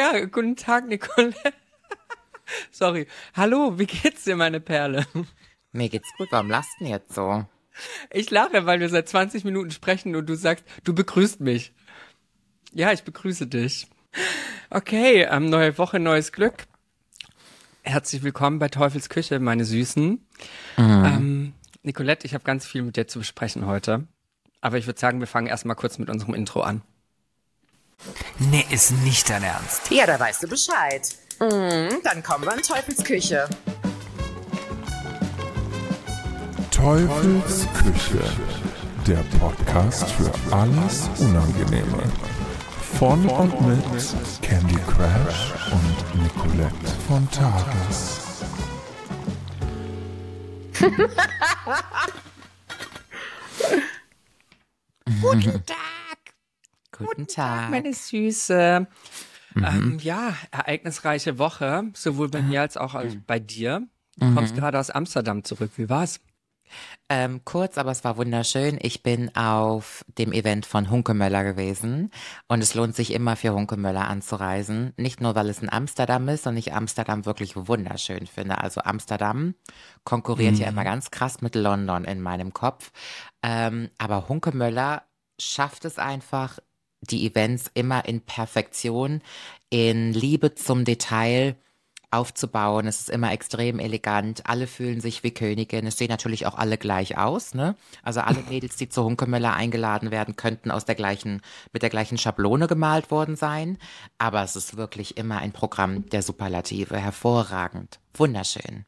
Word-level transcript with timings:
Ja, 0.00 0.18
guten 0.24 0.56
Tag, 0.56 0.86
Nicolette. 0.86 1.52
Sorry. 2.70 3.06
Hallo, 3.34 3.78
wie 3.78 3.84
geht's 3.84 4.24
dir, 4.24 4.34
meine 4.34 4.58
Perle? 4.58 5.04
Mir 5.72 5.90
geht's 5.90 6.08
gut, 6.16 6.28
warum 6.30 6.48
lachst 6.48 6.70
du 6.80 6.86
jetzt 6.86 7.12
so? 7.12 7.44
Ich 8.10 8.30
lache, 8.30 8.64
weil 8.64 8.80
wir 8.80 8.88
seit 8.88 9.10
20 9.10 9.44
Minuten 9.44 9.70
sprechen 9.70 10.16
und 10.16 10.24
du 10.26 10.36
sagst, 10.36 10.64
du 10.84 10.94
begrüßt 10.94 11.40
mich. 11.40 11.74
Ja, 12.72 12.92
ich 12.92 13.02
begrüße 13.02 13.46
dich. 13.46 13.88
Okay, 14.70 15.28
ähm, 15.30 15.50
neue 15.50 15.76
Woche, 15.76 16.00
neues 16.00 16.32
Glück. 16.32 16.64
Herzlich 17.82 18.22
willkommen 18.22 18.58
bei 18.58 18.68
Teufels 18.68 19.10
Küche, 19.10 19.38
meine 19.38 19.66
Süßen. 19.66 20.26
Mhm. 20.78 21.04
Ähm, 21.04 21.54
Nicolette, 21.82 22.26
ich 22.26 22.32
habe 22.32 22.44
ganz 22.44 22.66
viel 22.66 22.80
mit 22.84 22.96
dir 22.96 23.06
zu 23.06 23.18
besprechen 23.18 23.66
heute. 23.66 24.06
Aber 24.62 24.78
ich 24.78 24.86
würde 24.86 24.98
sagen, 24.98 25.20
wir 25.20 25.26
fangen 25.26 25.46
erstmal 25.46 25.76
kurz 25.76 25.98
mit 25.98 26.08
unserem 26.08 26.32
Intro 26.32 26.62
an. 26.62 26.80
Nee, 28.38 28.64
ist 28.70 28.92
nicht 28.92 29.28
dein 29.28 29.42
Ernst. 29.42 29.90
Ja, 29.90 30.06
da 30.06 30.18
weißt 30.18 30.42
du 30.42 30.48
Bescheid. 30.48 31.06
Mhm, 31.40 32.00
dann 32.02 32.22
kommen 32.22 32.44
wir 32.44 32.54
in 32.54 32.62
Teufels 32.62 33.04
Küche. 33.04 33.46
Teufels 36.70 37.66
Küche, 37.74 38.22
der 39.06 39.22
Podcast 39.38 40.10
für 40.12 40.32
alles 40.54 41.10
Unangenehme. 41.18 42.02
Von 42.98 43.28
und 43.28 43.60
mit 43.66 43.84
Candy 44.42 44.76
Crash 44.76 45.54
und 45.70 46.22
Nicolette 46.22 46.88
von 47.06 47.30
Tages. 47.30 48.20
Guten 55.20 55.62
Tag! 55.66 56.09
Guten 57.06 57.26
Tag, 57.26 57.70
meine 57.70 57.92
Süße. 57.92 58.86
Mhm. 59.54 59.64
Ähm, 59.64 59.98
ja, 60.00 60.34
ereignisreiche 60.50 61.38
Woche, 61.38 61.84
sowohl 61.94 62.28
bei 62.28 62.42
mir 62.42 62.60
als 62.60 62.76
auch 62.76 62.94
mhm. 62.94 63.24
bei 63.26 63.38
dir. 63.38 63.86
Du 64.16 64.26
mhm. 64.26 64.34
kommst 64.34 64.54
gerade 64.54 64.78
aus 64.78 64.90
Amsterdam 64.90 65.44
zurück. 65.44 65.72
Wie 65.76 65.88
war's? 65.88 66.20
Ähm, 67.08 67.44
kurz, 67.44 67.78
aber 67.78 67.90
es 67.90 68.04
war 68.04 68.16
wunderschön. 68.16 68.78
Ich 68.80 69.02
bin 69.02 69.34
auf 69.34 70.04
dem 70.18 70.32
Event 70.32 70.66
von 70.66 70.90
Hunkemöller 70.90 71.42
gewesen 71.42 72.10
und 72.46 72.62
es 72.62 72.74
lohnt 72.74 72.94
sich 72.94 73.12
immer 73.12 73.34
für 73.34 73.52
Hunkemöller 73.52 74.06
anzureisen. 74.06 74.92
Nicht 74.96 75.20
nur, 75.20 75.34
weil 75.34 75.48
es 75.48 75.60
in 75.60 75.72
Amsterdam 75.72 76.28
ist 76.28 76.46
und 76.46 76.56
ich 76.56 76.72
Amsterdam 76.72 77.26
wirklich 77.26 77.56
wunderschön 77.56 78.26
finde. 78.26 78.58
Also 78.58 78.82
Amsterdam 78.82 79.54
konkurriert 80.04 80.54
mhm. 80.54 80.60
ja 80.60 80.68
immer 80.68 80.84
ganz 80.84 81.10
krass 81.10 81.40
mit 81.40 81.56
London 81.56 82.04
in 82.04 82.20
meinem 82.20 82.52
Kopf. 82.52 82.92
Ähm, 83.42 83.90
aber 83.98 84.28
Hunkemöller 84.28 85.02
schafft 85.40 85.84
es 85.84 85.98
einfach, 85.98 86.58
die 87.00 87.26
Events 87.26 87.70
immer 87.74 88.04
in 88.06 88.20
Perfektion, 88.20 89.22
in 89.70 90.12
Liebe 90.12 90.54
zum 90.54 90.84
Detail 90.84 91.56
aufzubauen. 92.10 92.86
Es 92.86 93.00
ist 93.00 93.10
immer 93.10 93.32
extrem 93.32 93.78
elegant. 93.78 94.42
Alle 94.46 94.66
fühlen 94.66 95.00
sich 95.00 95.22
wie 95.22 95.30
Königin. 95.30 95.86
Es 95.86 95.96
sehen 95.96 96.08
natürlich 96.08 96.46
auch 96.46 96.56
alle 96.56 96.76
gleich 96.76 97.16
aus, 97.16 97.54
ne? 97.54 97.76
Also 98.02 98.20
alle 98.20 98.42
Mädels, 98.48 98.76
die 98.76 98.88
zu 98.88 99.04
Hunkemöller 99.04 99.54
eingeladen 99.54 100.10
werden, 100.10 100.36
könnten 100.36 100.70
aus 100.70 100.84
der 100.84 100.96
gleichen, 100.96 101.40
mit 101.72 101.82
der 101.82 101.90
gleichen 101.90 102.18
Schablone 102.18 102.66
gemalt 102.66 103.10
worden 103.10 103.36
sein. 103.36 103.78
Aber 104.18 104.42
es 104.42 104.56
ist 104.56 104.76
wirklich 104.76 105.16
immer 105.16 105.38
ein 105.38 105.52
Programm 105.52 106.08
der 106.10 106.22
Superlative. 106.22 106.96
Hervorragend. 106.96 108.00
Wunderschön. 108.14 108.84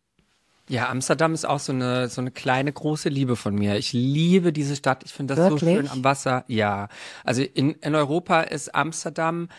Ja, 0.72 0.88
Amsterdam 0.88 1.34
ist 1.34 1.44
auch 1.44 1.58
so 1.58 1.70
eine, 1.70 2.08
so 2.08 2.22
eine 2.22 2.30
kleine, 2.30 2.72
große 2.72 3.10
Liebe 3.10 3.36
von 3.36 3.54
mir. 3.54 3.76
Ich 3.76 3.92
liebe 3.92 4.54
diese 4.54 4.74
Stadt. 4.74 5.02
Ich 5.04 5.12
finde 5.12 5.34
das 5.34 5.50
Wirklich? 5.50 5.76
so 5.76 5.82
schön 5.82 5.88
am 5.90 6.02
Wasser. 6.02 6.46
Ja. 6.48 6.88
Also 7.24 7.42
in, 7.42 7.72
in 7.72 7.94
Europa 7.94 8.40
ist 8.40 8.74
Amsterdam 8.74 9.50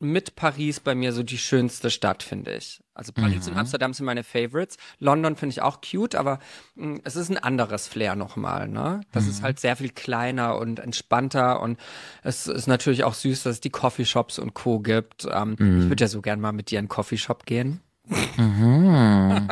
mit 0.00 0.34
Paris 0.34 0.80
bei 0.80 0.96
mir 0.96 1.12
so 1.12 1.22
die 1.22 1.38
schönste 1.38 1.88
Stadt, 1.88 2.24
finde 2.24 2.56
ich. 2.56 2.80
Also 2.94 3.12
Paris 3.12 3.46
mhm. 3.46 3.52
und 3.52 3.58
Amsterdam 3.60 3.92
sind 3.92 4.06
meine 4.06 4.24
Favorites. 4.24 4.76
London 4.98 5.36
finde 5.36 5.52
ich 5.52 5.62
auch 5.62 5.80
cute, 5.82 6.16
aber 6.16 6.40
mh, 6.74 6.94
hm, 6.94 7.00
es 7.04 7.14
ist 7.14 7.30
ein 7.30 7.38
anderes 7.38 7.86
Flair 7.86 8.16
nochmal, 8.16 8.66
ne? 8.66 9.02
Das 9.12 9.22
mhm. 9.22 9.30
ist 9.30 9.42
halt 9.42 9.60
sehr 9.60 9.76
viel 9.76 9.90
kleiner 9.90 10.56
und 10.56 10.80
entspannter 10.80 11.60
und 11.60 11.78
es 12.24 12.48
ist 12.48 12.66
natürlich 12.66 13.04
auch 13.04 13.14
süß, 13.14 13.44
dass 13.44 13.52
es 13.52 13.60
die 13.60 13.70
Coffeeshops 13.70 14.40
und 14.40 14.54
Co. 14.54 14.80
gibt. 14.80 15.28
Ähm, 15.30 15.54
mhm. 15.56 15.82
Ich 15.82 15.88
würde 15.90 16.02
ja 16.02 16.08
so 16.08 16.22
gern 16.22 16.40
mal 16.40 16.50
mit 16.50 16.72
dir 16.72 16.80
in 16.80 16.86
einen 16.86 16.88
Coffeeshop 16.88 17.46
gehen. 17.46 17.82
Mhm. 18.08 19.48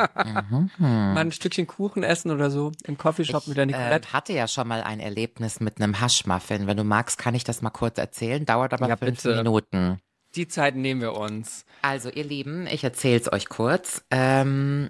mhm. 0.47 0.69
mal 0.77 1.17
ein 1.17 1.31
Stückchen 1.31 1.67
Kuchen 1.67 2.03
essen 2.03 2.31
oder 2.31 2.49
so 2.49 2.71
im 2.85 2.97
Coffeeshop 2.97 3.43
ich, 3.43 3.47
mit 3.49 3.57
der 3.57 3.65
Nicolette. 3.65 4.07
Ich 4.07 4.13
äh, 4.13 4.13
hatte 4.13 4.33
ja 4.33 4.47
schon 4.47 4.67
mal 4.67 4.81
ein 4.81 4.99
Erlebnis 4.99 5.59
mit 5.59 5.81
einem 5.81 5.99
Haschmuffin. 5.99 6.67
Wenn 6.67 6.77
du 6.77 6.83
magst, 6.83 7.17
kann 7.17 7.35
ich 7.35 7.43
das 7.43 7.61
mal 7.61 7.69
kurz 7.69 7.97
erzählen. 7.97 8.45
Dauert 8.45 8.73
aber 8.73 8.87
ja, 8.87 8.97
fünf 8.97 9.23
bitte. 9.23 9.35
Minuten. 9.35 9.99
Die 10.35 10.47
Zeit 10.47 10.75
nehmen 10.75 11.01
wir 11.01 11.13
uns. 11.13 11.65
Also, 11.81 12.09
ihr 12.09 12.25
Lieben, 12.25 12.67
ich 12.67 12.83
erzähle 12.83 13.19
es 13.19 13.31
euch 13.31 13.47
kurz. 13.47 14.03
Ähm, 14.11 14.89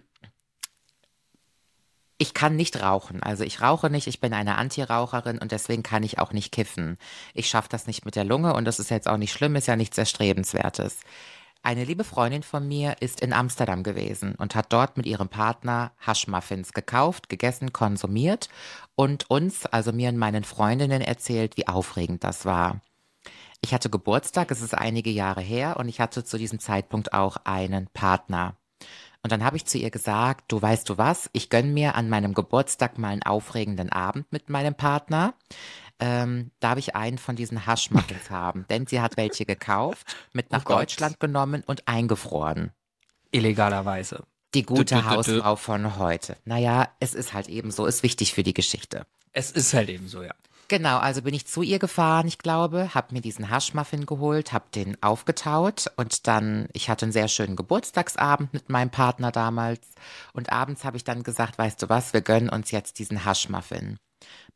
ich 2.17 2.33
kann 2.33 2.55
nicht 2.55 2.81
rauchen. 2.81 3.21
Also 3.21 3.43
ich 3.43 3.61
rauche 3.61 3.89
nicht, 3.89 4.07
ich 4.07 4.21
bin 4.21 4.33
eine 4.33 4.55
Antiraucherin 4.55 5.37
und 5.37 5.51
deswegen 5.51 5.83
kann 5.83 6.03
ich 6.03 6.17
auch 6.17 6.31
nicht 6.31 6.51
kiffen. 6.51 6.97
Ich 7.33 7.49
schaffe 7.49 7.67
das 7.69 7.87
nicht 7.87 8.05
mit 8.05 8.15
der 8.15 8.23
Lunge 8.23 8.53
und 8.53 8.65
das 8.65 8.79
ist 8.79 8.89
jetzt 8.89 9.07
auch 9.07 9.17
nicht 9.17 9.33
schlimm, 9.33 9.55
ist 9.55 9.67
ja 9.67 9.75
nichts 9.75 9.97
Erstrebenswertes. 9.97 11.01
Eine 11.65 11.83
liebe 11.83 12.03
Freundin 12.03 12.43
von 12.43 12.67
mir 12.67 12.97
ist 12.99 13.21
in 13.21 13.33
Amsterdam 13.33 13.81
gewesen 13.81 14.35
und 14.35 14.53
hat 14.53 14.71
dort 14.71 14.97
mit 14.97 15.07
ihrem 15.07 15.29
Partner 15.29 15.93
Haschmuffins 15.99 16.73
gekauft, 16.73 17.27
gegessen, 17.27 17.73
konsumiert 17.73 18.49
und 18.93 19.31
uns, 19.31 19.65
also 19.65 19.91
mir 19.91 20.09
und 20.09 20.17
meinen 20.17 20.43
Freundinnen 20.43 21.01
erzählt, 21.01 21.57
wie 21.57 21.67
aufregend 21.67 22.23
das 22.23 22.45
war. 22.45 22.81
Ich 23.61 23.73
hatte 23.73 23.89
Geburtstag, 23.89 24.51
es 24.51 24.61
ist 24.61 24.75
einige 24.75 25.09
Jahre 25.09 25.41
her 25.41 25.77
und 25.79 25.89
ich 25.89 25.99
hatte 25.99 26.23
zu 26.23 26.37
diesem 26.37 26.59
Zeitpunkt 26.59 27.13
auch 27.13 27.37
einen 27.45 27.87
Partner. 27.87 28.53
Und 29.23 29.31
dann 29.31 29.43
habe 29.43 29.57
ich 29.57 29.65
zu 29.65 29.79
ihr 29.79 29.89
gesagt, 29.89 30.51
du 30.51 30.61
weißt 30.61 30.87
du 30.87 30.99
was, 30.99 31.31
ich 31.33 31.49
gönn 31.49 31.73
mir 31.73 31.95
an 31.95 32.09
meinem 32.09 32.35
Geburtstag 32.35 32.99
mal 32.99 33.07
einen 33.07 33.23
aufregenden 33.23 33.91
Abend 33.91 34.31
mit 34.31 34.51
meinem 34.51 34.75
Partner 34.75 35.33
ähm, 35.99 36.51
darf 36.59 36.77
ich 36.77 36.95
einen 36.95 37.17
von 37.17 37.35
diesen 37.35 37.65
Haschmuffins 37.65 38.29
haben? 38.29 38.65
Denn 38.69 38.87
sie 38.87 39.01
hat 39.01 39.17
welche 39.17 39.45
gekauft, 39.45 40.15
mit 40.33 40.51
nach 40.51 40.65
oh 40.65 40.69
Deutschland 40.69 41.19
genommen 41.19 41.63
und 41.65 41.87
eingefroren. 41.87 42.71
Illegalerweise. 43.31 44.23
Die 44.53 44.63
gute 44.63 45.09
Hausfrau 45.09 45.55
von 45.57 45.97
heute. 45.97 46.37
Naja, 46.45 46.87
es 46.99 47.13
ist 47.13 47.33
halt 47.33 47.49
eben 47.49 47.71
so, 47.71 47.85
ist 47.85 48.03
wichtig 48.03 48.33
für 48.33 48.43
die 48.43 48.53
Geschichte. 48.53 49.05
Es 49.33 49.51
ist 49.51 49.73
halt 49.73 49.89
eben 49.89 50.07
so, 50.07 50.23
ja. 50.23 50.33
Genau, 50.67 50.97
also 50.97 51.21
bin 51.21 51.35
ich 51.35 51.45
zu 51.45 51.61
ihr 51.61 51.77
gefahren, 51.77 52.27
ich 52.27 52.39
glaube, 52.39 52.95
habe 52.95 53.13
mir 53.13 53.21
diesen 53.21 53.51
Haschmuffin 53.51 54.07
geholt, 54.07 54.51
habe 54.51 54.65
den 54.73 54.97
aufgetaut 55.03 55.91
und 55.95 56.25
dann, 56.25 56.69
ich 56.73 56.89
hatte 56.89 57.05
einen 57.05 57.11
sehr 57.11 57.27
schönen 57.27 57.55
Geburtstagsabend 57.55 58.51
mit 58.51 58.69
meinem 58.69 58.89
Partner 58.89 59.31
damals 59.31 59.81
und 60.33 60.51
abends 60.51 60.83
habe 60.83 60.97
ich 60.97 61.03
dann 61.03 61.21
gesagt, 61.21 61.59
weißt 61.59 61.83
du 61.83 61.89
was, 61.89 62.13
wir 62.13 62.21
gönnen 62.21 62.49
uns 62.49 62.71
jetzt 62.71 62.97
diesen 62.97 63.25
Haschmuffin. 63.25 63.97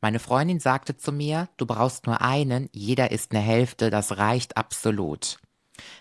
Meine 0.02 0.20
Freundin 0.20 0.60
sagte 0.60 0.96
zu 0.96 1.12
mir, 1.12 1.50
du 1.58 1.66
brauchst 1.66 2.06
nur 2.06 2.22
einen, 2.22 2.70
jeder 2.72 3.12
isst 3.12 3.32
eine 3.32 3.42
Hälfte, 3.42 3.90
das 3.90 4.18
reicht 4.18 4.56
absolut. 4.56 5.40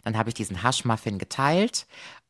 Dann 0.05 0.17
habe 0.17 0.31
ich 0.31 0.35
diesen 0.35 0.63
Haschmuffin 0.63 1.19
geteilt 1.19 1.87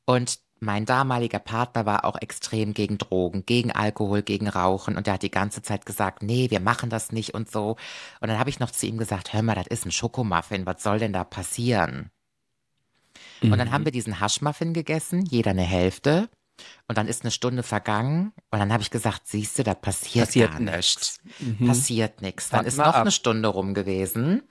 und 0.07 0.39
mein 0.61 0.87
damaliger 0.87 1.39
Partner 1.39 1.87
war 1.87 2.05
auch 2.05 2.17
extrem 2.21 2.75
gegen 2.75 2.99
Drogen, 2.99 3.47
gegen 3.47 3.71
Alkohol, 3.71 4.23
gegen 4.23 4.49
Rauchen 4.49 4.97
und 4.97 5.07
er 5.07 5.15
hat 5.15 5.23
die 5.23 5.31
ganze 5.31 5.63
Zeit 5.63 5.87
gesagt, 5.87 6.23
nee, 6.23 6.51
wir 6.51 6.61
machen 6.61 6.91
das 6.91 7.13
nicht 7.13 7.35
und 7.35 7.51
so. 7.51 7.77
Und 8.21 8.29
dann 8.29 8.39
habe 8.39 8.51
ich 8.51 8.59
noch 8.59 8.71
zu 8.71 8.87
ihm 8.87 8.99
gesagt, 8.99 9.33
hör 9.33 9.43
mal, 9.43 9.55
das 9.55 9.69
ist 9.69 9.87
ein 9.87 9.93
Schokomuffin, 9.93 10.67
was 10.67 10.83
soll 10.83 10.99
denn 10.99 11.13
da 11.13 11.23
passieren? 11.23 12.11
Mhm. 13.43 13.53
Und 13.53 13.59
dann 13.59 13.71
haben 13.71 13.83
mhm. 13.83 13.87
wir 13.87 13.93
diesen 13.93 14.21
Haschmuffin 14.21 14.73
gegessen, 14.73 15.25
jeder 15.27 15.53
eine 15.53 15.63
Hälfte. 15.63 16.29
Und 16.87 16.99
dann 16.99 17.09
ist 17.09 17.23
eine 17.23 17.31
Stunde 17.31 17.63
vergangen 17.63 18.33
und 18.51 18.59
dann 18.59 18.73
habe 18.73 18.83
ich 18.83 18.91
gesagt, 18.91 19.23
siehst 19.27 19.59
du, 19.59 19.63
da 19.63 19.75
passiert, 19.75 20.27
passiert 20.27 20.53
gar 20.53 20.61
nichts. 20.61 21.21
Mhm. 21.39 21.69
Passiert 21.69 22.23
nichts. 22.23 22.49
Dann 22.51 22.67
ist 22.67 22.79
noch 22.79 22.87
ab. 22.87 22.97
eine 22.97 23.11
Stunde 23.11 23.49
rum 23.49 23.75
gewesen. 23.75 24.43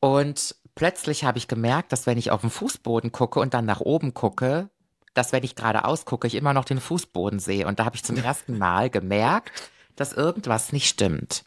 Und 0.00 0.54
plötzlich 0.74 1.24
habe 1.24 1.38
ich 1.38 1.48
gemerkt, 1.48 1.92
dass 1.92 2.06
wenn 2.06 2.18
ich 2.18 2.30
auf 2.30 2.42
den 2.42 2.50
Fußboden 2.50 3.12
gucke 3.12 3.40
und 3.40 3.54
dann 3.54 3.64
nach 3.64 3.80
oben 3.80 4.14
gucke, 4.14 4.68
dass 5.14 5.32
wenn 5.32 5.44
ich 5.44 5.54
geradeaus 5.54 6.04
gucke, 6.04 6.26
ich 6.26 6.34
immer 6.34 6.52
noch 6.52 6.64
den 6.64 6.80
Fußboden 6.80 7.38
sehe. 7.38 7.66
Und 7.66 7.80
da 7.80 7.84
habe 7.84 7.96
ich 7.96 8.04
zum 8.04 8.16
ersten 8.22 8.58
Mal 8.58 8.90
gemerkt, 8.90 9.70
dass 9.96 10.12
irgendwas 10.12 10.72
nicht 10.72 10.88
stimmt. 10.88 11.44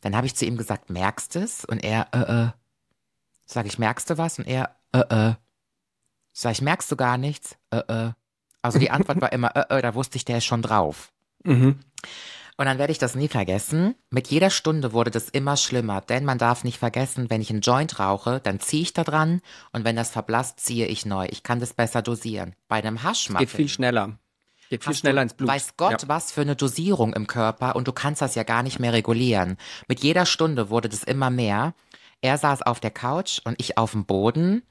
Dann 0.00 0.14
habe 0.14 0.26
ich 0.26 0.36
zu 0.36 0.44
ihm 0.44 0.56
gesagt, 0.56 0.90
merkst 0.90 1.34
du 1.34 1.40
es? 1.40 1.64
Und 1.64 1.82
er, 1.82 2.08
äh, 2.12 2.44
äh. 2.44 2.50
Sag 3.46 3.66
ich, 3.66 3.78
merkst 3.78 4.10
du 4.10 4.18
was? 4.18 4.38
Und 4.38 4.46
er, 4.46 4.76
äh, 4.92 4.98
äh. 4.98 5.34
Sag 6.32 6.52
ich, 6.52 6.62
merkst 6.62 6.90
du 6.90 6.96
gar 6.96 7.18
nichts? 7.18 7.56
Äh, 7.70 7.78
äh. 7.88 8.12
Also 8.62 8.78
die 8.78 8.90
Antwort 8.92 9.20
war 9.20 9.32
immer, 9.32 9.54
äh, 9.56 9.78
äh, 9.78 9.82
da 9.82 9.94
wusste 9.94 10.16
ich, 10.16 10.24
der 10.24 10.38
ist 10.38 10.44
schon 10.44 10.62
drauf. 10.62 11.12
Mhm. 11.44 11.78
Und 12.60 12.66
dann 12.66 12.78
werde 12.78 12.90
ich 12.90 12.98
das 12.98 13.14
nie 13.14 13.28
vergessen. 13.28 13.94
Mit 14.10 14.28
jeder 14.28 14.50
Stunde 14.50 14.92
wurde 14.92 15.12
das 15.12 15.28
immer 15.28 15.56
schlimmer, 15.56 16.00
denn 16.00 16.24
man 16.24 16.38
darf 16.38 16.64
nicht 16.64 16.78
vergessen, 16.78 17.30
wenn 17.30 17.40
ich 17.40 17.50
einen 17.50 17.60
Joint 17.60 18.00
rauche, 18.00 18.40
dann 18.40 18.58
ziehe 18.58 18.82
ich 18.82 18.92
da 18.92 19.04
dran 19.04 19.40
und 19.72 19.84
wenn 19.84 19.94
das 19.94 20.10
verblasst, 20.10 20.58
ziehe 20.58 20.86
ich 20.86 21.06
neu. 21.06 21.28
Ich 21.30 21.44
kann 21.44 21.60
das 21.60 21.72
besser 21.72 22.02
dosieren. 22.02 22.56
Bei 22.66 22.76
einem 22.76 23.04
Haschmuffin. 23.04 23.46
Geht 23.46 23.54
viel 23.54 23.68
schneller. 23.68 24.18
Geht 24.70 24.82
viel 24.82 24.94
schneller 24.94 25.22
ins 25.22 25.34
Blut. 25.34 25.48
Weiß 25.48 25.76
Gott, 25.76 26.02
ja. 26.02 26.08
was 26.08 26.32
für 26.32 26.40
eine 26.40 26.56
Dosierung 26.56 27.12
im 27.12 27.28
Körper 27.28 27.76
und 27.76 27.86
du 27.86 27.92
kannst 27.92 28.22
das 28.22 28.34
ja 28.34 28.42
gar 28.42 28.64
nicht 28.64 28.80
mehr 28.80 28.92
regulieren. 28.92 29.56
Mit 29.86 30.00
jeder 30.00 30.26
Stunde 30.26 30.68
wurde 30.68 30.88
das 30.88 31.04
immer 31.04 31.30
mehr. 31.30 31.74
Er 32.20 32.38
saß 32.38 32.62
auf 32.62 32.80
der 32.80 32.90
Couch 32.90 33.40
und 33.44 33.54
ich 33.60 33.78
auf 33.78 33.92
dem 33.92 34.04
Boden 34.04 34.62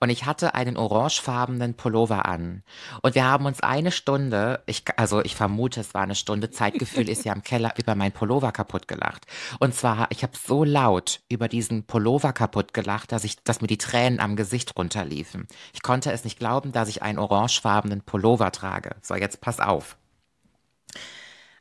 Und 0.00 0.10
ich 0.10 0.26
hatte 0.26 0.54
einen 0.54 0.76
orangefarbenen 0.76 1.74
Pullover 1.74 2.26
an. 2.26 2.62
Und 3.02 3.16
wir 3.16 3.24
haben 3.24 3.46
uns 3.46 3.60
eine 3.60 3.90
Stunde, 3.90 4.62
ich, 4.66 4.84
also 4.96 5.24
ich 5.24 5.34
vermute, 5.34 5.80
es 5.80 5.92
war 5.92 6.02
eine 6.02 6.14
Stunde, 6.14 6.50
Zeitgefühl 6.50 7.08
ist 7.08 7.24
ja 7.24 7.32
im 7.32 7.42
Keller 7.42 7.74
über 7.78 7.96
meinen 7.96 8.12
Pullover 8.12 8.52
kaputt 8.52 8.86
gelacht. 8.86 9.26
Und 9.58 9.74
zwar, 9.74 10.06
ich 10.10 10.22
habe 10.22 10.34
so 10.36 10.62
laut 10.62 11.20
über 11.28 11.48
diesen 11.48 11.84
Pullover 11.84 12.32
kaputt 12.32 12.74
gelacht, 12.74 13.10
dass 13.10 13.24
ich, 13.24 13.42
dass 13.42 13.60
mir 13.60 13.66
die 13.66 13.78
Tränen 13.78 14.20
am 14.20 14.36
Gesicht 14.36 14.76
runterliefen. 14.76 15.48
Ich 15.72 15.82
konnte 15.82 16.12
es 16.12 16.22
nicht 16.22 16.38
glauben, 16.38 16.70
dass 16.70 16.88
ich 16.88 17.02
einen 17.02 17.18
orangefarbenen 17.18 18.02
Pullover 18.02 18.52
trage. 18.52 18.94
So, 19.02 19.16
jetzt 19.16 19.40
pass 19.40 19.58
auf. 19.58 19.96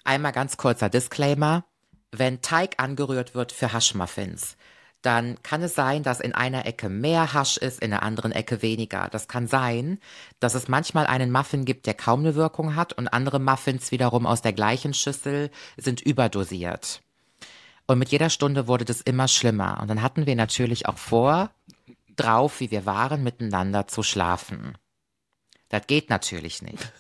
Einmal 0.04 0.32
ganz 0.32 0.58
kurzer 0.58 0.90
Disclaimer. 0.90 1.66
Wenn 2.12 2.42
Teig 2.42 2.76
angerührt 2.78 3.36
wird 3.36 3.52
für 3.52 3.74
Haschmuffins, 3.74 4.58
dann 5.08 5.42
kann 5.42 5.64
es 5.64 5.74
sein, 5.74 6.04
dass 6.04 6.20
in 6.20 6.36
einer 6.36 6.66
Ecke 6.66 6.90
mehr 6.90 7.34
Hasch 7.34 7.56
ist, 7.56 7.82
in 7.82 7.92
der 7.92 8.04
anderen 8.04 8.34
Ecke 8.34 8.62
weniger. 8.62 9.08
Das 9.10 9.30
kann 9.30 9.48
sein, 9.48 10.00
dass 10.42 10.54
es 10.54 10.68
manchmal 10.68 11.08
einen 11.08 11.32
Muffin 11.32 11.64
gibt, 11.64 11.86
der 11.86 11.94
kaum 11.94 12.20
eine 12.20 12.36
Wirkung 12.36 12.76
hat 12.76 12.92
und 12.92 13.08
andere 13.08 13.40
Muffins 13.40 13.92
wiederum 13.92 14.26
aus 14.26 14.42
der 14.42 14.52
gleichen 14.52 14.94
Schüssel 14.94 15.50
sind 15.78 16.02
überdosiert. 16.02 17.02
Und 17.86 18.00
mit 18.00 18.10
jeder 18.10 18.30
Stunde 18.30 18.68
wurde 18.68 18.84
das 18.84 19.00
immer 19.00 19.30
schlimmer. 19.30 19.80
Und 19.82 19.88
dann 19.88 20.02
hatten 20.02 20.26
wir 20.26 20.36
natürlich 20.36 20.88
auch 20.88 20.98
vor, 20.98 21.52
drauf, 22.18 22.60
wie 22.60 22.70
wir 22.70 22.86
waren, 22.86 23.24
miteinander 23.24 23.88
zu 23.88 24.04
schlafen. 24.04 24.78
Das 25.70 25.88
geht 25.88 26.10
natürlich 26.10 26.62
nicht. 26.62 26.92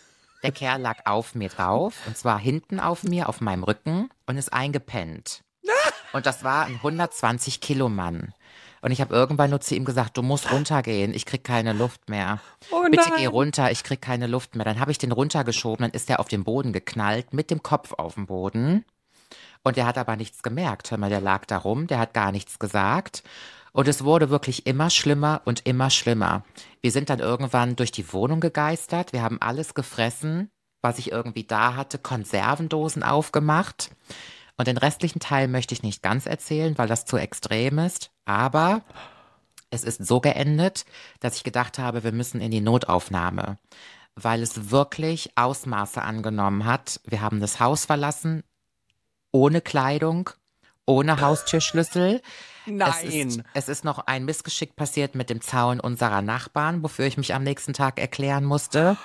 Der 0.44 0.54
Kerl 0.54 0.80
lag 0.80 1.06
auf 1.06 1.36
mir 1.36 1.50
drauf, 1.50 1.94
und 2.07 2.18
zwar 2.18 2.39
hinten 2.39 2.80
auf 2.80 3.04
mir, 3.04 3.27
auf 3.27 3.42
meinem 3.42 3.63
Rücken 3.63 4.09
und 4.27 4.38
ist 4.38 4.54
eingepennt. 4.54 5.44
Und 6.13 6.25
das 6.25 6.43
war 6.43 6.65
ein 6.65 6.75
120 6.75 7.61
Kilo 7.61 7.89
Mann. 7.89 8.33
Und 8.81 8.91
ich 8.91 9.01
habe 9.01 9.15
irgendwann 9.15 9.49
nur 9.49 9.59
zu 9.59 9.75
ihm 9.75 9.85
gesagt, 9.85 10.17
du 10.17 10.21
musst 10.21 10.51
runtergehen, 10.51 11.13
ich 11.13 11.25
krieg 11.25 11.43
keine 11.43 11.73
Luft 11.73 12.09
mehr. 12.09 12.39
Oh 12.71 12.83
Bitte 12.89 13.11
geh 13.17 13.25
runter, 13.25 13.71
ich 13.71 13.83
krieg 13.83 14.01
keine 14.01 14.27
Luft 14.27 14.55
mehr. 14.55 14.65
Dann 14.65 14.79
habe 14.79 14.91
ich 14.91 14.97
den 14.97 15.11
runtergeschoben, 15.11 15.83
dann 15.83 15.91
ist 15.91 16.09
er 16.09 16.19
auf 16.19 16.27
den 16.27 16.43
Boden 16.43 16.73
geknallt, 16.73 17.33
mit 17.33 17.49
dem 17.49 17.63
Kopf 17.63 17.93
auf 17.93 18.13
dem 18.13 18.27
Boden. 18.27 18.85
Und 19.63 19.77
der 19.77 19.85
hat 19.85 19.97
aber 19.97 20.15
nichts 20.15 20.43
gemerkt. 20.43 20.91
Hör 20.91 20.97
mal, 20.97 21.09
der 21.09 21.21
lag 21.21 21.45
da 21.45 21.57
rum, 21.57 21.87
der 21.87 21.99
hat 21.99 22.13
gar 22.13 22.31
nichts 22.31 22.59
gesagt. 22.59 23.23
Und 23.73 23.87
es 23.87 24.03
wurde 24.03 24.29
wirklich 24.29 24.65
immer 24.65 24.89
schlimmer 24.89 25.41
und 25.45 25.65
immer 25.65 25.89
schlimmer. 25.89 26.43
Wir 26.81 26.91
sind 26.91 27.09
dann 27.09 27.19
irgendwann 27.19 27.75
durch 27.75 27.91
die 27.91 28.11
Wohnung 28.13 28.39
gegeistert. 28.39 29.11
Wir 29.11 29.21
haben 29.21 29.41
alles 29.41 29.73
gefressen, 29.73 30.49
was 30.81 30.99
ich 30.99 31.11
irgendwie 31.11 31.43
da 31.43 31.75
hatte, 31.75 31.97
Konservendosen 31.97 33.03
aufgemacht. 33.03 33.91
Und 34.57 34.68
den 34.68 34.77
restlichen 34.77 35.19
Teil 35.19 35.48
möchte 35.48 35.74
ich 35.74 35.83
nicht 35.83 36.01
ganz 36.01 36.25
erzählen, 36.25 36.77
weil 36.77 36.88
das 36.88 37.06
zu 37.06 37.18
extrem 37.18 37.77
ist. 37.77 38.12
Aber 38.25 38.81
es 39.69 39.83
ist 39.83 40.06
so 40.06 40.19
geendet, 40.19 40.86
dass 41.19 41.36
ich 41.36 41.44
gedacht 41.44 41.77
habe, 41.77 42.04
wir 42.04 42.12
müssen 42.12 42.42
in 42.42 42.51
die 42.51 42.62
Notaufnahme, 42.62 43.59
weil 44.15 44.42
es 44.42 44.71
wirklich 44.71 45.31
Ausmaße 45.36 46.01
angenommen 46.01 46.65
hat. 46.65 47.00
Wir 47.06 47.21
haben 47.21 47.39
das 47.39 47.59
Haus 47.59 47.86
verlassen, 47.86 48.44
ohne 49.31 49.62
Kleidung, 49.62 50.31
ohne 50.88 51.21
Haustürschlüssel. 51.21 52.21
Nein. 52.65 52.94
Es 53.04 53.04
ist, 53.04 53.44
es 53.54 53.69
ist 53.69 53.86
noch 53.86 54.00
ein 54.07 54.25
Missgeschick 54.25 54.75
passiert 54.75 55.13
mit 55.15 55.30
dem 55.30 55.42
Zaun 55.42 55.80
unserer 55.80 56.21
Nachbarn, 56.21 56.81
wofür 56.81 57.06
ich 57.06 57.18
mich 57.18 57.36
am 57.36 57.44
nächsten 57.44 57.74
Tag 57.74 58.00
erklären 58.00 58.44
musste. 58.44 58.98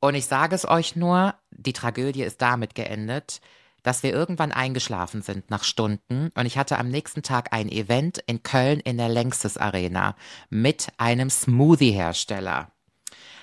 Und 0.00 0.14
ich 0.14 0.26
sage 0.26 0.54
es 0.54 0.66
euch 0.66 0.96
nur, 0.96 1.34
die 1.50 1.72
Tragödie 1.72 2.22
ist 2.22 2.42
damit 2.42 2.74
geendet, 2.74 3.40
dass 3.86 4.02
wir 4.02 4.12
irgendwann 4.12 4.50
eingeschlafen 4.50 5.22
sind 5.22 5.48
nach 5.48 5.62
Stunden 5.62 6.32
und 6.34 6.44
ich 6.44 6.58
hatte 6.58 6.76
am 6.76 6.88
nächsten 6.88 7.22
Tag 7.22 7.52
ein 7.52 7.70
Event 7.70 8.18
in 8.26 8.42
Köln 8.42 8.80
in 8.80 8.96
der 8.98 9.08
Längstes 9.08 9.56
Arena 9.56 10.16
mit 10.50 10.88
einem 10.98 11.30
Smoothie-Hersteller. 11.30 12.72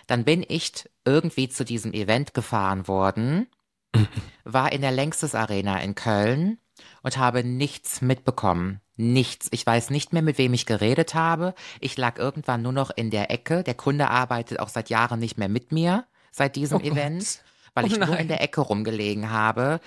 Dann 0.05 0.25
bin 0.25 0.43
ich 0.45 0.89
irgendwie 1.05 1.47
zu 1.47 1.63
diesem 1.63 1.93
Event 1.93 2.33
gefahren 2.33 2.89
worden, 2.89 3.47
war 4.43 4.73
in 4.73 4.81
der 4.81 4.91
Längstes 4.91 5.33
Arena 5.33 5.79
in 5.79 5.95
Köln 5.95 6.57
und 7.03 7.15
habe 7.15 7.45
nichts 7.45 8.01
mitbekommen. 8.01 8.81
Nichts. 8.97 9.47
Ich 9.51 9.65
weiß 9.65 9.91
nicht 9.91 10.11
mehr, 10.11 10.23
mit 10.23 10.37
wem 10.37 10.53
ich 10.53 10.65
geredet 10.65 11.13
habe. 11.13 11.55
Ich 11.79 11.95
lag 11.95 12.19
irgendwann 12.19 12.61
nur 12.61 12.73
noch 12.73 12.89
in 12.89 13.11
der 13.11 13.31
Ecke. 13.31 13.63
Der 13.63 13.75
Kunde 13.75 14.09
arbeitet 14.09 14.59
auch 14.59 14.67
seit 14.67 14.89
Jahren 14.89 15.21
nicht 15.21 15.37
mehr 15.37 15.47
mit 15.47 15.71
mir, 15.71 16.03
seit 16.33 16.57
diesem 16.57 16.79
oh 16.79 16.85
Event, 16.85 17.41
weil 17.75 17.85
ich 17.85 17.95
oh 17.95 18.05
nur 18.05 18.17
in 18.17 18.27
der 18.27 18.41
Ecke 18.41 18.59
rumgelegen 18.59 19.31
habe 19.31 19.79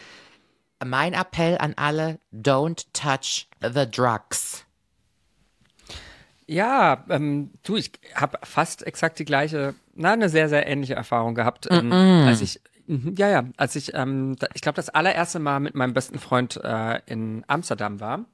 mein 0.85 1.15
Appell 1.15 1.59
an 1.59 1.75
alle, 1.77 2.19
don't 2.33 2.87
touch 2.93 3.49
the 3.61 3.91
drugs. 3.91 4.65
Ja, 6.47 7.05
ähm, 7.09 7.51
du, 7.65 7.77
ich 7.77 7.93
habe 8.15 8.39
fast 8.45 8.87
exakt 8.87 9.19
die 9.19 9.25
gleiche, 9.25 9.75
na, 9.95 10.13
eine 10.13 10.29
sehr, 10.29 10.49
sehr 10.49 10.67
ähnliche 10.67 10.95
Erfahrung 10.95 11.35
gehabt, 11.35 11.67
ähm, 11.71 11.89
mm 11.89 11.93
-mm. 11.93 12.27
als 12.27 12.41
ich, 12.41 12.61
mh, 12.87 13.13
ja, 13.19 13.29
ja, 13.29 13.45
als 13.57 13.75
ich, 13.75 13.95
ähm, 13.95 14.37
da, 14.39 14.47
ich 14.55 14.63
glaube, 14.63 14.77
das 14.77 14.89
allererste 14.89 15.41
Mal 15.41 15.59
mit 15.59 15.75
meinem 15.75 15.93
besten 15.93 16.19
Freund 16.21 16.61
äh, 16.63 17.01
in 17.07 17.45
Amsterdam 17.49 18.01
war. 18.01 18.25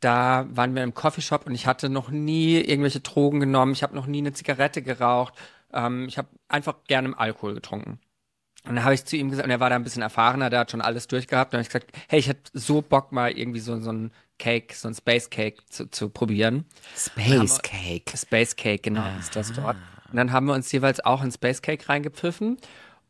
Da 0.00 0.46
waren 0.50 0.76
wir 0.76 0.84
im 0.84 0.94
Coffeeshop 0.94 1.46
und 1.46 1.54
ich 1.54 1.66
hatte 1.66 1.88
noch 1.88 2.10
nie 2.10 2.60
irgendwelche 2.60 3.00
Drogen 3.00 3.40
genommen, 3.40 3.72
ich 3.72 3.82
habe 3.82 3.96
noch 3.96 4.06
nie 4.06 4.18
eine 4.18 4.32
Zigarette 4.32 4.82
geraucht, 4.82 5.34
ähm, 5.72 6.06
ich 6.06 6.18
habe 6.18 6.28
einfach 6.48 6.84
gerne 6.86 7.18
Alkohol 7.18 7.54
getrunken. 7.54 7.98
Und 8.68 8.76
dann 8.76 8.84
habe 8.84 8.94
ich 8.94 9.04
zu 9.04 9.16
ihm 9.16 9.30
gesagt, 9.30 9.46
und 9.46 9.50
er 9.50 9.60
war 9.60 9.70
da 9.70 9.76
ein 9.76 9.84
bisschen 9.84 10.02
erfahrener, 10.02 10.50
der 10.50 10.60
hat 10.60 10.70
schon 10.70 10.80
alles 10.80 11.08
durchgehabt. 11.08 11.48
Und 11.48 11.52
dann 11.54 11.58
habe 11.60 11.62
ich 11.62 11.68
gesagt, 11.68 11.92
hey, 12.08 12.18
ich 12.18 12.28
hätte 12.28 12.50
so 12.52 12.82
Bock 12.82 13.12
mal 13.12 13.30
irgendwie 13.30 13.60
so, 13.60 13.80
so 13.80 13.90
ein 13.90 14.12
Cake, 14.38 14.74
so 14.74 14.88
ein 14.88 14.94
Space 14.94 15.30
Cake 15.30 15.62
zu, 15.68 15.90
zu 15.90 16.10
probieren. 16.10 16.64
Space 16.96 17.60
Cake. 17.62 18.16
Space 18.16 18.56
Cake, 18.56 18.82
genau, 18.82 19.00
Aha. 19.00 19.18
ist 19.18 19.34
das 19.34 19.52
dort. 19.52 19.76
Und 20.10 20.16
dann 20.16 20.32
haben 20.32 20.46
wir 20.46 20.54
uns 20.54 20.70
jeweils 20.70 21.00
auch 21.00 21.22
ein 21.22 21.32
Space 21.32 21.62
Cake 21.62 21.88
reingepfiffen. 21.88 22.58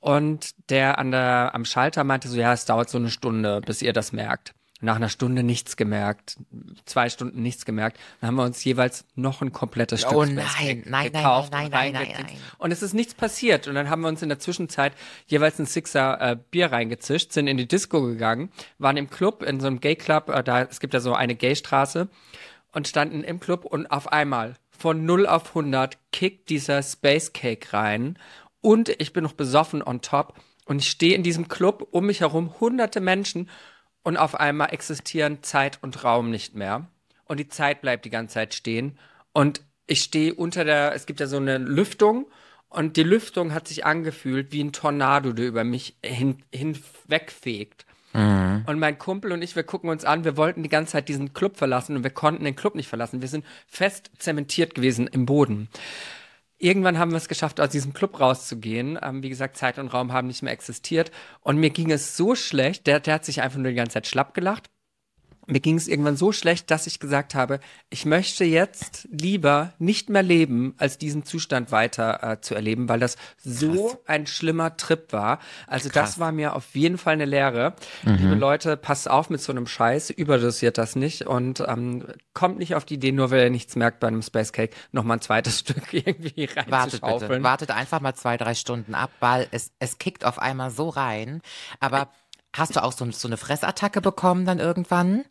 Und 0.01 0.71
der 0.71 0.99
an 0.99 1.11
der, 1.11 1.51
am 1.55 1.65
Schalter 1.65 2.05
meinte 2.05 2.29
so, 2.29 2.39
ja, 2.39 2.53
es 2.53 2.65
dauert 2.65 2.89
so 2.89 2.99
eine 2.99 3.11
Stunde, 3.11 3.61
bis 3.61 3.83
ihr 3.83 3.93
das 3.93 4.13
merkt 4.13 4.55
nach 4.81 4.97
einer 4.97 5.09
Stunde 5.09 5.43
nichts 5.43 5.77
gemerkt, 5.77 6.37
zwei 6.85 7.09
Stunden 7.09 7.43
nichts 7.43 7.65
gemerkt. 7.65 7.99
Dann 8.21 8.29
haben 8.29 8.37
wir 8.37 8.45
uns 8.45 8.63
jeweils 8.63 9.05
noch 9.17 9.43
ein 9.43 9.53
komplettes 9.53 10.03
Stück 10.03 10.13
oh, 10.13 10.25
nein, 10.25 10.85
nein, 10.87 11.13
gekauft 11.13 11.53
nein, 11.53 11.71
nein, 11.71 11.93
nein, 11.93 12.09
nein, 12.13 12.25
nein, 12.27 12.37
Und 12.59 12.71
es 12.71 12.83
ist 12.83 12.95
nichts 12.95 13.15
passiert. 13.15 13.67
Und 13.67 13.75
dann 13.75 13.91
haben 13.91 14.03
wir 14.03 14.09
uns 14.09 14.23
in 14.23 14.29
der 14.29 14.39
Zwischenzeit 14.39 14.93
jeweils 15.27 15.59
ein 15.59 15.67
Sixer 15.67 16.21
äh, 16.21 16.37
Bier 16.51 16.71
reingezischt, 16.71 17.33
sind 17.33 17.49
in 17.49 17.57
die 17.57 17.67
Disco 17.67 18.03
gegangen, 18.03 18.51
waren 18.79 18.97
im 18.97 19.11
Club, 19.11 19.43
in 19.43 19.59
so 19.59 19.67
einem 19.67 19.81
Gay-Club, 19.81 20.29
äh, 20.29 20.45
da, 20.45 20.63
es 20.63 20.79
gibt 20.79 20.95
ja 20.95 21.01
so 21.01 21.13
eine 21.13 21.35
Gay-Straße, 21.35 22.09
und 22.73 22.87
standen 22.87 23.25
im 23.25 23.41
Club 23.41 23.65
und 23.65 23.91
auf 23.91 24.13
einmal 24.13 24.55
von 24.71 25.05
0 25.05 25.27
auf 25.27 25.49
100 25.49 25.99
kickt 26.13 26.51
dieser 26.51 26.83
Space 26.83 27.33
Cake 27.33 27.73
rein 27.73 28.19
und 28.61 28.89
ich 29.01 29.13
bin 29.13 29.25
noch 29.25 29.33
besoffen 29.33 29.83
on 29.83 30.01
top 30.01 30.35
und 30.67 30.83
ich 30.83 30.91
stehe 30.91 31.15
in 31.15 31.23
diesem 31.23 31.49
Club, 31.49 31.89
um 31.91 32.07
mich 32.07 32.21
herum 32.21 32.61
hunderte 32.61 33.01
Menschen 33.01 33.49
und 34.03 34.17
auf 34.17 34.35
einmal 34.35 34.73
existieren 34.73 35.43
Zeit 35.43 35.79
und 35.83 36.05
Raum 36.05 36.31
nicht 36.31 36.55
mehr. 36.55 36.87
Und 37.25 37.41
die 37.41 37.49
Zeit 37.49 37.81
bleibt 37.83 38.05
die 38.05 38.11
ganze 38.11 38.35
Zeit 38.35 38.55
stehen. 38.55 38.99
Und 39.33 39.63
ich 39.87 40.03
stehe 40.03 40.35
unter 40.35 40.65
der, 40.65 40.95
es 40.95 41.07
gibt 41.07 41.21
ja 41.21 41.27
so 41.27 41.37
eine 41.37 41.59
Lüftung 41.59 42.27
und 42.69 42.97
die 42.97 43.03
Lüftung 43.03 43.55
hat 43.55 43.69
sich 43.69 43.87
angefühlt 43.87 44.53
wie 44.53 44.63
ein 44.63 44.73
Tornado, 44.73 45.33
der 45.33 45.47
über 45.47 45.65
mich 45.65 45.97
hin, 46.05 46.43
hinwegfegt. 46.53 47.87
Mhm. 48.13 48.65
Und 48.67 48.79
mein 48.79 48.99
Kumpel 48.99 49.33
und 49.33 49.43
ich, 49.43 49.57
wir 49.57 49.63
gucken 49.63 49.91
uns 49.91 50.05
an, 50.05 50.25
wir 50.25 50.37
wollten 50.37 50.63
die 50.63 50.69
ganze 50.69 50.93
Zeit 50.93 51.09
diesen 51.09 51.33
Club 51.33 51.57
verlassen 51.57 51.97
und 51.97 52.03
wir 52.03 52.11
konnten 52.11 52.45
den 52.45 52.57
Club 52.57 52.75
nicht 52.75 52.89
verlassen. 52.89 53.23
Wir 53.23 53.29
sind 53.29 53.45
fest 53.67 54.11
zementiert 54.19 54.75
gewesen 54.75 55.07
im 55.07 55.27
Boden. 55.27 55.69
Irgendwann 56.59 56.99
haben 56.99 57.13
wir 57.13 57.19
es 57.19 57.29
geschafft, 57.29 57.61
aus 57.61 57.71
diesem 57.71 57.93
Club 57.93 58.19
rauszugehen. 58.19 58.99
Ähm, 59.01 59.23
wie 59.23 59.29
gesagt, 59.29 59.57
Zeit 59.57 59.79
und 59.79 59.89
Raum 59.89 60.13
haben 60.13 60.27
nicht 60.27 60.43
mehr 60.43 60.53
existiert. 60.53 61.11
Und 61.41 61.59
mir 61.59 61.71
ging 61.71 61.91
es 61.91 62.17
so 62.17 62.35
schlecht, 62.35 62.87
der, 62.87 63.01
der 63.01 63.15
hat 63.15 63.25
sich 63.25 63.43
einfach 63.43 63.59
nur 63.59 63.71
die 63.71 63.77
ganze 63.77 63.95
Zeit 63.95 64.07
schlapp 64.09 64.35
gelacht 64.35 64.71
mir 65.49 65.61
ging 65.61 65.77
es 65.77 65.89
irgendwann 65.89 66.17
so 66.17 66.31
schlecht, 66.31 66.71
dass 66.71 66.87
ich 66.87 67.01
gesagt 67.01 67.35
habe, 67.35 67.59
ich 67.89 68.05
möchte 68.05 68.45
jetzt 68.45 69.09
lieber 69.11 69.73
nicht 69.79 70.11
mehr 70.11 70.23
leben, 70.23 70.75
als 70.77 70.99
diesen 70.99 71.25
Zustand 71.25 71.73
weiter 71.73 72.23
äh, 72.23 72.41
zu 72.41 72.55
erleben, 72.55 72.89
weil 72.89 73.01
das 73.01 73.17
so 73.39 73.89
Krass. 73.89 73.99
ein 74.07 74.27
schlimmer 74.27 74.77
Trip 74.77 75.13
war. 75.13 75.39
Also 75.67 75.89
Krass. 75.89 76.11
das 76.11 76.19
war 76.19 76.33
mir 76.33 76.55
auf 76.55 76.75
jeden 76.75 76.99
Fall 76.99 77.15
eine 77.15 77.25
Lehre. 77.25 77.75
Mhm. 78.05 78.15
Liebe 78.17 78.35
Leute, 78.35 78.77
passt 78.77 79.09
auf 79.11 79.31
mit 79.31 79.41
so 79.41 79.53
einem 79.53 79.67
Scheiß, 79.67 80.11
überdosiert 80.11 80.77
das 80.77 80.97
nicht 80.97 81.27
und 81.27 81.61
ähm, 81.67 82.05
kommt 82.35 82.59
nicht 82.59 82.75
auf 82.75 82.85
die 82.85 82.95
Idee, 82.95 83.13
nur 83.13 83.31
weil 83.31 83.45
ihr 83.45 83.51
nichts 83.51 83.75
merkt 83.75 84.01
bei 84.01 84.09
einem 84.09 84.23
Space 84.23 84.53
Cake, 84.53 84.77
noch 84.93 85.05
mal 85.05 85.15
ein 85.15 85.21
zweites 85.23 85.59
Stück 85.61 85.93
irgendwie 85.93 86.45
reinzuschaufeln. 86.45 87.01
Wartet 87.01 87.29
bitte, 87.29 87.43
wartet 87.43 87.71
einfach 87.71 88.01
mal 88.01 88.15
zwei, 88.15 88.37
drei 88.37 88.55
Stunden 88.55 88.95
ab, 88.95 89.11
weil 89.21 89.49
es, 89.51 89.73
es 89.79 89.97
kickt 89.99 90.27
auf 90.27 90.39
einmal 90.39 90.71
so 90.71 90.91
rein. 90.91 91.41
Aber 91.81 92.11
hast 92.55 92.77
du 92.77 92.83
auch 92.83 92.93
so, 92.93 93.11
so 93.13 93.29
eine 93.29 93.39
Fressattacke 93.39 94.03
bekommen 94.03 94.45
dann 94.45 94.59
irgendwann? 94.59 95.25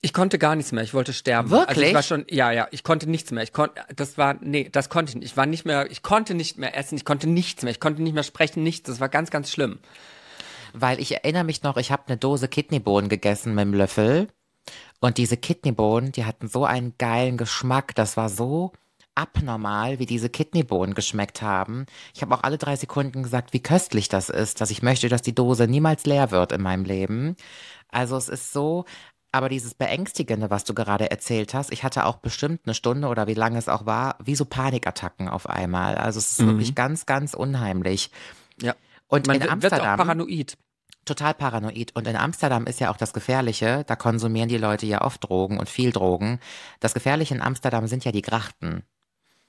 Ich 0.00 0.12
konnte 0.12 0.38
gar 0.38 0.54
nichts 0.54 0.70
mehr. 0.70 0.84
Ich 0.84 0.94
wollte 0.94 1.12
sterben. 1.12 1.50
Wirklich? 1.50 1.68
Also 1.68 1.82
ich 1.82 1.94
war 1.94 2.02
schon, 2.02 2.24
ja, 2.30 2.52
ja, 2.52 2.68
ich 2.70 2.84
konnte 2.84 3.10
nichts 3.10 3.32
mehr. 3.32 3.42
Ich 3.42 3.52
konnte, 3.52 3.82
das 3.96 4.16
war, 4.16 4.36
nee, 4.40 4.68
das 4.70 4.88
konnte 4.88 5.10
ich 5.10 5.16
nicht. 5.16 5.24
Ich 5.26 5.36
war 5.36 5.46
nicht 5.46 5.64
mehr, 5.64 5.90
ich 5.90 6.02
konnte 6.02 6.34
nicht 6.34 6.56
mehr 6.56 6.76
essen. 6.76 6.96
Ich 6.96 7.04
konnte 7.04 7.28
nichts 7.28 7.62
mehr. 7.62 7.72
Ich 7.72 7.80
konnte 7.80 8.02
nicht 8.02 8.14
mehr 8.14 8.22
sprechen, 8.22 8.62
nichts. 8.62 8.88
Das 8.88 9.00
war 9.00 9.08
ganz, 9.08 9.30
ganz 9.30 9.50
schlimm. 9.50 9.80
Weil 10.72 11.00
ich 11.00 11.12
erinnere 11.12 11.44
mich 11.44 11.62
noch, 11.62 11.76
ich 11.78 11.90
habe 11.90 12.04
eine 12.06 12.16
Dose 12.16 12.46
Kidneybohnen 12.46 13.08
gegessen 13.08 13.54
mit 13.54 13.64
dem 13.64 13.74
Löffel. 13.74 14.28
Und 15.00 15.18
diese 15.18 15.36
Kidneybohnen, 15.36 16.12
die 16.12 16.24
hatten 16.24 16.48
so 16.48 16.64
einen 16.64 16.94
geilen 16.98 17.36
Geschmack. 17.36 17.94
Das 17.96 18.16
war 18.16 18.28
so 18.28 18.72
abnormal, 19.16 19.98
wie 19.98 20.06
diese 20.06 20.28
Kidneybohnen 20.28 20.94
geschmeckt 20.94 21.42
haben. 21.42 21.86
Ich 22.14 22.22
habe 22.22 22.32
auch 22.36 22.44
alle 22.44 22.56
drei 22.56 22.76
Sekunden 22.76 23.24
gesagt, 23.24 23.52
wie 23.52 23.62
köstlich 23.62 24.08
das 24.08 24.28
ist, 24.28 24.60
dass 24.60 24.70
ich 24.70 24.82
möchte, 24.82 25.08
dass 25.08 25.22
die 25.22 25.34
Dose 25.34 25.66
niemals 25.66 26.06
leer 26.06 26.30
wird 26.30 26.52
in 26.52 26.62
meinem 26.62 26.84
Leben. 26.84 27.34
Also 27.88 28.16
es 28.16 28.28
ist 28.28 28.52
so, 28.52 28.84
aber 29.38 29.48
dieses 29.48 29.74
Beängstigende, 29.74 30.50
was 30.50 30.64
du 30.64 30.74
gerade 30.74 31.10
erzählt 31.10 31.54
hast, 31.54 31.72
ich 31.72 31.84
hatte 31.84 32.04
auch 32.06 32.16
bestimmt 32.16 32.62
eine 32.66 32.74
Stunde 32.74 33.06
oder 33.06 33.28
wie 33.28 33.34
lange 33.34 33.56
es 33.56 33.68
auch 33.68 33.86
war, 33.86 34.16
wie 34.22 34.34
so 34.34 34.44
Panikattacken 34.44 35.28
auf 35.28 35.48
einmal. 35.48 35.94
Also 35.96 36.18
es 36.18 36.32
ist 36.32 36.40
mhm. 36.40 36.48
wirklich 36.48 36.74
ganz, 36.74 37.06
ganz 37.06 37.34
unheimlich. 37.34 38.10
Ja. 38.60 38.74
Und 39.06 39.28
Man 39.28 39.36
in 39.36 39.48
Amsterdam. 39.48 39.78
Wird 39.78 39.88
auch 39.88 39.96
paranoid. 39.96 40.58
Total 41.04 41.34
paranoid. 41.34 41.94
Und 41.94 42.08
in 42.08 42.16
Amsterdam 42.16 42.66
ist 42.66 42.80
ja 42.80 42.90
auch 42.90 42.96
das 42.96 43.12
Gefährliche, 43.12 43.84
da 43.86 43.94
konsumieren 43.94 44.48
die 44.48 44.58
Leute 44.58 44.86
ja 44.86 45.02
oft 45.02 45.24
Drogen 45.24 45.58
und 45.58 45.68
viel 45.68 45.92
Drogen. 45.92 46.40
Das 46.80 46.92
Gefährliche 46.92 47.34
in 47.34 47.40
Amsterdam 47.40 47.86
sind 47.86 48.04
ja 48.04 48.10
die 48.10 48.22
Grachten. 48.22 48.82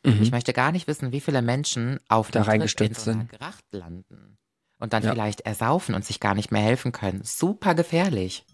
Mhm. 0.06 0.22
Ich 0.22 0.32
möchte 0.32 0.54
gar 0.54 0.72
nicht 0.72 0.88
wissen, 0.88 1.12
wie 1.12 1.20
viele 1.20 1.42
Menschen 1.42 2.00
auf 2.08 2.30
da 2.30 2.44
reingestürzt 2.44 3.04
so 3.04 3.12
sind. 3.12 3.32
Gracht 3.32 3.66
landen 3.72 4.38
und 4.80 4.94
dann 4.94 5.04
ja. 5.04 5.12
vielleicht 5.12 5.42
ersaufen 5.42 5.94
und 5.94 6.06
sich 6.06 6.20
gar 6.20 6.36
nicht 6.36 6.52
mehr 6.52 6.62
helfen 6.62 6.92
können. 6.92 7.22
Super 7.24 7.76
gefährlich. 7.76 8.46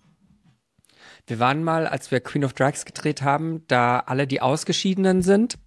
Wir 1.27 1.39
waren 1.39 1.63
mal, 1.63 1.87
als 1.87 2.11
wir 2.11 2.19
Queen 2.19 2.45
of 2.45 2.53
Drags 2.53 2.85
gedreht 2.85 3.21
haben, 3.21 3.63
da 3.67 3.99
alle, 3.99 4.27
die 4.27 4.41
Ausgeschiedenen 4.41 5.21
sind, 5.21 5.57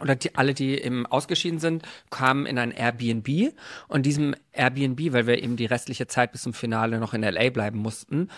oder 0.00 0.14
die, 0.14 0.36
alle, 0.36 0.54
die 0.54 0.80
eben 0.80 1.06
ausgeschieden 1.06 1.58
sind, 1.58 1.82
kamen 2.10 2.46
in 2.46 2.58
ein 2.58 2.70
Airbnb 2.70 3.52
und 3.88 4.06
diesem 4.06 4.34
Airbnb, 4.52 5.12
weil 5.12 5.26
wir 5.26 5.42
eben 5.42 5.56
die 5.56 5.66
restliche 5.66 6.06
Zeit 6.06 6.30
bis 6.30 6.42
zum 6.42 6.54
Finale 6.54 7.00
noch 7.00 7.14
in 7.14 7.22
LA 7.22 7.50
bleiben 7.50 7.80
mussten, 7.80 8.28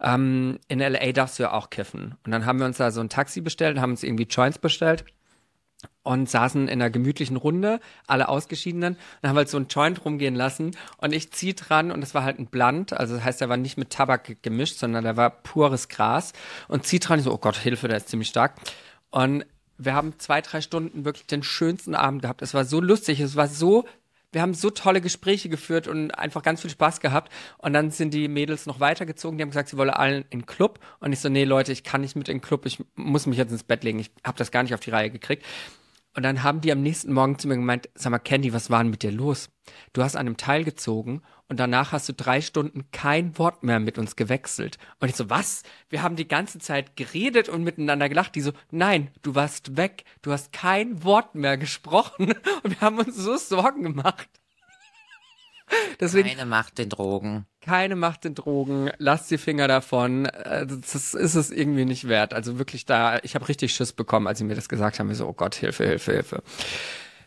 ähm, 0.00 0.58
in 0.68 0.78
LA 0.78 1.10
darfst 1.10 1.38
du 1.38 1.44
ja 1.44 1.52
auch 1.52 1.70
kiffen. 1.70 2.14
Und 2.24 2.30
dann 2.30 2.46
haben 2.46 2.60
wir 2.60 2.66
uns 2.66 2.76
da 2.76 2.92
so 2.92 3.00
ein 3.00 3.08
Taxi 3.08 3.40
bestellt, 3.40 3.80
haben 3.80 3.90
uns 3.90 4.04
irgendwie 4.04 4.28
Joints 4.30 4.58
bestellt 4.58 5.04
und 6.02 6.28
saßen 6.28 6.68
in 6.68 6.80
einer 6.80 6.90
gemütlichen 6.90 7.36
Runde, 7.36 7.80
alle 8.06 8.28
Ausgeschiedenen, 8.28 8.96
und 9.22 9.28
haben 9.28 9.36
halt 9.36 9.48
so 9.48 9.56
einen 9.56 9.68
Joint 9.68 10.04
rumgehen 10.04 10.34
lassen 10.34 10.76
und 10.96 11.12
ich 11.12 11.30
zieh 11.32 11.54
dran 11.54 11.90
und 11.90 12.02
es 12.02 12.14
war 12.14 12.24
halt 12.24 12.38
ein 12.38 12.46
Blunt, 12.46 12.92
also 12.92 13.14
das 13.14 13.24
heißt, 13.24 13.40
der 13.40 13.48
war 13.48 13.56
nicht 13.56 13.78
mit 13.78 13.90
Tabak 13.90 14.42
gemischt, 14.42 14.78
sondern 14.78 15.04
der 15.04 15.16
war 15.16 15.30
pures 15.30 15.88
Gras 15.88 16.32
und 16.68 16.84
zieh 16.86 16.98
dran, 16.98 17.18
ich 17.18 17.24
so, 17.24 17.32
oh 17.32 17.38
Gott, 17.38 17.56
Hilfe, 17.56 17.88
der 17.88 17.98
ist 17.98 18.08
ziemlich 18.08 18.28
stark. 18.28 18.54
Und 19.10 19.44
wir 19.78 19.94
haben 19.94 20.18
zwei, 20.18 20.40
drei 20.40 20.60
Stunden 20.60 21.04
wirklich 21.04 21.26
den 21.26 21.44
schönsten 21.44 21.94
Abend 21.94 22.22
gehabt. 22.22 22.42
Es 22.42 22.52
war 22.52 22.64
so 22.64 22.80
lustig, 22.80 23.20
es 23.20 23.36
war 23.36 23.46
so 23.46 23.86
wir 24.32 24.42
haben 24.42 24.54
so 24.54 24.70
tolle 24.70 25.00
Gespräche 25.00 25.48
geführt 25.48 25.88
und 25.88 26.10
einfach 26.10 26.42
ganz 26.42 26.60
viel 26.60 26.70
Spaß 26.70 27.00
gehabt. 27.00 27.32
Und 27.58 27.72
dann 27.72 27.90
sind 27.90 28.12
die 28.12 28.28
Mädels 28.28 28.66
noch 28.66 28.78
weitergezogen. 28.80 29.38
Die 29.38 29.42
haben 29.42 29.50
gesagt, 29.50 29.70
sie 29.70 29.76
wollen 29.78 29.90
allen 29.90 30.24
in 30.30 30.40
den 30.40 30.46
Club. 30.46 30.80
Und 31.00 31.12
ich 31.12 31.20
so, 31.20 31.28
nee, 31.28 31.44
Leute, 31.44 31.72
ich 31.72 31.82
kann 31.82 32.02
nicht 32.02 32.16
mit 32.16 32.28
in 32.28 32.36
den 32.36 32.42
Club. 32.42 32.66
Ich 32.66 32.78
muss 32.94 33.26
mich 33.26 33.38
jetzt 33.38 33.52
ins 33.52 33.64
Bett 33.64 33.84
legen. 33.84 33.98
Ich 33.98 34.10
habe 34.24 34.36
das 34.36 34.50
gar 34.50 34.62
nicht 34.62 34.74
auf 34.74 34.80
die 34.80 34.90
Reihe 34.90 35.10
gekriegt. 35.10 35.44
Und 36.14 36.22
dann 36.22 36.42
haben 36.42 36.60
die 36.60 36.72
am 36.72 36.82
nächsten 36.82 37.12
Morgen 37.12 37.38
zu 37.38 37.48
mir 37.48 37.56
gemeint, 37.56 37.88
sag 37.94 38.10
mal, 38.10 38.18
Candy, 38.18 38.52
was 38.52 38.70
war 38.70 38.82
denn 38.82 38.90
mit 38.90 39.02
dir 39.02 39.12
los? 39.12 39.50
Du 39.92 40.02
hast 40.02 40.16
an 40.16 40.26
einem 40.26 40.36
Teil 40.36 40.64
gezogen 40.64 41.22
und 41.48 41.60
danach 41.60 41.92
hast 41.92 42.08
du 42.08 42.12
drei 42.12 42.40
Stunden 42.40 42.90
kein 42.90 43.38
Wort 43.38 43.62
mehr 43.62 43.80
mit 43.80 43.98
uns 43.98 44.16
gewechselt. 44.16 44.78
Und 45.00 45.08
ich 45.08 45.16
so, 45.16 45.30
was? 45.30 45.62
Wir 45.88 46.02
haben 46.02 46.16
die 46.16 46.28
ganze 46.28 46.58
Zeit 46.58 46.96
geredet 46.96 47.48
und 47.48 47.64
miteinander 47.64 48.08
gelacht. 48.08 48.34
Die 48.34 48.40
so, 48.40 48.52
nein, 48.70 49.10
du 49.22 49.34
warst 49.34 49.76
weg. 49.76 50.04
Du 50.22 50.32
hast 50.32 50.52
kein 50.52 51.02
Wort 51.04 51.34
mehr 51.34 51.56
gesprochen. 51.56 52.34
Und 52.62 52.70
wir 52.70 52.80
haben 52.80 52.98
uns 52.98 53.16
so 53.16 53.36
Sorgen 53.36 53.82
gemacht. 53.82 54.28
Deswegen, 56.00 56.28
keine 56.28 56.46
Macht 56.46 56.78
den 56.78 56.88
Drogen. 56.88 57.46
Keine 57.60 57.96
Macht 57.96 58.24
den 58.24 58.34
Drogen. 58.34 58.90
Lasst 58.98 59.30
die 59.30 59.38
Finger 59.38 59.68
davon. 59.68 60.26
Äh, 60.26 60.66
das 60.66 61.14
ist 61.14 61.34
es 61.34 61.50
irgendwie 61.50 61.84
nicht 61.84 62.08
wert. 62.08 62.34
Also 62.34 62.58
wirklich 62.58 62.86
da, 62.86 63.18
ich 63.22 63.34
habe 63.34 63.48
richtig 63.48 63.74
Schiss 63.74 63.92
bekommen, 63.92 64.26
als 64.26 64.38
sie 64.38 64.44
mir 64.44 64.54
das 64.54 64.68
gesagt 64.68 64.98
haben. 64.98 65.10
Ich 65.10 65.18
so, 65.18 65.26
oh 65.26 65.32
Gott, 65.32 65.54
Hilfe, 65.54 65.86
Hilfe, 65.86 66.12
Hilfe. 66.12 66.42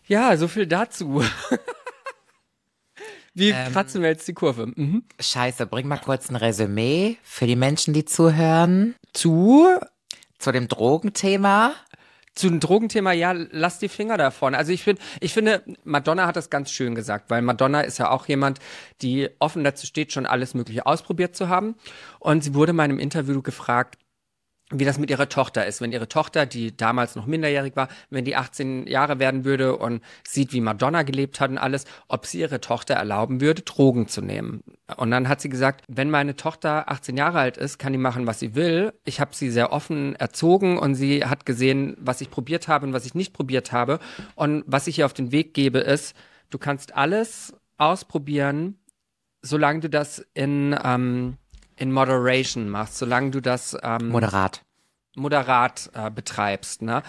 Ja, 0.07 0.35
so 0.37 0.47
viel 0.47 0.67
dazu. 0.67 1.23
Wie 3.33 3.49
ähm, 3.49 3.71
kratzen 3.71 4.01
wir 4.01 4.09
jetzt 4.09 4.27
die 4.27 4.33
Kurve? 4.33 4.67
Mhm. 4.67 5.03
Scheiße, 5.19 5.65
bring 5.65 5.87
mal 5.87 5.97
kurz 5.97 6.29
ein 6.29 6.35
Resümee 6.35 7.17
für 7.23 7.47
die 7.47 7.55
Menschen, 7.55 7.93
die 7.93 8.05
zuhören. 8.05 8.95
Zu? 9.13 9.67
Zu 10.37 10.51
dem 10.51 10.67
Drogenthema. 10.67 11.73
Zu 12.33 12.47
dem 12.47 12.59
Drogenthema, 12.61 13.11
ja, 13.11 13.33
lass 13.33 13.79
die 13.79 13.89
Finger 13.89 14.17
davon. 14.17 14.55
Also 14.55 14.71
ich 14.71 14.83
finde, 14.83 15.01
ich 15.19 15.33
finde, 15.33 15.63
Madonna 15.83 16.27
hat 16.27 16.37
das 16.37 16.49
ganz 16.49 16.71
schön 16.71 16.95
gesagt, 16.95 17.29
weil 17.29 17.41
Madonna 17.41 17.81
ist 17.81 17.97
ja 17.97 18.09
auch 18.09 18.27
jemand, 18.27 18.59
die 19.01 19.29
offen 19.39 19.65
dazu 19.65 19.85
steht, 19.85 20.13
schon 20.13 20.25
alles 20.25 20.53
Mögliche 20.53 20.85
ausprobiert 20.85 21.35
zu 21.35 21.49
haben. 21.49 21.75
Und 22.19 22.43
sie 22.43 22.53
wurde 22.53 22.69
in 22.69 22.77
meinem 22.77 22.99
Interview 22.99 23.41
gefragt, 23.41 24.00
wie 24.71 24.85
das 24.85 24.97
mit 24.97 25.09
ihrer 25.09 25.29
Tochter 25.29 25.65
ist. 25.65 25.81
Wenn 25.81 25.91
ihre 25.91 26.07
Tochter, 26.07 26.45
die 26.45 26.75
damals 26.75 27.15
noch 27.15 27.25
minderjährig 27.25 27.75
war, 27.75 27.89
wenn 28.09 28.25
die 28.25 28.35
18 28.35 28.87
Jahre 28.87 29.19
werden 29.19 29.45
würde 29.45 29.75
und 29.75 30.01
sieht, 30.27 30.53
wie 30.53 30.61
Madonna 30.61 31.03
gelebt 31.03 31.39
hat 31.39 31.51
und 31.51 31.57
alles, 31.57 31.85
ob 32.07 32.25
sie 32.25 32.39
ihre 32.39 32.61
Tochter 32.61 32.95
erlauben 32.95 33.41
würde, 33.41 33.61
Drogen 33.61 34.07
zu 34.07 34.21
nehmen. 34.21 34.63
Und 34.97 35.11
dann 35.11 35.27
hat 35.27 35.41
sie 35.41 35.49
gesagt, 35.49 35.83
wenn 35.87 36.09
meine 36.09 36.35
Tochter 36.35 36.89
18 36.89 37.17
Jahre 37.17 37.39
alt 37.39 37.57
ist, 37.57 37.77
kann 37.77 37.93
die 37.93 37.99
machen, 37.99 38.27
was 38.27 38.39
sie 38.39 38.55
will. 38.55 38.93
Ich 39.03 39.19
habe 39.19 39.35
sie 39.35 39.49
sehr 39.49 39.71
offen 39.71 40.15
erzogen 40.15 40.77
und 40.77 40.95
sie 40.95 41.25
hat 41.25 41.45
gesehen, 41.45 41.95
was 41.99 42.21
ich 42.21 42.31
probiert 42.31 42.67
habe 42.67 42.87
und 42.87 42.93
was 42.93 43.05
ich 43.05 43.15
nicht 43.15 43.33
probiert 43.33 43.71
habe. 43.71 43.99
Und 44.35 44.63
was 44.65 44.87
ich 44.87 44.99
ihr 44.99 45.05
auf 45.05 45.13
den 45.13 45.31
Weg 45.31 45.53
gebe, 45.53 45.79
ist, 45.79 46.15
du 46.49 46.57
kannst 46.57 46.95
alles 46.95 47.53
ausprobieren, 47.77 48.79
solange 49.41 49.81
du 49.81 49.89
das 49.89 50.25
in 50.33 50.75
ähm, 50.83 51.37
in 51.81 51.91
Moderation 51.91 52.69
machst, 52.69 52.97
solange 52.97 53.31
du 53.31 53.41
das 53.41 53.75
ähm, 53.83 54.09
moderat 54.09 54.63
moderat 55.15 55.89
äh, 55.93 56.09
betreibst, 56.09 56.81
ne? 56.81 57.03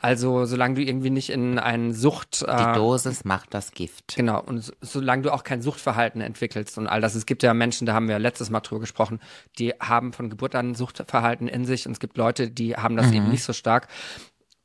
Also 0.00 0.44
solange 0.44 0.74
du 0.74 0.82
irgendwie 0.82 1.10
nicht 1.10 1.28
in 1.30 1.58
einen 1.58 1.92
Sucht. 1.92 2.42
Äh, 2.42 2.56
Die 2.56 2.78
Dosis 2.78 3.24
macht 3.24 3.52
das 3.52 3.72
Gift. 3.72 4.14
Genau, 4.14 4.40
und 4.40 4.60
so, 4.60 4.72
solange 4.80 5.22
du 5.22 5.32
auch 5.32 5.42
kein 5.42 5.60
Suchtverhalten 5.60 6.20
entwickelst 6.20 6.78
und 6.78 6.86
all 6.86 7.00
das. 7.00 7.16
Es 7.16 7.26
gibt 7.26 7.42
ja 7.42 7.52
Menschen, 7.52 7.84
da 7.84 7.94
haben 7.94 8.06
wir 8.06 8.18
letztes 8.20 8.48
Mal 8.48 8.60
drüber 8.60 8.80
gesprochen, 8.80 9.18
die 9.58 9.70
haben 9.80 10.12
von 10.12 10.30
Geburt 10.30 10.54
an 10.54 10.76
Suchtverhalten 10.76 11.48
in 11.48 11.64
sich 11.64 11.86
und 11.86 11.92
es 11.92 12.00
gibt 12.00 12.16
Leute, 12.16 12.48
die 12.48 12.76
haben 12.76 12.96
das 12.96 13.08
mhm. 13.08 13.14
eben 13.14 13.28
nicht 13.30 13.42
so 13.42 13.52
stark. 13.52 13.88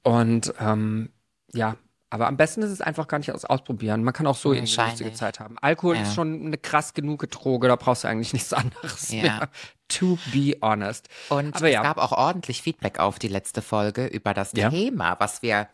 Und 0.04 0.54
ähm, 0.60 1.10
ja, 1.52 1.78
aber 2.14 2.28
am 2.28 2.38
besten 2.38 2.62
ist 2.62 2.70
es 2.70 2.80
einfach 2.80 3.08
gar 3.08 3.18
nicht 3.18 3.32
aus 3.32 3.44
ausprobieren. 3.44 4.04
Man 4.04 4.14
kann 4.14 4.28
auch 4.28 4.36
so 4.36 4.52
eine 4.52 4.60
lustige 4.60 5.14
Zeit 5.14 5.40
haben. 5.40 5.56
Alkohol 5.60 5.96
ja. 5.96 6.04
ist 6.04 6.14
schon 6.14 6.46
eine 6.46 6.60
krass 6.60 6.94
genug 6.94 7.28
Droge, 7.32 7.68
da 7.68 7.76
brauchst 7.76 8.04
du 8.04 8.08
eigentlich 8.08 8.34
nichts 8.34 8.54
anderes 8.54 9.12
ja. 9.12 9.22
mehr. 9.24 9.50
To 9.88 10.20
be 10.32 10.56
honest. 10.62 11.10
Und 11.30 11.56
Aber 11.56 11.68
es 11.68 11.74
ja. 11.74 11.82
gab 11.82 11.98
auch 11.98 12.12
ordentlich 12.12 12.62
Feedback 12.62 13.00
auf 13.00 13.18
die 13.18 13.30
letzte 13.30 13.64
Folge 13.64 14.06
über 14.06 14.36
das 14.36 14.52
Thema, 14.52 15.16
was 15.20 15.42
wir 15.42 15.68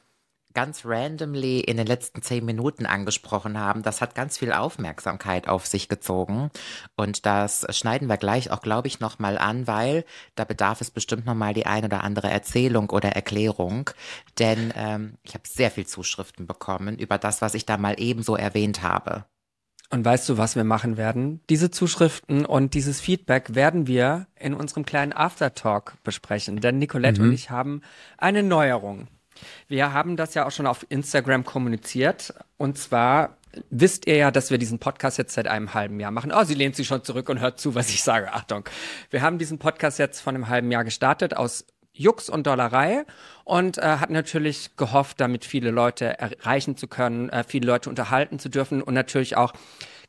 ganz 0.54 0.86
randomly 0.86 1.60
in 1.60 1.78
den 1.78 1.88
letzten 1.88 2.22
zehn 2.22 2.44
Minuten 2.44 2.86
angesprochen 2.86 3.60
haben, 3.60 3.84
das 3.84 4.02
hat 4.02 4.16
ganz 4.16 4.38
viel 4.38 4.52
Aufmerksamkeit 4.52 5.48
auf 5.48 5.68
sich 5.68 5.90
gezogen. 5.90 6.50
Und 6.96 7.26
das 7.26 7.66
schneiden 7.70 8.08
wir 8.08 8.18
gleich 8.18 8.52
auch, 8.52 8.62
glaube 8.62 8.88
ich, 8.88 9.00
nochmal 9.00 9.38
an, 9.38 9.68
weil 9.68 10.06
da 10.36 10.46
bedarf 10.46 10.82
es 10.82 10.92
bestimmt 10.92 11.26
nochmal 11.26 11.54
die 11.54 11.66
ein 11.66 11.86
oder 11.86 12.04
andere 12.04 12.30
Erzählung 12.30 12.90
oder 12.90 13.10
Erklärung. 13.10 13.90
Denn 14.40 14.74
ähm, 14.76 15.18
ich 15.24 15.34
habe 15.34 15.44
sehr 15.48 15.72
viel 15.72 15.86
Zuschriften 15.86 16.48
bekommen 16.48 16.98
über 16.98 17.18
das, 17.18 17.42
was 17.42 17.54
ich 17.54 17.66
da 17.66 17.78
mal 17.78 17.96
ebenso 17.98 18.36
erwähnt 18.36 18.82
habe. 18.82 19.26
Und 19.92 20.06
weißt 20.06 20.30
du, 20.30 20.38
was 20.38 20.56
wir 20.56 20.64
machen 20.64 20.98
werden? 20.98 21.42
Diese 21.50 21.72
Zuschriften 21.72 22.46
und 22.46 22.76
dieses 22.76 23.02
Feedback 23.02 23.56
werden 23.56 23.88
wir 23.88 24.28
in 24.36 24.54
unserem 24.54 24.86
kleinen 24.86 25.14
Aftertalk 25.14 25.96
besprechen. 26.04 26.62
Denn 26.62 26.78
Nicolette 26.78 27.22
mhm. 27.22 27.30
und 27.30 27.34
ich 27.34 27.50
haben 27.50 27.82
eine 28.18 28.44
Neuerung. 28.44 29.08
Wir 29.68 29.94
haben 29.94 30.18
das 30.18 30.34
ja 30.34 30.46
auch 30.46 30.52
schon 30.52 30.68
auf 30.68 30.86
Instagram 30.90 31.44
kommuniziert. 31.44 32.34
Und 32.58 32.78
zwar 32.78 33.38
wisst 33.70 34.08
ihr 34.08 34.16
ja, 34.16 34.32
dass 34.32 34.52
wir 34.52 34.58
diesen 34.58 34.80
Podcast 34.80 35.18
jetzt 35.18 35.34
seit 35.34 35.48
einem 35.48 35.74
halben 35.74 36.00
Jahr 36.00 36.12
machen. 36.12 36.32
Oh, 36.34 36.44
sie 36.44 36.54
lehnt 36.54 36.76
sich 36.76 36.88
schon 36.88 37.04
zurück 37.04 37.30
und 37.30 37.40
hört 37.40 37.60
zu, 37.60 37.76
was 37.76 37.90
ich 37.90 38.04
sage. 38.04 38.32
Achtung. 38.34 38.66
Wir 39.10 39.22
haben 39.22 39.38
diesen 39.38 39.60
Podcast 39.60 40.00
jetzt 40.00 40.20
von 40.20 40.36
einem 40.36 40.50
halben 40.50 40.72
Jahr 40.72 40.84
gestartet 40.84 41.36
aus 41.36 41.66
Jux 41.94 42.30
und 42.30 42.48
Dollerei 42.48 43.06
und 43.44 43.78
äh, 43.78 43.82
hat 43.82 44.10
natürlich 44.10 44.78
gehofft, 44.78 45.20
damit 45.20 45.44
viele 45.44 45.72
Leute 45.72 46.18
erreichen 46.20 46.78
zu 46.78 46.88
können, 46.88 47.30
äh, 47.30 47.44
viele 47.46 47.68
Leute 47.68 47.90
unterhalten 47.90 48.40
zu 48.40 48.48
dürfen 48.48 48.82
und 48.82 48.94
natürlich 48.94 49.36
auch 49.36 49.54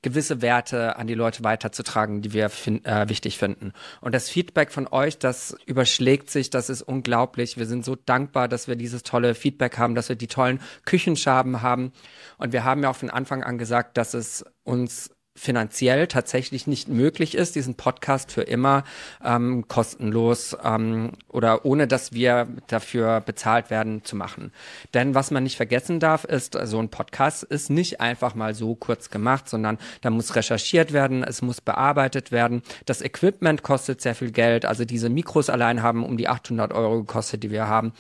gewisse 0.03 0.41
Werte 0.43 0.97
an 0.97 1.07
die 1.07 1.15
Leute 1.15 1.45
weiterzutragen, 1.45 2.23
die 2.23 2.33
wir 2.33 2.49
fin 2.49 2.85
äh, 2.85 3.09
wichtig 3.09 3.39
finden. 3.39 3.73
Und 4.01 4.15
das 4.15 4.29
Feedback 4.29 4.73
von 4.73 4.89
euch, 4.89 5.19
das 5.19 5.57
überschlägt 5.67 6.31
sich, 6.31 6.51
das 6.51 6.71
ist 6.71 6.83
unglaublich. 6.83 7.59
Wir 7.59 7.67
sind 7.67 7.85
so 7.85 7.97
dankbar, 7.97 8.49
dass 8.49 8.69
wir 8.69 8.77
dieses 8.77 9.03
tolle 9.03 9.35
Feedback 9.35 9.79
haben, 9.79 9.95
dass 9.95 10.09
wir 10.09 10.17
die 10.17 10.29
tollen 10.29 10.61
Küchenschaben 10.85 11.63
haben. 11.63 11.93
Und 12.39 12.53
wir 12.53 12.65
haben 12.65 12.83
ja 12.83 12.91
auch 12.91 12.97
von 12.97 13.11
Anfang 13.11 13.43
an 13.43 13.59
gesagt, 13.59 13.97
dass 13.97 14.15
es 14.15 14.45
uns 14.65 15.11
finanziell 15.41 16.07
tatsächlich 16.07 16.67
nicht 16.67 16.89
möglich 16.89 17.35
ist, 17.35 17.55
diesen 17.55 17.75
Podcast 17.75 18.31
für 18.31 18.43
immer 18.43 18.85
ähm, 19.25 19.67
kostenlos 19.69 20.55
ähm, 20.63 21.13
oder 21.29 21.65
ohne 21.65 21.87
dass 21.87 22.13
wir 22.13 22.47
dafür 22.67 23.23
bezahlt 23.23 23.71
werden 23.71 24.05
zu 24.05 24.17
machen. 24.17 24.53
Denn 24.93 25.15
was 25.15 25.31
man 25.31 25.43
nicht 25.43 25.57
vergessen 25.57 25.99
darf, 25.99 26.25
ist, 26.25 26.59
so 26.65 26.79
ein 26.79 26.91
Podcast 26.91 27.43
ist 27.43 27.71
nicht 27.71 28.03
einfach 28.03 28.35
mal 28.35 28.55
so 28.55 28.75
kurz 28.75 29.09
gemacht, 29.09 29.49
sondern 29.49 29.79
da 30.03 30.11
muss 30.11 30.37
recherchiert 30.37 30.93
werden, 30.93 31.25
es 31.25 31.41
muss 31.41 31.63
bearbeitet 31.63 32.33
werden. 32.33 32.63
Das 32.85 33.01
Equipment 33.01 33.63
kostet 33.63 34.03
sehr 34.03 34.15
viel 34.15 34.33
Geld, 34.33 34.67
also 34.67 34.85
diese 34.85 35.09
Mikros 35.09 35.49
allein 35.49 35.83
haben 35.83 36.05
um 36.05 36.19
die 36.19 36.29
800 36.29 36.75
Euro 36.75 36.99
gekostet, 36.99 37.43
die 37.43 37.51
wir 37.51 37.67
haben. 37.67 37.95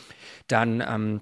Dann 0.46 0.84
ähm, 0.86 1.20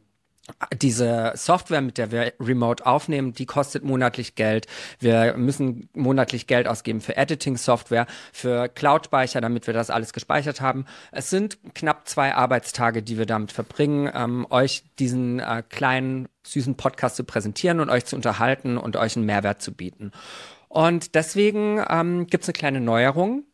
diese 0.80 1.32
Software, 1.34 1.80
mit 1.80 1.98
der 1.98 2.10
wir 2.10 2.32
remote 2.40 2.84
aufnehmen, 2.86 3.32
die 3.32 3.46
kostet 3.46 3.84
monatlich 3.84 4.34
Geld. 4.34 4.66
Wir 4.98 5.34
müssen 5.36 5.88
monatlich 5.94 6.46
Geld 6.46 6.66
ausgeben 6.66 7.00
für 7.00 7.16
Editing-Software, 7.16 8.06
für 8.32 8.68
Cloud-Speicher, 8.68 9.40
damit 9.40 9.66
wir 9.66 9.74
das 9.74 9.90
alles 9.90 10.12
gespeichert 10.12 10.60
haben. 10.60 10.86
Es 11.12 11.30
sind 11.30 11.58
knapp 11.74 12.08
zwei 12.08 12.34
Arbeitstage, 12.34 13.02
die 13.02 13.18
wir 13.18 13.26
damit 13.26 13.52
verbringen, 13.52 14.10
ähm, 14.14 14.46
euch 14.50 14.84
diesen 14.98 15.40
äh, 15.40 15.62
kleinen, 15.68 16.28
süßen 16.44 16.76
Podcast 16.76 17.16
zu 17.16 17.24
präsentieren 17.24 17.80
und 17.80 17.90
euch 17.90 18.06
zu 18.06 18.16
unterhalten 18.16 18.78
und 18.78 18.96
euch 18.96 19.16
einen 19.16 19.26
Mehrwert 19.26 19.60
zu 19.60 19.72
bieten. 19.72 20.12
Und 20.68 21.14
deswegen 21.14 21.82
ähm, 21.88 22.26
gibt 22.26 22.44
es 22.44 22.48
eine 22.48 22.54
kleine 22.54 22.80
Neuerung 22.80 23.44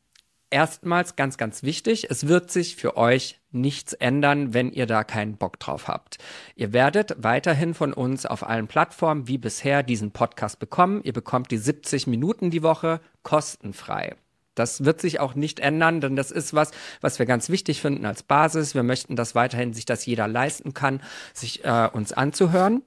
erstmals 0.54 1.16
ganz, 1.16 1.37
ganz 1.37 1.64
wichtig, 1.64 2.11
es 2.11 2.28
wird 2.28 2.49
sich 2.49 2.76
für 2.76 2.96
euch 2.96 3.40
nichts 3.50 3.92
ändern, 3.92 4.54
wenn 4.54 4.70
ihr 4.70 4.87
da 4.87 5.02
keinen 5.02 5.37
Bock 5.37 5.58
drauf 5.58 5.88
habt. 5.88 6.18
Ihr 6.54 6.73
werdet 6.73 7.16
weiterhin 7.18 7.75
von 7.75 7.92
uns 7.92 8.25
auf 8.25 8.46
allen 8.46 8.68
Plattformen 8.68 9.26
wie 9.26 9.37
bisher 9.37 9.82
diesen 9.82 10.12
Podcast 10.12 10.61
bekommen. 10.61 11.00
Ihr 11.02 11.12
bekommt 11.12 11.50
die 11.50 11.58
70 11.58 12.06
Minuten 12.06 12.50
die 12.50 12.62
Woche 12.62 13.00
kostenfrei. 13.25 14.14
Das 14.54 14.84
wird 14.84 15.00
sich 15.00 15.18
auch 15.18 15.34
nicht 15.34 15.58
ändern, 15.58 16.00
denn 16.00 16.14
das 16.14 16.30
ist 16.30 16.54
was, 16.54 16.70
was 17.00 17.18
wir 17.18 17.26
ganz 17.26 17.49
wichtig 17.49 17.80
finden 17.80 18.06
als 18.06 18.23
Basis. 18.23 18.76
Wir 18.76 18.84
möchten, 18.84 19.16
dass 19.16 19.34
weiterhin 19.34 19.73
sich 19.75 19.87
das 19.87 20.06
jeder 20.06 20.28
leisten 20.28 20.73
kann, 20.73 21.02
sich 21.32 21.64
äh, 21.64 21.88
uns 21.92 22.12
anzuhören. 22.12 22.82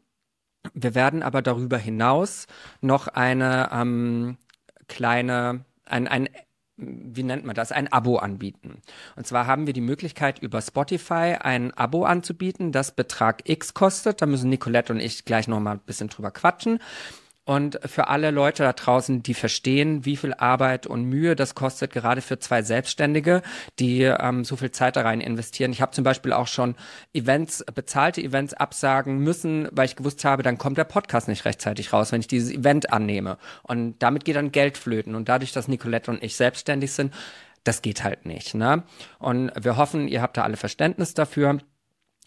Wir 0.74 0.96
werden 0.96 1.22
aber 1.22 1.42
darüber 1.42 1.78
hinaus 1.78 2.48
noch 2.80 3.10
eine 3.10 3.70
ähm, 3.74 4.38
kleine, 4.88 5.66
ein, 5.84 6.08
ein 6.08 6.30
wie 6.78 7.24
nennt 7.24 7.44
man 7.44 7.56
das, 7.56 7.72
ein 7.72 7.92
Abo 7.92 8.18
anbieten. 8.18 8.82
Und 9.16 9.26
zwar 9.26 9.48
haben 9.48 9.66
wir 9.66 9.74
die 9.74 9.82
Möglichkeit, 9.82 10.40
über 10.40 10.62
Spotify 10.62 11.36
ein 11.40 11.74
Abo 11.74 12.06
anzubieten, 12.06 12.72
das 12.72 12.92
Betrag 12.92 13.50
X 13.50 13.74
kostet. 13.74 14.22
Da 14.22 14.26
müssen 14.28 14.50
Nicolette 14.50 14.94
und 14.94 15.00
ich 15.00 15.26
gleich 15.26 15.48
nochmal 15.48 15.76
ein 15.76 15.86
bisschen 15.86 16.10
drüber 16.10 16.32
quatschen. 16.32 16.80
Und 17.48 17.80
für 17.86 18.10
alle 18.10 18.32
Leute 18.32 18.64
da 18.64 18.74
draußen, 18.74 19.24
die 19.24 19.34
verstehen, 19.34 20.04
wie 20.04 20.18
viel 20.18 20.34
Arbeit 20.34 20.86
und 20.86 21.06
Mühe 21.06 21.34
das 21.34 21.56
kostet, 21.56 21.94
gerade 21.94 22.22
für 22.22 22.40
zwei 22.40 22.62
Selbstständige, 22.62 23.42
die 23.80 24.02
ähm, 24.02 24.44
so 24.44 24.58
viel 24.58 24.72
Zeit 24.72 24.98
da 24.98 25.04
rein 25.04 25.22
investieren. 25.22 25.72
Ich 25.72 25.82
habe 25.82 25.94
zum 25.94 26.04
Beispiel 26.04 26.34
auch 26.34 26.48
schon 26.48 26.76
Events, 27.14 27.64
bezahlte 27.74 28.22
Events 28.22 28.54
absagen 28.54 29.20
müssen, 29.20 29.70
weil 29.72 29.86
ich 29.86 29.96
gewusst 29.96 30.26
habe, 30.26 30.44
dann 30.44 30.58
kommt 30.58 30.78
der 30.78 30.84
Podcast 30.84 31.30
nicht 31.30 31.46
rechtzeitig 31.46 31.94
raus, 31.94 32.12
wenn 32.12 32.20
ich 32.20 32.28
dieses 32.28 32.52
Event 32.52 32.92
annehme. 32.92 33.38
Und 33.64 33.96
damit 34.00 34.26
geht 34.26 34.36
dann 34.36 34.52
Geld 34.52 34.78
flöten. 34.78 35.16
Und 35.16 35.30
dadurch, 35.30 35.54
dass 35.54 35.70
Nicolette 35.70 36.12
und 36.12 36.22
ich 36.22 36.36
selbstständig 36.36 36.92
sind, 36.92 37.14
das 37.64 37.82
geht 37.82 38.04
halt 38.04 38.26
nicht. 38.26 38.56
Ne? 38.56 38.84
Und 39.20 39.54
wir 39.58 39.78
hoffen, 39.78 40.10
ihr 40.10 40.22
habt 40.22 40.36
da 40.36 40.44
alle 40.44 40.58
Verständnis 40.58 41.14
dafür. 41.14 41.60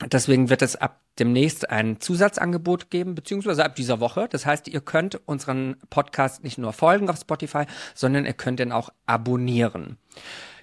Deswegen 0.06 0.48
wird 0.48 0.62
es 0.62 0.76
ab 0.76 1.00
demnächst 1.18 1.68
ein 1.68 2.00
Zusatzangebot 2.00 2.90
geben, 2.90 3.14
beziehungsweise 3.14 3.64
ab 3.64 3.74
dieser 3.74 4.00
Woche. 4.00 4.28
Das 4.30 4.46
heißt, 4.46 4.68
ihr 4.68 4.80
könnt 4.80 5.20
unseren 5.26 5.76
Podcast 5.90 6.42
nicht 6.42 6.56
nur 6.56 6.72
folgen 6.72 7.10
auf 7.10 7.18
Spotify, 7.18 7.64
sondern 7.94 8.24
ihr 8.24 8.32
könnt 8.32 8.60
ihn 8.60 8.72
auch 8.72 8.90
abonnieren. 9.06 9.98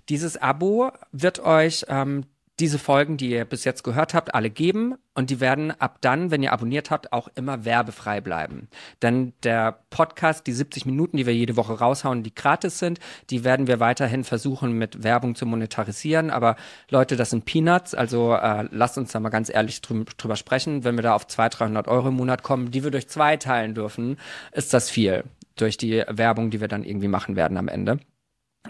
Dieses 0.09 0.37
Abo 0.37 0.91
wird 1.11 1.39
euch 1.39 1.85
ähm, 1.89 2.25
diese 2.59 2.79
Folgen, 2.79 3.17
die 3.17 3.29
ihr 3.29 3.45
bis 3.45 3.63
jetzt 3.65 3.83
gehört 3.83 4.13
habt, 4.13 4.33
alle 4.33 4.49
geben 4.49 4.95
und 5.13 5.29
die 5.29 5.39
werden 5.39 5.71
ab 5.79 5.99
dann, 6.01 6.31
wenn 6.31 6.41
ihr 6.41 6.53
abonniert 6.53 6.89
habt, 6.89 7.13
auch 7.13 7.27
immer 7.35 7.65
werbefrei 7.65 8.19
bleiben. 8.19 8.67
Denn 9.01 9.33
der 9.43 9.79
Podcast, 9.89 10.47
die 10.47 10.53
70 10.53 10.85
Minuten, 10.87 11.17
die 11.17 11.27
wir 11.27 11.35
jede 11.35 11.55
Woche 11.55 11.73
raushauen, 11.73 12.23
die 12.23 12.33
gratis 12.33 12.79
sind, 12.79 12.99
die 13.29 13.43
werden 13.43 13.67
wir 13.67 13.79
weiterhin 13.79 14.23
versuchen 14.23 14.73
mit 14.73 15.03
Werbung 15.03 15.35
zu 15.35 15.45
monetarisieren. 15.45 16.31
Aber 16.31 16.55
Leute, 16.89 17.15
das 17.15 17.29
sind 17.29 17.45
Peanuts, 17.45 17.93
also 17.93 18.33
äh, 18.33 18.67
lasst 18.71 18.97
uns 18.97 19.11
da 19.11 19.19
mal 19.19 19.29
ganz 19.29 19.49
ehrlich 19.49 19.81
drü 19.81 20.05
drüber 20.17 20.35
sprechen. 20.35 20.83
Wenn 20.83 20.95
wir 20.95 21.03
da 21.03 21.13
auf 21.13 21.27
200, 21.27 21.59
300 21.59 21.87
Euro 21.87 22.07
im 22.09 22.15
Monat 22.15 22.43
kommen, 22.43 22.71
die 22.71 22.83
wir 22.83 22.91
durch 22.91 23.07
zwei 23.07 23.37
teilen 23.37 23.75
dürfen, 23.75 24.17
ist 24.51 24.73
das 24.73 24.89
viel 24.89 25.23
durch 25.55 25.77
die 25.77 26.03
Werbung, 26.07 26.49
die 26.49 26.61
wir 26.61 26.67
dann 26.67 26.83
irgendwie 26.83 27.07
machen 27.07 27.35
werden 27.35 27.57
am 27.57 27.67
Ende. 27.67 27.99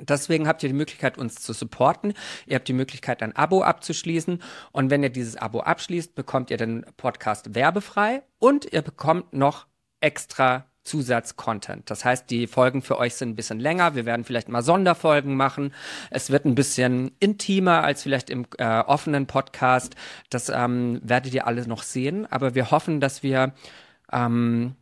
Deswegen 0.02 0.48
habt 0.48 0.64
ihr 0.64 0.70
die 0.70 0.76
Möglichkeit, 0.76 1.18
uns 1.18 1.36
zu 1.36 1.54
supporten. 1.54 2.14
Ihr 2.46 2.56
habt 2.56 2.68
die 2.68 2.74
Möglichkeit, 2.74 3.24
ein 3.24 3.36
Abo 3.36 3.64
abzuschließen. 3.64 4.42
Und 4.72 4.90
wenn 4.90 5.04
ihr 5.04 5.10
dieses 5.10 5.36
Abo 5.36 5.62
abschließt, 5.62 6.16
bekommt 6.16 6.52
ihr 6.52 6.58
den 6.58 6.86
Podcast 6.98 7.56
werbefrei 7.56 8.24
und 8.40 8.72
ihr 8.72 8.82
bekommt 8.82 9.34
noch 9.34 9.68
extra 10.00 10.66
Zusatzcontent. 10.88 11.90
Das 11.92 12.06
heißt, 12.06 12.30
die 12.30 12.48
Folgen 12.48 12.82
für 12.82 12.98
euch 12.98 13.16
sind 13.16 13.32
ein 13.32 13.36
bisschen 13.36 13.60
länger. 13.60 13.94
Wir 13.96 14.06
werden 14.06 14.24
vielleicht 14.24 14.48
mal 14.48 14.64
Sonderfolgen 14.64 15.36
machen. 15.36 15.74
Es 16.10 16.32
wird 16.32 16.46
ein 16.46 16.56
bisschen 16.56 17.12
intimer 17.20 17.84
als 17.84 18.04
vielleicht 18.04 18.30
im 18.30 18.48
äh, 18.58 18.80
offenen 18.80 19.28
Podcast. 19.28 19.96
Das 20.30 20.50
ähm, 20.50 21.02
werdet 21.04 21.34
ihr 21.34 21.46
alle 21.46 21.68
noch 21.68 21.84
sehen. 21.84 22.26
Aber 22.32 22.56
wir 22.56 22.72
hoffen, 22.72 23.02
dass 23.02 23.22
wir 23.22 23.54
ähm, 24.14 24.76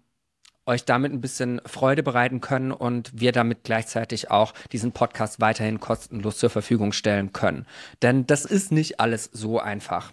euch 0.65 0.86
damit 0.86 1.12
ein 1.12 1.21
bisschen 1.21 1.62
Freude 1.65 2.04
bereiten 2.04 2.41
können 2.41 2.71
und 2.71 3.12
wir 3.13 3.32
damit 3.32 3.63
gleichzeitig 3.63 4.32
auch 4.32 4.54
diesen 4.71 4.91
Podcast 4.91 5.39
weiterhin 5.39 5.80
kostenlos 5.80 6.38
zur 6.38 6.49
Verfügung 6.49 6.91
stellen 6.91 7.34
können. 7.34 7.65
Denn 8.01 8.25
das 8.25 8.45
ist 8.45 8.71
nicht 8.71 8.99
alles 8.99 9.30
so 9.32 9.60
einfach. 9.60 10.12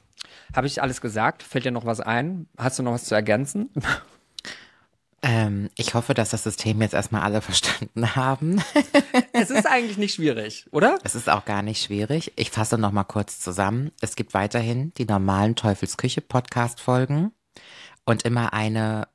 Habe 0.55 0.67
ich 0.67 0.83
alles 0.83 1.01
gesagt? 1.01 1.43
Fällt 1.43 1.65
dir 1.65 1.73
noch 1.73 1.87
was 1.87 2.01
ein? 2.01 2.47
Hast 2.57 2.79
du 2.79 2.83
noch 2.83 2.93
was 2.93 3.05
zu 3.05 3.15
ergänzen? 3.15 3.71
Ähm, 5.25 5.71
ich 5.77 5.95
hoffe, 5.95 6.15
dass 6.15 6.31
das 6.31 6.43
System 6.43 6.83
jetzt 6.83 6.95
erstmal 6.95 7.23
alle 7.23 7.41
verstanden 7.43 8.17
haben. 8.17 8.61
es 9.33 9.51
ist 9.51 9.67
eigentlich 9.67 9.97
nicht 9.97 10.15
schwierig, 10.15 10.67
oder? 10.73 10.99
Es 11.05 11.15
ist 11.15 11.31
auch 11.31 11.45
gar 11.45 11.63
nicht 11.63 11.83
schwierig. 11.83 12.33
Ich 12.37 12.51
fasse 12.51 12.77
noch 12.77 12.91
mal 12.91 13.05
kurz 13.05 13.39
zusammen. 13.39 13.93
Es 14.01 14.17
gibt 14.17 14.35
weiterhin 14.35 14.93
die 14.95 15.05
normalen 15.05 15.55
Teufelsküche 15.55 16.23
Podcast 16.23 16.81
Folgen 16.81 17.31
und 18.05 18.25
immer 18.25 18.53
eine 18.53 19.07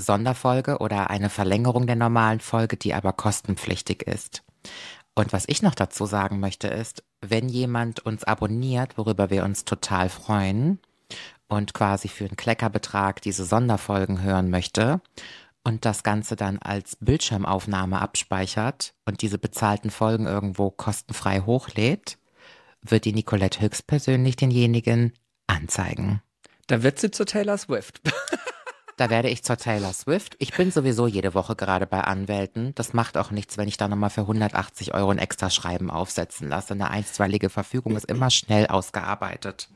Sonderfolge 0.00 0.78
oder 0.78 1.10
eine 1.10 1.30
Verlängerung 1.30 1.86
der 1.86 1.96
normalen 1.96 2.40
Folge, 2.40 2.76
die 2.76 2.94
aber 2.94 3.12
kostenpflichtig 3.12 4.02
ist. 4.02 4.42
Und 5.14 5.32
was 5.32 5.44
ich 5.48 5.62
noch 5.62 5.74
dazu 5.74 6.06
sagen 6.06 6.38
möchte 6.38 6.68
ist, 6.68 7.02
wenn 7.20 7.48
jemand 7.48 8.00
uns 8.00 8.24
abonniert, 8.24 8.96
worüber 8.96 9.30
wir 9.30 9.44
uns 9.44 9.64
total 9.64 10.08
freuen 10.08 10.78
und 11.48 11.74
quasi 11.74 12.08
für 12.08 12.24
einen 12.24 12.36
Kleckerbetrag 12.36 13.20
diese 13.22 13.44
Sonderfolgen 13.44 14.22
hören 14.22 14.50
möchte 14.50 15.00
und 15.64 15.84
das 15.84 16.02
Ganze 16.02 16.36
dann 16.36 16.58
als 16.58 16.96
Bildschirmaufnahme 17.00 18.00
abspeichert 18.00 18.94
und 19.06 19.22
diese 19.22 19.38
bezahlten 19.38 19.90
Folgen 19.90 20.26
irgendwo 20.26 20.70
kostenfrei 20.70 21.40
hochlädt, 21.40 22.18
wird 22.82 23.04
die 23.04 23.12
Nicolette 23.12 23.60
höchstpersönlich 23.60 24.36
denjenigen 24.36 25.12
anzeigen. 25.46 26.22
Da 26.68 26.82
wird 26.82 26.98
sie 27.00 27.10
zu 27.10 27.24
Taylor 27.24 27.58
Swift. 27.58 28.00
Da 28.98 29.10
werde 29.10 29.28
ich 29.28 29.44
zur 29.44 29.56
Taylor 29.56 29.92
Swift. 29.92 30.34
Ich 30.40 30.52
bin 30.52 30.72
sowieso 30.72 31.06
jede 31.06 31.32
Woche 31.32 31.54
gerade 31.54 31.86
bei 31.86 32.00
Anwälten. 32.00 32.74
Das 32.74 32.94
macht 32.94 33.16
auch 33.16 33.30
nichts, 33.30 33.56
wenn 33.56 33.68
ich 33.68 33.76
da 33.76 33.86
nochmal 33.86 34.10
für 34.10 34.22
180 34.22 34.92
Euro 34.92 35.10
ein 35.10 35.18
extra 35.18 35.50
Schreiben 35.50 35.88
aufsetzen 35.88 36.48
lasse. 36.48 36.74
Eine 36.74 36.90
einstweilige 36.90 37.48
Verfügung 37.48 37.94
ist 37.94 38.06
immer 38.06 38.28
schnell 38.30 38.66
ausgearbeitet. 38.66 39.68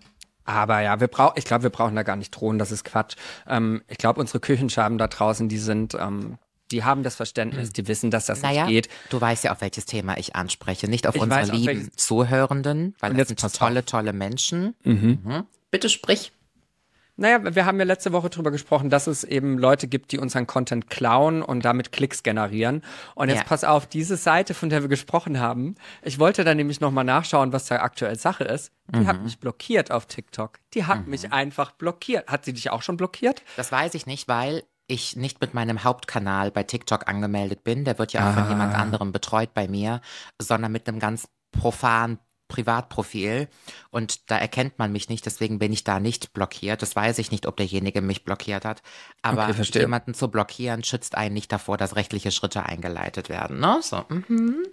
Aber 0.44 0.80
ja, 0.80 0.98
wir 0.98 1.06
brauchen, 1.06 1.34
ich 1.36 1.44
glaube, 1.44 1.62
wir 1.62 1.70
brauchen 1.70 1.94
da 1.94 2.02
gar 2.02 2.16
nicht 2.16 2.32
drohen, 2.32 2.58
das 2.58 2.72
ist 2.72 2.82
Quatsch. 2.82 3.14
Ähm, 3.46 3.82
ich 3.86 3.96
glaube, 3.96 4.18
unsere 4.18 4.40
Küchenschaben 4.40 4.98
da 4.98 5.06
draußen, 5.06 5.48
die 5.48 5.58
sind, 5.58 5.94
ähm, 5.94 6.38
die 6.72 6.82
haben 6.82 7.04
das 7.04 7.14
Verständnis, 7.14 7.72
die 7.72 7.86
wissen, 7.86 8.10
dass 8.10 8.26
das 8.26 8.42
naja, 8.42 8.66
nicht 8.66 8.72
geht. 8.72 8.88
Du 9.10 9.20
weißt 9.20 9.44
ja, 9.44 9.52
auf 9.52 9.60
welches 9.60 9.86
Thema 9.86 10.18
ich 10.18 10.34
anspreche, 10.34 10.88
nicht 10.88 11.06
auf 11.06 11.14
ich 11.14 11.22
unsere 11.22 11.42
weiß, 11.42 11.52
lieben 11.52 11.90
auf 11.90 11.96
Zuhörenden, 11.96 12.96
weil 12.98 13.14
das 13.14 13.28
sind 13.28 13.38
tolle, 13.54 13.84
tolle 13.84 14.12
Menschen. 14.12 14.74
Mhm. 14.82 15.20
Mhm. 15.22 15.46
Bitte 15.70 15.88
sprich. 15.88 16.32
Naja, 17.22 17.54
wir 17.54 17.66
haben 17.66 17.78
ja 17.78 17.84
letzte 17.84 18.12
Woche 18.12 18.30
drüber 18.30 18.50
gesprochen, 18.50 18.90
dass 18.90 19.06
es 19.06 19.22
eben 19.22 19.56
Leute 19.56 19.86
gibt, 19.86 20.10
die 20.10 20.18
unseren 20.18 20.48
Content 20.48 20.90
klauen 20.90 21.40
und 21.40 21.64
damit 21.64 21.92
Klicks 21.92 22.24
generieren. 22.24 22.82
Und 23.14 23.28
jetzt 23.28 23.38
ja. 23.38 23.44
pass 23.44 23.62
auf, 23.62 23.86
diese 23.86 24.16
Seite, 24.16 24.54
von 24.54 24.70
der 24.70 24.82
wir 24.82 24.88
gesprochen 24.88 25.38
haben, 25.38 25.76
ich 26.02 26.18
wollte 26.18 26.42
da 26.42 26.52
nämlich 26.52 26.80
nochmal 26.80 27.04
nachschauen, 27.04 27.52
was 27.52 27.66
da 27.66 27.76
aktuell 27.76 28.18
Sache 28.18 28.42
ist. 28.42 28.72
Die 28.92 28.98
mhm. 28.98 29.06
hat 29.06 29.22
mich 29.22 29.38
blockiert 29.38 29.92
auf 29.92 30.06
TikTok. 30.06 30.58
Die 30.74 30.84
hat 30.84 31.04
mhm. 31.04 31.10
mich 31.10 31.32
einfach 31.32 31.70
blockiert. 31.70 32.26
Hat 32.26 32.44
sie 32.44 32.54
dich 32.54 32.70
auch 32.70 32.82
schon 32.82 32.96
blockiert? 32.96 33.44
Das 33.56 33.70
weiß 33.70 33.94
ich 33.94 34.04
nicht, 34.06 34.26
weil 34.26 34.64
ich 34.88 35.14
nicht 35.14 35.40
mit 35.40 35.54
meinem 35.54 35.84
Hauptkanal 35.84 36.50
bei 36.50 36.64
TikTok 36.64 37.06
angemeldet 37.06 37.62
bin. 37.62 37.84
Der 37.84 38.00
wird 38.00 38.12
ja 38.12 38.22
auch 38.22 38.36
ah. 38.36 38.40
von 38.40 38.48
jemand 38.48 38.74
anderem 38.74 39.12
betreut 39.12 39.54
bei 39.54 39.68
mir, 39.68 40.00
sondern 40.40 40.72
mit 40.72 40.88
einem 40.88 40.98
ganz 40.98 41.28
profan 41.52 42.18
Privatprofil 42.52 43.48
und 43.90 44.30
da 44.30 44.36
erkennt 44.36 44.78
man 44.78 44.92
mich 44.92 45.08
nicht, 45.08 45.24
deswegen 45.24 45.58
bin 45.58 45.72
ich 45.72 45.84
da 45.84 45.98
nicht 46.00 46.34
blockiert. 46.34 46.82
Das 46.82 46.94
weiß 46.94 47.18
ich 47.18 47.30
nicht, 47.30 47.46
ob 47.46 47.56
derjenige 47.56 48.02
mich 48.02 48.24
blockiert 48.24 48.66
hat. 48.66 48.82
Aber 49.22 49.48
okay, 49.48 49.80
jemanden 49.80 50.12
zu 50.12 50.28
blockieren 50.28 50.84
schützt 50.84 51.16
einen 51.16 51.34
nicht 51.34 51.50
davor, 51.50 51.78
dass 51.78 51.96
rechtliche 51.96 52.30
Schritte 52.30 52.64
eingeleitet 52.64 53.30
werden. 53.30 53.58
Ne? 53.58 53.78
So. 53.82 54.04
Mhm. 54.08 54.66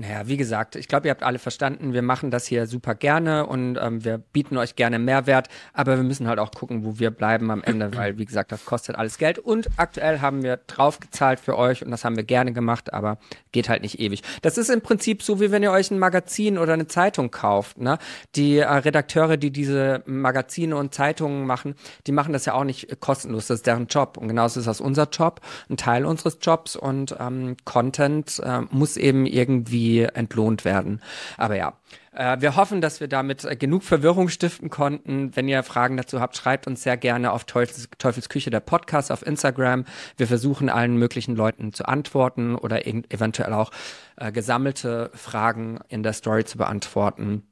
Naja, 0.00 0.28
wie 0.28 0.36
gesagt, 0.36 0.76
ich 0.76 0.86
glaube, 0.86 1.08
ihr 1.08 1.10
habt 1.10 1.24
alle 1.24 1.40
verstanden, 1.40 1.92
wir 1.92 2.02
machen 2.02 2.30
das 2.30 2.46
hier 2.46 2.68
super 2.68 2.94
gerne 2.94 3.46
und 3.46 3.76
ähm, 3.82 4.04
wir 4.04 4.18
bieten 4.18 4.56
euch 4.56 4.76
gerne 4.76 5.00
Mehrwert, 5.00 5.48
aber 5.72 5.96
wir 5.96 6.04
müssen 6.04 6.28
halt 6.28 6.38
auch 6.38 6.52
gucken, 6.52 6.84
wo 6.84 7.00
wir 7.00 7.10
bleiben 7.10 7.50
am 7.50 7.64
Ende, 7.64 7.92
weil, 7.96 8.16
wie 8.16 8.24
gesagt, 8.24 8.52
das 8.52 8.64
kostet 8.64 8.94
alles 8.94 9.18
Geld 9.18 9.40
und 9.40 9.68
aktuell 9.76 10.20
haben 10.20 10.44
wir 10.44 10.60
draufgezahlt 10.68 11.40
für 11.40 11.58
euch 11.58 11.84
und 11.84 11.90
das 11.90 12.04
haben 12.04 12.14
wir 12.14 12.22
gerne 12.22 12.52
gemacht, 12.52 12.94
aber 12.94 13.18
geht 13.50 13.68
halt 13.68 13.82
nicht 13.82 13.98
ewig. 13.98 14.22
Das 14.42 14.56
ist 14.56 14.70
im 14.70 14.82
Prinzip 14.82 15.20
so, 15.20 15.40
wie 15.40 15.50
wenn 15.50 15.64
ihr 15.64 15.72
euch 15.72 15.90
ein 15.90 15.98
Magazin 15.98 16.58
oder 16.58 16.74
eine 16.74 16.86
Zeitung 16.86 17.32
kauft. 17.32 17.78
Ne? 17.78 17.98
Die 18.36 18.58
äh, 18.58 18.72
Redakteure, 18.72 19.36
die 19.36 19.50
diese 19.50 20.04
Magazine 20.06 20.76
und 20.76 20.94
Zeitungen 20.94 21.44
machen, 21.44 21.74
die 22.06 22.12
machen 22.12 22.32
das 22.32 22.44
ja 22.44 22.54
auch 22.54 22.62
nicht 22.62 23.00
kostenlos, 23.00 23.48
das 23.48 23.56
ist 23.56 23.66
deren 23.66 23.88
Job 23.88 24.16
und 24.16 24.28
genauso 24.28 24.60
ist 24.60 24.66
das 24.66 24.80
unser 24.80 25.08
Job, 25.10 25.40
ein 25.68 25.76
Teil 25.76 26.06
unseres 26.06 26.38
Jobs 26.40 26.76
und 26.76 27.16
ähm, 27.18 27.56
Content 27.64 28.40
äh, 28.44 28.60
muss 28.70 28.96
eben 28.96 29.26
irgendwie 29.26 29.87
entlohnt 29.96 30.64
werden. 30.64 31.00
Aber 31.36 31.56
ja, 31.56 31.74
äh, 32.12 32.40
wir 32.40 32.56
hoffen, 32.56 32.80
dass 32.80 33.00
wir 33.00 33.08
damit 33.08 33.44
äh, 33.44 33.56
genug 33.56 33.84
Verwirrung 33.84 34.28
stiften 34.28 34.70
konnten. 34.70 35.34
Wenn 35.36 35.48
ihr 35.48 35.62
Fragen 35.62 35.96
dazu 35.96 36.20
habt, 36.20 36.36
schreibt 36.36 36.66
uns 36.66 36.82
sehr 36.82 36.96
gerne 36.96 37.32
auf 37.32 37.44
Teufels, 37.44 37.88
Teufels 37.98 38.28
Küche 38.28 38.50
der 38.50 38.60
Podcast 38.60 39.12
auf 39.12 39.24
Instagram. 39.24 39.84
Wir 40.16 40.26
versuchen 40.26 40.68
allen 40.68 40.96
möglichen 40.96 41.36
Leuten 41.36 41.72
zu 41.72 41.86
antworten 41.86 42.56
oder 42.56 42.86
eventuell 42.86 43.52
auch 43.52 43.70
äh, 44.16 44.32
gesammelte 44.32 45.10
Fragen 45.14 45.78
in 45.88 46.02
der 46.02 46.12
Story 46.12 46.44
zu 46.44 46.58
beantworten. 46.58 47.44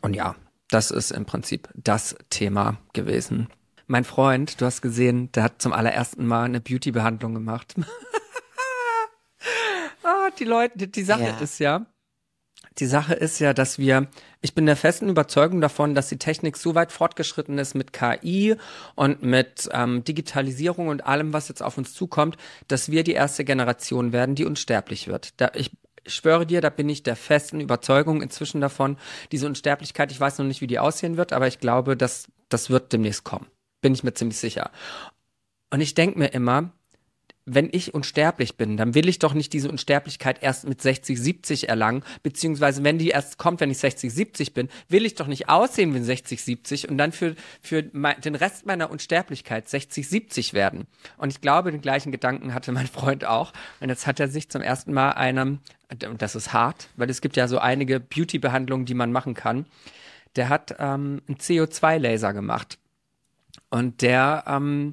Und 0.00 0.14
ja, 0.14 0.34
das 0.68 0.90
ist 0.90 1.10
im 1.10 1.24
Prinzip 1.24 1.68
das 1.74 2.16
Thema 2.30 2.78
gewesen. 2.92 3.48
Mein 3.86 4.04
Freund, 4.04 4.60
du 4.60 4.64
hast 4.64 4.80
gesehen, 4.80 5.30
der 5.32 5.44
hat 5.44 5.60
zum 5.60 5.72
allerersten 5.72 6.26
Mal 6.26 6.44
eine 6.44 6.60
Beauty-Behandlung 6.60 7.34
gemacht. 7.34 7.74
ah, 10.02 10.30
die 10.38 10.44
Leute, 10.44 10.78
die, 10.78 10.90
die 10.90 11.04
Sache 11.04 11.24
ja. 11.24 11.38
ist 11.38 11.58
ja, 11.58 11.86
die 12.78 12.86
Sache 12.86 13.14
ist 13.14 13.38
ja, 13.38 13.52
dass 13.52 13.78
wir, 13.78 14.08
ich 14.40 14.54
bin 14.54 14.66
der 14.66 14.76
festen 14.76 15.08
Überzeugung 15.08 15.60
davon, 15.60 15.94
dass 15.94 16.08
die 16.08 16.18
Technik 16.18 16.56
so 16.56 16.74
weit 16.74 16.90
fortgeschritten 16.90 17.58
ist 17.58 17.74
mit 17.74 17.92
KI 17.92 18.56
und 18.94 19.22
mit 19.22 19.68
ähm, 19.72 20.04
Digitalisierung 20.04 20.88
und 20.88 21.04
allem, 21.04 21.32
was 21.32 21.48
jetzt 21.48 21.62
auf 21.62 21.76
uns 21.76 21.92
zukommt, 21.92 22.36
dass 22.68 22.90
wir 22.90 23.04
die 23.04 23.12
erste 23.12 23.44
Generation 23.44 24.12
werden, 24.12 24.34
die 24.34 24.46
unsterblich 24.46 25.08
wird. 25.08 25.40
Da, 25.40 25.50
ich, 25.54 25.70
ich 26.04 26.14
schwöre 26.14 26.46
dir, 26.46 26.60
da 26.60 26.70
bin 26.70 26.88
ich 26.88 27.02
der 27.02 27.16
festen 27.16 27.60
Überzeugung 27.60 28.22
inzwischen 28.22 28.60
davon. 28.60 28.96
Diese 29.32 29.46
Unsterblichkeit, 29.46 30.10
ich 30.10 30.20
weiß 30.20 30.38
noch 30.38 30.46
nicht, 30.46 30.60
wie 30.60 30.66
die 30.66 30.78
aussehen 30.78 31.16
wird, 31.16 31.32
aber 31.32 31.46
ich 31.46 31.58
glaube, 31.58 31.96
dass 31.96 32.26
das 32.48 32.70
wird 32.70 32.92
demnächst 32.92 33.24
kommen. 33.24 33.46
Bin 33.82 33.92
ich 33.92 34.02
mir 34.02 34.14
ziemlich 34.14 34.38
sicher. 34.38 34.70
Und 35.70 35.80
ich 35.80 35.94
denke 35.94 36.18
mir 36.18 36.28
immer, 36.28 36.72
wenn 37.44 37.68
ich 37.72 37.92
unsterblich 37.92 38.56
bin, 38.56 38.76
dann 38.76 38.94
will 38.94 39.08
ich 39.08 39.18
doch 39.18 39.34
nicht 39.34 39.52
diese 39.52 39.68
Unsterblichkeit 39.68 40.42
erst 40.42 40.68
mit 40.68 40.80
60, 40.80 41.20
70 41.20 41.68
erlangen, 41.68 42.04
beziehungsweise 42.22 42.84
wenn 42.84 42.98
die 42.98 43.08
erst 43.08 43.36
kommt, 43.36 43.60
wenn 43.60 43.70
ich 43.70 43.78
60, 43.78 44.12
70 44.12 44.54
bin, 44.54 44.68
will 44.88 45.04
ich 45.04 45.16
doch 45.16 45.26
nicht 45.26 45.48
aussehen 45.48 45.92
wie 45.94 46.00
60, 46.00 46.42
70 46.42 46.88
und 46.88 46.98
dann 46.98 47.10
für, 47.10 47.34
für 47.60 47.84
mein, 47.92 48.20
den 48.20 48.36
Rest 48.36 48.64
meiner 48.66 48.90
Unsterblichkeit 48.90 49.68
60, 49.68 50.08
70 50.08 50.54
werden. 50.54 50.86
Und 51.16 51.30
ich 51.30 51.40
glaube, 51.40 51.72
den 51.72 51.80
gleichen 51.80 52.12
Gedanken 52.12 52.54
hatte 52.54 52.70
mein 52.70 52.86
Freund 52.86 53.24
auch. 53.24 53.52
Und 53.80 53.88
jetzt 53.88 54.06
hat 54.06 54.20
er 54.20 54.28
sich 54.28 54.48
zum 54.48 54.62
ersten 54.62 54.92
Mal 54.92 55.10
einem, 55.10 55.58
und 56.08 56.22
das 56.22 56.36
ist 56.36 56.52
hart, 56.52 56.88
weil 56.96 57.10
es 57.10 57.20
gibt 57.20 57.36
ja 57.36 57.48
so 57.48 57.58
einige 57.58 57.98
Beauty-Behandlungen, 57.98 58.86
die 58.86 58.94
man 58.94 59.10
machen 59.10 59.34
kann. 59.34 59.66
Der 60.36 60.48
hat 60.48 60.76
ähm, 60.78 61.22
einen 61.26 61.38
CO2-Laser 61.38 62.32
gemacht. 62.32 62.78
Und 63.68 64.00
der, 64.00 64.44
ähm, 64.46 64.92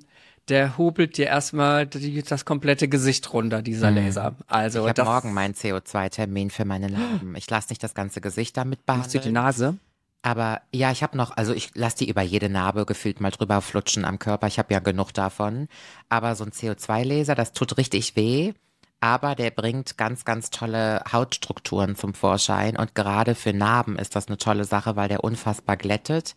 der 0.50 0.78
hobelt 0.78 1.18
dir 1.18 1.28
erstmal 1.28 1.88
die, 1.88 2.22
das 2.24 2.46
komplette 2.46 2.88
Gesicht 2.88 3.32
runter, 3.34 3.62
dieser 3.62 3.92
mhm. 3.92 3.98
Laser. 3.98 4.36
Also 4.48 4.84
ich 4.84 4.90
habe 4.90 5.04
morgen 5.04 5.34
meinen 5.34 5.54
CO2-Termin 5.54 6.50
für 6.50 6.66
meine 6.66 6.90
Narben. 6.90 7.36
Ich 7.36 7.50
lasse 7.50 7.70
nicht 7.70 7.84
das 7.84 7.94
ganze 7.94 8.22
Gesicht 8.22 8.58
damit 8.58 8.86
behandeln. 8.86 9.04
Machst 9.04 9.16
du 9.16 9.20
die 9.20 9.32
Nase? 9.32 9.78
Aber 10.22 10.62
ja, 10.74 10.92
ich 10.92 11.02
habe 11.02 11.16
noch, 11.16 11.38
also 11.38 11.54
ich 11.54 11.72
lasse 11.76 11.98
die 11.98 12.10
über 12.10 12.22
jede 12.22 12.50
Narbe 12.50 12.86
gefühlt 12.86 13.22
mal 13.22 13.32
drüber 13.32 13.62
flutschen 13.62 14.04
am 14.04 14.20
Körper. 14.20 14.48
Ich 14.48 14.60
habe 14.60 14.74
ja 14.74 14.80
genug 14.80 15.14
davon. 15.14 15.70
Aber 16.10 16.36
so 16.36 16.44
ein 16.44 16.52
CO2-Laser, 16.52 17.36
das 17.36 17.54
tut 17.54 17.78
richtig 17.78 18.16
weh. 18.16 18.54
Aber 19.02 19.36
der 19.36 19.52
bringt 19.52 19.98
ganz, 19.98 20.26
ganz 20.26 20.50
tolle 20.50 21.02
Hautstrukturen 21.10 21.96
zum 21.96 22.14
Vorschein. 22.14 22.76
Und 22.76 22.96
gerade 22.96 23.34
für 23.34 23.54
Narben 23.54 23.98
ist 23.98 24.16
das 24.18 24.28
eine 24.28 24.38
tolle 24.38 24.66
Sache, 24.66 24.98
weil 24.98 25.08
der 25.08 25.24
unfassbar 25.24 25.78
glättet 25.78 26.36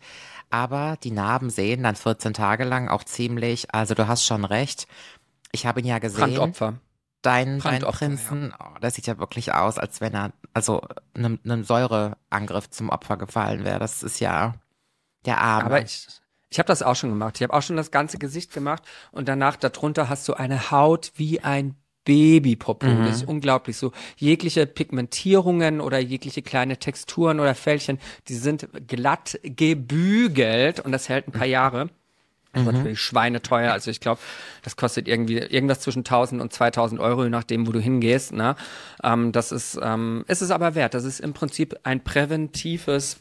aber 0.53 0.97
die 1.03 1.09
Narben 1.09 1.49
sehen 1.49 1.81
dann 1.81 1.95
14 1.95 2.35
Tage 2.35 2.63
lang 2.63 2.87
auch 2.87 3.03
ziemlich, 3.03 3.73
also 3.73 3.95
du 3.95 4.07
hast 4.07 4.23
schon 4.23 4.45
recht. 4.45 4.85
Ich 5.51 5.65
habe 5.65 5.79
ihn 5.79 5.87
ja 5.87 5.97
gesehen. 5.97 6.35
Brandopfer. 6.35 6.75
Dein, 7.23 7.59
dein 7.59 7.81
Prinzen, 7.81 8.49
ja. 8.51 8.57
oh, 8.59 8.77
das 8.79 8.93
sieht 8.93 9.07
ja 9.07 9.17
wirklich 9.17 9.51
aus, 9.51 9.79
als 9.79 9.99
wenn 9.99 10.13
er 10.13 10.31
also 10.53 10.81
einem, 11.15 11.39
einem 11.43 11.63
Säureangriff 11.63 12.69
zum 12.69 12.89
Opfer 12.89 13.17
gefallen 13.17 13.63
wäre. 13.63 13.79
Das 13.79 14.03
ist 14.03 14.19
ja 14.19 14.53
der 15.25 15.39
Arme. 15.39 15.65
Aber 15.65 15.81
ich, 15.81 16.07
ich 16.49 16.59
habe 16.59 16.67
das 16.67 16.83
auch 16.83 16.95
schon 16.95 17.09
gemacht. 17.09 17.37
Ich 17.37 17.43
habe 17.43 17.53
auch 17.53 17.63
schon 17.63 17.77
das 17.77 17.89
ganze 17.89 18.19
Gesicht 18.19 18.53
gemacht 18.53 18.83
und 19.11 19.27
danach 19.27 19.55
darunter 19.55 20.07
hast 20.07 20.27
du 20.27 20.35
eine 20.35 20.69
Haut 20.69 21.13
wie 21.15 21.39
ein 21.39 21.75
Babypopo. 22.05 22.87
Mhm. 22.87 23.05
Das 23.05 23.17
ist 23.17 23.27
unglaublich 23.27 23.77
so. 23.77 23.91
Jegliche 24.17 24.65
Pigmentierungen 24.65 25.81
oder 25.81 25.99
jegliche 25.99 26.41
kleine 26.41 26.77
Texturen 26.77 27.39
oder 27.39 27.55
Fältchen, 27.55 27.99
die 28.27 28.35
sind 28.35 28.67
glatt 28.87 29.39
gebügelt 29.43 30.79
und 30.79 30.91
das 30.91 31.09
hält 31.09 31.27
ein 31.27 31.31
paar 31.31 31.47
Jahre. 31.47 31.89
Das 32.53 32.61
ist 32.61 32.67
mhm. 32.67 32.77
natürlich 32.77 33.01
schweineteuer. 33.01 33.71
Also 33.71 33.89
ich 33.89 33.99
glaube, 33.99 34.21
das 34.61 34.75
kostet 34.75 35.07
irgendwie 35.07 35.39
irgendwas 35.39 35.79
zwischen 35.79 35.99
1000 35.99 36.39
und 36.41 36.53
2000 36.53 37.01
Euro, 37.01 37.23
je 37.23 37.29
nachdem, 37.29 37.65
wo 37.65 37.71
du 37.71 37.79
hingehst. 37.79 38.31
Ne? 38.31 38.55
Ähm, 39.03 39.31
das 39.31 39.51
ist, 39.51 39.79
ähm, 39.81 40.23
ist 40.27 40.41
es 40.41 40.51
aber 40.51 40.75
wert. 40.75 40.93
Das 40.93 41.03
ist 41.03 41.19
im 41.19 41.33
Prinzip 41.33 41.79
ein 41.83 42.03
präventives 42.03 43.17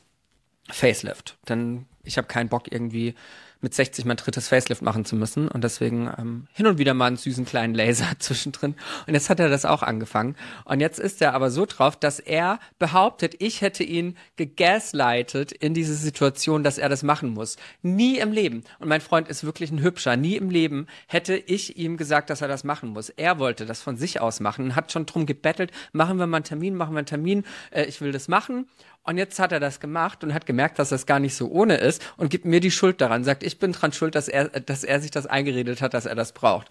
Facelift. 0.68 1.38
Denn 1.48 1.86
ich 2.04 2.18
habe 2.18 2.28
keinen 2.28 2.50
Bock 2.50 2.70
irgendwie 2.70 3.14
mit 3.62 3.72
60 3.74 4.04
mein 4.04 4.16
drittes 4.16 4.48
Facelift 4.48 4.82
machen 4.82 5.04
zu 5.04 5.16
müssen 5.16 5.48
und 5.48 5.62
deswegen 5.62 6.12
ähm, 6.18 6.46
hin 6.52 6.66
und 6.66 6.78
wieder 6.78 6.94
mal 6.94 7.06
einen 7.06 7.16
süßen 7.16 7.44
kleinen 7.44 7.74
Laser 7.74 8.08
zwischendrin. 8.18 8.74
Und 9.06 9.14
jetzt 9.14 9.30
hat 9.30 9.40
er 9.40 9.48
das 9.48 9.64
auch 9.64 9.82
angefangen. 9.82 10.36
Und 10.64 10.80
jetzt 10.80 10.98
ist 10.98 11.22
er 11.22 11.34
aber 11.34 11.50
so 11.50 11.64
drauf, 11.64 11.96
dass 11.96 12.18
er 12.18 12.58
behauptet, 12.78 13.36
ich 13.38 13.60
hätte 13.60 13.84
ihn 13.84 14.16
gegaslightet 14.36 15.52
in 15.52 15.74
diese 15.74 15.94
Situation, 15.94 16.64
dass 16.64 16.78
er 16.78 16.88
das 16.88 17.02
machen 17.02 17.30
muss. 17.30 17.56
Nie 17.82 18.18
im 18.18 18.32
Leben. 18.32 18.64
Und 18.80 18.88
mein 18.88 19.00
Freund 19.00 19.28
ist 19.28 19.44
wirklich 19.44 19.70
ein 19.70 19.82
Hübscher. 19.82 20.16
Nie 20.16 20.36
im 20.36 20.50
Leben 20.50 20.88
hätte 21.06 21.36
ich 21.36 21.78
ihm 21.78 21.96
gesagt, 21.96 22.30
dass 22.30 22.42
er 22.42 22.48
das 22.48 22.64
machen 22.64 22.90
muss. 22.90 23.10
Er 23.10 23.38
wollte 23.38 23.64
das 23.64 23.80
von 23.80 23.96
sich 23.96 24.20
aus 24.20 24.40
machen, 24.40 24.74
hat 24.74 24.90
schon 24.90 25.06
drum 25.06 25.24
gebettelt, 25.24 25.70
machen 25.92 26.18
wir 26.18 26.26
mal 26.26 26.38
einen 26.38 26.44
Termin, 26.44 26.74
machen 26.74 26.94
wir 26.94 26.98
einen 26.98 27.06
Termin, 27.06 27.44
äh, 27.70 27.84
ich 27.84 28.00
will 28.00 28.10
das 28.10 28.26
machen. 28.26 28.66
Und 29.04 29.18
jetzt 29.18 29.38
hat 29.38 29.50
er 29.52 29.60
das 29.60 29.80
gemacht 29.80 30.22
und 30.22 30.32
hat 30.32 30.46
gemerkt, 30.46 30.78
dass 30.78 30.90
das 30.90 31.06
gar 31.06 31.18
nicht 31.18 31.34
so 31.34 31.48
ohne 31.48 31.76
ist 31.76 32.02
und 32.16 32.30
gibt 32.30 32.44
mir 32.44 32.60
die 32.60 32.70
Schuld 32.70 33.00
daran. 33.00 33.24
Sagt, 33.24 33.42
ich 33.42 33.58
bin 33.58 33.72
dran 33.72 33.92
schuld, 33.92 34.14
dass 34.14 34.28
er, 34.28 34.48
dass 34.48 34.84
er 34.84 35.00
sich 35.00 35.10
das 35.10 35.26
eingeredet 35.26 35.82
hat, 35.82 35.94
dass 35.94 36.06
er 36.06 36.14
das 36.14 36.32
braucht. 36.32 36.68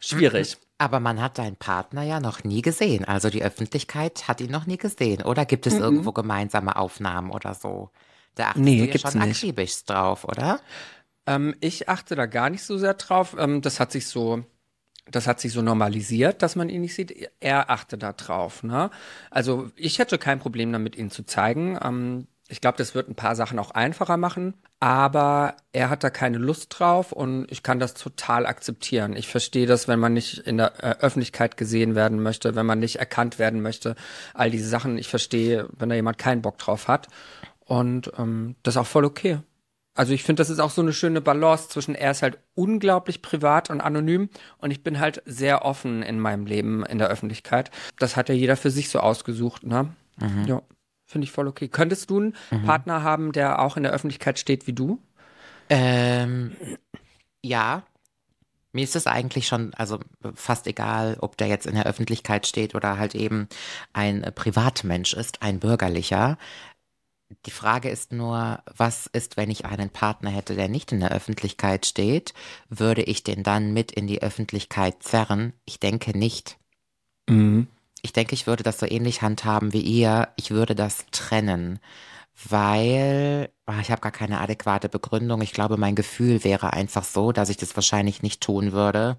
Schwierig. 0.00 0.58
Aber 0.80 1.00
man 1.00 1.20
hat 1.20 1.38
deinen 1.38 1.56
Partner 1.56 2.02
ja 2.02 2.20
noch 2.20 2.44
nie 2.44 2.62
gesehen. 2.62 3.04
Also 3.04 3.30
die 3.30 3.42
Öffentlichkeit 3.42 4.28
hat 4.28 4.40
ihn 4.40 4.50
noch 4.50 4.66
nie 4.66 4.76
gesehen. 4.76 5.22
Oder 5.22 5.44
gibt 5.44 5.66
es 5.66 5.74
mhm. 5.74 5.80
irgendwo 5.80 6.12
gemeinsame 6.12 6.76
Aufnahmen 6.76 7.30
oder 7.30 7.54
so? 7.54 7.90
Da 8.36 8.50
achtest 8.50 8.64
nee, 8.64 8.84
ja 8.84 9.10
schon 9.10 9.20
akribisch 9.20 9.84
drauf, 9.84 10.24
oder? 10.24 10.60
Ähm, 11.26 11.56
ich 11.60 11.88
achte 11.88 12.14
da 12.14 12.26
gar 12.26 12.48
nicht 12.48 12.62
so 12.62 12.78
sehr 12.78 12.94
drauf. 12.94 13.34
Ähm, 13.36 13.60
das 13.60 13.80
hat 13.80 13.90
sich 13.90 14.06
so 14.06 14.44
das 15.10 15.26
hat 15.26 15.40
sich 15.40 15.52
so 15.52 15.62
normalisiert, 15.62 16.42
dass 16.42 16.56
man 16.56 16.68
ihn 16.68 16.82
nicht 16.82 16.94
sieht. 16.94 17.30
Er 17.40 17.70
achte 17.70 17.98
da 17.98 18.12
drauf. 18.12 18.62
Ne? 18.62 18.90
Also 19.30 19.70
ich 19.76 19.98
hätte 19.98 20.18
kein 20.18 20.38
Problem 20.38 20.72
damit, 20.72 20.96
ihn 20.96 21.10
zu 21.10 21.24
zeigen. 21.24 21.78
Ähm, 21.82 22.26
ich 22.50 22.62
glaube, 22.62 22.78
das 22.78 22.94
wird 22.94 23.08
ein 23.08 23.14
paar 23.14 23.36
Sachen 23.36 23.58
auch 23.58 23.72
einfacher 23.72 24.16
machen, 24.16 24.54
aber 24.80 25.56
er 25.72 25.90
hat 25.90 26.02
da 26.02 26.08
keine 26.08 26.38
Lust 26.38 26.78
drauf 26.78 27.12
und 27.12 27.46
ich 27.50 27.62
kann 27.62 27.78
das 27.78 27.92
total 27.92 28.46
akzeptieren. 28.46 29.14
Ich 29.16 29.28
verstehe 29.28 29.66
das, 29.66 29.86
wenn 29.86 29.98
man 29.98 30.14
nicht 30.14 30.38
in 30.38 30.56
der 30.56 30.82
äh, 30.82 30.96
Öffentlichkeit 31.00 31.58
gesehen 31.58 31.94
werden 31.94 32.22
möchte, 32.22 32.54
wenn 32.54 32.64
man 32.64 32.78
nicht 32.78 32.96
erkannt 32.96 33.38
werden 33.38 33.60
möchte, 33.60 33.96
all 34.32 34.50
diese 34.50 34.68
Sachen. 34.68 34.96
Ich 34.96 35.08
verstehe, 35.08 35.68
wenn 35.76 35.90
da 35.90 35.94
jemand 35.94 36.16
keinen 36.16 36.40
Bock 36.40 36.56
drauf 36.56 36.88
hat 36.88 37.08
und 37.66 38.12
ähm, 38.18 38.56
das 38.62 38.74
ist 38.74 38.78
auch 38.78 38.86
voll 38.86 39.04
okay. 39.04 39.40
Also 39.98 40.12
ich 40.12 40.22
finde, 40.22 40.40
das 40.40 40.48
ist 40.48 40.60
auch 40.60 40.70
so 40.70 40.80
eine 40.80 40.92
schöne 40.92 41.20
Balance 41.20 41.70
zwischen 41.70 41.96
er 41.96 42.12
ist 42.12 42.22
halt 42.22 42.38
unglaublich 42.54 43.20
privat 43.20 43.68
und 43.68 43.80
anonym 43.80 44.28
und 44.58 44.70
ich 44.70 44.84
bin 44.84 45.00
halt 45.00 45.24
sehr 45.26 45.64
offen 45.64 46.04
in 46.04 46.20
meinem 46.20 46.46
Leben 46.46 46.86
in 46.86 46.98
der 46.98 47.08
Öffentlichkeit. 47.08 47.72
Das 47.98 48.16
hat 48.16 48.28
ja 48.28 48.34
jeder 48.36 48.56
für 48.56 48.70
sich 48.70 48.90
so 48.90 49.00
ausgesucht, 49.00 49.66
ne? 49.66 49.92
Mhm. 50.20 50.44
Ja, 50.46 50.62
finde 51.04 51.24
ich 51.24 51.32
voll 51.32 51.48
okay. 51.48 51.66
Könntest 51.66 52.10
du 52.10 52.20
einen 52.20 52.36
mhm. 52.52 52.62
Partner 52.62 53.02
haben, 53.02 53.32
der 53.32 53.60
auch 53.60 53.76
in 53.76 53.82
der 53.82 53.90
Öffentlichkeit 53.90 54.38
steht 54.38 54.68
wie 54.68 54.72
du? 54.72 55.02
Ähm, 55.68 56.52
ja. 57.42 57.82
Mir 58.70 58.84
ist 58.84 58.94
es 58.94 59.08
eigentlich 59.08 59.48
schon, 59.48 59.74
also 59.74 59.98
fast 60.34 60.68
egal, 60.68 61.16
ob 61.20 61.36
der 61.38 61.48
jetzt 61.48 61.66
in 61.66 61.74
der 61.74 61.86
Öffentlichkeit 61.86 62.46
steht 62.46 62.76
oder 62.76 62.98
halt 62.98 63.16
eben 63.16 63.48
ein 63.92 64.30
Privatmensch 64.36 65.14
ist, 65.14 65.42
ein 65.42 65.58
bürgerlicher. 65.58 66.38
Die 67.46 67.50
Frage 67.50 67.90
ist 67.90 68.12
nur, 68.12 68.62
was 68.74 69.06
ist, 69.06 69.36
wenn 69.36 69.50
ich 69.50 69.66
einen 69.66 69.90
Partner 69.90 70.30
hätte, 70.30 70.54
der 70.54 70.68
nicht 70.68 70.92
in 70.92 71.00
der 71.00 71.12
Öffentlichkeit 71.12 71.84
steht? 71.84 72.32
Würde 72.70 73.02
ich 73.02 73.22
den 73.22 73.42
dann 73.42 73.72
mit 73.72 73.92
in 73.92 74.06
die 74.06 74.22
Öffentlichkeit 74.22 75.02
zerren? 75.02 75.52
Ich 75.66 75.78
denke 75.78 76.16
nicht. 76.16 76.58
Mhm. 77.28 77.68
ich 78.00 78.12
denke, 78.12 78.34
ich 78.34 78.46
würde 78.46 78.62
das 78.62 78.78
so 78.78 78.86
ähnlich 78.86 79.22
handhaben 79.22 79.72
wie 79.72 79.80
ihr. 79.82 80.28
Ich 80.36 80.50
würde 80.50 80.74
das 80.74 81.04
trennen, 81.10 81.78
weil 82.48 83.50
ach, 83.66 83.80
ich 83.80 83.90
habe 83.90 84.00
gar 84.00 84.12
keine 84.12 84.40
adäquate 84.40 84.88
Begründung. 84.88 85.42
Ich 85.42 85.52
glaube, 85.52 85.76
mein 85.76 85.94
Gefühl 85.94 86.44
wäre 86.44 86.72
einfach 86.72 87.04
so, 87.04 87.32
dass 87.32 87.50
ich 87.50 87.58
das 87.58 87.76
wahrscheinlich 87.76 88.22
nicht 88.22 88.40
tun 88.40 88.72
würde. 88.72 89.18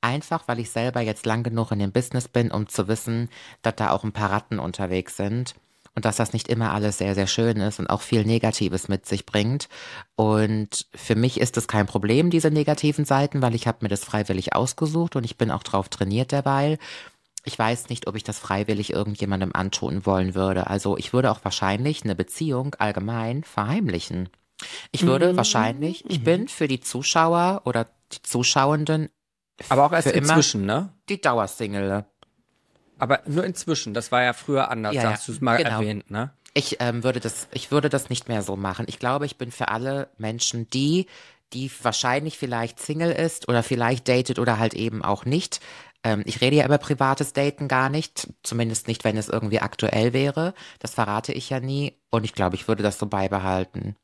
Einfach, 0.00 0.48
weil 0.48 0.58
ich 0.58 0.70
selber 0.70 1.00
jetzt 1.00 1.26
lang 1.26 1.44
genug 1.44 1.70
in 1.70 1.78
dem 1.78 1.92
Business 1.92 2.28
bin, 2.28 2.50
um 2.50 2.68
zu 2.68 2.88
wissen, 2.88 3.28
dass 3.62 3.76
da 3.76 3.90
auch 3.90 4.04
ein 4.04 4.12
paar 4.12 4.30
Ratten 4.32 4.58
unterwegs 4.58 5.16
sind 5.16 5.54
und 5.94 6.04
dass 6.04 6.16
das 6.16 6.32
nicht 6.32 6.48
immer 6.48 6.72
alles 6.72 6.98
sehr, 6.98 7.14
sehr 7.14 7.26
schön 7.26 7.58
ist 7.58 7.78
und 7.78 7.88
auch 7.88 8.00
viel 8.00 8.24
Negatives 8.24 8.88
mit 8.88 9.06
sich 9.06 9.26
bringt. 9.26 9.68
Und 10.16 10.86
für 10.94 11.14
mich 11.14 11.40
ist 11.40 11.56
es 11.56 11.68
kein 11.68 11.86
Problem, 11.86 12.30
diese 12.30 12.50
negativen 12.50 13.04
Seiten, 13.04 13.42
weil 13.42 13.54
ich 13.54 13.66
habe 13.66 13.78
mir 13.82 13.88
das 13.88 14.04
freiwillig 14.04 14.54
ausgesucht 14.54 15.16
und 15.16 15.24
ich 15.24 15.36
bin 15.36 15.50
auch 15.50 15.62
drauf 15.62 15.88
trainiert 15.88 16.32
dabei. 16.32 16.78
Ich 17.44 17.58
weiß 17.58 17.90
nicht, 17.90 18.06
ob 18.06 18.16
ich 18.16 18.24
das 18.24 18.38
freiwillig 18.38 18.90
irgendjemandem 18.90 19.52
antun 19.54 20.06
wollen 20.06 20.34
würde. 20.34 20.66
Also 20.66 20.96
ich 20.96 21.12
würde 21.12 21.30
auch 21.30 21.40
wahrscheinlich 21.44 22.02
eine 22.02 22.14
Beziehung 22.14 22.74
allgemein 22.76 23.44
verheimlichen. 23.44 24.30
Ich 24.92 25.04
würde 25.04 25.32
mhm. 25.32 25.36
wahrscheinlich, 25.36 26.04
ich 26.08 26.20
mhm. 26.20 26.24
bin 26.24 26.48
für 26.48 26.68
die 26.68 26.80
Zuschauer 26.80 27.62
oder 27.64 27.88
die 28.12 28.22
Zuschauenden. 28.22 29.10
Aber 29.68 29.86
auch 29.86 29.92
erst 29.92 30.08
inzwischen, 30.08 30.64
ne? 30.64 30.92
Die 31.08 31.20
Dauersingle. 31.20 32.06
Aber 33.04 33.20
nur 33.26 33.44
inzwischen, 33.44 33.92
das 33.92 34.10
war 34.12 34.22
ja 34.22 34.32
früher 34.32 34.70
anders, 34.70 34.94
ja, 34.94 35.12
hast 35.12 35.28
du 35.28 35.32
es 35.32 35.42
mal 35.42 35.58
genau. 35.58 35.72
erwähnt, 35.72 36.10
ne? 36.10 36.32
Ich 36.54 36.78
ähm, 36.80 37.04
würde 37.04 37.20
das, 37.20 37.48
ich 37.52 37.70
würde 37.70 37.90
das 37.90 38.08
nicht 38.08 38.28
mehr 38.30 38.40
so 38.40 38.56
machen. 38.56 38.86
Ich 38.88 38.98
glaube, 38.98 39.26
ich 39.26 39.36
bin 39.36 39.50
für 39.50 39.68
alle 39.68 40.08
Menschen, 40.16 40.70
die, 40.70 41.04
die 41.52 41.70
wahrscheinlich 41.82 42.38
vielleicht 42.38 42.80
Single 42.80 43.12
ist 43.12 43.46
oder 43.46 43.62
vielleicht 43.62 44.08
datet 44.08 44.38
oder 44.38 44.58
halt 44.58 44.72
eben 44.72 45.04
auch 45.04 45.26
nicht. 45.26 45.60
Ähm, 46.02 46.22
ich 46.24 46.40
rede 46.40 46.56
ja 46.56 46.64
über 46.64 46.78
privates 46.78 47.34
Daten 47.34 47.68
gar 47.68 47.90
nicht, 47.90 48.28
zumindest 48.42 48.88
nicht, 48.88 49.04
wenn 49.04 49.18
es 49.18 49.28
irgendwie 49.28 49.60
aktuell 49.60 50.14
wäre. 50.14 50.54
Das 50.78 50.94
verrate 50.94 51.34
ich 51.34 51.50
ja 51.50 51.60
nie 51.60 51.98
und 52.10 52.24
ich 52.24 52.32
glaube, 52.32 52.56
ich 52.56 52.68
würde 52.68 52.82
das 52.82 52.98
so 52.98 53.04
beibehalten. 53.04 53.96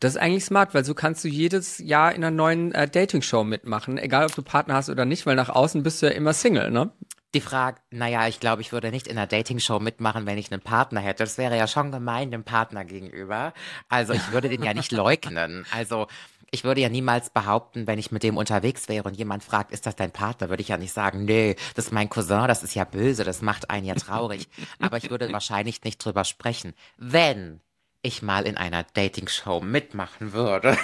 Das 0.00 0.14
ist 0.14 0.20
eigentlich 0.20 0.44
smart, 0.44 0.74
weil 0.74 0.84
so 0.84 0.94
kannst 0.94 1.22
du 1.22 1.28
jedes 1.28 1.78
Jahr 1.78 2.12
in 2.12 2.24
einer 2.24 2.34
neuen 2.34 2.72
äh, 2.72 2.88
Dating-Show 2.88 3.44
mitmachen, 3.44 3.98
egal 3.98 4.26
ob 4.26 4.34
du 4.34 4.42
Partner 4.42 4.74
hast 4.74 4.90
oder 4.90 5.04
nicht, 5.04 5.26
weil 5.26 5.36
nach 5.36 5.48
außen 5.48 5.84
bist 5.84 6.02
du 6.02 6.06
ja 6.06 6.12
immer 6.12 6.32
Single, 6.32 6.72
ne? 6.72 6.90
Die 7.34 7.40
Frage, 7.40 7.80
naja, 7.90 8.28
ich 8.28 8.40
glaube, 8.40 8.60
ich 8.60 8.72
würde 8.72 8.90
nicht 8.90 9.06
in 9.06 9.16
einer 9.16 9.26
Dating-Show 9.26 9.78
mitmachen, 9.78 10.26
wenn 10.26 10.36
ich 10.36 10.52
einen 10.52 10.60
Partner 10.60 11.00
hätte. 11.00 11.22
Das 11.22 11.38
wäre 11.38 11.56
ja 11.56 11.66
schon 11.66 11.90
gemein 11.90 12.30
dem 12.30 12.44
Partner 12.44 12.84
gegenüber. 12.84 13.54
Also 13.88 14.12
ich 14.12 14.32
würde 14.32 14.50
den 14.50 14.62
ja 14.62 14.74
nicht 14.74 14.92
leugnen. 14.92 15.64
Also 15.70 16.08
ich 16.50 16.64
würde 16.64 16.82
ja 16.82 16.90
niemals 16.90 17.30
behaupten, 17.30 17.86
wenn 17.86 17.98
ich 17.98 18.12
mit 18.12 18.22
dem 18.22 18.36
unterwegs 18.36 18.88
wäre 18.88 19.08
und 19.08 19.16
jemand 19.16 19.42
fragt, 19.42 19.72
ist 19.72 19.86
das 19.86 19.96
dein 19.96 20.12
Partner, 20.12 20.50
würde 20.50 20.60
ich 20.60 20.68
ja 20.68 20.76
nicht 20.76 20.92
sagen, 20.92 21.24
nee, 21.24 21.56
das 21.74 21.86
ist 21.86 21.92
mein 21.92 22.10
Cousin, 22.10 22.46
das 22.46 22.62
ist 22.62 22.74
ja 22.74 22.84
böse, 22.84 23.24
das 23.24 23.40
macht 23.40 23.70
einen 23.70 23.86
ja 23.86 23.94
traurig. 23.94 24.48
Aber 24.78 24.98
ich 24.98 25.08
würde 25.08 25.32
wahrscheinlich 25.32 25.82
nicht 25.82 26.04
drüber 26.04 26.24
sprechen. 26.24 26.74
Wenn 26.98 27.60
ich 28.02 28.20
mal 28.20 28.46
in 28.46 28.58
einer 28.58 28.82
Dating-Show 28.82 29.60
mitmachen 29.60 30.34
würde. 30.34 30.76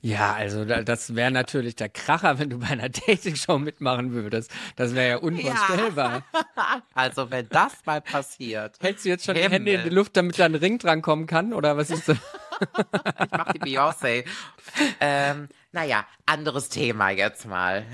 Ja, 0.00 0.34
also 0.34 0.64
das 0.64 1.14
wäre 1.14 1.30
natürlich 1.30 1.74
der 1.74 1.88
Kracher, 1.88 2.38
wenn 2.38 2.50
du 2.50 2.58
bei 2.60 2.68
einer 2.68 2.88
Dating-Show 2.88 3.58
mitmachen 3.58 4.12
würdest. 4.12 4.50
Das 4.76 4.94
wäre 4.94 5.08
ja 5.08 5.16
unvorstellbar. 5.18 6.22
Ja. 6.32 6.82
Also 6.94 7.30
wenn 7.30 7.48
das 7.48 7.72
mal 7.84 8.00
passiert. 8.00 8.76
Hältst 8.80 9.04
du 9.04 9.08
jetzt 9.08 9.24
schon 9.24 9.34
Himmel. 9.36 9.48
die 9.48 9.54
Hände 9.54 9.72
in 9.72 9.82
die 9.84 9.94
Luft, 9.94 10.16
damit 10.16 10.38
da 10.38 10.44
ein 10.46 10.54
Ring 10.56 10.78
drankommen 10.78 11.26
kann? 11.26 11.52
Oder 11.52 11.76
was 11.76 11.90
ist 11.90 12.08
das? 12.08 12.16
ich 12.18 13.30
mach 13.30 13.52
die 13.52 13.60
Beyoncé. 13.60 14.24
Ähm, 15.00 15.48
naja, 15.70 16.06
anderes 16.24 16.70
Thema 16.70 17.10
jetzt 17.10 17.46
mal. 17.46 17.84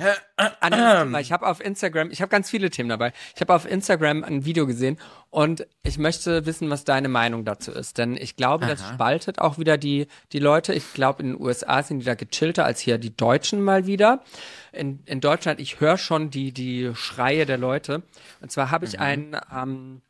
Anderes 0.61 1.03
Thema. 1.03 1.21
Ich 1.21 1.33
habe 1.33 1.47
auf 1.47 1.61
Instagram, 1.61 2.11
ich 2.13 2.21
habe 2.21 2.29
ganz 2.31 2.49
viele 2.49 2.71
Themen 2.71 2.89
dabei. 2.89 3.13
Ich 3.35 3.41
habe 3.41 3.53
auf 3.53 3.69
Instagram 3.69 4.23
ein 4.23 4.45
Video 4.45 4.67
gesehen 4.67 4.99
und 5.31 5.67
ich 5.83 5.99
möchte 5.99 6.47
wissen, 6.47 6.71
was 6.71 6.85
deine 6.85 7.09
Meinung 7.09 7.45
dazu 7.45 7.73
ist. 7.73 7.99
Denn 7.99 8.17
ich 8.17 8.37
glaube, 8.37 8.67
Aha. 8.67 8.75
das 8.75 8.89
spaltet 8.89 9.41
auch 9.41 9.59
wieder 9.59 9.77
die, 9.77 10.07
die 10.33 10.39
Leute. 10.39 10.73
Ich 10.73 10.93
glaube, 10.93 11.23
in 11.23 11.31
den 11.31 11.41
USA 11.41 11.83
sind 11.83 11.99
die 11.99 12.05
da 12.05 12.15
gechillter 12.15 12.65
als 12.65 12.79
hier 12.79 12.99
die 12.99 13.17
Deutschen 13.17 13.61
mal 13.61 13.87
wieder. 13.87 14.23
In, 14.71 15.03
in 15.07 15.21
Deutschland, 15.21 15.59
ich 15.59 15.81
höre 15.81 15.99
schon 15.99 16.31
die, 16.31 16.53
die 16.53 16.93
Schreie 16.95 17.45
der 17.45 17.59
Leute. 17.59 18.03
Und 18.41 18.53
zwar 18.53 18.71
habe 18.71 18.85
ich 18.85 18.95
mhm. 18.95 19.03
einen 19.03 19.37
ähm, 19.53 20.03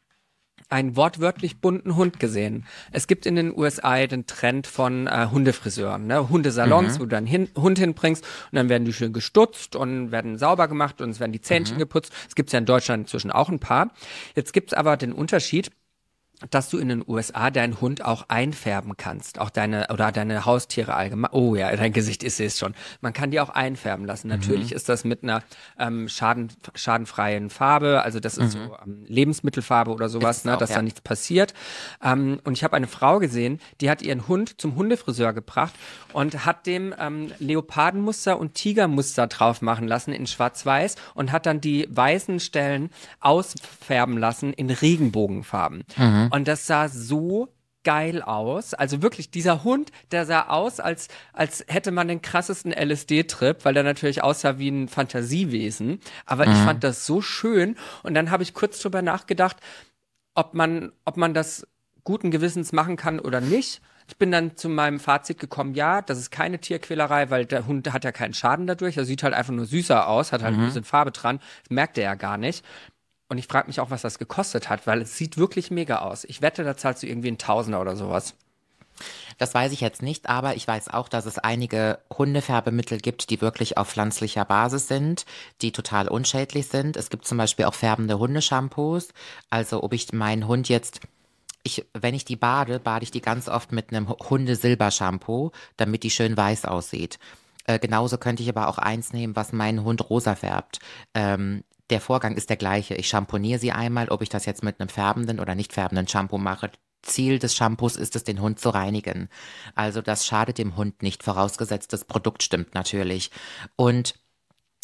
einen 0.69 0.97
wortwörtlich 0.97 1.61
bunten 1.61 1.97
Hund 1.97 2.21
gesehen. 2.21 2.67
Es 2.93 3.07
gibt 3.07 3.27
in 3.27 3.37
den 3.37 3.57
USA 3.57 4.07
den 4.07 4.27
Trend 4.27 4.67
von 4.67 5.07
äh, 5.07 5.29
Hundefriseuren, 5.31 6.07
ne? 6.07 6.29
Hundesalons, 6.29 6.95
mhm. 6.95 7.01
wo 7.01 7.05
du 7.05 7.11
deinen 7.11 7.27
hin 7.27 7.49
Hund 7.57 7.79
hinbringst 7.79 8.25
und 8.25 8.57
dann 8.57 8.69
werden 8.69 8.85
die 8.85 8.93
schön 8.93 9.13
gestutzt 9.13 9.77
und 9.77 10.11
werden 10.11 10.39
sauber 10.39 10.69
gemacht 10.69 11.01
und 11.01 11.11
es 11.11 11.21
werden 11.21 11.33
die 11.33 11.41
Zähnchen 11.41 11.77
mhm. 11.77 11.81
geputzt. 11.81 12.13
Es 12.29 12.35
gibt 12.35 12.53
ja 12.53 12.59
in 12.59 12.67
Deutschland 12.67 13.05
inzwischen 13.05 13.31
auch 13.31 13.49
ein 13.49 13.61
paar. 13.61 13.91
Jetzt 14.35 14.53
gibt's 14.53 14.75
aber 14.75 14.97
den 14.97 15.13
Unterschied, 15.13 15.71
dass 16.51 16.69
du 16.69 16.79
in 16.79 16.89
den 16.89 17.05
USA 17.07 17.51
deinen 17.51 17.81
Hund 17.81 18.05
auch 18.05 18.27
einfärben 18.29 18.97
kannst, 18.97 19.39
auch 19.39 19.51
deine 19.51 19.87
oder 19.93 20.13
deine 20.13 20.45
Haustiere 20.45 20.95
allgemein. 20.95 21.31
Oh 21.33 21.55
ja, 21.55 21.75
dein 21.75 21.93
Gesicht 21.93 22.23
ist 22.23 22.41
es 22.41 22.59
schon. 22.59 22.75
Man 23.01 23.13
kann 23.13 23.31
die 23.31 23.41
auch 23.41 23.51
einfärben 23.51 24.05
lassen. 24.05 24.29
Mhm. 24.29 24.35
Natürlich 24.35 24.73
ist 24.73 24.89
das 24.89 25.05
mit 25.05 25.23
einer 25.23 25.43
ähm, 25.79 26.09
schaden, 26.09 26.49
schadenfreien 26.75 27.51
Farbe, 27.51 28.03
also 28.03 28.21
das 28.21 28.37
ist 28.37 28.57
mhm. 28.57 28.67
so 28.69 28.77
ähm, 28.85 29.05
Lebensmittelfarbe 29.07 29.93
oder 29.93 30.09
sowas, 30.09 30.45
ne, 30.45 30.55
auch, 30.55 30.59
dass 30.59 30.71
ja. 30.71 30.77
da 30.77 30.83
nichts 30.83 31.01
passiert. 31.01 31.55
Ähm, 32.03 32.41
und 32.45 32.55
ich 32.55 32.65
habe 32.65 32.77
eine 32.77 32.89
Frau 32.89 33.19
gesehen, 33.19 33.61
die 33.81 33.91
hat 33.91 34.03
ihren 34.03 34.29
Hund 34.29 34.61
zum 34.61 34.77
Hundefriseur 34.77 35.33
gebracht 35.33 35.75
und 36.13 36.45
hat 36.45 36.67
dem 36.67 36.95
ähm, 36.99 37.33
Leopardenmuster 37.39 38.39
und 38.39 38.55
Tigermuster 38.55 39.27
drauf 39.27 39.63
machen 39.63 39.87
lassen 39.87 40.13
in 40.13 40.27
Schwarz-Weiß 40.27 40.97
und 41.15 41.33
hat 41.33 41.47
dann 41.47 41.61
die 41.61 41.89
weißen 41.91 42.41
Stellen 42.41 42.91
ausfärben 43.21 44.19
lassen 44.19 44.53
in 44.53 44.71
Regenbogenfarben. 44.71 45.85
Mhm. 45.97 46.24
Und 46.31 46.49
das 46.49 46.67
sah 46.67 46.89
so 46.89 47.49
geil 47.85 48.23
aus. 48.23 48.75
Also 48.75 49.03
wirklich, 49.03 49.31
dieser 49.31 49.63
Hund, 49.63 49.93
der 50.11 50.27
sah 50.27 50.49
aus, 50.49 50.81
als, 50.81 51.09
als 51.33 51.65
hätte 51.69 51.93
man 51.93 52.09
den 52.09 52.23
krassesten 52.23 52.73
LSD-Trip, 52.73 53.65
weil 53.65 53.75
der 53.75 53.85
natürlich 53.85 54.23
aussah 54.23 54.59
wie 54.59 54.71
ein 54.71 54.89
Fantasiewesen. 54.89 56.01
Aber 56.27 56.47
mhm. 56.47 56.53
ich 56.53 56.59
fand 56.59 56.83
das 56.83 57.07
so 57.07 57.21
schön. 57.21 57.77
Und 58.03 58.15
dann 58.15 58.31
habe 58.31 58.43
ich 58.43 58.55
kurz 58.55 58.81
drüber 58.81 59.03
nachgedacht, 59.03 59.59
ob 60.35 60.55
man, 60.55 60.93
ob 61.05 61.17
man 61.17 61.35
das 61.35 61.67
guten 62.03 62.31
Gewissens 62.31 62.73
machen 62.73 62.97
kann 62.97 63.21
oder 63.21 63.41
nicht. 63.41 63.81
Ich 64.07 64.19
bin 64.19 64.31
dann 64.31 64.57
zu 64.57 64.69
meinem 64.69 65.01
Fazit 65.01 65.39
gekommen, 65.39 65.75
ja, 65.75 66.03
das 66.03 66.19
ist 66.19 66.31
keine 66.31 66.59
Tierquälerei, 66.59 67.31
weil 67.31 67.47
der 67.47 67.67
Hund 67.67 67.91
hat 67.91 68.05
ja 68.05 68.13
keinen 68.13 68.35
Schaden 68.35 68.67
dadurch. 68.67 68.99
Er 68.99 69.07
sieht 69.07 69.23
halt 69.23 69.33
einfach 69.33 69.55
nur 69.55 69.65
süßer 69.65 70.09
aus, 70.09 70.33
hat 70.33 70.43
halt 70.43 70.57
mhm. 70.57 70.63
ein 70.63 70.67
bisschen 70.67 70.85
Farbe 70.85 71.11
dran. 71.11 71.39
Das 71.63 71.71
merkt 71.71 71.97
er 71.97 72.05
ja 72.05 72.15
gar 72.15 72.37
nicht. 72.37 72.65
Und 73.29 73.39
ich 73.39 73.47
frage 73.47 73.69
mich 73.69 73.81
auch, 73.81 73.91
was 73.91 74.03
das 74.03 74.19
gekostet 74.19 74.69
hat, 74.69 74.87
weil 74.87 75.03
es 75.03 75.17
sieht 75.17 75.39
wirklich 75.39 75.71
mega 75.71 75.99
aus. 75.99 76.25
Ich 76.25 76.43
wette, 76.43 76.63
da 76.65 76.77
zahlst 76.77 77.03
du 77.03 77.07
irgendwie 77.07 77.29
einen 77.29 77.39
Tausender 77.39 77.81
oder 77.81 77.97
sowas. 77.97 78.35
Das 79.39 79.55
weiß 79.55 79.73
ich 79.73 79.81
jetzt 79.81 80.03
nicht, 80.03 80.29
aber 80.29 80.55
ich 80.55 80.69
weiß 80.69 80.89
auch, 80.89 81.09
dass 81.09 81.27
es 81.27 81.39
einige 81.39 81.99
Hundefärbemittel 82.17 82.99
gibt, 82.99 83.31
die 83.31 83.41
wirklich 83.41 83.77
auf 83.77 83.89
pflanzlicher 83.89 84.45
Basis 84.45 84.87
sind, 84.87 85.25
die 85.63 85.73
total 85.73 86.09
unschädlich 86.09 86.69
sind. 86.69 86.97
Es 86.97 87.11
gibt 87.11 87.27
zum 87.27 87.39
Beispiel 87.39 87.65
auch 87.65 87.75
färbende 87.75 88.19
Hundeshampoos. 88.19 89.09
Also 89.51 89.83
ob 89.83 89.93
ich 89.93 90.13
meinen 90.13 90.47
Hund 90.47 90.69
jetzt 90.69 91.01
ich, 91.65 91.87
wenn 91.95 92.15
ich 92.15 92.27
die 92.27 92.37
bade, 92.37 92.79
bade 92.79 93.05
ich 93.05 93.11
die 93.11 93.23
ganz 93.23 93.49
oft 93.49 93.73
mit 93.73 93.91
einem 93.91 94.09
Hundesilbershampoo, 94.09 95.51
damit 95.79 96.03
die 96.03 96.11
schön 96.11 96.37
weiß 96.37 96.67
aussieht. 96.67 97.19
Äh, 97.67 97.79
genauso 97.79 98.19
könnte 98.19 98.43
ich 98.43 98.51
aber 98.51 98.69
auch 98.69 98.77
eins 98.77 99.15
nehmen, 99.15 99.35
was 99.35 99.53
meinen 99.53 99.83
Hund 99.83 100.11
rosa 100.11 100.35
färbt. 100.35 100.81
Ähm, 101.15 101.65
der 101.95 102.01
Vorgang 102.01 102.35
ist 102.35 102.51
der 102.51 102.57
gleiche. 102.57 102.97
Ich 102.97 103.07
schamponiere 103.07 103.61
sie 103.61 103.71
einmal, 103.71 104.09
ob 104.09 104.21
ich 104.21 104.29
das 104.29 104.47
jetzt 104.47 104.65
mit 104.65 104.81
einem 104.81 104.89
färbenden 104.89 105.39
oder 105.39 105.55
nicht 105.55 105.73
färbenden 105.73 106.09
Shampoo 106.09 106.39
mache. 106.39 106.73
Ziel 107.03 107.39
des 107.39 107.55
Shampoos 107.55 107.95
ist 107.95 108.17
es, 108.17 108.25
den 108.25 108.41
Hund 108.41 108.59
zu 108.59 108.71
reinigen. 108.71 109.29
Also 109.77 110.03
das 110.03 110.27
schadet 110.27 110.59
dem 110.59 110.77
Hund 110.77 111.05
nicht, 111.05 111.23
vorausgesetzt 111.23 111.93
das 111.93 112.05
Produkt 112.05 112.43
stimmt 112.43 112.75
natürlich. 112.75 113.31
Und 113.77 114.17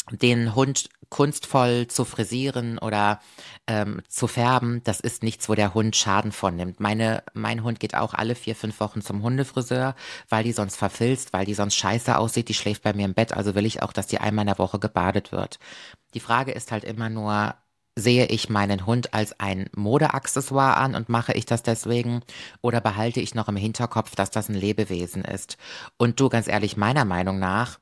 den 0.09 0.55
Hund 0.55 0.89
kunstvoll 1.09 1.87
zu 1.87 2.05
frisieren 2.05 2.77
oder 2.77 3.19
ähm, 3.67 4.01
zu 4.07 4.27
färben, 4.27 4.81
das 4.83 4.99
ist 4.99 5.23
nichts, 5.23 5.49
wo 5.49 5.55
der 5.55 5.73
Hund 5.73 5.95
Schaden 5.95 6.31
von 6.31 6.55
nimmt. 6.55 6.79
Meine, 6.79 7.23
mein 7.33 7.63
Hund 7.63 7.79
geht 7.79 7.95
auch 7.95 8.13
alle 8.13 8.33
vier, 8.33 8.55
fünf 8.55 8.79
Wochen 8.79 9.01
zum 9.01 9.21
Hundefriseur, 9.21 9.95
weil 10.29 10.43
die 10.43 10.53
sonst 10.53 10.77
verfilzt, 10.77 11.33
weil 11.33 11.45
die 11.45 11.53
sonst 11.53 11.75
scheiße 11.75 12.17
aussieht. 12.17 12.49
Die 12.49 12.53
schläft 12.53 12.83
bei 12.83 12.93
mir 12.93 13.05
im 13.05 13.13
Bett, 13.13 13.33
also 13.33 13.55
will 13.55 13.65
ich 13.65 13.83
auch, 13.83 13.93
dass 13.93 14.07
die 14.07 14.19
einmal 14.19 14.43
in 14.43 14.47
der 14.47 14.57
Woche 14.57 14.79
gebadet 14.79 15.31
wird. 15.31 15.59
Die 16.13 16.21
Frage 16.21 16.51
ist 16.51 16.71
halt 16.71 16.85
immer 16.85 17.09
nur, 17.09 17.55
sehe 17.97 18.25
ich 18.27 18.49
meinen 18.49 18.85
Hund 18.85 19.13
als 19.13 19.37
ein 19.39 19.69
Modeaccessoire 19.75 20.77
an 20.77 20.95
und 20.95 21.09
mache 21.09 21.33
ich 21.33 21.45
das 21.45 21.61
deswegen 21.61 22.21
oder 22.61 22.79
behalte 22.79 23.19
ich 23.19 23.35
noch 23.35 23.49
im 23.49 23.57
Hinterkopf, 23.57 24.15
dass 24.15 24.31
das 24.31 24.47
ein 24.47 24.55
Lebewesen 24.55 25.25
ist? 25.25 25.57
Und 25.97 26.19
du, 26.21 26.29
ganz 26.29 26.47
ehrlich, 26.47 26.77
meiner 26.77 27.03
Meinung 27.03 27.37
nach, 27.37 27.80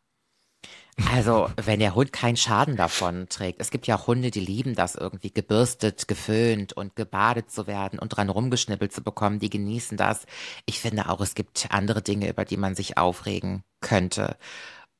also, 1.11 1.49
wenn 1.55 1.79
der 1.79 1.95
Hund 1.95 2.11
keinen 2.13 2.37
Schaden 2.37 2.75
davon 2.75 3.27
trägt. 3.29 3.61
Es 3.61 3.71
gibt 3.71 3.87
ja 3.87 3.97
auch 3.97 4.07
Hunde, 4.07 4.31
die 4.31 4.39
lieben 4.39 4.75
das 4.75 4.95
irgendwie, 4.95 5.31
gebürstet, 5.31 6.07
geföhnt 6.07 6.73
und 6.73 6.95
gebadet 6.95 7.51
zu 7.51 7.67
werden 7.67 7.99
und 7.99 8.09
dran 8.09 8.29
rumgeschnippelt 8.29 8.91
zu 8.93 9.01
bekommen. 9.03 9.39
Die 9.39 9.49
genießen 9.49 9.97
das. 9.97 10.25
Ich 10.65 10.79
finde 10.79 11.09
auch, 11.09 11.21
es 11.21 11.35
gibt 11.35 11.67
andere 11.71 12.01
Dinge, 12.01 12.29
über 12.29 12.45
die 12.45 12.57
man 12.57 12.75
sich 12.75 12.97
aufregen 12.97 13.63
könnte. 13.81 14.37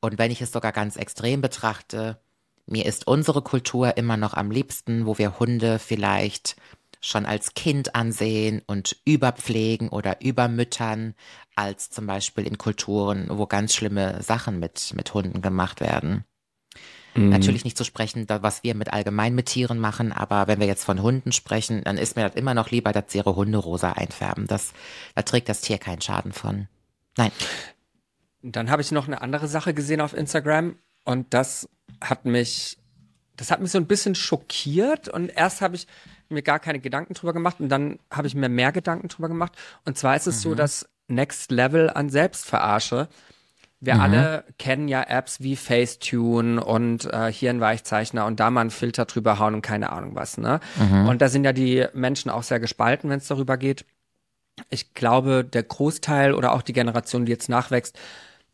Und 0.02 0.18
wenn 0.18 0.32
ich 0.32 0.42
es 0.42 0.52
sogar 0.52 0.72
ganz 0.72 0.96
extrem 0.96 1.42
betrachte, 1.42 2.20
Mir 2.72 2.86
ist 2.86 3.08
unsere 3.08 3.42
Kultur 3.42 3.98
immer 3.98 4.16
noch 4.16 4.36
am 4.36 4.52
liebsten, 4.52 5.08
wo 5.08 5.18
wir 5.18 5.40
Hunde 5.40 5.80
vielleicht 5.80 6.56
schon 7.02 7.26
als 7.26 7.54
Kind 7.54 7.96
ansehen 7.96 8.62
und 8.68 8.98
überpflegen 9.06 9.90
oder 9.90 10.22
übermüttern, 10.22 11.16
als 11.56 11.90
zum 11.90 12.08
Beispiel 12.08 12.46
in 12.46 12.58
Kulturen, 12.58 13.28
wo 13.30 13.46
ganz 13.46 13.74
schlimme 13.74 14.22
Sachen 14.22 14.60
mit, 14.60 14.94
mit 14.96 15.14
Hunden 15.14 15.42
gemacht 15.42 15.80
werden. 15.80 16.26
Mhm. 17.16 17.30
Natürlich 17.30 17.64
nicht 17.64 17.78
zu 17.78 17.84
sprechen, 17.84 18.26
was 18.28 18.64
wir 18.64 18.76
mit 18.76 18.94
allgemein 18.94 19.34
mit 19.36 19.48
Tieren 19.48 19.80
machen, 19.80 20.12
aber 20.12 20.48
wenn 20.48 20.60
wir 20.60 20.68
jetzt 20.68 20.84
von 20.84 21.02
Hunden 21.02 21.32
sprechen, 21.32 21.84
dann 21.84 21.98
ist 21.98 22.16
mir 22.16 22.28
das 22.28 22.36
immer 22.36 22.54
noch 22.54 22.70
lieber, 22.72 22.92
dass 22.92 23.06
sie 23.08 23.20
ihre 23.20 23.36
Hunde 23.36 23.58
rosa 23.58 23.94
einfärben. 23.94 24.48
Das, 24.48 24.74
da 25.16 25.22
trägt 25.24 25.50
das 25.50 25.62
Tier 25.62 25.78
keinen 25.78 26.02
Schaden 26.02 26.34
von. 26.34 26.68
Nein. 27.18 27.32
Dann 28.42 28.70
habe 28.70 28.82
ich 28.82 28.92
noch 28.92 29.08
eine 29.08 29.22
andere 29.22 29.48
Sache 29.48 29.74
gesehen 29.74 30.02
auf 30.02 30.14
Instagram 30.14 30.78
und 31.04 31.34
das 31.34 31.68
hat 32.02 32.26
mich, 32.26 32.78
das 33.40 33.52
hat 33.52 33.62
mich 33.62 33.72
so 33.72 33.78
ein 33.78 33.88
bisschen 33.88 34.16
schockiert 34.16 35.08
und 35.08 35.30
erst 35.30 35.62
habe 35.62 35.76
ich 35.76 35.88
mir 36.28 36.42
gar 36.42 36.60
keine 36.60 36.80
Gedanken 36.80 37.14
drüber 37.14 37.34
gemacht 37.34 37.58
und 37.60 37.70
dann 37.70 38.00
habe 38.12 38.28
ich 38.28 38.36
mir 38.36 38.50
mehr 38.50 38.72
Gedanken 38.72 39.08
drüber 39.08 39.30
gemacht. 39.30 39.54
Und 39.86 39.98
zwar 39.98 40.16
ist 40.16 40.28
es 40.28 40.38
mhm. 40.38 40.42
so, 40.42 40.56
dass 40.56 40.90
Next 41.08 41.50
Level 41.52 41.90
an 41.90 42.10
Selbstverarsche. 42.10 43.08
Wir 43.80 43.96
mhm. 43.96 44.02
alle 44.02 44.44
kennen 44.58 44.90
ja 44.90 45.02
Apps 45.04 45.40
wie 45.40 45.56
Facetune 45.56 46.64
und 46.64 47.06
äh, 47.06 47.32
Hirnweichzeichner 47.32 48.26
und 48.26 48.42
da 48.42 48.52
mal 48.52 48.62
einen 48.62 48.72
Filter 48.72 49.06
drüber 49.06 49.40
hauen 49.40 49.56
und 49.56 49.62
keine 49.62 49.92
Ahnung 49.92 50.16
was, 50.16 50.38
ne? 50.38 50.60
Mhm. 50.78 51.08
Und 51.08 51.22
da 51.22 51.30
sind 51.30 51.46
ja 51.46 51.54
die 51.54 51.88
Menschen 51.94 52.30
auch 52.30 52.44
sehr 52.44 52.60
gespalten, 52.60 53.10
wenn 53.10 53.20
es 53.20 53.28
darüber 53.28 53.58
geht. 53.58 53.86
Ich 54.70 54.94
glaube, 54.94 55.46
der 55.46 55.64
Großteil 55.64 56.34
oder 56.34 56.52
auch 56.52 56.62
die 56.62 56.74
Generation, 56.74 57.26
die 57.26 57.32
jetzt 57.32 57.48
nachwächst, 57.48 57.98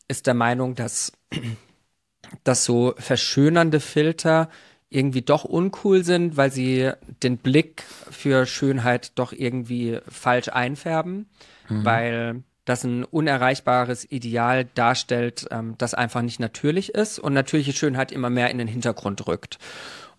ist 0.07 0.27
der 0.27 0.35
Meinung, 0.35 0.75
dass, 0.75 1.11
dass 2.43 2.63
so 2.63 2.93
verschönernde 2.97 3.79
Filter 3.79 4.49
irgendwie 4.95 5.21
doch 5.21 5.43
uncool 5.43 6.03
sind, 6.03 6.37
weil 6.37 6.51
sie 6.51 6.91
den 7.21 7.37
Blick 7.37 7.83
für 8.09 8.45
Schönheit 8.45 9.11
doch 9.15 9.33
irgendwie 9.33 9.99
falsch 10.07 10.49
einfärben, 10.49 11.27
mhm. 11.67 11.85
weil 11.85 12.43
das 12.63 12.83
ein 12.83 13.03
unerreichbares 13.03 14.09
Ideal 14.09 14.65
darstellt, 14.73 15.47
ähm, 15.51 15.75
das 15.77 15.93
einfach 15.93 16.21
nicht 16.21 16.39
natürlich 16.39 16.95
ist 16.95 17.19
und 17.19 17.33
natürliche 17.33 17.73
Schönheit 17.73 18.11
immer 18.11 18.29
mehr 18.29 18.49
in 18.49 18.57
den 18.57 18.67
Hintergrund 18.67 19.27
rückt. 19.27 19.59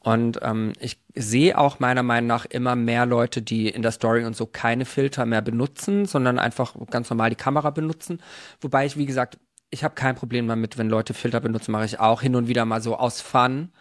Und 0.00 0.38
ähm, 0.42 0.72
ich 0.78 1.00
sehe 1.16 1.58
auch 1.58 1.80
meiner 1.80 2.04
Meinung 2.04 2.28
nach 2.28 2.44
immer 2.44 2.76
mehr 2.76 3.06
Leute, 3.06 3.42
die 3.42 3.68
in 3.68 3.82
der 3.82 3.90
Story 3.90 4.24
und 4.24 4.36
so 4.36 4.46
keine 4.46 4.84
Filter 4.84 5.26
mehr 5.26 5.42
benutzen, 5.42 6.06
sondern 6.06 6.38
einfach 6.38 6.76
ganz 6.90 7.10
normal 7.10 7.30
die 7.30 7.36
Kamera 7.36 7.70
benutzen. 7.70 8.20
Wobei 8.60 8.86
ich, 8.86 8.96
wie 8.96 9.06
gesagt, 9.06 9.38
ich 9.70 9.82
habe 9.82 9.96
kein 9.96 10.14
Problem 10.14 10.46
damit, 10.46 10.78
wenn 10.78 10.88
Leute 10.88 11.12
Filter 11.12 11.40
benutzen, 11.40 11.72
mache 11.72 11.86
ich 11.86 11.98
auch 11.98 12.22
hin 12.22 12.36
und 12.36 12.46
wieder 12.46 12.64
mal 12.64 12.80
so 12.80 12.96
aus 12.96 13.20
Fun. 13.20 13.72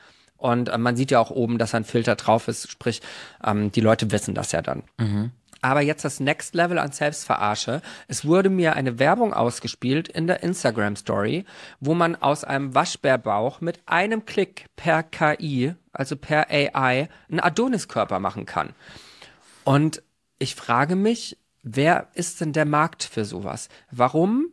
Und 0.45 0.69
äh, 0.69 0.77
man 0.77 0.95
sieht 0.95 1.09
ja 1.09 1.19
auch 1.19 1.31
oben, 1.31 1.57
dass 1.57 1.73
ein 1.73 1.85
Filter 1.85 2.15
drauf 2.15 2.47
ist, 2.47 2.69
sprich, 2.69 3.01
ähm, 3.43 3.71
die 3.71 3.81
Leute 3.81 4.11
wissen 4.11 4.35
das 4.35 4.51
ja 4.51 4.61
dann. 4.61 4.83
Mhm. 4.99 5.31
Aber 5.63 5.81
jetzt 5.81 6.05
das 6.05 6.19
Next 6.19 6.53
Level 6.53 6.77
an 6.77 6.91
Selbstverarsche. 6.91 7.81
Es 8.07 8.25
wurde 8.25 8.51
mir 8.51 8.75
eine 8.75 8.99
Werbung 8.99 9.33
ausgespielt 9.33 10.07
in 10.07 10.27
der 10.27 10.43
Instagram 10.43 10.95
Story, 10.97 11.45
wo 11.79 11.95
man 11.95 12.15
aus 12.15 12.43
einem 12.43 12.75
Waschbärbauch 12.75 13.59
mit 13.59 13.79
einem 13.87 14.25
Klick 14.25 14.67
per 14.75 15.01
KI, 15.01 15.73
also 15.91 16.15
per 16.15 16.51
AI, 16.51 17.09
einen 17.27 17.39
Adoniskörper 17.39 18.19
machen 18.19 18.45
kann. 18.45 18.75
Und 19.63 20.03
ich 20.37 20.53
frage 20.53 20.95
mich, 20.95 21.39
wer 21.63 22.09
ist 22.13 22.39
denn 22.39 22.53
der 22.53 22.65
Markt 22.65 23.03
für 23.03 23.25
sowas? 23.25 23.69
Warum 23.89 24.49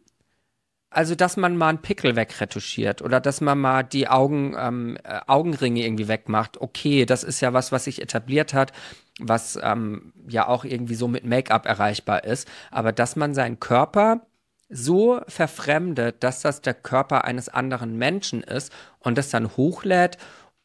also, 0.93 1.15
dass 1.15 1.37
man 1.37 1.57
mal 1.57 1.69
einen 1.69 1.83
Pickel 1.83 2.17
wegretuschiert 2.17 3.03
oder 3.03 3.21
dass 3.21 3.41
man 3.41 3.59
mal 3.59 3.83
die 3.83 4.09
Augen, 4.09 4.55
ähm, 4.59 4.99
äh, 5.05 5.21
Augenringe 5.27 5.85
irgendwie 5.85 6.09
wegmacht. 6.09 6.61
Okay, 6.61 7.07
das 7.07 7.25
ist 7.25 7.41
ja 7.41 7.53
was, 7.53 7.73
was 7.73 7.85
sich 7.85 8.01
etabliert 8.01 8.55
hat, 8.55 8.73
was 9.19 9.59
ähm, 9.63 10.13
ja 10.29 10.49
auch 10.49 10.65
irgendwie 10.65 10.95
so 10.95 11.09
mit 11.09 11.25
Make-up 11.25 11.67
erreichbar 11.67 12.25
ist. 12.25 12.49
Aber 12.71 12.93
dass 12.93 13.17
man 13.17 13.35
seinen 13.35 13.61
Körper 13.61 14.27
so 14.69 15.21
verfremdet, 15.29 16.23
dass 16.23 16.41
das 16.41 16.61
der 16.61 16.75
Körper 16.75 17.25
eines 17.25 17.49
anderen 17.49 17.97
Menschen 17.97 18.43
ist 18.43 18.73
und 18.99 19.19
das 19.19 19.31
dann 19.31 19.57
hochlädt 19.57 20.19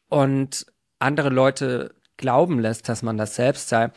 und 0.08 0.66
andere 0.98 1.28
Leute 1.28 1.94
glauben 2.16 2.58
lässt, 2.58 2.88
dass 2.88 3.02
man 3.02 3.16
das 3.16 3.36
selbst 3.36 3.68
sei, 3.68 3.90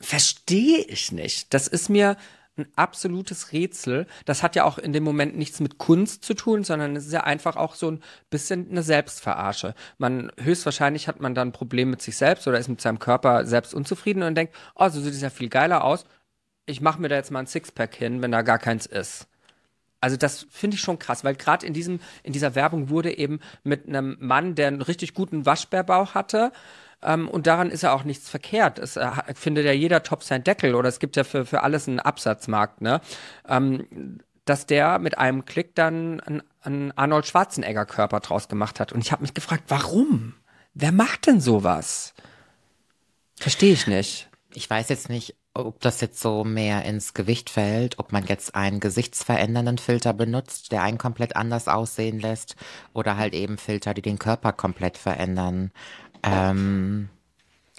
verstehe 0.00 0.80
ich 0.80 1.12
nicht. 1.12 1.54
Das 1.54 1.68
ist 1.68 1.88
mir 1.88 2.16
ein 2.56 2.68
absolutes 2.76 3.52
Rätsel. 3.52 4.06
Das 4.24 4.42
hat 4.42 4.56
ja 4.56 4.64
auch 4.64 4.78
in 4.78 4.92
dem 4.92 5.04
Moment 5.04 5.36
nichts 5.36 5.60
mit 5.60 5.78
Kunst 5.78 6.24
zu 6.24 6.34
tun, 6.34 6.64
sondern 6.64 6.96
es 6.96 7.06
ist 7.06 7.12
ja 7.12 7.24
einfach 7.24 7.56
auch 7.56 7.74
so 7.74 7.90
ein 7.90 8.02
bisschen 8.30 8.70
eine 8.70 8.82
Selbstverarsche. 8.82 9.74
Man 9.98 10.32
höchstwahrscheinlich 10.38 11.08
hat 11.08 11.20
man 11.20 11.34
dann 11.34 11.48
ein 11.48 11.52
Problem 11.52 11.90
mit 11.90 12.02
sich 12.02 12.16
selbst 12.16 12.46
oder 12.48 12.58
ist 12.58 12.68
mit 12.68 12.80
seinem 12.80 12.98
Körper 12.98 13.46
selbst 13.46 13.74
unzufrieden 13.74 14.22
und 14.22 14.34
denkt, 14.34 14.54
oh, 14.74 14.88
so 14.88 15.00
sieht 15.00 15.14
es 15.14 15.20
ja 15.20 15.30
viel 15.30 15.48
geiler 15.48 15.84
aus. 15.84 16.04
Ich 16.66 16.80
mache 16.80 17.00
mir 17.00 17.08
da 17.08 17.16
jetzt 17.16 17.30
mal 17.30 17.40
ein 17.40 17.46
Sixpack 17.46 17.94
hin, 17.94 18.22
wenn 18.22 18.32
da 18.32 18.42
gar 18.42 18.58
keins 18.58 18.86
ist. 18.86 19.28
Also 20.00 20.16
das 20.16 20.46
finde 20.50 20.76
ich 20.76 20.80
schon 20.80 20.98
krass, 20.98 21.24
weil 21.24 21.34
gerade 21.34 21.66
in 21.66 21.72
diesem 21.72 22.00
in 22.22 22.32
dieser 22.32 22.54
Werbung 22.54 22.90
wurde 22.90 23.16
eben 23.16 23.40
mit 23.64 23.88
einem 23.88 24.16
Mann, 24.20 24.54
der 24.54 24.68
einen 24.68 24.82
richtig 24.82 25.14
guten 25.14 25.46
Waschbärbauch 25.46 26.14
hatte, 26.14 26.52
ähm, 27.02 27.28
und 27.28 27.46
daran 27.46 27.70
ist 27.70 27.82
ja 27.82 27.92
auch 27.92 28.04
nichts 28.04 28.28
verkehrt. 28.28 28.78
Es 28.78 28.96
äh, 28.96 29.10
findet 29.34 29.64
ja 29.64 29.72
jeder 29.72 30.02
Top 30.02 30.22
sein 30.22 30.44
Deckel 30.44 30.74
oder 30.74 30.88
es 30.88 30.98
gibt 30.98 31.16
ja 31.16 31.24
für, 31.24 31.44
für 31.44 31.62
alles 31.62 31.88
einen 31.88 32.00
Absatzmarkt, 32.00 32.80
ne? 32.80 33.00
Ähm, 33.48 34.20
dass 34.44 34.64
der 34.66 34.98
mit 35.00 35.18
einem 35.18 35.44
Klick 35.44 35.74
dann 35.74 36.20
einen, 36.20 36.42
einen 36.62 36.92
Arnold 36.92 37.26
Schwarzenegger 37.26 37.84
Körper 37.84 38.20
draus 38.20 38.48
gemacht 38.48 38.78
hat. 38.78 38.92
Und 38.92 39.00
ich 39.00 39.10
habe 39.10 39.22
mich 39.22 39.34
gefragt, 39.34 39.64
warum? 39.68 40.34
Wer 40.72 40.92
macht 40.92 41.26
denn 41.26 41.40
sowas? 41.40 42.14
Verstehe 43.38 43.72
ich 43.72 43.86
nicht. 43.86 44.28
Ich 44.54 44.70
weiß 44.70 44.88
jetzt 44.88 45.08
nicht, 45.08 45.34
ob 45.56 45.80
das 45.80 46.00
jetzt 46.00 46.20
so 46.20 46.44
mehr 46.44 46.84
ins 46.84 47.14
Gewicht 47.14 47.50
fällt, 47.50 47.98
ob 47.98 48.12
man 48.12 48.26
jetzt 48.26 48.54
einen 48.54 48.78
gesichtsverändernden 48.78 49.78
Filter 49.78 50.12
benutzt, 50.12 50.70
der 50.70 50.82
einen 50.82 50.98
komplett 50.98 51.34
anders 51.34 51.66
aussehen 51.66 52.20
lässt, 52.20 52.56
oder 52.92 53.16
halt 53.16 53.34
eben 53.34 53.56
Filter, 53.56 53.94
die 53.94 54.02
den 54.02 54.18
Körper 54.18 54.52
komplett 54.52 54.98
verändern. 54.98 55.72
Ähm, 56.22 57.08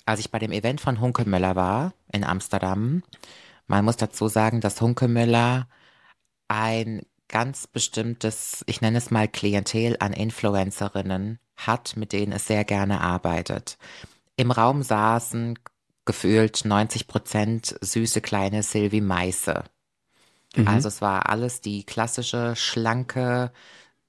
als 0.06 0.20
ich 0.20 0.32
bei 0.32 0.40
dem 0.40 0.52
Event 0.52 0.82
von 0.82 1.02
Hunkemöller 1.02 1.56
war 1.56 1.94
in 2.12 2.24
Amsterdam, 2.24 3.04
man 3.68 3.84
muss 3.84 3.98
dazu 3.98 4.28
sagen, 4.28 4.62
dass 4.62 4.82
Hunkemöller 4.82 5.68
ein 6.48 7.02
ganz 7.28 7.68
bestimmtes, 7.68 8.64
ich 8.68 8.82
nenne 8.82 8.98
es 8.98 9.12
mal 9.12 9.28
Klientel 9.28 9.98
an 10.00 10.14
Influencerinnen 10.14 11.40
hat, 11.58 11.98
mit 11.98 12.14
denen 12.14 12.32
es 12.32 12.48
sehr 12.48 12.64
gerne 12.64 13.02
arbeitet. 13.02 13.78
Im 14.38 14.52
Raum 14.52 14.84
saßen 14.84 15.60
gefühlt 16.06 16.64
90 16.64 17.08
Prozent 17.08 17.78
süße 17.82 18.22
kleine 18.22 18.64
Sylvie 18.64 19.02
Meisse. 19.02 19.66
Mhm. 20.56 20.68
Also 20.68 20.88
es 20.88 21.02
war 21.02 21.30
alles 21.30 21.60
die 21.60 21.84
klassische, 21.84 22.56
schlanke, 22.56 23.52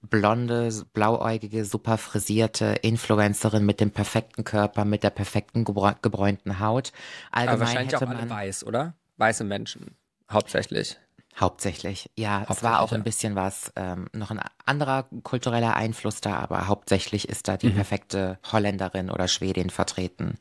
blonde, 0.03 0.71
blauäugige, 0.93 1.65
super 1.65 1.99
frisierte 1.99 2.77
Influencerin 2.83 3.65
mit 3.65 3.81
dem 3.81 3.91
perfekten 3.91 4.45
Körper, 4.45 4.85
mit 4.85 5.03
der 5.03 5.11
perfekten 5.11 5.65
gebräunten 5.65 6.61
Haut. 6.61 6.93
Allgemein 7.31 7.49
Aber 7.49 7.61
wahrscheinlich 7.61 7.95
hätte 7.95 8.07
auch 8.07 8.11
alle 8.11 8.31
weiß, 8.31 8.65
oder? 8.65 8.95
Weiße 9.17 9.45
Menschen, 9.45 9.97
hauptsächlich. 10.31 10.99
Hauptsächlich, 11.39 12.11
ja. 12.17 12.41
Hauptsächlich, 12.41 12.57
es 12.57 12.63
war 12.65 12.81
auch 12.81 12.93
ein 12.93 13.05
bisschen 13.05 13.37
was, 13.37 13.73
ähm, 13.77 14.09
noch 14.13 14.33
ein 14.33 14.41
anderer 14.67 15.07
kultureller 15.23 15.77
Einfluss 15.77 16.21
da, 16.21 16.37
aber 16.37 16.67
hauptsächlich 16.67 17.29
ist 17.29 17.47
da 17.47 17.57
die 17.57 17.69
mhm. 17.69 17.77
perfekte 17.77 18.39
Holländerin 18.51 19.09
oder 19.09 19.29
Schwedin 19.29 19.71
vertreten. 19.71 20.39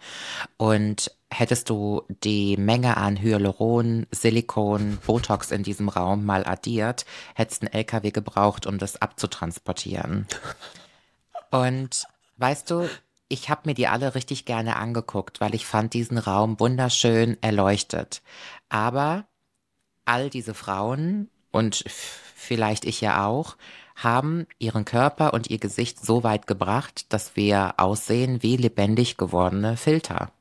Und 0.58 1.12
hättest 1.30 1.70
du 1.70 2.02
die 2.24 2.58
Menge 2.58 2.98
an 2.98 3.16
Hyaluron, 3.16 4.08
Silikon, 4.10 4.98
Botox 5.06 5.52
in 5.52 5.62
diesem 5.62 5.88
Raum 5.88 6.26
mal 6.26 6.48
addiert, 6.48 7.06
hättest 7.36 7.62
einen 7.62 7.74
LKW 7.74 8.10
gebraucht, 8.10 8.66
um 8.66 8.80
das 8.80 9.00
abzutransportieren. 9.00 10.26
Und 11.52 12.06
weißt 12.38 12.72
du, 12.72 12.90
ich 13.30 13.50
habe 13.50 13.62
mir 13.66 13.74
die 13.76 13.88
alle 13.88 14.16
richtig 14.16 14.46
gerne 14.46 14.78
angeguckt, 14.78 15.42
weil 15.42 15.54
ich 15.54 15.68
fand 15.68 15.94
diesen 15.94 16.18
Raum 16.18 16.60
wunderschön 16.60 17.38
erleuchtet. 17.42 18.24
Aber 18.70 19.26
all 20.08 20.30
diese 20.30 20.54
Frauen 20.54 21.30
und 21.52 21.84
vielleicht 21.88 22.86
ich 22.86 23.02
ja 23.02 23.26
auch, 23.26 23.58
haben 23.96 24.46
ihren 24.60 24.86
Körper 24.86 25.34
und 25.34 25.50
ihr 25.50 25.58
Gesicht 25.58 26.04
so 26.04 26.24
weit 26.24 26.46
gebracht, 26.46 27.12
dass 27.12 27.36
wir 27.36 27.76
aussehen 27.78 28.43
wie 28.43 28.58
lebendig 28.58 29.17
gewordene 29.17 29.76
Filter. 29.76 30.32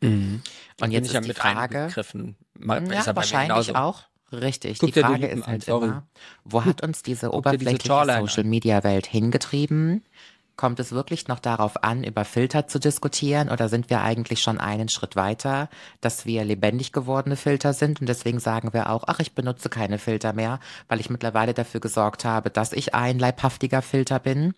Mhm. 0.00 0.42
Und 0.80 0.90
jetzt 0.90 1.06
ist 1.06 1.14
ja 1.14 1.20
die 1.20 1.34
Frage, 1.34 1.88
Mal, 2.56 2.92
ja, 2.92 3.16
wahrscheinlich 3.16 3.74
auch. 3.76 4.02
Richtig. 4.32 4.78
Guck 4.78 4.92
die 4.92 5.00
Frage 5.00 5.26
ist 5.26 5.46
halt 5.46 5.68
immer, 5.68 6.06
wo 6.44 6.64
hat 6.64 6.82
uns 6.82 7.02
diese 7.02 7.32
oberflächliche 7.32 8.04
Social 8.04 8.44
Media 8.44 8.82
Welt 8.82 9.06
hingetrieben? 9.06 10.04
Kommt 10.56 10.78
es 10.78 10.92
wirklich 10.92 11.26
noch 11.26 11.40
darauf 11.40 11.82
an, 11.82 12.04
über 12.04 12.24
Filter 12.24 12.68
zu 12.68 12.78
diskutieren 12.78 13.48
oder 13.48 13.68
sind 13.68 13.90
wir 13.90 14.02
eigentlich 14.02 14.40
schon 14.40 14.60
einen 14.60 14.88
Schritt 14.88 15.16
weiter, 15.16 15.68
dass 16.00 16.26
wir 16.26 16.44
lebendig 16.44 16.92
gewordene 16.92 17.36
Filter 17.36 17.72
sind 17.72 18.00
und 18.00 18.08
deswegen 18.08 18.38
sagen 18.38 18.72
wir 18.72 18.90
auch, 18.90 19.04
ach, 19.08 19.18
ich 19.18 19.34
benutze 19.34 19.68
keine 19.68 19.98
Filter 19.98 20.32
mehr, 20.32 20.60
weil 20.86 21.00
ich 21.00 21.10
mittlerweile 21.10 21.54
dafür 21.54 21.80
gesorgt 21.80 22.24
habe, 22.24 22.50
dass 22.50 22.72
ich 22.72 22.94
ein 22.94 23.18
leibhaftiger 23.18 23.82
Filter 23.82 24.20
bin 24.20 24.54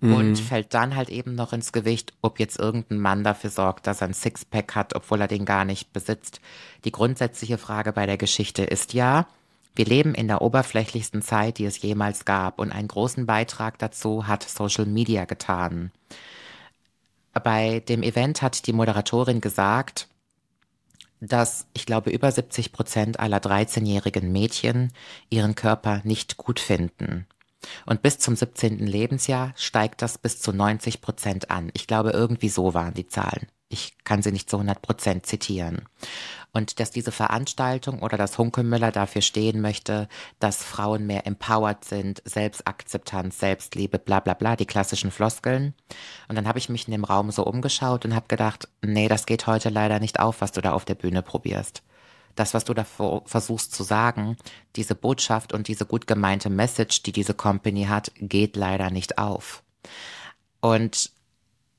mhm. 0.00 0.14
und 0.14 0.36
fällt 0.36 0.74
dann 0.74 0.96
halt 0.96 1.10
eben 1.10 1.36
noch 1.36 1.52
ins 1.52 1.72
Gewicht, 1.72 2.12
ob 2.22 2.40
jetzt 2.40 2.58
irgendein 2.58 2.98
Mann 2.98 3.22
dafür 3.22 3.50
sorgt, 3.50 3.86
dass 3.86 4.00
er 4.00 4.08
ein 4.08 4.14
Sixpack 4.14 4.74
hat, 4.74 4.94
obwohl 4.96 5.20
er 5.20 5.28
den 5.28 5.44
gar 5.44 5.64
nicht 5.64 5.92
besitzt. 5.92 6.40
Die 6.84 6.92
grundsätzliche 6.92 7.58
Frage 7.58 7.92
bei 7.92 8.06
der 8.06 8.16
Geschichte 8.16 8.64
ist 8.64 8.94
ja, 8.94 9.26
wir 9.76 9.84
leben 9.84 10.14
in 10.14 10.26
der 10.26 10.40
oberflächlichsten 10.40 11.20
Zeit, 11.20 11.58
die 11.58 11.66
es 11.66 11.80
jemals 11.80 12.24
gab, 12.24 12.58
und 12.58 12.72
einen 12.72 12.88
großen 12.88 13.26
Beitrag 13.26 13.78
dazu 13.78 14.26
hat 14.26 14.42
Social 14.42 14.86
Media 14.86 15.26
getan. 15.26 15.92
Bei 17.32 17.80
dem 17.80 18.02
Event 18.02 18.40
hat 18.40 18.66
die 18.66 18.72
Moderatorin 18.72 19.42
gesagt, 19.42 20.08
dass 21.20 21.66
ich 21.74 21.84
glaube 21.84 22.10
über 22.10 22.32
70 22.32 22.72
Prozent 22.72 23.20
aller 23.20 23.38
13-jährigen 23.38 24.32
Mädchen 24.32 24.92
ihren 25.28 25.54
Körper 25.54 26.00
nicht 26.04 26.38
gut 26.38 26.58
finden. 26.58 27.26
Und 27.84 28.00
bis 28.00 28.18
zum 28.18 28.36
17. 28.36 28.78
Lebensjahr 28.86 29.52
steigt 29.56 30.00
das 30.00 30.18
bis 30.18 30.40
zu 30.40 30.52
90 30.52 31.02
Prozent 31.02 31.50
an. 31.50 31.70
Ich 31.74 31.86
glaube, 31.86 32.10
irgendwie 32.10 32.48
so 32.48 32.74
waren 32.74 32.94
die 32.94 33.08
Zahlen. 33.08 33.48
Ich 33.68 33.98
kann 34.04 34.22
sie 34.22 34.32
nicht 34.32 34.48
zu 34.48 34.56
100 34.56 34.80
Prozent 34.80 35.26
zitieren 35.26 35.82
und 36.56 36.80
dass 36.80 36.90
diese 36.90 37.12
Veranstaltung 37.12 38.00
oder 38.00 38.16
das 38.16 38.38
Hunkemüller 38.38 38.90
dafür 38.90 39.20
stehen 39.20 39.60
möchte, 39.60 40.08
dass 40.38 40.64
Frauen 40.64 41.06
mehr 41.06 41.26
empowered 41.26 41.84
sind, 41.84 42.22
Selbstakzeptanz, 42.24 43.38
Selbstliebe, 43.38 43.98
bla 43.98 44.20
bla 44.20 44.32
bla, 44.32 44.56
die 44.56 44.64
klassischen 44.64 45.10
Floskeln. 45.10 45.74
Und 46.28 46.36
dann 46.36 46.48
habe 46.48 46.58
ich 46.58 46.70
mich 46.70 46.88
in 46.88 46.92
dem 46.92 47.04
Raum 47.04 47.30
so 47.30 47.44
umgeschaut 47.44 48.06
und 48.06 48.14
habe 48.14 48.28
gedacht, 48.28 48.68
nee, 48.80 49.06
das 49.06 49.26
geht 49.26 49.46
heute 49.46 49.68
leider 49.68 50.00
nicht 50.00 50.18
auf, 50.18 50.40
was 50.40 50.52
du 50.52 50.62
da 50.62 50.72
auf 50.72 50.86
der 50.86 50.94
Bühne 50.94 51.20
probierst. 51.20 51.82
Das, 52.36 52.54
was 52.54 52.64
du 52.64 52.72
da 52.72 52.84
versuchst 52.84 53.74
zu 53.74 53.82
sagen, 53.82 54.38
diese 54.76 54.94
Botschaft 54.94 55.52
und 55.52 55.68
diese 55.68 55.84
gut 55.84 56.06
gemeinte 56.06 56.48
Message, 56.48 57.02
die 57.02 57.12
diese 57.12 57.34
Company 57.34 57.84
hat, 57.84 58.12
geht 58.16 58.56
leider 58.56 58.88
nicht 58.88 59.18
auf. 59.18 59.62
Und 60.62 61.10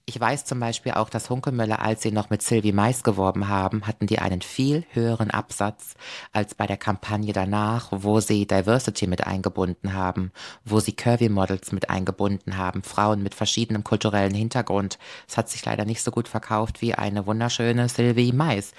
ich 0.10 0.18
weiß 0.18 0.46
zum 0.46 0.62
Beispiel 0.62 0.94
auch, 0.94 1.10
dass 1.10 1.30
Hunkemöller, 1.30 1.82
als 1.82 2.02
sie 2.02 2.14
noch 2.14 2.30
mit 2.30 2.42
Sylvie 2.42 2.72
Mais 2.72 3.04
geworben 3.04 3.50
haben, 3.50 3.86
hatten 3.86 4.08
die 4.08 4.20
einen 4.20 4.42
viel 4.42 4.86
höheren 4.94 5.32
Absatz 5.32 5.96
als 6.32 6.56
bei 6.56 6.66
der 6.66 6.78
Kampagne 6.78 7.34
danach, 7.34 7.90
wo 7.92 8.22
sie 8.22 8.48
Diversity 8.48 9.06
mit 9.06 9.28
eingebunden 9.28 9.94
haben, 9.94 10.32
wo 10.64 10.80
sie 10.80 10.94
Curvy 10.94 11.28
Models 11.28 11.74
mit 11.74 11.90
eingebunden 11.90 12.56
haben, 12.56 12.84
Frauen 12.84 13.22
mit 13.22 13.36
verschiedenem 13.36 13.84
kulturellen 13.84 14.34
Hintergrund. 14.34 14.98
Es 15.28 15.36
hat 15.36 15.50
sich 15.50 15.66
leider 15.66 15.84
nicht 15.84 16.02
so 16.02 16.12
gut 16.12 16.30
verkauft 16.30 16.82
wie 16.82 16.94
eine 16.96 17.28
wunderschöne 17.28 17.90
Sylvie 17.90 18.32
Mais, 18.32 18.72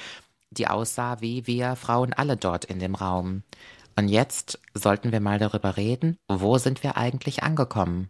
die 0.51 0.67
aussah 0.67 1.21
wie 1.21 1.47
wir 1.47 1.77
Frauen 1.77 2.15
alle 2.15 2.39
dort 2.39 2.65
in 2.65 2.79
dem 2.79 2.95
Raum. 2.95 3.43
Und 3.97 4.09
jetzt 4.09 4.61
sollten 4.73 5.13
wir 5.13 5.21
mal 5.21 5.39
darüber 5.39 5.77
reden, 5.77 6.17
wo 6.27 6.57
sind 6.57 6.83
wir 6.83 6.97
eigentlich 6.97 7.43
angekommen? 7.43 8.09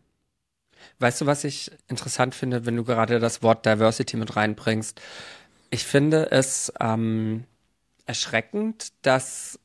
Weißt 0.99 1.21
du, 1.21 1.27
was 1.27 1.45
ich 1.45 1.71
interessant 1.89 2.35
finde, 2.35 2.67
wenn 2.67 2.77
du 2.77 2.85
gerade 2.85 3.21
das 3.21 3.43
Wort 3.43 3.67
Diversity 3.67 4.17
mit 4.17 4.37
reinbringst? 4.37 5.01
Ich 5.71 5.85
finde 5.85 6.31
es 6.31 6.73
ähm, 6.81 7.45
erschreckend, 8.07 8.93
dass 9.03 9.59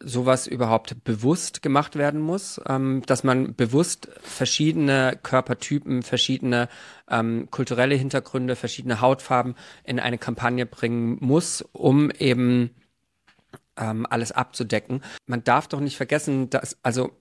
sowas 0.00 0.46
überhaupt 0.46 1.02
bewusst 1.04 1.62
gemacht 1.62 1.96
werden 1.96 2.20
muss, 2.20 2.60
ähm, 2.68 3.02
dass 3.06 3.24
man 3.24 3.54
bewusst 3.54 4.08
verschiedene 4.20 5.18
Körpertypen, 5.22 6.02
verschiedene 6.02 6.68
ähm, 7.08 7.48
kulturelle 7.50 7.94
Hintergründe, 7.94 8.56
verschiedene 8.56 9.00
Hautfarben 9.00 9.54
in 9.82 10.00
eine 10.00 10.18
Kampagne 10.18 10.66
bringen 10.66 11.16
muss, 11.20 11.62
um 11.72 12.10
eben 12.10 12.70
ähm, 13.76 14.06
alles 14.08 14.32
abzudecken. 14.32 15.02
Man 15.26 15.42
darf 15.44 15.68
doch 15.68 15.80
nicht 15.80 15.96
vergessen, 15.96 16.50
dass, 16.50 16.76
also 16.82 17.12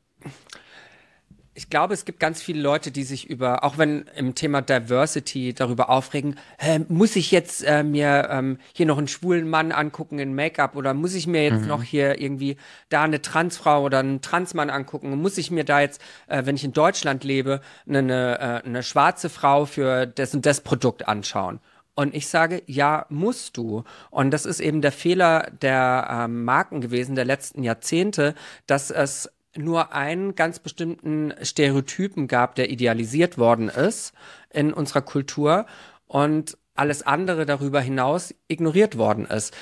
ich 1.55 1.69
glaube, 1.69 1.93
es 1.93 2.05
gibt 2.05 2.19
ganz 2.19 2.41
viele 2.41 2.61
Leute, 2.61 2.91
die 2.91 3.03
sich 3.03 3.29
über, 3.29 3.63
auch 3.63 3.77
wenn 3.77 4.05
im 4.15 4.33
Thema 4.33 4.61
Diversity 4.61 5.53
darüber 5.53 5.89
aufregen, 5.89 6.39
äh, 6.57 6.79
muss 6.87 7.15
ich 7.15 7.31
jetzt 7.31 7.63
äh, 7.63 7.83
mir 7.83 8.27
ähm, 8.31 8.57
hier 8.73 8.85
noch 8.85 8.97
einen 8.97 9.07
schwulen 9.07 9.47
Mann 9.47 9.71
angucken 9.71 10.17
in 10.17 10.33
Make-up 10.33 10.75
oder 10.75 10.93
muss 10.93 11.13
ich 11.13 11.27
mir 11.27 11.43
jetzt 11.43 11.61
mhm. 11.61 11.67
noch 11.67 11.83
hier 11.83 12.19
irgendwie 12.19 12.57
da 12.89 13.03
eine 13.03 13.21
Transfrau 13.21 13.83
oder 13.83 13.99
einen 13.99 14.21
Transmann 14.21 14.71
angucken? 14.71 15.15
Muss 15.21 15.37
ich 15.37 15.51
mir 15.51 15.63
da 15.63 15.81
jetzt, 15.81 16.01
äh, 16.27 16.45
wenn 16.45 16.55
ich 16.55 16.63
in 16.63 16.73
Deutschland 16.73 17.23
lebe, 17.23 17.61
eine, 17.87 17.99
eine, 17.99 18.39
äh, 18.39 18.67
eine 18.67 18.81
schwarze 18.83 19.29
Frau 19.29 19.65
für 19.65 20.07
das 20.07 20.33
und 20.33 20.45
das 20.45 20.61
Produkt 20.61 21.07
anschauen? 21.07 21.59
Und 21.95 22.15
ich 22.15 22.27
sage, 22.27 22.63
ja, 22.65 23.05
musst 23.09 23.55
du. 23.55 23.83
Und 24.09 24.31
das 24.31 24.47
ist 24.47 24.59
eben 24.59 24.81
der 24.81 24.91
Fehler 24.91 25.51
der 25.61 26.07
ähm, 26.09 26.43
Marken 26.43 26.81
gewesen 26.81 27.15
der 27.15 27.25
letzten 27.25 27.61
Jahrzehnte, 27.61 28.33
dass 28.65 28.89
es 28.89 29.29
nur 29.55 29.93
einen 29.93 30.35
ganz 30.35 30.59
bestimmten 30.59 31.33
Stereotypen 31.41 32.27
gab, 32.27 32.55
der 32.55 32.69
idealisiert 32.69 33.37
worden 33.37 33.69
ist 33.69 34.13
in 34.49 34.73
unserer 34.73 35.01
Kultur 35.01 35.65
und 36.07 36.57
alles 36.75 37.03
andere 37.03 37.45
darüber 37.45 37.81
hinaus 37.81 38.33
ignoriert 38.47 38.97
worden 38.97 39.25
ist. 39.25 39.55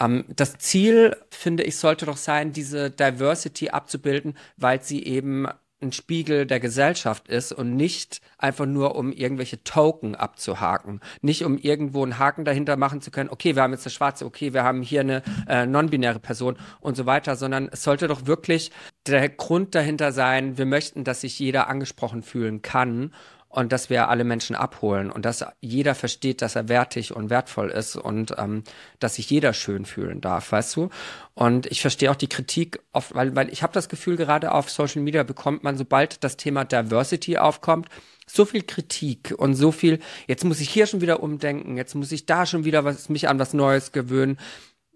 Ähm, 0.00 0.24
das 0.28 0.58
Ziel, 0.58 1.16
finde 1.30 1.62
ich, 1.62 1.76
sollte 1.76 2.06
doch 2.06 2.16
sein, 2.16 2.52
diese 2.52 2.90
Diversity 2.90 3.70
abzubilden, 3.70 4.36
weil 4.56 4.82
sie 4.82 5.04
eben 5.04 5.46
ein 5.82 5.92
Spiegel 5.92 6.46
der 6.46 6.58
Gesellschaft 6.58 7.28
ist 7.28 7.52
und 7.52 7.76
nicht 7.76 8.20
einfach 8.38 8.66
nur, 8.66 8.94
um 8.94 9.12
irgendwelche 9.12 9.62
Token 9.62 10.14
abzuhaken. 10.14 11.00
Nicht 11.20 11.44
um 11.44 11.58
irgendwo 11.58 12.02
einen 12.02 12.18
Haken 12.18 12.44
dahinter 12.44 12.76
machen 12.76 13.02
zu 13.02 13.10
können, 13.10 13.28
okay, 13.28 13.56
wir 13.56 13.62
haben 13.62 13.72
jetzt 13.72 13.86
eine 13.86 13.92
schwarze, 13.92 14.24
okay, 14.24 14.54
wir 14.54 14.64
haben 14.64 14.82
hier 14.82 15.00
eine 15.00 15.22
äh, 15.48 15.66
non-binäre 15.66 16.18
Person 16.18 16.56
und 16.80 16.96
so 16.96 17.04
weiter, 17.04 17.36
sondern 17.36 17.68
es 17.70 17.82
sollte 17.82 18.08
doch 18.08 18.26
wirklich 18.26 18.70
der 19.06 19.28
Grund 19.28 19.74
dahinter 19.74 20.12
sein, 20.12 20.58
wir 20.58 20.66
möchten, 20.66 21.04
dass 21.04 21.20
sich 21.20 21.38
jeder 21.38 21.68
angesprochen 21.68 22.22
fühlen 22.22 22.62
kann 22.62 23.12
und 23.56 23.72
dass 23.72 23.88
wir 23.88 24.10
alle 24.10 24.24
Menschen 24.24 24.54
abholen 24.54 25.10
und 25.10 25.24
dass 25.24 25.42
jeder 25.62 25.94
versteht, 25.94 26.42
dass 26.42 26.56
er 26.56 26.68
wertig 26.68 27.16
und 27.16 27.30
wertvoll 27.30 27.70
ist 27.70 27.96
und 27.96 28.34
ähm, 28.36 28.64
dass 28.98 29.14
sich 29.14 29.30
jeder 29.30 29.54
schön 29.54 29.86
fühlen 29.86 30.20
darf, 30.20 30.52
weißt 30.52 30.76
du? 30.76 30.90
Und 31.32 31.64
ich 31.64 31.80
verstehe 31.80 32.10
auch 32.10 32.16
die 32.16 32.28
Kritik, 32.28 32.80
oft, 32.92 33.14
weil, 33.14 33.34
weil 33.34 33.48
ich 33.48 33.62
habe 33.62 33.72
das 33.72 33.88
Gefühl, 33.88 34.16
gerade 34.16 34.52
auf 34.52 34.70
Social 34.70 35.00
Media 35.00 35.22
bekommt 35.22 35.64
man, 35.64 35.78
sobald 35.78 36.22
das 36.22 36.36
Thema 36.36 36.66
Diversity 36.66 37.38
aufkommt, 37.38 37.88
so 38.26 38.44
viel 38.44 38.62
Kritik 38.62 39.34
und 39.38 39.54
so 39.54 39.72
viel, 39.72 40.00
jetzt 40.26 40.44
muss 40.44 40.60
ich 40.60 40.68
hier 40.68 40.86
schon 40.86 41.00
wieder 41.00 41.22
umdenken, 41.22 41.78
jetzt 41.78 41.94
muss 41.94 42.12
ich 42.12 42.26
da 42.26 42.44
schon 42.44 42.66
wieder 42.66 42.84
was, 42.84 43.08
mich 43.08 43.26
an 43.26 43.38
was 43.38 43.54
Neues 43.54 43.90
gewöhnen. 43.90 44.36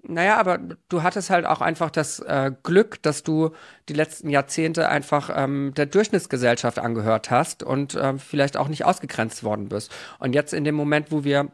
Naja, 0.03 0.39
aber 0.39 0.59
du 0.89 1.03
hattest 1.03 1.29
halt 1.29 1.45
auch 1.45 1.61
einfach 1.61 1.91
das 1.91 2.21
äh, 2.21 2.53
Glück, 2.63 3.03
dass 3.03 3.23
du 3.23 3.51
die 3.89 3.93
letzten 3.93 4.31
Jahrzehnte 4.31 4.89
einfach 4.89 5.31
ähm, 5.35 5.73
der 5.77 5.87
Durchschnittsgesellschaft 5.87 6.79
angehört 6.79 7.31
hast 7.31 7.63
und 7.63 7.95
äh, 7.95 8.17
vielleicht 8.19 8.57
auch 8.57 8.69
nicht 8.69 8.85
ausgegrenzt 8.85 9.45
worden 9.45 9.69
bist. 9.69 9.93
Und 10.19 10.35
jetzt 10.35 10.55
in 10.55 10.65
dem 10.65 10.75
Moment, 10.75 11.13
wo 11.13 11.23
wir 11.25 11.51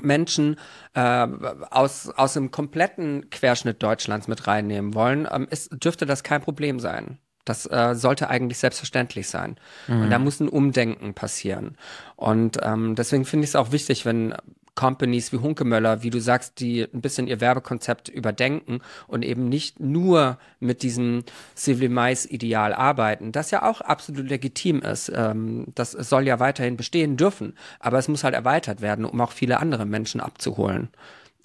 Menschen 0.00 0.56
äh, 0.94 1.26
aus, 1.70 2.08
aus 2.08 2.32
dem 2.32 2.50
kompletten 2.50 3.28
Querschnitt 3.30 3.82
Deutschlands 3.82 4.28
mit 4.28 4.46
reinnehmen 4.46 4.94
wollen, 4.94 5.28
ähm, 5.30 5.46
ist, 5.50 5.70
dürfte 5.84 6.06
das 6.06 6.22
kein 6.22 6.40
Problem 6.40 6.80
sein. 6.80 7.18
Das 7.44 7.66
äh, 7.66 7.94
sollte 7.94 8.30
eigentlich 8.30 8.58
selbstverständlich 8.58 9.28
sein. 9.28 9.56
Mhm. 9.86 10.02
Und 10.02 10.10
da 10.10 10.18
muss 10.18 10.40
ein 10.40 10.48
Umdenken 10.48 11.12
passieren. 11.12 11.76
Und 12.16 12.58
ähm, 12.62 12.94
deswegen 12.94 13.26
finde 13.26 13.44
ich 13.44 13.50
es 13.50 13.56
auch 13.56 13.70
wichtig, 13.70 14.06
wenn 14.06 14.34
Companies 14.74 15.32
wie 15.32 15.38
Hunkemöller, 15.38 16.02
wie 16.02 16.10
du 16.10 16.20
sagst, 16.20 16.60
die 16.60 16.82
ein 16.82 17.00
bisschen 17.00 17.26
ihr 17.26 17.40
Werbekonzept 17.40 18.08
überdenken 18.08 18.80
und 19.06 19.24
eben 19.24 19.48
nicht 19.48 19.80
nur 19.80 20.38
mit 20.60 20.82
diesem 20.82 21.24
Civil 21.56 21.88
Mais 21.88 22.26
Ideal 22.26 22.72
arbeiten, 22.72 23.32
das 23.32 23.50
ja 23.50 23.62
auch 23.62 23.80
absolut 23.80 24.28
legitim 24.28 24.80
ist. 24.82 25.12
Ähm, 25.14 25.66
das 25.74 25.92
soll 25.92 26.26
ja 26.26 26.40
weiterhin 26.40 26.76
bestehen 26.76 27.16
dürfen, 27.16 27.56
aber 27.80 27.98
es 27.98 28.08
muss 28.08 28.24
halt 28.24 28.34
erweitert 28.34 28.80
werden, 28.80 29.04
um 29.04 29.20
auch 29.20 29.32
viele 29.32 29.60
andere 29.60 29.86
Menschen 29.86 30.20
abzuholen 30.20 30.88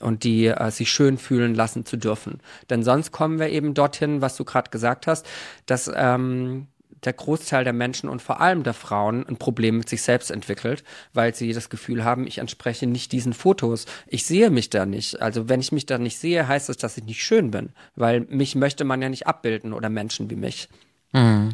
und 0.01 0.23
die 0.23 0.47
äh, 0.47 0.71
sich 0.71 0.91
schön 0.91 1.17
fühlen 1.17 1.55
lassen 1.55 1.85
zu 1.85 1.97
dürfen. 1.97 2.39
Denn 2.69 2.83
sonst 2.83 3.11
kommen 3.11 3.39
wir 3.39 3.49
eben 3.49 3.73
dorthin, 3.73 4.21
was 4.21 4.35
du 4.37 4.45
gerade 4.45 4.69
gesagt 4.69 5.07
hast, 5.07 5.27
dass 5.65 5.91
ähm, 5.93 6.67
der 7.03 7.13
Großteil 7.13 7.63
der 7.63 7.73
Menschen 7.73 8.09
und 8.09 8.21
vor 8.21 8.41
allem 8.41 8.63
der 8.63 8.73
Frauen 8.73 9.25
ein 9.27 9.37
Problem 9.37 9.77
mit 9.77 9.89
sich 9.89 10.01
selbst 10.01 10.31
entwickelt, 10.31 10.83
weil 11.13 11.33
sie 11.33 11.53
das 11.53 11.69
Gefühl 11.69 12.03
haben, 12.03 12.27
ich 12.27 12.39
entspreche 12.39 12.87
nicht 12.87 13.11
diesen 13.11 13.33
Fotos. 13.33 13.85
Ich 14.07 14.25
sehe 14.25 14.49
mich 14.49 14.69
da 14.69 14.85
nicht. 14.85 15.21
Also 15.21 15.49
wenn 15.49 15.59
ich 15.59 15.71
mich 15.71 15.85
da 15.85 15.97
nicht 15.97 16.17
sehe, 16.17 16.47
heißt 16.47 16.69
das, 16.69 16.77
dass 16.77 16.97
ich 16.97 17.03
nicht 17.03 17.23
schön 17.23 17.51
bin, 17.51 17.69
weil 17.95 18.21
mich 18.21 18.55
möchte 18.55 18.83
man 18.83 19.01
ja 19.01 19.09
nicht 19.09 19.27
abbilden 19.27 19.73
oder 19.73 19.89
Menschen 19.89 20.29
wie 20.29 20.35
mich. 20.35 20.69
Mhm. 21.13 21.53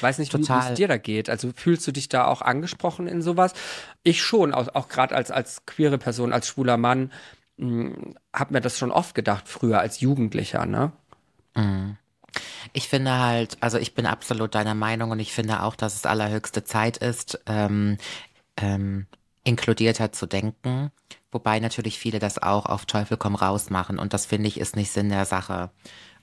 Weiß 0.00 0.18
nicht, 0.18 0.32
Total. 0.32 0.64
wie 0.64 0.68
es 0.68 0.74
dir 0.74 0.88
da 0.88 0.96
geht. 0.96 1.30
Also 1.30 1.50
fühlst 1.54 1.86
du 1.86 1.92
dich 1.92 2.08
da 2.08 2.26
auch 2.26 2.42
angesprochen 2.42 3.06
in 3.06 3.22
sowas? 3.22 3.52
Ich 4.02 4.22
schon, 4.22 4.52
auch, 4.52 4.74
auch 4.74 4.88
gerade 4.88 5.14
als, 5.14 5.30
als 5.30 5.64
queere 5.66 5.98
Person, 5.98 6.32
als 6.32 6.48
schwuler 6.48 6.76
Mann, 6.76 7.12
hm, 7.58 8.14
habe 8.34 8.54
mir 8.54 8.60
das 8.60 8.78
schon 8.78 8.90
oft 8.90 9.14
gedacht, 9.14 9.48
früher 9.48 9.80
als 9.80 10.00
Jugendlicher, 10.00 10.66
ne? 10.66 10.92
Mhm. 11.54 11.96
Ich 12.72 12.88
finde 12.88 13.18
halt, 13.18 13.56
also 13.60 13.78
ich 13.78 13.94
bin 13.94 14.06
absolut 14.06 14.54
deiner 14.54 14.74
Meinung 14.74 15.10
und 15.10 15.20
ich 15.20 15.32
finde 15.32 15.62
auch, 15.62 15.76
dass 15.76 15.94
es 15.94 16.06
allerhöchste 16.06 16.64
Zeit 16.64 16.96
ist. 16.96 17.40
Ähm, 17.46 17.98
ähm, 18.56 19.06
inkludierter 19.46 20.12
zu 20.12 20.26
denken, 20.26 20.90
wobei 21.30 21.60
natürlich 21.60 21.98
viele 21.98 22.18
das 22.18 22.42
auch 22.42 22.66
auf 22.66 22.84
Teufel 22.84 23.16
komm 23.16 23.36
raus 23.36 23.70
machen 23.70 23.98
und 23.98 24.12
das 24.12 24.26
finde 24.26 24.48
ich 24.48 24.58
ist 24.58 24.76
nicht 24.76 24.90
Sinn 24.90 25.08
der 25.08 25.24
Sache. 25.24 25.70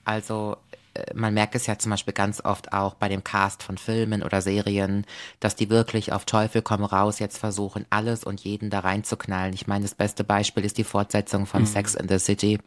Also 0.04 0.58
äh, 0.92 1.14
man 1.14 1.32
merkt 1.32 1.54
es 1.54 1.66
ja 1.66 1.78
zum 1.78 1.90
Beispiel 1.90 2.12
ganz 2.12 2.44
oft 2.44 2.72
auch 2.72 2.94
bei 2.94 3.08
dem 3.08 3.24
Cast 3.24 3.62
von 3.62 3.78
Filmen 3.78 4.22
oder 4.22 4.42
Serien, 4.42 5.06
dass 5.40 5.56
die 5.56 5.70
wirklich 5.70 6.12
auf 6.12 6.26
Teufel 6.26 6.60
komm 6.60 6.84
raus 6.84 7.18
jetzt 7.18 7.38
versuchen, 7.38 7.86
alles 7.88 8.24
und 8.24 8.42
jeden 8.42 8.68
da 8.68 8.80
reinzuknallen. 8.80 9.54
Ich 9.54 9.66
meine, 9.66 9.84
das 9.84 9.94
beste 9.94 10.22
Beispiel 10.22 10.64
ist 10.64 10.76
die 10.76 10.84
Fortsetzung 10.84 11.46
von 11.46 11.62
mhm. 11.62 11.66
Sex 11.66 11.94
in 11.94 12.08
the 12.08 12.18
City 12.18 12.58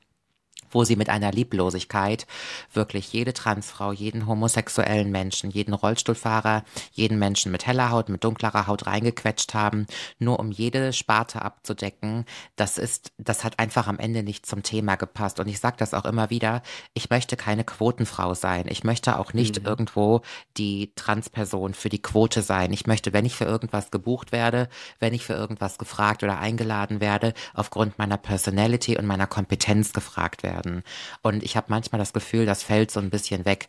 wo 0.72 0.84
sie 0.84 0.96
mit 0.96 1.10
einer 1.10 1.32
Lieblosigkeit 1.32 2.28
wirklich 2.74 3.14
jede 3.14 3.34
Transfrau, 3.34 3.92
jeden 3.92 4.28
homosexuellen 4.28 5.12
Menschen, 5.12 5.50
jeden 5.50 5.74
Rollstuhlfahrer, 5.74 6.64
jeden 6.92 7.20
Menschen 7.20 7.52
mit 7.52 7.66
heller 7.66 7.92
Haut, 7.92 8.10
mit 8.10 8.24
dunklerer 8.24 8.68
Haut 8.68 8.88
reingequetscht 8.88 9.54
haben, 9.54 9.88
nur 10.20 10.40
um 10.40 10.52
jede 10.52 10.94
Sparte 10.94 11.42
abzudecken. 11.42 12.26
Das 12.56 12.78
ist, 12.78 13.12
das 13.18 13.44
hat 13.44 13.60
einfach 13.60 13.88
am 13.88 14.00
Ende 14.00 14.24
nicht 14.24 14.46
zum 14.46 14.64
Thema 14.64 14.96
gepasst. 14.96 15.40
Und 15.40 15.48
ich 15.48 15.60
sage 15.60 15.78
das 15.78 15.94
auch 15.94 16.06
immer 16.06 16.30
wieder, 16.30 16.62
ich 16.94 17.10
möchte 17.10 17.38
keine 17.38 17.64
Quotenfrau 17.64 18.34
sein. 18.34 18.66
Ich 18.70 18.84
möchte 18.84 19.20
auch 19.20 19.34
nicht 19.34 19.62
mhm. 19.62 19.68
irgendwo 19.68 20.22
die 20.58 20.92
Transperson 20.96 21.74
für 21.74 21.90
die 21.90 22.02
Quote 22.02 22.42
sein. 22.42 22.74
Ich 22.74 22.88
möchte, 22.88 23.14
wenn 23.14 23.26
ich 23.26 23.36
für 23.36 23.46
irgendwas 23.46 23.92
gebucht 23.92 24.32
werde, 24.32 24.70
wenn 25.00 25.14
ich 25.14 25.26
für 25.26 25.34
irgendwas 25.34 25.78
gefragt 25.78 26.24
oder 26.24 26.40
eingeladen 26.40 27.02
werde, 27.02 27.34
aufgrund 27.54 27.98
meiner 27.98 28.18
Personality 28.18 28.98
und 28.98 29.06
meiner 29.06 29.28
Kompetenz 29.28 29.94
gefragt 29.94 30.44
werden 30.44 30.57
werden. 30.58 30.84
Und 31.22 31.44
ich 31.44 31.56
habe 31.56 31.68
manchmal 31.70 32.00
das 32.00 32.14
Gefühl, 32.14 32.46
das 32.46 32.64
fällt 32.64 32.92
so 32.92 33.00
ein 33.00 33.10
bisschen 33.10 33.46
weg. 33.46 33.68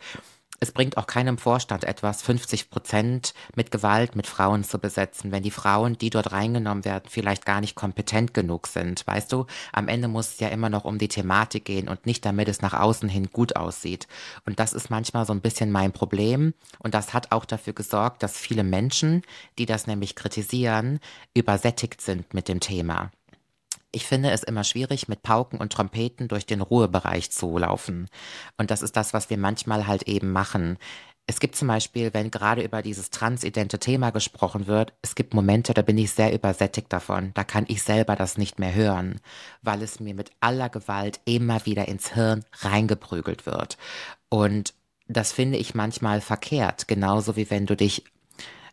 Es 0.61 0.73
bringt 0.73 0.97
auch 0.97 1.07
keinem 1.07 1.39
Vorstand 1.39 1.85
etwas, 1.85 2.21
50 2.23 2.69
Prozent 2.69 3.33
mit 3.55 3.71
Gewalt 3.71 4.17
mit 4.17 4.27
Frauen 4.27 4.65
zu 4.65 4.81
besetzen, 4.81 5.31
wenn 5.31 5.45
die 5.45 5.53
Frauen, 5.53 5.97
die 5.97 6.11
dort 6.11 6.33
reingenommen 6.33 6.85
werden, 6.85 7.05
vielleicht 7.09 7.47
gar 7.47 7.61
nicht 7.61 7.77
kompetent 7.77 8.35
genug 8.35 8.67
sind. 8.67 9.07
Weißt 9.07 9.33
du, 9.33 9.47
am 9.73 9.87
Ende 9.87 10.09
muss 10.09 10.33
es 10.33 10.41
ja 10.41 10.49
immer 10.49 10.69
noch 10.69 10.85
um 10.85 10.99
die 10.99 11.07
Thematik 11.07 11.65
gehen 11.65 11.89
und 11.89 12.07
nicht 12.07 12.25
damit 12.25 12.49
es 12.49 12.61
nach 12.61 12.75
außen 12.75 13.09
hin 13.09 13.29
gut 13.33 13.55
aussieht. 13.55 14.09
Und 14.47 14.59
das 14.59 14.73
ist 14.73 14.91
manchmal 14.91 15.27
so 15.27 15.33
ein 15.33 15.43
bisschen 15.43 15.71
mein 15.71 15.93
Problem. 15.93 16.55
Und 16.81 16.93
das 16.93 17.15
hat 17.15 17.31
auch 17.31 17.45
dafür 17.45 17.73
gesorgt, 17.73 18.25
dass 18.25 18.37
viele 18.37 18.65
Menschen, 18.65 19.23
die 19.59 19.67
das 19.67 19.87
nämlich 19.87 20.17
kritisieren, 20.17 20.99
übersättigt 21.35 22.01
sind 22.01 22.35
mit 22.35 22.49
dem 22.49 22.59
Thema. 22.59 23.13
Ich 23.91 24.07
finde 24.07 24.31
es 24.31 24.43
immer 24.43 24.65
schwierig, 24.65 25.09
mit 25.09 25.23
Pauken 25.23 25.59
und 25.59 25.73
Trompeten 25.73 26.29
durch 26.29 26.45
den 26.45 26.61
Ruhebereich 26.61 27.31
zu 27.31 27.57
laufen. 27.57 28.09
Und 28.59 28.71
das 28.71 28.83
ist 28.83 28.97
das, 28.97 29.15
was 29.15 29.31
wir 29.31 29.39
manchmal 29.39 29.87
halt 29.87 30.03
eben 30.03 30.31
machen. 30.31 30.77
Es 31.27 31.41
gibt 31.41 31.57
zum 31.57 31.69
Beispiel, 31.69 32.13
wenn 32.15 32.31
gerade 32.31 32.63
über 32.63 32.81
dieses 32.81 33.11
transidente 33.11 33.79
Thema 33.79 34.11
gesprochen 34.11 34.67
wird, 34.67 34.95
es 35.03 35.15
gibt 35.15 35.35
Momente, 35.35 35.75
da 35.75 35.83
bin 35.83 35.99
ich 35.99 36.11
sehr 36.11 36.33
übersättigt 36.33 36.91
davon. 36.91 37.33
Da 37.35 37.45
kann 37.45 37.67
ich 37.69 37.83
selber 37.83 38.17
das 38.17 38.39
nicht 38.39 38.59
mehr 38.59 38.75
hören, 38.75 39.21
weil 39.61 39.83
es 39.83 40.01
mir 40.01 40.15
mit 40.15 40.31
aller 40.41 40.71
Gewalt 40.71 41.21
immer 41.27 41.65
wieder 41.67 41.87
ins 41.87 42.15
Hirn 42.15 42.45
reingeprügelt 42.61 43.45
wird. 43.45 43.77
Und 44.31 44.73
das 45.07 45.33
finde 45.33 45.59
ich 45.59 45.75
manchmal 45.75 46.21
verkehrt, 46.21 46.89
genauso 46.89 47.37
wie 47.37 47.51
wenn 47.51 47.67
du 47.67 47.77
dich 47.77 48.05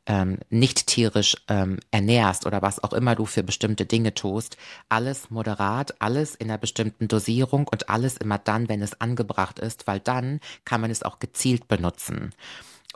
ähm, 0.05 0.39
nicht 0.49 0.87
tierisch 0.87 1.35
ähm, 1.47 1.79
ernährst 1.91 2.45
oder 2.45 2.61
was 2.61 2.83
auch 2.83 2.93
immer 2.93 3.15
du 3.15 3.25
für 3.25 3.43
bestimmte 3.43 3.85
Dinge 3.85 4.13
tust, 4.13 4.57
alles 4.89 5.29
moderat, 5.29 5.95
alles 5.99 6.35
in 6.35 6.49
einer 6.49 6.57
bestimmten 6.57 7.07
Dosierung 7.07 7.67
und 7.67 7.89
alles 7.89 8.17
immer 8.17 8.37
dann, 8.37 8.69
wenn 8.69 8.81
es 8.81 8.99
angebracht 9.01 9.59
ist, 9.59 9.87
weil 9.87 9.99
dann 9.99 10.39
kann 10.63 10.81
man 10.81 10.91
es 10.91 11.03
auch 11.03 11.19
gezielt 11.19 11.67
benutzen. 11.67 12.31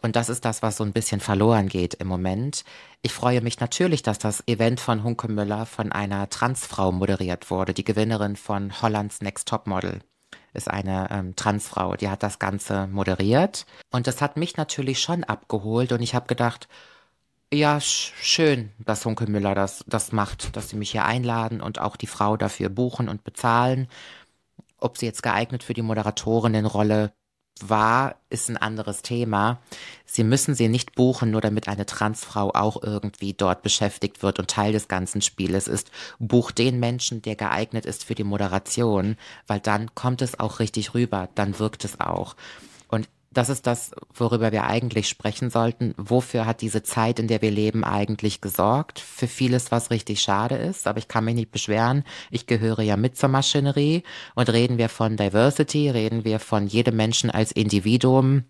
Und 0.02 0.16
das 0.16 0.30
ist 0.30 0.46
das, 0.46 0.62
was 0.62 0.78
so 0.78 0.84
ein 0.84 0.94
bisschen 0.94 1.20
verloren 1.20 1.68
geht 1.68 1.96
im 1.96 2.08
Moment. 2.08 2.64
Ich 3.02 3.12
freue 3.12 3.42
mich 3.42 3.60
natürlich, 3.60 4.02
dass 4.02 4.18
das 4.18 4.48
Event 4.48 4.80
von 4.80 5.04
Hunke 5.04 5.28
Müller 5.28 5.66
von 5.66 5.92
einer 5.92 6.30
Transfrau 6.30 6.92
moderiert 6.92 7.52
wurde. 7.52 7.74
Die 7.74 7.84
Gewinnerin 7.84 8.38
von 8.38 8.82
Hollands 8.82 9.22
Next 9.22 9.48
Top 9.50 9.68
Model 9.68 10.00
ist 10.54 10.70
eine 10.70 11.10
ähm, 11.12 11.36
Transfrau. 11.36 11.96
Die 11.96 12.10
hat 12.10 12.24
das 12.24 12.40
Ganze 12.40 12.88
moderiert. 12.88 13.66
Und 13.92 14.08
das 14.08 14.22
hat 14.22 14.38
mich 14.38 14.56
natürlich 14.56 15.02
schon 15.02 15.26
abgeholt. 15.26 15.92
Und 15.92 16.02
ich 16.02 16.16
habe 16.16 16.28
gedacht, 16.28 16.70
ja, 17.52 17.80
schön, 17.82 18.72
dass 18.80 19.06
Hunkelmüller 19.06 19.56
das, 19.56 19.84
das 19.88 20.12
macht, 20.12 20.56
dass 20.56 20.70
sie 20.70 20.76
mich 20.76 20.92
hier 20.92 21.06
einladen 21.06 21.62
und 21.62 21.80
auch 21.80 21.96
die 21.96 22.08
Frau 22.08 22.38
dafür 22.38 22.70
buchen 22.70 23.10
und 23.10 23.24
bezahlen. 23.24 23.88
Ob 24.78 24.98
sie 24.98 25.08
jetzt 25.08 25.24
geeignet 25.24 25.64
für 25.64 25.74
die 25.74 25.82
Moderatorinnenrolle 25.82 27.12
war, 27.62 28.16
ist 28.30 28.50
ein 28.50 28.58
anderes 28.58 29.02
Thema. 29.02 29.60
Sie 30.06 30.24
müssen 30.24 30.56
sie 30.56 30.70
nicht 30.70 30.96
buchen, 30.96 31.32
nur 31.32 31.42
damit 31.42 31.68
eine 31.68 31.86
Transfrau 31.86 32.52
auch 32.54 32.82
irgendwie 32.82 33.34
dort 33.34 33.64
beschäftigt 33.64 34.22
wird 34.24 34.40
und 34.40 34.50
Teil 34.50 34.72
des 34.72 34.88
ganzen 34.88 35.22
Spieles 35.22 35.68
ist. 35.68 35.92
Buch 36.20 36.52
den 36.52 36.80
Menschen, 36.80 37.22
der 37.22 37.36
geeignet 37.36 37.86
ist 37.86 38.06
für 38.06 38.16
die 38.16 38.24
Moderation, 38.24 39.18
weil 39.48 39.60
dann 39.60 39.94
kommt 39.96 40.22
es 40.22 40.40
auch 40.40 40.60
richtig 40.60 40.94
rüber, 40.94 41.30
dann 41.36 41.60
wirkt 41.60 41.84
es 41.84 42.00
auch 42.00 42.36
das 43.32 43.50
ist 43.50 43.68
das, 43.68 43.92
worüber 44.14 44.52
wir 44.52 44.64
eigentlich 44.66 45.08
sprechen 45.08 45.50
sollten. 45.50 45.94
Wofür 45.98 46.46
hat 46.46 46.62
diese 46.62 46.82
Zeit, 46.82 47.20
in 47.20 47.28
der 47.28 47.42
wir 47.42 47.52
leben, 47.52 47.84
eigentlich 47.84 48.42
gesorgt? 48.42 49.00
Für 49.00 49.28
vieles, 49.28 49.72
was 49.72 49.92
richtig 49.92 50.22
schade 50.22 50.56
ist, 50.56 50.88
aber 50.88 50.98
ich 50.98 51.08
kann 51.08 51.26
mich 51.26 51.36
nicht 51.36 51.52
beschweren. 51.52 52.04
Ich 52.32 52.48
gehöre 52.48 52.82
ja 52.82 52.98
mit 52.98 53.18
zur 53.18 53.30
Maschinerie 53.30 54.04
und 54.34 54.52
reden 54.52 54.78
wir 54.78 54.90
von 54.90 55.16
Diversity, 55.16 55.90
reden 55.90 56.26
wir 56.26 56.40
von 56.40 56.66
jedem 56.66 56.96
Menschen 56.96 57.30
als 57.30 57.52
Individuum, 57.52 58.46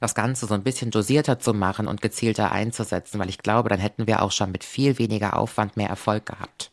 das 0.00 0.14
Ganze 0.14 0.46
so 0.46 0.54
ein 0.54 0.62
bisschen 0.62 0.90
dosierter 0.90 1.38
zu 1.38 1.54
machen 1.54 1.88
und 1.88 2.02
gezielter 2.02 2.52
einzusetzen, 2.52 3.18
weil 3.18 3.30
ich 3.30 3.38
glaube, 3.38 3.70
dann 3.70 3.80
hätten 3.80 4.06
wir 4.06 4.22
auch 4.22 4.32
schon 4.32 4.52
mit 4.52 4.62
viel 4.62 4.98
weniger 4.98 5.36
Aufwand 5.36 5.76
mehr 5.76 5.88
Erfolg 5.88 6.26
gehabt. 6.26 6.70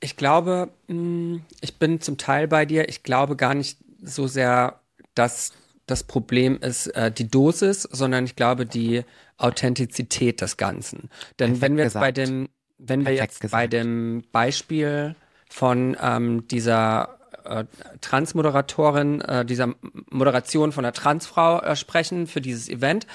Ich 0.00 0.16
glaube, 0.16 0.70
mm, 0.86 1.36
ich 1.60 1.78
bin 1.78 2.00
zum 2.00 2.16
Teil 2.16 2.46
bei 2.46 2.64
dir. 2.64 2.88
Ich 2.88 3.02
glaube 3.02 3.36
gar 3.36 3.54
nicht 3.54 3.78
so 4.02 4.26
sehr, 4.26 4.80
dass 5.14 5.52
das 5.86 6.04
Problem 6.04 6.58
ist 6.58 6.88
äh, 6.88 7.10
die 7.10 7.28
Dosis, 7.28 7.82
sondern 7.82 8.24
ich 8.24 8.36
glaube 8.36 8.66
die 8.66 9.04
Authentizität 9.36 10.40
des 10.40 10.56
Ganzen. 10.56 11.10
Denn 11.38 11.58
Perfekt 11.58 11.62
wenn 11.62 11.76
wir 11.76 11.84
jetzt 11.84 11.94
bei 11.94 12.12
dem, 12.12 12.48
wenn 12.78 13.04
Perfekt 13.04 13.18
wir 13.18 13.22
jetzt 13.24 13.40
gesagt. 13.40 13.52
bei 13.52 13.66
dem 13.66 14.24
Beispiel 14.32 15.14
von 15.50 15.96
ähm, 16.00 16.48
dieser 16.48 17.18
äh, 17.44 17.64
Transmoderatorin, 18.00 19.20
äh, 19.20 19.44
dieser 19.44 19.74
Moderation 20.10 20.72
von 20.72 20.84
einer 20.84 20.92
Transfrau 20.92 21.60
äh, 21.60 21.76
sprechen 21.76 22.26
für 22.26 22.40
dieses 22.40 22.68
Event, 22.68 23.06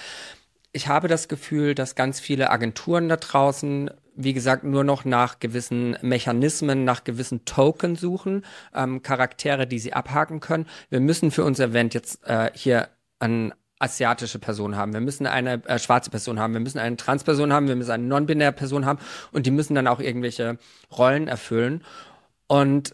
ich 0.71 0.87
habe 0.87 1.07
das 1.07 1.27
Gefühl, 1.27 1.73
dass 1.73 1.95
ganz 1.95 2.19
viele 2.19 2.51
Agenturen 2.51 3.09
da 3.09 3.17
draußen 3.17 3.89
wie 4.21 4.33
gesagt, 4.33 4.63
nur 4.63 4.83
noch 4.83 5.05
nach 5.05 5.39
gewissen 5.39 5.97
Mechanismen, 6.01 6.83
nach 6.83 7.05
gewissen 7.05 7.45
Token 7.45 7.95
suchen, 7.95 8.45
ähm, 8.75 9.01
Charaktere, 9.01 9.65
die 9.65 9.79
sie 9.79 9.93
abhaken 9.93 10.41
können. 10.41 10.67
Wir 10.89 10.99
müssen 10.99 11.31
für 11.31 11.45
unser 11.45 11.65
Event 11.65 11.93
jetzt 11.93 12.27
äh, 12.27 12.51
hier 12.53 12.89
eine 13.19 13.53
asiatische 13.79 14.39
Person 14.39 14.75
haben, 14.75 14.91
wir 14.91 14.99
müssen 14.99 15.25
eine 15.25 15.65
äh, 15.65 15.79
schwarze 15.79 16.09
Person 16.09 16.37
haben, 16.37 16.51
wir 16.51 16.59
müssen 16.59 16.79
eine 16.79 16.97
Transperson 16.97 17.53
haben, 17.53 17.69
wir 17.69 17.77
müssen 17.77 17.91
eine 17.91 18.03
non-binäre 18.03 18.51
Person 18.51 18.85
haben 18.85 18.99
und 19.31 19.45
die 19.45 19.51
müssen 19.51 19.73
dann 19.73 19.87
auch 19.87 20.01
irgendwelche 20.01 20.57
Rollen 20.91 21.29
erfüllen. 21.29 21.83
Und 22.47 22.93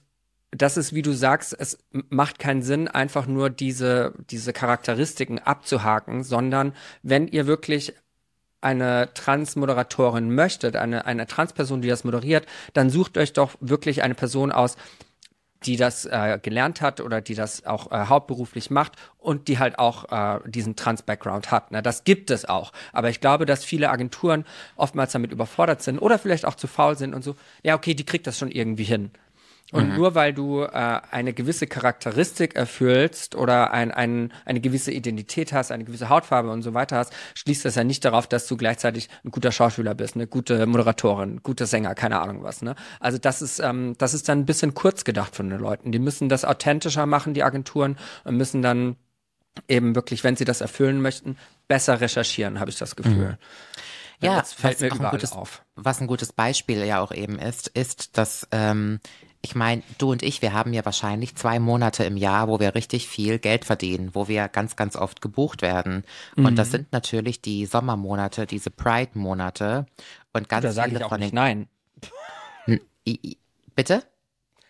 das 0.52 0.78
ist, 0.78 0.94
wie 0.94 1.02
du 1.02 1.12
sagst, 1.12 1.56
es 1.60 1.80
macht 1.92 2.38
keinen 2.38 2.62
Sinn, 2.62 2.88
einfach 2.88 3.26
nur 3.26 3.50
diese, 3.50 4.14
diese 4.30 4.54
Charakteristiken 4.54 5.40
abzuhaken, 5.40 6.24
sondern 6.24 6.74
wenn 7.02 7.28
ihr 7.28 7.48
wirklich 7.48 7.94
eine 8.66 9.14
Trans-Moderatorin 9.14 10.34
möchtet, 10.34 10.76
eine, 10.76 11.06
eine 11.06 11.28
Trans-Person, 11.28 11.82
die 11.82 11.88
das 11.88 12.04
moderiert, 12.04 12.46
dann 12.74 12.90
sucht 12.90 13.18
euch 13.18 13.32
doch 13.32 13.52
wirklich 13.62 14.04
eine 14.04 14.16
Person 14.16 14.52
aus, 14.52 14.76
die 15.64 15.78
das 15.78 16.06
äh, 16.06 16.40
gelernt 16.42 16.82
hat 16.82 17.02
oder 17.02 17.22
die 17.22 17.36
das 17.36 17.66
auch 17.66 17.92
äh, 17.92 18.06
hauptberuflich 18.08 18.70
macht 18.70 18.94
und 19.18 19.48
die 19.48 19.58
halt 19.60 19.80
auch 19.80 20.12
äh, 20.12 20.40
diesen 20.50 20.76
Trans-Background 20.76 21.52
hat. 21.52 21.72
Ne? 21.72 21.82
Das 21.82 22.04
gibt 22.04 22.30
es 22.30 22.46
auch. 22.46 22.72
Aber 22.92 23.10
ich 23.10 23.22
glaube, 23.22 23.46
dass 23.46 23.64
viele 23.64 23.90
Agenturen 23.90 24.46
oftmals 24.76 25.12
damit 25.12 25.32
überfordert 25.32 25.82
sind 25.82 26.00
oder 26.00 26.20
vielleicht 26.20 26.46
auch 26.46 26.56
zu 26.56 26.68
faul 26.68 26.98
sind 26.98 27.14
und 27.14 27.24
so, 27.24 27.36
ja, 27.64 27.76
okay, 27.76 27.94
die 27.94 28.06
kriegt 28.06 28.28
das 28.28 28.38
schon 28.38 28.52
irgendwie 28.52 28.84
hin. 28.84 29.12
Und 29.72 29.90
mhm. 29.90 29.96
nur 29.96 30.14
weil 30.14 30.32
du 30.32 30.62
äh, 30.62 30.70
eine 30.70 31.34
gewisse 31.34 31.66
Charakteristik 31.66 32.56
erfüllst 32.56 33.34
oder 33.34 33.72
ein, 33.72 33.90
ein, 33.92 34.32
eine 34.46 34.62
gewisse 34.62 34.92
Identität 34.92 35.54
hast, 35.54 35.72
eine 35.72 35.84
gewisse 35.86 36.10
Hautfarbe 36.10 36.52
und 36.52 36.62
so 36.62 36.76
weiter 36.76 36.98
hast, 36.98 37.12
schließt 37.34 37.66
das 37.66 37.74
ja 37.74 37.84
nicht 37.84 38.06
darauf, 38.06 38.28
dass 38.28 38.46
du 38.46 38.58
gleichzeitig 38.58 39.10
ein 39.24 39.32
guter 39.32 39.52
Schauspieler 39.52 39.96
bist, 39.96 40.16
eine 40.16 40.28
gute 40.28 40.68
Moderatorin, 40.68 41.42
guter 41.42 41.66
Sänger, 41.66 41.96
keine 41.96 42.22
Ahnung 42.22 42.44
was. 42.44 42.62
Ne? 42.62 42.76
Also 43.00 43.18
das 43.18 43.42
ist, 43.42 43.60
ähm, 43.60 43.96
das 43.98 44.14
ist 44.14 44.30
dann 44.30 44.40
ein 44.40 44.46
bisschen 44.46 44.76
kurz 44.76 45.04
gedacht 45.04 45.36
von 45.36 45.50
den 45.50 45.60
Leuten. 45.60 45.92
Die 45.92 46.00
müssen 46.00 46.30
das 46.30 46.46
authentischer 46.46 47.08
machen, 47.08 47.34
die 47.34 47.44
Agenturen, 47.44 47.98
und 48.24 48.38
müssen 48.38 48.62
dann 48.62 48.98
eben 49.68 49.96
wirklich, 49.96 50.24
wenn 50.24 50.36
sie 50.36 50.46
das 50.46 50.62
erfüllen 50.62 51.02
möchten, 51.02 51.38
besser 51.68 52.02
recherchieren, 52.02 52.60
habe 52.60 52.70
ich 52.70 52.78
das 52.78 52.96
Gefühl. 52.96 53.32
Mhm. 53.32 53.38
Ja, 54.22 54.40
das 54.40 54.54
fällt 54.54 54.80
mir 54.80 54.88
überall 54.88 55.12
gutes, 55.12 55.32
auf. 55.34 55.64
Was 55.76 56.00
ein 56.00 56.08
gutes 56.08 56.32
Beispiel 56.34 56.84
ja 56.86 57.02
auch 57.02 57.12
eben 57.12 57.38
ist, 57.40 57.68
ist, 57.70 58.18
dass 58.18 58.48
ähm, 58.52 59.00
ich 59.46 59.54
meine, 59.54 59.84
du 60.00 60.12
und 60.12 60.24
ich, 60.24 60.42
wir 60.42 60.54
haben 60.54 60.74
ja 60.74 60.84
wahrscheinlich 60.84 61.36
zwei 61.36 61.60
Monate 61.60 62.04
im 62.04 62.18
Jahr, 62.18 62.48
wo 62.48 62.60
wir 62.60 62.74
richtig 62.74 63.08
viel 63.08 63.38
Geld 63.38 63.64
verdienen, 63.64 64.10
wo 64.14 64.28
wir 64.28 64.48
ganz, 64.48 64.76
ganz 64.76 64.96
oft 64.96 65.22
gebucht 65.22 65.62
werden. 65.62 66.04
Mhm. 66.36 66.46
Und 66.46 66.56
das 66.56 66.70
mhm. 66.70 66.72
sind 66.72 66.94
natürlich 66.94 67.42
die 67.42 67.68
Sommermonate, 67.68 68.48
diese 68.48 68.72
Pride-Monate. 68.72 69.86
Und 70.34 70.50
ganz 70.50 70.76
da 70.76 70.84
viele 70.84 70.98
ich 70.98 71.04
auch 71.06 71.10
von 71.10 71.22
den. 71.22 71.34
Nein. 71.34 71.68
Bitte? 73.76 74.04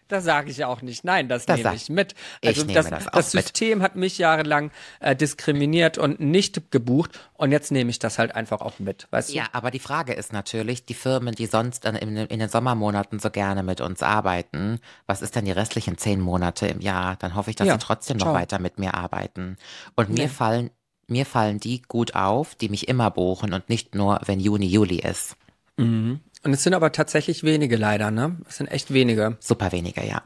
Da 0.07 0.21
sage 0.21 0.51
ich 0.51 0.63
auch 0.63 0.83
nicht, 0.83 1.03
nein, 1.03 1.27
das, 1.27 1.47
das 1.47 1.57
nehme 1.57 1.75
ich 1.75 1.89
mit. 1.89 2.13
Also 2.43 2.65
ich 2.67 2.73
das, 2.73 2.89
das, 2.89 3.05
das 3.05 3.31
System 3.31 3.79
mit. 3.79 3.85
hat 3.85 3.95
mich 3.95 4.19
jahrelang 4.19 4.71
äh, 4.99 5.15
diskriminiert 5.15 5.97
und 5.97 6.19
nicht 6.19 6.71
gebucht 6.71 7.19
und 7.33 7.51
jetzt 7.51 7.71
nehme 7.71 7.89
ich 7.89 7.97
das 7.97 8.19
halt 8.19 8.35
einfach 8.35 8.61
auch 8.61 8.77
mit, 8.77 9.07
weißt 9.09 9.31
du? 9.31 9.33
Ja, 9.33 9.47
aber 9.51 9.71
die 9.71 9.79
Frage 9.79 10.13
ist 10.13 10.31
natürlich, 10.31 10.85
die 10.85 10.93
Firmen, 10.93 11.33
die 11.33 11.47
sonst 11.47 11.85
in, 11.85 11.95
in, 11.95 12.17
in, 12.17 12.39
den 12.39 12.49
Sommermonaten 12.49 13.19
so 13.19 13.31
gerne 13.31 13.63
mit 13.63 13.81
uns 13.81 14.03
arbeiten, 14.03 14.79
was 15.07 15.23
ist 15.23 15.35
denn 15.35 15.45
die 15.45 15.51
restlichen 15.51 15.97
zehn 15.97 16.19
Monate 16.19 16.67
im 16.67 16.81
Jahr? 16.81 17.15
Dann 17.15 17.33
hoffe 17.33 17.49
ich, 17.49 17.55
dass 17.55 17.67
ja, 17.67 17.73
sie 17.73 17.79
trotzdem 17.79 18.19
ciao. 18.19 18.29
noch 18.29 18.39
weiter 18.39 18.59
mit 18.59 18.77
mir 18.77 18.93
arbeiten. 18.93 19.57
Und 19.95 20.09
mir 20.09 20.29
fallen 20.29 20.69
mir 21.07 21.25
fallen 21.25 21.59
die 21.59 21.81
gut 21.81 22.15
auf, 22.15 22.55
die 22.55 22.69
mich 22.69 22.87
immer 22.87 23.11
buchen 23.11 23.53
und 23.53 23.69
nicht 23.69 23.95
nur, 23.95 24.19
wenn 24.25 24.39
Juni, 24.39 24.65
Juli 24.65 24.99
ist. 24.99 25.37
Mhm. 25.77 26.19
Und 26.45 26.53
es 26.53 26.61
sind 26.61 26.75
aber 26.75 26.91
tatsächlich 26.91 27.43
wenige 27.43 27.75
leider, 27.75 28.11
ne? 28.11 28.37
Es 28.47 28.57
sind 28.57 28.67
echt 28.67 28.93
wenige. 28.93 29.35
Super 29.39 29.71
wenige, 29.71 30.05
ja. 30.05 30.21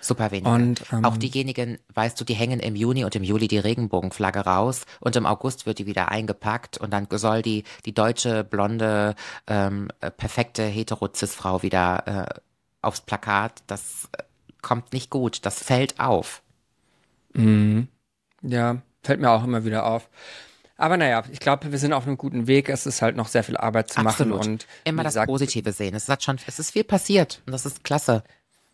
Super 0.00 0.32
wenige. 0.32 0.50
Und 0.50 0.82
ähm, 0.92 1.04
auch 1.04 1.16
diejenigen, 1.16 1.78
weißt 1.94 2.20
du, 2.20 2.24
die 2.24 2.34
hängen 2.34 2.58
im 2.58 2.74
Juni 2.74 3.04
und 3.04 3.14
im 3.14 3.22
Juli 3.22 3.46
die 3.46 3.60
Regenbogenflagge 3.60 4.40
raus 4.40 4.86
und 4.98 5.14
im 5.14 5.24
August 5.24 5.64
wird 5.64 5.78
die 5.78 5.86
wieder 5.86 6.08
eingepackt 6.08 6.78
und 6.78 6.92
dann 6.92 7.06
soll 7.12 7.42
die 7.42 7.62
die 7.86 7.94
deutsche 7.94 8.42
blonde 8.42 9.14
ähm, 9.46 9.86
äh, 10.00 10.10
perfekte 10.10 10.64
Heterozis-Frau 10.64 11.62
wieder 11.62 12.06
äh, 12.08 12.40
aufs 12.80 13.02
Plakat. 13.02 13.62
Das 13.68 14.08
äh, 14.18 14.24
kommt 14.62 14.92
nicht 14.92 15.10
gut. 15.10 15.46
Das 15.46 15.62
fällt 15.62 16.00
auf. 16.00 16.42
Mhm. 17.34 17.86
Ja, 18.42 18.82
fällt 19.04 19.20
mir 19.20 19.30
auch 19.30 19.44
immer 19.44 19.64
wieder 19.64 19.86
auf. 19.86 20.08
Aber 20.82 20.96
naja, 20.96 21.22
ich 21.30 21.38
glaube, 21.38 21.70
wir 21.70 21.78
sind 21.78 21.92
auf 21.92 22.08
einem 22.08 22.18
guten 22.18 22.48
Weg. 22.48 22.68
Es 22.68 22.86
ist 22.86 23.02
halt 23.02 23.14
noch 23.14 23.28
sehr 23.28 23.44
viel 23.44 23.56
Arbeit 23.56 23.90
zu 23.90 24.00
Absolut. 24.00 24.38
machen 24.38 24.52
und 24.54 24.66
immer 24.82 25.04
das 25.04 25.12
gesagt, 25.12 25.28
Positive 25.28 25.70
sehen. 25.70 25.94
Es 25.94 26.08
hat 26.08 26.24
schon, 26.24 26.40
es 26.44 26.58
ist 26.58 26.72
viel 26.72 26.82
passiert 26.82 27.40
und 27.46 27.52
das 27.52 27.64
ist 27.64 27.84
klasse. 27.84 28.24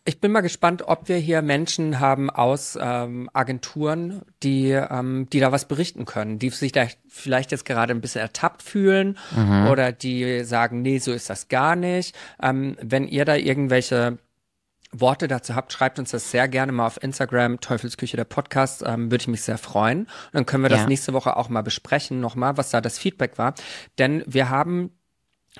Ich 0.05 0.19
bin 0.19 0.31
mal 0.31 0.41
gespannt, 0.41 0.81
ob 0.87 1.07
wir 1.07 1.17
hier 1.17 1.43
Menschen 1.43 1.99
haben 1.99 2.31
aus 2.31 2.79
ähm, 2.81 3.29
Agenturen, 3.33 4.23
die, 4.41 4.71
ähm, 4.71 5.27
die 5.31 5.39
da 5.39 5.51
was 5.51 5.65
berichten 5.65 6.05
können, 6.05 6.39
die 6.39 6.49
sich 6.49 6.71
da 6.71 6.87
vielleicht 7.07 7.51
jetzt 7.51 7.65
gerade 7.65 7.93
ein 7.93 8.01
bisschen 8.01 8.21
ertappt 8.21 8.63
fühlen 8.63 9.19
mhm. 9.35 9.67
oder 9.67 9.91
die 9.91 10.43
sagen, 10.45 10.81
nee, 10.81 10.97
so 10.97 11.11
ist 11.11 11.29
das 11.29 11.47
gar 11.47 11.75
nicht. 11.75 12.15
Ähm, 12.41 12.75
wenn 12.81 13.07
ihr 13.07 13.23
da 13.23 13.35
irgendwelche 13.35 14.17
Worte 14.91 15.27
dazu 15.27 15.55
habt, 15.55 15.71
schreibt 15.71 15.99
uns 15.99 16.11
das 16.11 16.31
sehr 16.31 16.47
gerne 16.47 16.71
mal 16.71 16.87
auf 16.87 17.01
Instagram, 17.01 17.59
Teufelsküche 17.59 18.17
der 18.17 18.23
Podcast, 18.23 18.83
ähm, 18.85 19.11
würde 19.11 19.21
ich 19.21 19.27
mich 19.27 19.43
sehr 19.43 19.57
freuen. 19.57 20.01
Und 20.01 20.09
dann 20.33 20.45
können 20.45 20.63
wir 20.63 20.69
das 20.69 20.87
nächste 20.87 21.13
Woche 21.13 21.37
auch 21.37 21.49
mal 21.49 21.61
besprechen, 21.61 22.19
nochmal, 22.19 22.57
was 22.57 22.71
da 22.71 22.81
das 22.81 22.97
Feedback 22.97 23.37
war. 23.37 23.53
Denn 23.97 24.23
wir 24.25 24.49
haben 24.49 24.91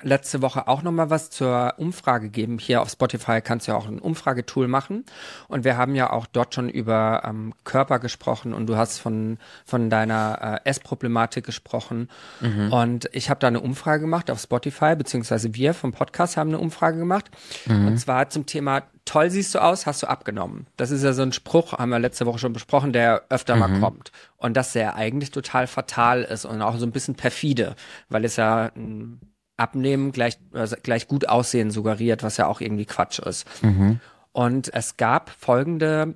letzte 0.02 0.40
Woche 0.40 0.68
auch 0.68 0.82
noch 0.82 0.92
mal 0.92 1.10
was 1.10 1.30
zur 1.30 1.74
Umfrage 1.76 2.30
geben. 2.30 2.58
Hier 2.58 2.80
auf 2.80 2.90
Spotify 2.90 3.40
kannst 3.40 3.66
du 3.66 3.72
ja 3.72 3.78
auch 3.78 3.86
ein 3.86 3.98
Umfragetool 3.98 4.68
machen. 4.68 5.04
Und 5.48 5.64
wir 5.64 5.76
haben 5.76 5.94
ja 5.94 6.10
auch 6.10 6.26
dort 6.26 6.54
schon 6.54 6.68
über 6.68 7.22
ähm, 7.24 7.54
Körper 7.64 7.98
gesprochen 7.98 8.54
und 8.54 8.66
du 8.66 8.76
hast 8.76 8.98
von, 8.98 9.38
von 9.64 9.90
deiner 9.90 10.60
äh, 10.64 10.68
Essproblematik 10.68 11.44
gesprochen. 11.44 12.08
Mhm. 12.40 12.72
Und 12.72 13.10
ich 13.12 13.30
habe 13.30 13.40
da 13.40 13.48
eine 13.48 13.60
Umfrage 13.60 14.02
gemacht 14.02 14.30
auf 14.30 14.40
Spotify, 14.40 14.94
beziehungsweise 14.96 15.54
wir 15.54 15.74
vom 15.74 15.92
Podcast 15.92 16.36
haben 16.36 16.50
eine 16.50 16.58
Umfrage 16.58 16.98
gemacht. 16.98 17.30
Mhm. 17.66 17.88
Und 17.88 17.98
zwar 17.98 18.30
zum 18.30 18.46
Thema 18.46 18.82
toll 19.04 19.30
siehst 19.30 19.54
du 19.54 19.58
aus, 19.58 19.86
hast 19.86 20.02
du 20.02 20.06
abgenommen. 20.06 20.66
Das 20.76 20.90
ist 20.90 21.02
ja 21.02 21.12
so 21.12 21.22
ein 21.22 21.32
Spruch, 21.32 21.72
haben 21.72 21.90
wir 21.90 21.98
letzte 21.98 22.26
Woche 22.26 22.38
schon 22.38 22.52
besprochen, 22.52 22.92
der 22.92 23.24
öfter 23.28 23.54
mhm. 23.54 23.60
mal 23.60 23.80
kommt. 23.80 24.12
Und 24.36 24.56
dass 24.56 24.72
der 24.72 24.94
eigentlich 24.94 25.32
total 25.32 25.66
fatal 25.66 26.22
ist 26.22 26.44
und 26.44 26.62
auch 26.62 26.76
so 26.76 26.86
ein 26.86 26.92
bisschen 26.92 27.16
perfide, 27.16 27.74
weil 28.08 28.24
es 28.24 28.36
ja 28.36 28.70
ein 28.76 29.20
Abnehmen 29.60 30.12
gleich, 30.12 30.38
also 30.52 30.76
gleich 30.82 31.06
gut 31.06 31.28
aussehen 31.28 31.70
suggeriert, 31.70 32.22
was 32.22 32.36
ja 32.36 32.46
auch 32.46 32.60
irgendwie 32.60 32.86
Quatsch 32.86 33.18
ist. 33.20 33.46
Mhm. 33.62 34.00
Und 34.32 34.72
es 34.72 34.96
gab 34.96 35.30
folgende 35.30 36.14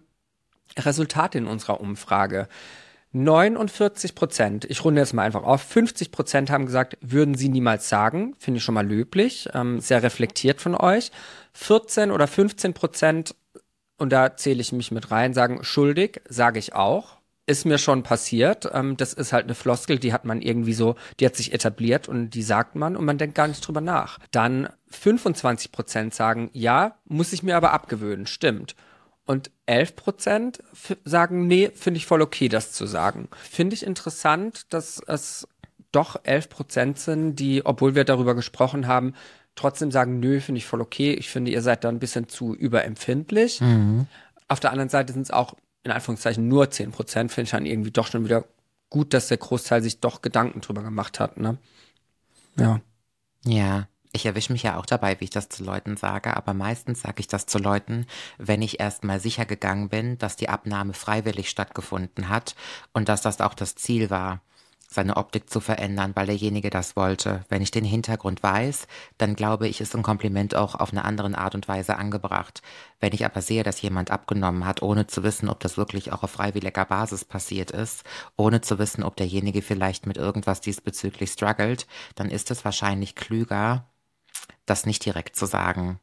Resultate 0.79 1.39
in 1.39 1.47
unserer 1.47 1.81
Umfrage. 1.81 2.49
49 3.13 4.17
Prozent, 4.17 4.65
ich 4.65 4.85
runde 4.85 5.01
jetzt 5.01 5.13
mal 5.13 5.23
einfach 5.23 5.45
auf, 5.45 5.63
50 5.63 6.11
Prozent 6.11 6.51
haben 6.51 6.67
gesagt, 6.67 6.99
würden 7.01 7.37
sie 7.37 7.49
niemals 7.49 7.89
sagen, 7.89 8.35
finde 8.39 8.59
ich 8.59 8.65
schon 8.65 8.75
mal 8.75 8.87
löblich, 8.87 9.49
ähm, 9.55 9.79
sehr 9.81 10.03
reflektiert 10.03 10.61
von 10.61 10.75
euch. 10.75 11.13
14 11.53 12.11
oder 12.11 12.27
15 12.27 12.75
Prozent, 12.75 13.37
und 13.99 14.11
da 14.13 14.37
zähle 14.37 14.61
ich 14.61 14.73
mich 14.73 14.91
mit 14.91 15.13
rein, 15.13 15.33
sagen 15.33 15.63
schuldig, 15.63 16.23
sage 16.29 16.59
ich 16.59 16.75
auch, 16.75 17.14
ist 17.47 17.67
mir 17.67 17.79
schon 17.79 18.03
passiert. 18.03 18.69
Ähm, 18.73 18.97
das 18.97 19.13
ist 19.13 19.33
halt 19.33 19.45
eine 19.45 19.55
Floskel, 19.55 19.99
die 19.99 20.13
hat 20.13 20.25
man 20.25 20.41
irgendwie 20.41 20.73
so, 20.73 20.97
die 21.21 21.27
hat 21.27 21.37
sich 21.37 21.53
etabliert 21.53 22.09
und 22.09 22.31
die 22.31 22.43
sagt 22.43 22.75
man 22.75 22.97
und 22.97 23.05
man 23.05 23.19
denkt 23.19 23.35
gar 23.35 23.49
nicht 23.49 23.67
drüber 23.67 23.81
nach. 23.81 24.19
Dann 24.31 24.69
25 24.89 25.73
Prozent 25.73 26.15
sagen, 26.15 26.51
ja, 26.53 26.97
muss 27.05 27.33
ich 27.33 27.43
mir 27.43 27.57
aber 27.57 27.73
abgewöhnen, 27.73 28.27
stimmt. 28.27 28.75
Und 29.27 29.51
11 29.67 29.97
Prozent 29.97 30.63
sagen, 31.05 31.47
nee, 31.47 31.71
finde 31.75 31.99
ich 31.99 32.07
voll 32.07 32.23
okay, 32.23 32.49
das 32.49 32.73
zu 32.73 32.87
sagen. 32.87 33.29
Finde 33.43 33.75
ich 33.75 33.87
interessant, 33.87 34.73
dass 34.73 35.01
es 35.07 35.49
doch 35.93 36.21
11 36.25 36.49
Prozent 36.51 36.99
sind, 36.99 37.37
die, 37.37 37.65
obwohl 37.65 37.95
wir 37.95 38.05
darüber 38.05 38.35
gesprochen 38.35 38.87
haben, 38.87 39.15
trotzdem 39.55 39.91
sagen, 39.91 40.21
nö, 40.21 40.41
finde 40.41 40.59
ich 40.59 40.67
voll 40.67 40.81
okay. 40.81 41.13
Ich 41.13 41.31
finde, 41.31 41.53
ihr 41.53 41.63
seid 41.63 41.85
da 41.85 41.89
ein 41.89 42.01
bisschen 42.01 42.29
zu 42.29 42.55
überempfindlich. 42.55 43.61
Mhm. 43.61 44.07
Auf 44.49 44.61
der 44.61 44.73
anderen 44.73 44.91
Seite 44.91 45.13
sind 45.13 45.23
es 45.23 45.31
auch 45.31 45.55
in 45.85 45.91
Anführungszeichen 45.91 46.49
nur 46.49 46.71
10 46.71 46.91
Prozent, 46.91 47.31
finde 47.31 47.45
ich 47.45 47.51
dann 47.53 47.67
irgendwie 47.67 47.91
doch 47.91 48.07
schon 48.09 48.25
wieder 48.25 48.45
gut, 48.91 49.15
dass 49.15 49.29
der 49.29 49.37
Großteil 49.37 49.83
sich 49.83 50.01
doch 50.01 50.23
Gedanken 50.23 50.61
drüber 50.61 50.83
gemacht 50.83 51.21
hat, 51.21 51.37
ne? 51.37 51.59
Ja. 52.59 52.81
Ja. 53.45 53.89
Ich 54.13 54.25
erwische 54.27 54.53
mich 54.53 54.63
ja 54.63 54.79
auch 54.79 54.87
dabei, 54.87 55.19
wie 55.19 55.25
ich 55.25 55.31
das 55.31 55.49
zu 55.49 55.65
Leuten 55.65 55.97
sage, 55.97 56.37
aber 56.37 56.55
meistens 56.55 57.01
sage 57.01 57.17
ich 57.19 57.27
das 57.27 57.47
zu 57.47 57.59
Leuten, 57.59 58.07
wenn 58.39 58.63
ich 58.63 58.79
erstmal 58.79 59.19
sicher 59.19 59.45
gegangen 59.45 59.89
bin, 59.89 60.19
dass 60.19 60.37
die 60.37 60.49
Abnahme 60.49 60.95
freiwillig 60.95 61.51
stattgefunden 61.51 62.29
hat 62.29 62.55
und 62.93 63.09
dass 63.09 63.23
das 63.23 63.41
auch 63.41 63.55
das 63.55 63.75
Ziel 63.75 64.11
war 64.11 64.41
seine 64.95 65.17
Optik 65.17 65.51
zu 65.51 65.61
verändern, 65.61 66.13
weil 66.15 66.27
derjenige 66.27 66.71
das 66.71 66.97
wollte. 66.97 67.45
Wenn 67.49 67.63
ich 67.63 67.71
den 67.71 67.85
Hintergrund 67.85 68.43
weiß, 68.43 68.87
dann 69.19 69.35
glaube 69.37 69.69
ich, 69.69 69.81
ist 69.81 69.95
ein 69.95 70.03
Kompliment 70.03 70.55
auch 70.55 70.75
auf 70.75 70.93
eine 70.93 71.05
andere 71.05 71.37
Art 71.37 71.55
und 71.55 71.69
Weise 71.69 71.97
angebracht. 71.97 72.63
Wenn 73.01 73.13
ich 73.13 73.25
aber 73.25 73.43
sehe, 73.43 73.63
dass 73.63 73.83
jemand 73.83 74.11
abgenommen 74.11 74.65
hat, 74.67 74.83
ohne 74.83 75.07
zu 75.07 75.23
wissen, 75.23 75.49
ob 75.49 75.61
das 75.61 75.77
wirklich 75.77 76.13
auch 76.13 76.23
auf 76.23 76.31
freiwilliger 76.31 76.85
Basis 76.85 77.25
passiert 77.25 77.71
ist, 77.71 78.05
ohne 78.37 78.61
zu 78.61 78.79
wissen, 78.79 79.03
ob 79.03 79.17
derjenige 79.17 79.63
vielleicht 79.63 80.07
mit 80.07 80.17
irgendwas 80.17 80.61
diesbezüglich 80.61 81.31
struggelt, 81.31 81.87
dann 82.15 82.31
ist 82.31 82.51
es 82.51 82.65
wahrscheinlich 82.65 83.15
klüger, 83.15 83.87
das 84.67 84.87
nicht 84.87 85.05
direkt 85.05 85.37
zu 85.37 85.47
sagen. 85.47 86.01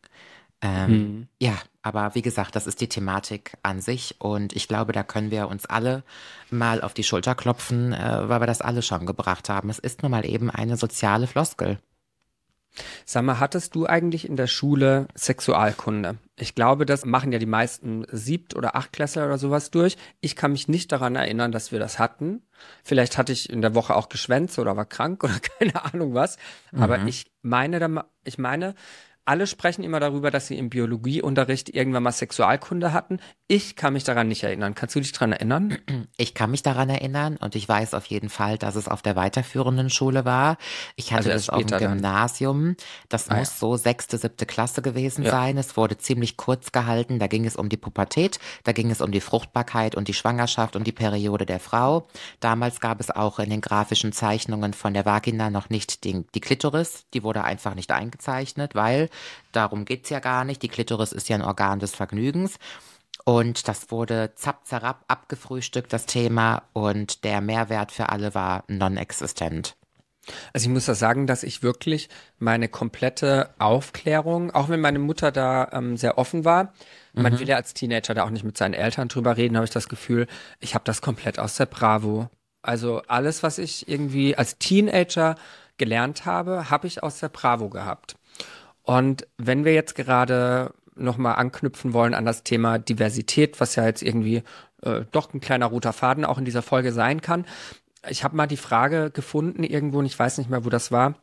Ähm, 0.61 0.87
hm. 0.87 1.27
Ja, 1.39 1.57
aber 1.81 2.13
wie 2.13 2.21
gesagt, 2.21 2.55
das 2.55 2.67
ist 2.67 2.81
die 2.81 2.89
Thematik 2.89 3.57
an 3.63 3.81
sich 3.81 4.15
und 4.19 4.55
ich 4.55 4.67
glaube, 4.67 4.93
da 4.93 5.03
können 5.03 5.31
wir 5.31 5.47
uns 5.47 5.65
alle 5.65 6.03
mal 6.51 6.81
auf 6.81 6.93
die 6.93 7.03
Schulter 7.03 7.33
klopfen, 7.33 7.93
äh, 7.93 8.29
weil 8.29 8.41
wir 8.41 8.47
das 8.47 8.61
alle 8.61 8.83
schon 8.83 9.05
gebracht 9.05 9.49
haben. 9.49 9.69
Es 9.69 9.79
ist 9.79 10.03
nun 10.03 10.11
mal 10.11 10.25
eben 10.25 10.51
eine 10.51 10.77
soziale 10.77 11.25
Floskel. 11.27 11.79
Sag 13.05 13.25
mal, 13.25 13.39
hattest 13.39 13.75
du 13.75 13.85
eigentlich 13.85 14.27
in 14.27 14.37
der 14.37 14.47
Schule 14.47 15.07
Sexualkunde? 15.13 16.17
Ich 16.37 16.55
glaube, 16.55 16.85
das 16.85 17.03
machen 17.05 17.33
ja 17.33 17.39
die 17.39 17.45
meisten 17.45 18.05
Siebt- 18.09 18.55
oder 18.55 18.75
Achtklässler 18.75 19.25
oder 19.25 19.37
sowas 19.37 19.71
durch. 19.71 19.97
Ich 20.21 20.37
kann 20.37 20.53
mich 20.53 20.69
nicht 20.69 20.91
daran 20.91 21.15
erinnern, 21.15 21.51
dass 21.51 21.73
wir 21.73 21.79
das 21.79 21.99
hatten. 21.99 22.43
Vielleicht 22.83 23.17
hatte 23.17 23.33
ich 23.33 23.49
in 23.49 23.61
der 23.61 23.75
Woche 23.75 23.95
auch 23.95 24.07
geschwänzt 24.07 24.57
oder 24.57 24.77
war 24.77 24.85
krank 24.85 25.23
oder 25.23 25.39
keine 25.39 25.83
Ahnung 25.83 26.13
was. 26.13 26.37
Aber 26.71 26.99
mhm. 26.99 27.07
ich 27.07 27.29
meine, 27.41 28.05
ich 28.23 28.37
meine, 28.37 28.75
alle 29.25 29.45
sprechen 29.45 29.83
immer 29.83 29.99
darüber, 29.99 30.31
dass 30.31 30.47
sie 30.47 30.57
im 30.57 30.69
Biologieunterricht 30.69 31.69
irgendwann 31.69 32.03
mal 32.03 32.11
Sexualkunde 32.11 32.91
hatten. 32.91 33.19
Ich 33.47 33.75
kann 33.75 33.93
mich 33.93 34.03
daran 34.03 34.27
nicht 34.27 34.43
erinnern. 34.43 34.73
Kannst 34.73 34.95
du 34.95 34.99
dich 34.99 35.11
daran 35.11 35.33
erinnern? 35.33 35.77
Ich 36.17 36.33
kann 36.33 36.51
mich 36.51 36.63
daran 36.63 36.89
erinnern 36.89 37.37
und 37.37 37.55
ich 37.55 37.67
weiß 37.67 37.93
auf 37.93 38.05
jeden 38.05 38.29
Fall, 38.29 38.57
dass 38.57 38.75
es 38.75 38.87
auf 38.87 39.01
der 39.01 39.15
weiterführenden 39.15 39.89
Schule 39.89 40.25
war. 40.25 40.57
Ich 40.95 41.13
hatte 41.13 41.31
also 41.31 41.37
es 41.37 41.49
auf 41.49 41.65
dem 41.65 41.77
Gymnasium. 41.77 42.75
Das 43.09 43.29
ah, 43.29 43.37
muss 43.37 43.49
ja. 43.49 43.55
so 43.57 43.75
sechste, 43.75 44.17
siebte 44.17 44.45
Klasse 44.45 44.81
gewesen 44.81 45.23
ja. 45.23 45.31
sein. 45.31 45.57
Es 45.57 45.77
wurde 45.77 45.97
ziemlich 45.97 46.37
kurz 46.37 46.71
gehalten. 46.71 47.19
Da 47.19 47.27
ging 47.27 47.45
es 47.45 47.55
um 47.55 47.69
die 47.69 47.77
Pubertät, 47.77 48.39
da 48.63 48.71
ging 48.71 48.89
es 48.91 49.01
um 49.01 49.11
die 49.11 49.21
Fruchtbarkeit 49.21 49.95
und 49.95 50.07
die 50.07 50.13
Schwangerschaft 50.13 50.75
und 50.75 50.85
die 50.85 50.91
Periode 50.91 51.45
der 51.45 51.59
Frau. 51.59 52.07
Damals 52.39 52.79
gab 52.79 52.99
es 52.99 53.11
auch 53.11 53.39
in 53.39 53.49
den 53.49 53.61
grafischen 53.61 54.11
Zeichnungen 54.11 54.73
von 54.73 54.93
der 54.93 55.05
Vagina 55.05 55.49
noch 55.49 55.69
nicht 55.69 56.03
die, 56.03 56.25
die 56.33 56.41
Klitoris. 56.41 57.05
Die 57.13 57.23
wurde 57.23 57.43
einfach 57.43 57.75
nicht 57.75 57.91
eingezeichnet, 57.91 58.75
weil 58.75 59.09
Darum 59.51 59.85
geht's 59.85 60.09
ja 60.09 60.19
gar 60.19 60.43
nicht. 60.43 60.61
Die 60.61 60.69
Klitoris 60.69 61.11
ist 61.11 61.29
ja 61.29 61.35
ein 61.35 61.41
Organ 61.41 61.79
des 61.79 61.95
Vergnügens. 61.95 62.57
Und 63.23 63.67
das 63.67 63.91
wurde 63.91 64.33
zapp, 64.35 64.65
zerab 64.65 65.03
abgefrühstückt, 65.07 65.93
das 65.93 66.05
Thema. 66.05 66.63
Und 66.73 67.23
der 67.23 67.41
Mehrwert 67.41 67.91
für 67.91 68.09
alle 68.09 68.33
war 68.33 68.63
non-existent. 68.67 69.75
Also 70.53 70.67
ich 70.67 70.73
muss 70.73 70.85
da 70.85 70.93
sagen, 70.93 71.27
dass 71.27 71.43
ich 71.43 71.63
wirklich 71.63 72.09
meine 72.37 72.67
komplette 72.67 73.49
Aufklärung, 73.57 74.51
auch 74.51 74.69
wenn 74.69 74.79
meine 74.79 74.99
Mutter 74.99 75.31
da 75.31 75.69
ähm, 75.71 75.97
sehr 75.97 76.17
offen 76.17 76.45
war, 76.45 76.73
mhm. 77.13 77.23
man 77.23 77.39
will 77.39 77.47
ja 77.47 77.55
als 77.55 77.73
Teenager 77.73 78.13
da 78.13 78.23
auch 78.23 78.29
nicht 78.29 78.43
mit 78.43 78.57
seinen 78.57 78.73
Eltern 78.73 79.07
drüber 79.07 79.37
reden, 79.37 79.55
habe 79.55 79.65
ich 79.65 79.71
das 79.71 79.89
Gefühl, 79.89 80.27
ich 80.59 80.75
habe 80.75 80.83
das 80.85 81.01
komplett 81.01 81.39
aus 81.39 81.55
der 81.55 81.65
Bravo. 81.65 82.29
Also 82.61 83.01
alles, 83.07 83.41
was 83.41 83.57
ich 83.57 83.87
irgendwie 83.87 84.35
als 84.37 84.57
Teenager 84.59 85.35
gelernt 85.77 86.25
habe, 86.25 86.69
habe 86.69 86.85
ich 86.85 87.01
aus 87.01 87.19
der 87.19 87.29
Bravo 87.29 87.69
gehabt. 87.69 88.15
Und 88.83 89.27
wenn 89.37 89.65
wir 89.65 89.73
jetzt 89.73 89.95
gerade 89.95 90.73
nochmal 90.95 91.35
anknüpfen 91.35 91.93
wollen 91.93 92.13
an 92.13 92.25
das 92.25 92.43
Thema 92.43 92.77
Diversität, 92.79 93.59
was 93.59 93.75
ja 93.75 93.85
jetzt 93.85 94.01
irgendwie 94.01 94.43
äh, 94.81 95.01
doch 95.11 95.33
ein 95.33 95.41
kleiner 95.41 95.67
roter 95.67 95.93
Faden 95.93 96.25
auch 96.25 96.37
in 96.37 96.45
dieser 96.45 96.61
Folge 96.61 96.91
sein 96.91 97.21
kann, 97.21 97.45
ich 98.09 98.23
habe 98.23 98.35
mal 98.35 98.47
die 98.47 98.57
Frage 98.57 99.11
gefunden 99.11 99.63
irgendwo, 99.63 99.99
und 99.99 100.05
ich 100.05 100.17
weiß 100.17 100.37
nicht 100.39 100.49
mehr, 100.49 100.65
wo 100.65 100.69
das 100.69 100.91
war. 100.91 101.15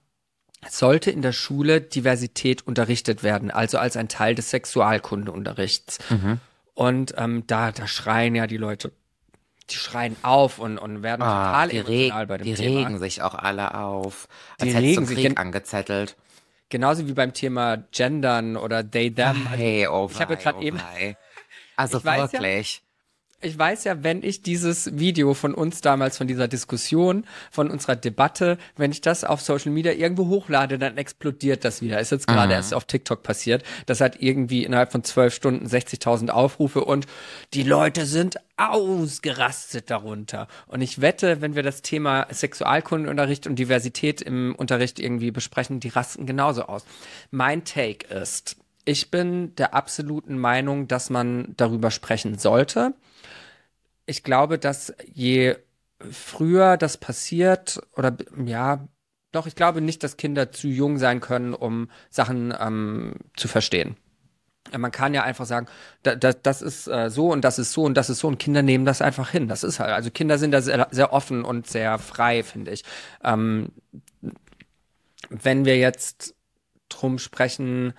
Sollte 0.68 1.10
in 1.10 1.22
der 1.22 1.32
Schule 1.32 1.80
Diversität 1.80 2.66
unterrichtet 2.66 3.22
werden, 3.22 3.50
also 3.50 3.78
als 3.78 3.96
ein 3.96 4.08
Teil 4.08 4.34
des 4.34 4.50
Sexualkundeunterrichts? 4.50 5.98
Mhm. 6.10 6.40
Und 6.74 7.14
ähm, 7.16 7.44
da, 7.46 7.72
da 7.72 7.86
schreien 7.86 8.34
ja 8.34 8.46
die 8.46 8.56
Leute, 8.56 8.92
die 9.70 9.76
schreien 9.76 10.16
auf 10.22 10.58
und, 10.58 10.78
und 10.78 11.02
werden 11.02 11.22
ah, 11.22 11.66
total 11.66 11.70
emotional 11.70 12.26
bei 12.26 12.38
dem 12.38 12.44
die 12.44 12.54
Thema. 12.54 12.68
Die 12.68 12.76
regen 12.76 12.98
sich 12.98 13.22
auch 13.22 13.34
alle 13.34 13.74
auf, 13.74 14.28
als 14.58 14.70
die 14.70 14.76
regen 14.76 15.06
sich 15.06 15.18
Krieg 15.18 15.40
angezettelt. 15.40 16.16
Genauso 16.70 17.08
wie 17.08 17.12
beim 17.12 17.32
Thema 17.32 17.76
Gendern 17.92 18.56
oder 18.56 18.88
they, 18.88 19.10
them. 19.10 19.46
Also, 19.46 19.56
hey, 19.56 19.86
oh 19.86 20.08
ich 20.10 20.20
habe 20.20 20.34
ja 20.34 20.40
gerade 20.40 20.58
oh 20.58 20.62
eben. 20.62 20.80
Also 21.76 22.02
wirklich 22.02 22.82
ich 23.40 23.56
weiß 23.56 23.84
ja, 23.84 24.02
wenn 24.02 24.24
ich 24.24 24.42
dieses 24.42 24.98
Video 24.98 25.32
von 25.32 25.54
uns 25.54 25.80
damals, 25.80 26.18
von 26.18 26.26
dieser 26.26 26.48
Diskussion, 26.48 27.24
von 27.52 27.70
unserer 27.70 27.94
Debatte, 27.94 28.58
wenn 28.76 28.90
ich 28.90 29.00
das 29.00 29.22
auf 29.22 29.40
Social 29.40 29.70
Media 29.70 29.92
irgendwo 29.92 30.26
hochlade, 30.26 30.78
dann 30.78 30.96
explodiert 30.96 31.64
das 31.64 31.80
wieder. 31.80 32.00
Ist 32.00 32.10
jetzt 32.10 32.26
gerade 32.26 32.48
mhm. 32.48 32.52
erst 32.52 32.74
auf 32.74 32.84
TikTok 32.84 33.22
passiert. 33.22 33.62
Das 33.86 34.00
hat 34.00 34.20
irgendwie 34.20 34.64
innerhalb 34.64 34.90
von 34.90 35.04
zwölf 35.04 35.34
Stunden 35.34 35.66
60.000 35.66 36.30
Aufrufe 36.30 36.84
und 36.84 37.06
die 37.54 37.62
Leute 37.62 38.06
sind 38.06 38.38
ausgerastet 38.56 39.88
darunter. 39.88 40.48
Und 40.66 40.80
ich 40.80 41.00
wette, 41.00 41.40
wenn 41.40 41.54
wir 41.54 41.62
das 41.62 41.82
Thema 41.82 42.26
Sexualkundenunterricht 42.32 43.46
und 43.46 43.56
Diversität 43.56 44.20
im 44.20 44.56
Unterricht 44.56 44.98
irgendwie 44.98 45.30
besprechen, 45.30 45.78
die 45.78 45.88
rasten 45.90 46.26
genauso 46.26 46.64
aus. 46.64 46.84
Mein 47.30 47.64
Take 47.64 48.12
ist, 48.12 48.56
ich 48.88 49.10
bin 49.10 49.54
der 49.56 49.74
absoluten 49.74 50.38
Meinung, 50.38 50.88
dass 50.88 51.10
man 51.10 51.54
darüber 51.56 51.90
sprechen 51.90 52.38
sollte 52.38 52.94
ich 54.08 54.22
glaube, 54.22 54.58
dass 54.58 54.94
je 55.12 55.56
früher 56.10 56.76
das 56.76 56.96
passiert, 56.96 57.80
oder 57.94 58.16
ja, 58.44 58.88
doch, 59.32 59.46
ich 59.46 59.54
glaube 59.54 59.82
nicht, 59.82 60.02
dass 60.02 60.16
Kinder 60.16 60.50
zu 60.50 60.66
jung 60.68 60.96
sein 60.96 61.20
können, 61.20 61.52
um 61.52 61.90
Sachen 62.08 62.54
ähm, 62.58 63.16
zu 63.36 63.48
verstehen. 63.48 63.96
Man 64.76 64.92
kann 64.92 65.14
ja 65.14 65.22
einfach 65.22 65.44
sagen, 65.44 65.66
da, 66.02 66.14
da, 66.14 66.32
das 66.32 66.62
ist 66.62 66.88
äh, 66.88 67.10
so 67.10 67.30
und 67.30 67.42
das 67.42 67.58
ist 67.58 67.72
so 67.72 67.84
und 67.84 67.94
das 67.94 68.10
ist 68.10 68.20
so 68.20 68.28
und 68.28 68.38
Kinder 68.38 68.62
nehmen 68.62 68.84
das 68.86 69.02
einfach 69.02 69.30
hin. 69.30 69.48
Das 69.48 69.62
ist 69.62 69.78
halt, 69.78 69.90
also 69.90 70.10
Kinder 70.10 70.38
sind 70.38 70.52
da 70.52 70.62
sehr, 70.62 70.88
sehr 70.90 71.12
offen 71.12 71.44
und 71.44 71.66
sehr 71.66 71.98
frei, 71.98 72.42
finde 72.42 72.70
ich. 72.70 72.84
Ähm, 73.22 73.72
wenn 75.28 75.64
wir 75.66 75.76
jetzt 75.76 76.34
drum 76.88 77.18
sprechen, 77.18 77.92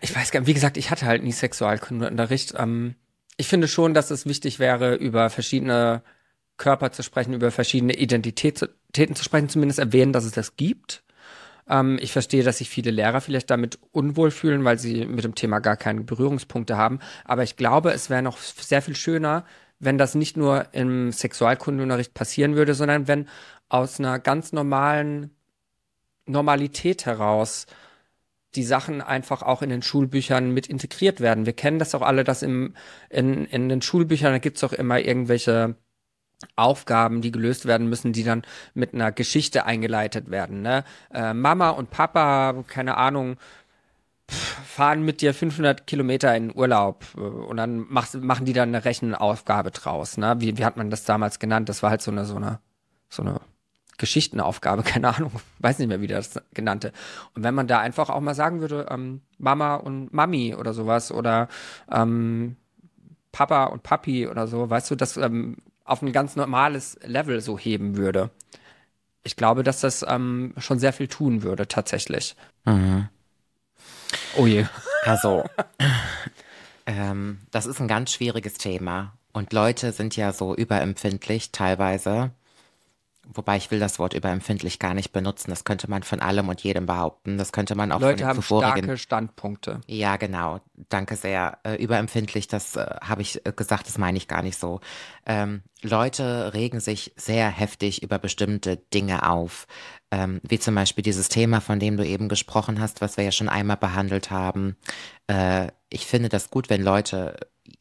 ich 0.00 0.14
weiß 0.14 0.30
gar 0.30 0.40
nicht, 0.40 0.48
wie 0.48 0.54
gesagt, 0.54 0.76
ich 0.76 0.90
hatte 0.90 1.06
halt 1.06 1.22
nie 1.22 1.32
Sexualkundeunterricht. 1.32 2.54
Ähm, 2.56 2.94
ich 3.36 3.48
finde 3.48 3.68
schon, 3.68 3.94
dass 3.94 4.10
es 4.10 4.26
wichtig 4.26 4.58
wäre, 4.58 4.94
über 4.94 5.30
verschiedene 5.30 6.02
Körper 6.56 6.92
zu 6.92 7.02
sprechen, 7.02 7.32
über 7.32 7.50
verschiedene 7.50 7.94
Identitäten 7.94 9.16
zu 9.16 9.24
sprechen, 9.24 9.48
zumindest 9.48 9.78
erwähnen, 9.78 10.12
dass 10.12 10.24
es 10.24 10.32
das 10.32 10.56
gibt. 10.56 11.02
Ähm, 11.68 11.98
ich 12.00 12.12
verstehe, 12.12 12.44
dass 12.44 12.58
sich 12.58 12.68
viele 12.68 12.90
Lehrer 12.90 13.20
vielleicht 13.20 13.50
damit 13.50 13.78
unwohl 13.90 14.30
fühlen, 14.30 14.64
weil 14.64 14.78
sie 14.78 15.06
mit 15.06 15.24
dem 15.24 15.34
Thema 15.34 15.58
gar 15.60 15.76
keine 15.76 16.02
Berührungspunkte 16.02 16.76
haben. 16.76 17.00
Aber 17.24 17.42
ich 17.42 17.56
glaube, 17.56 17.92
es 17.92 18.10
wäre 18.10 18.22
noch 18.22 18.38
sehr 18.38 18.82
viel 18.82 18.96
schöner, 18.96 19.44
wenn 19.78 19.98
das 19.98 20.14
nicht 20.14 20.36
nur 20.36 20.66
im 20.72 21.10
Sexualkundeunterricht 21.10 22.14
passieren 22.14 22.54
würde, 22.54 22.74
sondern 22.74 23.08
wenn 23.08 23.28
aus 23.68 23.98
einer 23.98 24.18
ganz 24.18 24.52
normalen 24.52 25.30
Normalität 26.26 27.06
heraus 27.06 27.66
die 28.54 28.64
Sachen 28.64 29.00
einfach 29.00 29.42
auch 29.42 29.62
in 29.62 29.70
den 29.70 29.82
Schulbüchern 29.82 30.52
mit 30.52 30.66
integriert 30.66 31.20
werden. 31.20 31.46
Wir 31.46 31.54
kennen 31.54 31.78
das 31.78 31.94
auch 31.94 32.02
alle, 32.02 32.24
dass 32.24 32.42
im, 32.42 32.74
in, 33.08 33.46
in 33.46 33.68
den 33.68 33.82
Schulbüchern, 33.82 34.32
da 34.32 34.38
gibt's 34.38 34.64
auch 34.64 34.72
immer 34.72 35.00
irgendwelche 35.00 35.76
Aufgaben, 36.56 37.22
die 37.22 37.32
gelöst 37.32 37.66
werden 37.66 37.88
müssen, 37.88 38.12
die 38.12 38.24
dann 38.24 38.42
mit 38.74 38.94
einer 38.94 39.12
Geschichte 39.12 39.64
eingeleitet 39.64 40.30
werden. 40.30 40.62
Ne? 40.62 40.84
Äh, 41.12 41.34
Mama 41.34 41.70
und 41.70 41.90
Papa, 41.90 42.64
keine 42.66 42.96
Ahnung, 42.96 43.36
fahren 44.28 45.02
mit 45.02 45.20
dir 45.20 45.34
500 45.34 45.86
Kilometer 45.86 46.34
in 46.36 46.54
Urlaub 46.54 47.04
äh, 47.16 47.20
und 47.20 47.56
dann 47.56 47.86
mach, 47.88 48.12
machen 48.14 48.46
die 48.46 48.52
dann 48.52 48.70
eine 48.70 48.84
Rechenaufgabe 48.84 49.70
draus. 49.70 50.16
Ne? 50.16 50.36
Wie, 50.38 50.58
wie 50.58 50.64
hat 50.64 50.76
man 50.76 50.90
das 50.90 51.04
damals 51.04 51.38
genannt? 51.38 51.68
Das 51.68 51.82
war 51.82 51.90
halt 51.90 52.02
so 52.02 52.10
eine, 52.10 52.24
so 52.24 52.36
eine, 52.36 52.60
so 53.08 53.22
eine 53.22 53.40
Geschichtenaufgabe, 54.02 54.82
keine 54.92 55.14
Ahnung, 55.14 55.32
weiß 55.60 55.78
nicht 55.78 55.88
mehr, 55.88 56.00
wie 56.00 56.08
das 56.08 56.42
genannte. 56.52 56.92
Und 57.34 57.44
wenn 57.44 57.54
man 57.54 57.68
da 57.68 57.78
einfach 57.78 58.10
auch 58.10 58.20
mal 58.20 58.34
sagen 58.34 58.60
würde, 58.60 58.86
ähm, 58.90 59.22
Mama 59.38 59.76
und 59.76 60.12
Mami 60.12 60.54
oder 60.54 60.74
sowas 60.74 61.12
oder 61.12 61.48
ähm, 61.90 62.56
Papa 63.30 63.66
und 63.66 63.84
Papi 63.84 64.26
oder 64.26 64.48
so, 64.48 64.68
weißt 64.68 64.90
du, 64.90 64.96
das 64.96 65.16
ähm, 65.16 65.56
auf 65.84 66.02
ein 66.02 66.12
ganz 66.12 66.34
normales 66.34 66.98
Level 67.04 67.40
so 67.40 67.58
heben 67.58 67.96
würde. 67.96 68.30
Ich 69.22 69.36
glaube, 69.36 69.62
dass 69.62 69.80
das 69.80 70.04
ähm, 70.06 70.52
schon 70.58 70.80
sehr 70.80 70.92
viel 70.92 71.06
tun 71.06 71.44
würde, 71.44 71.68
tatsächlich. 71.68 72.34
Mhm. 72.64 73.08
Oh 74.36 74.48
je. 74.48 74.66
Also, 75.04 75.44
ähm, 76.86 77.38
das 77.52 77.66
ist 77.66 77.80
ein 77.80 77.86
ganz 77.86 78.12
schwieriges 78.12 78.54
Thema. 78.54 79.12
Und 79.32 79.52
Leute 79.52 79.92
sind 79.92 80.16
ja 80.16 80.32
so 80.32 80.56
überempfindlich 80.56 81.52
teilweise. 81.52 82.32
Wobei 83.34 83.56
ich 83.56 83.70
will 83.70 83.78
das 83.78 83.98
Wort 83.98 84.14
überempfindlich 84.14 84.78
gar 84.78 84.94
nicht 84.94 85.12
benutzen. 85.12 85.50
Das 85.50 85.64
könnte 85.64 85.88
man 85.88 86.02
von 86.02 86.20
allem 86.20 86.48
und 86.48 86.62
jedem 86.62 86.86
behaupten. 86.86 87.38
Das 87.38 87.52
könnte 87.52 87.74
man 87.74 87.92
auch 87.92 88.00
Leute 88.00 88.10
von 88.10 88.16
den 88.18 88.26
haben 88.26 88.42
starke 88.42 88.98
Standpunkte. 88.98 89.80
Ja, 89.86 90.16
genau. 90.16 90.60
Danke 90.88 91.16
sehr. 91.16 91.58
Äh, 91.62 91.76
überempfindlich, 91.76 92.48
das 92.48 92.76
äh, 92.76 92.84
habe 93.00 93.22
ich 93.22 93.46
äh, 93.46 93.52
gesagt, 93.52 93.86
das 93.86 93.96
meine 93.96 94.18
ich 94.18 94.26
gar 94.26 94.42
nicht 94.42 94.58
so. 94.58 94.80
Ähm, 95.24 95.62
Leute 95.82 96.52
regen 96.52 96.80
sich 96.80 97.12
sehr 97.16 97.48
heftig 97.48 98.02
über 98.02 98.18
bestimmte 98.18 98.76
Dinge 98.76 99.28
auf. 99.28 99.66
Ähm, 100.10 100.40
wie 100.42 100.58
zum 100.58 100.74
Beispiel 100.74 101.02
dieses 101.02 101.28
Thema, 101.28 101.60
von 101.60 101.78
dem 101.78 101.96
du 101.96 102.04
eben 102.04 102.28
gesprochen 102.28 102.80
hast, 102.80 103.00
was 103.00 103.16
wir 103.16 103.24
ja 103.24 103.32
schon 103.32 103.48
einmal 103.48 103.76
behandelt 103.78 104.30
haben. 104.30 104.76
Äh, 105.26 105.68
ich 105.92 106.06
finde 106.06 106.28
das 106.28 106.50
gut, 106.50 106.70
wenn 106.70 106.82
Leute 106.82 107.36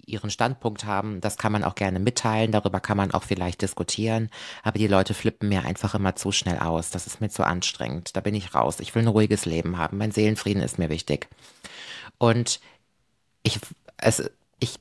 ihren 0.06 0.30
Standpunkt 0.30 0.86
haben. 0.86 1.22
Das 1.22 1.38
kann 1.38 1.52
man 1.52 1.64
auch 1.64 1.76
gerne 1.76 2.00
mitteilen, 2.00 2.52
darüber 2.52 2.80
kann 2.80 2.98
man 2.98 3.12
auch 3.12 3.24
vielleicht 3.24 3.62
diskutieren. 3.62 4.30
Aber 4.64 4.78
die 4.78 4.88
Leute 4.88 5.14
flippen 5.14 5.50
mir 5.50 5.64
einfach 5.64 5.96
immer 5.96 6.16
zu 6.16 6.32
schnell 6.32 6.60
aus. 6.60 6.90
Das 6.90 7.08
ist 7.08 7.22
mir 7.22 7.30
zu 7.30 7.44
anstrengend. 7.44 8.16
Da 8.16 8.22
bin 8.22 8.36
ich 8.36 8.54
raus. 8.54 8.80
Ich 8.80 8.94
will 8.94 9.04
ein 9.04 9.08
ruhiges 9.08 9.46
Leben 9.46 9.78
haben. 9.78 9.98
Mein 9.98 10.12
Seelenfrieden 10.12 10.62
ist 10.62 10.78
mir 10.78 10.90
wichtig. 10.90 11.28
Und 12.18 12.60
ich, 13.44 13.60
es, 13.98 14.30
ich, 14.60 14.76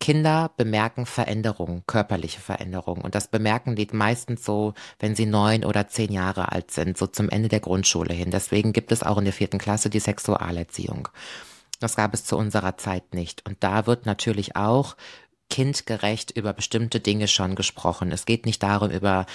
Kinder 0.00 0.50
bemerken 0.56 1.06
Veränderungen, 1.06 1.84
körperliche 1.86 2.40
Veränderungen. 2.40 3.02
Und 3.02 3.14
das 3.14 3.28
bemerken 3.28 3.76
die 3.76 3.88
meistens 3.92 4.44
so, 4.44 4.74
wenn 4.98 5.14
sie 5.14 5.26
neun 5.26 5.64
oder 5.64 5.88
zehn 5.88 6.12
Jahre 6.12 6.50
alt 6.50 6.72
sind, 6.72 6.98
so 6.98 7.06
zum 7.06 7.30
Ende 7.30 7.48
der 7.48 7.60
Grundschule 7.60 8.12
hin. 8.12 8.30
Deswegen 8.30 8.72
gibt 8.72 8.90
es 8.90 9.02
auch 9.02 9.18
in 9.18 9.24
der 9.24 9.32
vierten 9.32 9.58
Klasse 9.58 9.88
die 9.88 10.00
Sexualerziehung. 10.00 11.08
Das 11.82 11.96
gab 11.96 12.14
es 12.14 12.24
zu 12.24 12.36
unserer 12.36 12.76
Zeit 12.76 13.14
nicht. 13.14 13.46
Und 13.46 13.58
da 13.60 13.86
wird 13.86 14.06
natürlich 14.06 14.56
auch 14.56 14.96
kindgerecht 15.50 16.30
über 16.30 16.52
bestimmte 16.52 17.00
Dinge 17.00 17.28
schon 17.28 17.54
gesprochen. 17.54 18.10
Es 18.12 18.24
geht 18.24 18.46
nicht 18.46 18.62
darum, 18.62 18.90
über 18.90 19.26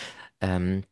ähm, 0.42 0.84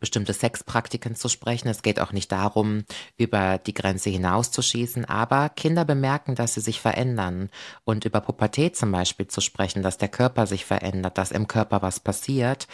bestimmte 0.00 0.32
Sexpraktiken 0.32 1.16
zu 1.16 1.28
sprechen. 1.28 1.68
Es 1.68 1.82
geht 1.82 1.98
auch 1.98 2.12
nicht 2.12 2.30
darum, 2.30 2.84
über 3.16 3.58
die 3.58 3.74
Grenze 3.74 4.10
hinauszuschießen. 4.10 5.04
Aber 5.04 5.48
Kinder 5.48 5.84
bemerken, 5.84 6.34
dass 6.34 6.54
sie 6.54 6.60
sich 6.60 6.80
verändern. 6.80 7.50
Und 7.84 8.04
über 8.04 8.20
Pubertät 8.20 8.76
zum 8.76 8.92
Beispiel 8.92 9.26
zu 9.26 9.40
sprechen, 9.40 9.82
dass 9.82 9.98
der 9.98 10.08
Körper 10.08 10.46
sich 10.46 10.64
verändert, 10.64 11.18
dass 11.18 11.32
im 11.32 11.48
Körper 11.48 11.82
was 11.82 12.00
passiert. 12.00 12.68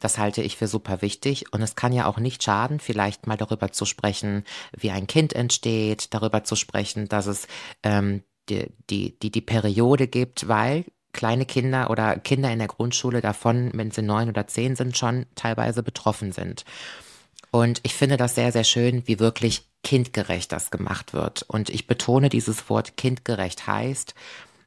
Das 0.00 0.18
halte 0.18 0.42
ich 0.42 0.56
für 0.56 0.66
super 0.66 1.02
wichtig 1.02 1.52
und 1.52 1.62
es 1.62 1.76
kann 1.76 1.92
ja 1.92 2.06
auch 2.06 2.18
nicht 2.18 2.42
schaden, 2.42 2.80
vielleicht 2.80 3.26
mal 3.26 3.36
darüber 3.36 3.70
zu 3.70 3.84
sprechen, 3.84 4.44
wie 4.76 4.90
ein 4.90 5.06
Kind 5.06 5.34
entsteht, 5.34 6.12
darüber 6.12 6.42
zu 6.42 6.56
sprechen, 6.56 7.08
dass 7.08 7.26
es 7.26 7.46
ähm, 7.82 8.22
die, 8.48 8.66
die, 8.88 9.18
die, 9.20 9.30
die 9.30 9.40
Periode 9.40 10.08
gibt, 10.08 10.48
weil 10.48 10.84
kleine 11.12 11.44
Kinder 11.44 11.90
oder 11.90 12.16
Kinder 12.18 12.50
in 12.52 12.58
der 12.58 12.68
Grundschule 12.68 13.20
davon, 13.20 13.70
wenn 13.74 13.90
sie 13.90 14.02
neun 14.02 14.28
oder 14.28 14.46
zehn 14.46 14.76
sind, 14.76 14.96
schon 14.96 15.26
teilweise 15.34 15.82
betroffen 15.82 16.32
sind. 16.32 16.64
Und 17.50 17.80
ich 17.82 17.94
finde 17.94 18.16
das 18.16 18.34
sehr, 18.34 18.52
sehr 18.52 18.64
schön, 18.64 19.02
wie 19.06 19.18
wirklich 19.18 19.64
kindgerecht 19.82 20.52
das 20.52 20.70
gemacht 20.70 21.12
wird. 21.12 21.42
Und 21.42 21.68
ich 21.68 21.86
betone 21.86 22.28
dieses 22.28 22.68
Wort 22.70 22.96
kindgerecht 22.96 23.66
heißt, 23.66 24.14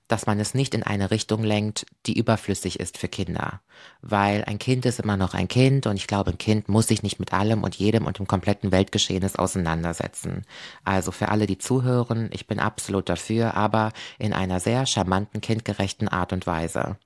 dass 0.07 0.25
man 0.25 0.39
es 0.39 0.53
nicht 0.53 0.73
in 0.73 0.83
eine 0.83 1.11
Richtung 1.11 1.43
lenkt, 1.43 1.85
die 2.05 2.17
überflüssig 2.17 2.79
ist 2.79 2.97
für 2.97 3.07
Kinder. 3.07 3.61
Weil 4.01 4.43
ein 4.45 4.59
Kind 4.59 4.85
ist 4.85 4.99
immer 4.99 5.17
noch 5.17 5.33
ein 5.33 5.47
Kind 5.47 5.87
und 5.87 5.95
ich 5.95 6.07
glaube, 6.07 6.31
ein 6.31 6.37
Kind 6.37 6.69
muss 6.69 6.87
sich 6.87 7.03
nicht 7.03 7.19
mit 7.19 7.33
allem 7.33 7.63
und 7.63 7.75
jedem 7.75 8.05
und 8.05 8.19
dem 8.19 8.27
kompletten 8.27 8.71
Weltgeschehenes 8.71 9.35
auseinandersetzen. 9.35 10.45
Also 10.83 11.11
für 11.11 11.29
alle, 11.29 11.47
die 11.47 11.57
zuhören, 11.57 12.29
ich 12.33 12.47
bin 12.47 12.59
absolut 12.59 13.09
dafür, 13.09 13.55
aber 13.55 13.91
in 14.19 14.33
einer 14.33 14.59
sehr 14.59 14.85
charmanten, 14.85 15.41
kindgerechten 15.41 16.07
Art 16.07 16.33
und 16.33 16.45
Weise. 16.45 16.97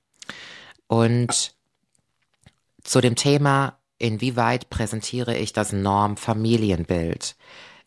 Und 0.86 1.54
zu 2.82 3.00
dem 3.00 3.16
Thema, 3.16 3.78
inwieweit 3.98 4.70
präsentiere 4.70 5.36
ich 5.36 5.52
das 5.52 5.72
Norm-Familienbild? 5.72 7.36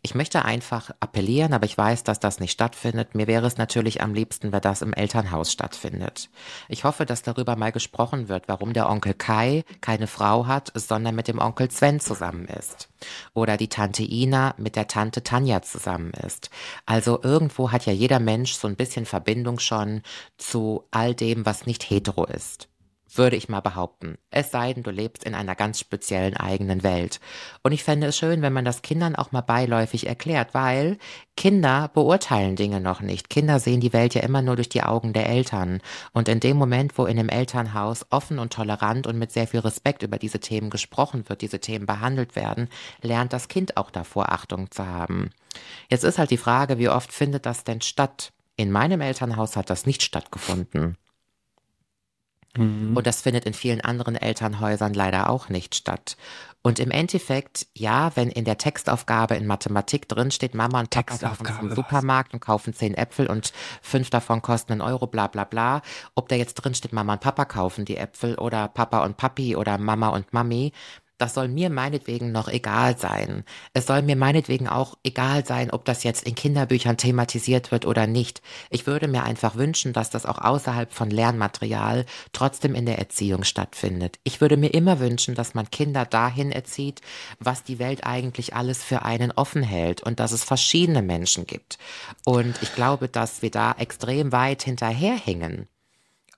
Ich 0.04 0.16
möchte 0.16 0.44
einfach 0.46 0.90
appellieren, 1.00 1.54
aber 1.54 1.66
ich 1.66 1.78
weiß, 1.78 2.04
dass 2.04 2.20
das 2.20 2.40
nicht 2.40 2.52
stattfindet. 2.52 3.14
Mir 3.14 3.28
wäre 3.28 3.46
es 3.46 3.58
natürlich 3.58 4.02
am 4.02 4.16
liebsten, 4.16 4.52
wenn 4.52 4.62
das 4.62 4.82
im 4.82 4.94
Elternhaus 4.94 5.52
stattfindet. 5.52 6.32
Ich 6.70 6.86
hoffe, 6.86 7.06
dass 7.06 7.22
darüber 7.22 7.56
mal 7.56 7.72
gesprochen 7.72 8.28
wird, 8.28 8.48
warum 8.48 8.74
der 8.74 8.90
Onkel 8.90 9.14
Kai 9.14 9.64
keine 9.80 10.08
Frau 10.08 10.48
hat, 10.48 10.72
sondern 10.74 11.14
mit 11.14 11.28
dem 11.28 11.38
Onkel 11.38 11.70
Sven 11.70 12.00
zusammen 12.00 12.46
ist. 12.46 12.90
Oder 13.36 13.58
die 13.58 13.70
Tante 13.70 14.02
Ina 14.02 14.56
mit 14.58 14.76
der 14.76 14.88
Tante 14.88 15.22
Tanja 15.22 15.62
zusammen 15.62 16.14
ist. 16.26 16.50
Also 16.88 17.22
irgendwo 17.22 17.72
hat 17.72 17.86
ja 17.86 17.94
jeder 17.94 18.20
Mensch 18.20 18.54
so 18.54 18.68
ein 18.68 18.76
bisschen 18.76 19.06
Verbindung 19.06 19.60
schon 19.60 20.02
zu 20.38 20.84
all 20.90 21.14
dem, 21.14 21.46
was 21.46 21.68
nicht 21.68 21.88
hetero 21.88 22.26
ist 22.26 22.71
würde 23.18 23.36
ich 23.36 23.50
mal 23.50 23.60
behaupten. 23.60 24.18
Es 24.30 24.52
sei 24.52 24.74
denn, 24.74 24.84
du 24.84 24.92
lebst 24.92 25.24
in 25.24 25.36
einer 25.36 25.56
ganz 25.56 25.80
speziellen 25.80 26.38
eigenen 26.38 26.84
Welt. 26.84 27.20
Und 27.64 27.72
ich 27.72 27.84
fände 27.84 28.08
es 28.08 28.18
schön, 28.18 28.42
wenn 28.42 28.54
man 28.54 28.66
das 28.66 28.82
Kindern 28.82 29.16
auch 29.16 29.32
mal 29.32 29.42
beiläufig 29.42 30.08
erklärt, 30.08 30.54
weil 30.54 30.98
Kinder 31.36 31.90
beurteilen 31.94 32.56
Dinge 32.56 32.80
noch 32.80 33.02
nicht. 33.02 33.30
Kinder 33.30 33.60
sehen 33.60 33.82
die 33.82 33.94
Welt 33.94 34.14
ja 34.14 34.22
immer 34.22 34.42
nur 34.42 34.56
durch 34.56 34.70
die 34.70 34.84
Augen 34.84 35.14
der 35.14 35.28
Eltern. 35.28 35.82
Und 36.14 36.30
in 36.30 36.40
dem 36.40 36.58
Moment, 36.58 36.98
wo 36.98 37.06
in 37.06 37.20
einem 37.20 37.30
Elternhaus 37.30 38.06
offen 38.10 38.40
und 38.40 38.54
tolerant 38.54 39.08
und 39.08 39.18
mit 39.18 39.32
sehr 39.32 39.48
viel 39.48 39.62
Respekt 39.62 40.04
über 40.04 40.18
diese 40.18 40.40
Themen 40.40 40.70
gesprochen 40.70 41.28
wird, 41.28 41.42
diese 41.42 41.60
Themen 41.60 41.86
behandelt 41.86 42.36
werden, 42.36 42.70
lernt 43.02 43.34
das 43.34 43.48
Kind 43.48 43.78
auch 43.78 43.92
davor 43.92 44.32
Achtung 44.32 44.72
zu 44.72 44.86
haben. 44.86 45.32
Jetzt 45.90 46.04
ist 46.04 46.18
halt 46.18 46.32
die 46.32 46.38
Frage, 46.38 46.78
wie 46.78 46.90
oft 46.90 47.12
findet 47.12 47.46
das 47.46 47.64
denn 47.64 47.82
statt? 47.82 48.32
In 48.56 48.72
meinem 48.72 49.02
Elternhaus 49.02 49.56
hat 49.56 49.70
das 49.70 49.86
nicht 49.86 50.04
stattgefunden. 50.04 50.98
Mhm. 52.58 52.96
Und 52.96 53.08
das 53.08 53.22
findet 53.22 53.46
in 53.46 53.54
vielen 53.54 53.82
anderen 53.82 54.16
Elternhäusern 54.16 54.94
leider 54.94 55.30
auch 55.30 55.50
nicht 55.50 55.76
statt. 55.76 56.18
Und 56.64 56.80
im 56.80 56.92
Endeffekt, 56.92 57.66
ja, 57.74 58.12
wenn 58.16 58.30
in 58.30 58.46
der 58.46 58.58
Textaufgabe 58.58 59.36
in 59.36 59.48
Mathematik 59.48 60.08
drin 60.08 60.30
steht, 60.30 60.54
Mama 60.54 60.82
und 60.82 60.92
Papa 60.92 61.18
laufen 61.20 61.48
zum 61.48 61.76
Supermarkt 61.76 62.34
und 62.34 62.40
kaufen 62.40 62.74
zehn 62.74 62.94
Äpfel 62.94 63.26
und 63.28 63.52
fünf 63.82 64.12
davon 64.12 64.44
kosten 64.44 64.74
einen 64.74 64.82
Euro, 64.82 65.08
bla 65.08 65.26
bla 65.26 65.44
bla. 65.44 65.82
Ob 66.14 66.30
da 66.30 66.36
jetzt 66.36 66.54
drin 66.56 66.76
steht, 66.76 66.94
Mama 66.94 67.14
und 67.14 67.22
Papa 67.22 67.46
kaufen 67.46 67.86
die 67.86 67.98
Äpfel 67.98 68.36
oder 68.36 68.68
Papa 68.68 69.04
und 69.04 69.18
Papi 69.18 69.56
oder 69.56 69.80
Mama 69.80 70.10
und 70.10 70.34
Mami, 70.34 70.72
das 71.22 71.36
soll 71.36 71.48
mir 71.50 71.70
meinetwegen 71.70 72.32
noch 72.32 72.48
egal 72.48 72.98
sein. 72.98 73.44
Es 73.74 73.86
soll 73.86 74.02
mir 74.02 74.16
meinetwegen 74.16 74.68
auch 74.68 74.96
egal 75.04 75.46
sein, 75.46 75.70
ob 75.70 75.86
das 75.86 76.04
jetzt 76.04 76.24
in 76.24 76.34
Kinderbüchern 76.34 76.98
thematisiert 76.98 77.72
wird 77.72 77.86
oder 77.86 78.08
nicht. 78.08 78.42
Ich 78.72 78.88
würde 78.88 79.08
mir 79.08 79.24
einfach 79.24 79.56
wünschen, 79.56 79.94
dass 79.94 80.10
das 80.10 80.26
auch 80.26 80.40
außerhalb 80.40 80.92
von 80.92 81.12
Lernmaterial 81.12 82.06
trotzdem 82.34 82.74
in 82.74 82.88
der 82.88 82.98
Erziehung 82.98 83.44
stattfindet. 83.44 84.18
Ich 84.24 84.42
würde 84.42 84.58
mir 84.58 84.74
immer 84.74 85.00
wünschen, 85.00 85.36
dass 85.36 85.54
man 85.54 85.70
Kinder 85.70 86.06
dahin 86.06 86.52
erzieht, 86.52 87.02
was 87.40 87.64
die 87.64 87.78
Welt 87.78 88.04
eigentlich 88.04 88.56
alles 88.56 88.84
für 88.84 89.04
einen 89.04 89.32
offen 89.32 89.62
hält 89.62 90.02
und 90.02 90.20
dass 90.20 90.32
es 90.32 90.44
verschiedene 90.44 91.04
Menschen 91.04 91.46
gibt. 91.46 91.78
Und 92.26 92.62
ich 92.64 92.74
glaube, 92.74 93.08
dass 93.08 93.44
wir 93.44 93.52
da 93.52 93.74
extrem 93.74 94.32
weit 94.32 94.64
hinterherhängen. 94.64 95.68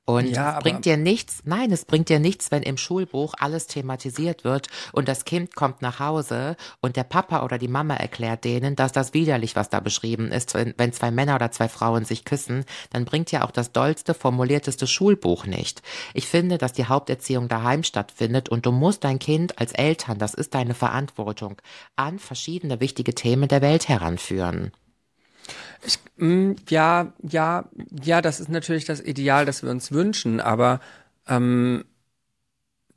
Und 0.05 0.31
ja, 0.31 0.57
es 0.57 0.63
bringt 0.63 0.83
dir 0.83 0.97
nichts, 0.97 1.43
nein, 1.45 1.71
es 1.71 1.85
bringt 1.85 2.09
dir 2.09 2.19
nichts, 2.19 2.51
wenn 2.51 2.61
im 2.61 2.75
Schulbuch 2.75 3.35
alles 3.39 3.67
thematisiert 3.67 4.43
wird 4.43 4.67
und 4.91 5.07
das 5.07 5.23
Kind 5.23 5.55
kommt 5.55 5.81
nach 5.81 5.99
Hause 6.01 6.57
und 6.81 6.97
der 6.97 7.05
Papa 7.05 7.41
oder 7.45 7.57
die 7.57 7.69
Mama 7.69 7.95
erklärt 7.95 8.43
denen, 8.43 8.75
dass 8.75 8.91
das 8.91 9.13
widerlich, 9.13 9.55
was 9.55 9.69
da 9.69 9.79
beschrieben 9.79 10.33
ist, 10.33 10.55
wenn, 10.55 10.73
wenn 10.77 10.91
zwei 10.91 11.09
Männer 11.09 11.35
oder 11.35 11.51
zwei 11.51 11.69
Frauen 11.69 12.03
sich 12.03 12.25
küssen, 12.25 12.65
dann 12.89 13.05
bringt 13.05 13.31
ja 13.31 13.45
auch 13.45 13.51
das 13.51 13.71
dollste, 13.71 14.13
formulierteste 14.13 14.87
Schulbuch 14.87 15.45
nicht. 15.45 15.81
Ich 16.13 16.27
finde, 16.27 16.57
dass 16.57 16.73
die 16.73 16.85
Haupterziehung 16.85 17.47
daheim 17.47 17.83
stattfindet 17.83 18.49
und 18.49 18.65
du 18.65 18.73
musst 18.73 19.05
dein 19.05 19.19
Kind 19.19 19.57
als 19.57 19.71
Eltern, 19.71 20.19
das 20.19 20.33
ist 20.33 20.53
deine 20.53 20.73
Verantwortung, 20.73 21.61
an 21.95 22.19
verschiedene 22.19 22.81
wichtige 22.81 23.15
Themen 23.15 23.47
der 23.47 23.61
Welt 23.61 23.87
heranführen. 23.87 24.73
Ich, 25.85 25.99
mh, 26.17 26.27
mm, 26.27 26.55
ja, 26.69 27.13
ja, 27.21 27.65
ja, 28.03 28.21
das 28.21 28.39
ist 28.39 28.49
natürlich 28.49 28.85
das 28.85 29.01
Ideal, 29.01 29.45
das 29.45 29.63
wir 29.63 29.69
uns 29.69 29.91
wünschen, 29.91 30.39
aber 30.39 30.79
ähm, 31.27 31.85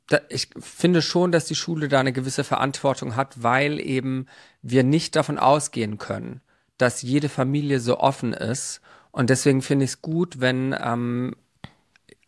da, 0.07 0.19
ich 0.29 0.49
finde 0.59 1.01
schon, 1.01 1.31
dass 1.31 1.45
die 1.45 1.55
Schule 1.55 1.89
da 1.89 1.99
eine 1.99 2.13
gewisse 2.13 2.43
Verantwortung 2.43 3.15
hat, 3.15 3.43
weil 3.43 3.79
eben 3.79 4.27
wir 4.61 4.83
nicht 4.83 5.15
davon 5.15 5.37
ausgehen 5.37 5.97
können, 5.97 6.41
dass 6.77 7.01
jede 7.01 7.29
Familie 7.29 7.79
so 7.79 7.99
offen 7.99 8.33
ist. 8.33 8.81
Und 9.11 9.29
deswegen 9.29 9.61
finde 9.61 9.85
ich 9.85 9.91
es 9.91 10.01
gut, 10.01 10.39
wenn 10.39 10.75
ähm, 10.79 11.35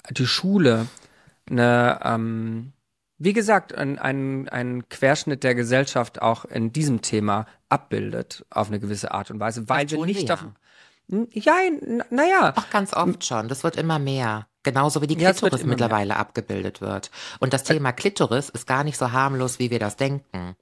die 0.10 0.28
Schule 0.28 0.88
eine 1.50 2.00
ähm, 2.04 2.74
wie 3.20 3.34
gesagt, 3.34 3.76
ein, 3.76 4.00
ein, 4.00 4.48
ein 4.48 4.88
Querschnitt 4.88 5.44
der 5.44 5.54
Gesellschaft 5.54 6.22
auch 6.22 6.46
in 6.46 6.72
diesem 6.72 7.02
Thema 7.02 7.46
abbildet, 7.70 8.46
auf 8.50 8.68
eine 8.68 8.80
gewisse 8.80 9.12
Art 9.12 9.32
und 9.32 9.40
Weise, 9.40 9.70
weil 9.70 9.90
wir 9.90 10.06
nicht 10.06 10.30
davon. 10.30 10.56
Ja, 11.32 11.56
naja. 12.12 12.54
Ach, 12.56 12.70
ganz 12.70 12.94
oft 12.94 13.26
schon. 13.26 13.48
Das 13.48 13.64
wird 13.64 13.78
immer 13.78 13.98
mehr. 13.98 14.48
Genauso 14.62 15.02
wie 15.02 15.08
die 15.08 15.16
Klitoris 15.16 15.62
ja, 15.62 15.68
mittlerweile 15.68 16.10
mehr. 16.10 16.20
abgebildet 16.20 16.82
wird. 16.82 17.10
Und 17.40 17.54
das 17.54 17.64
Thema 17.64 17.94
Klitoris 17.94 18.50
ist 18.50 18.68
gar 18.68 18.84
nicht 18.84 18.98
so 18.98 19.12
harmlos, 19.12 19.58
wie 19.58 19.72
wir 19.72 19.80
das 19.80 19.96
denken. 19.96 20.56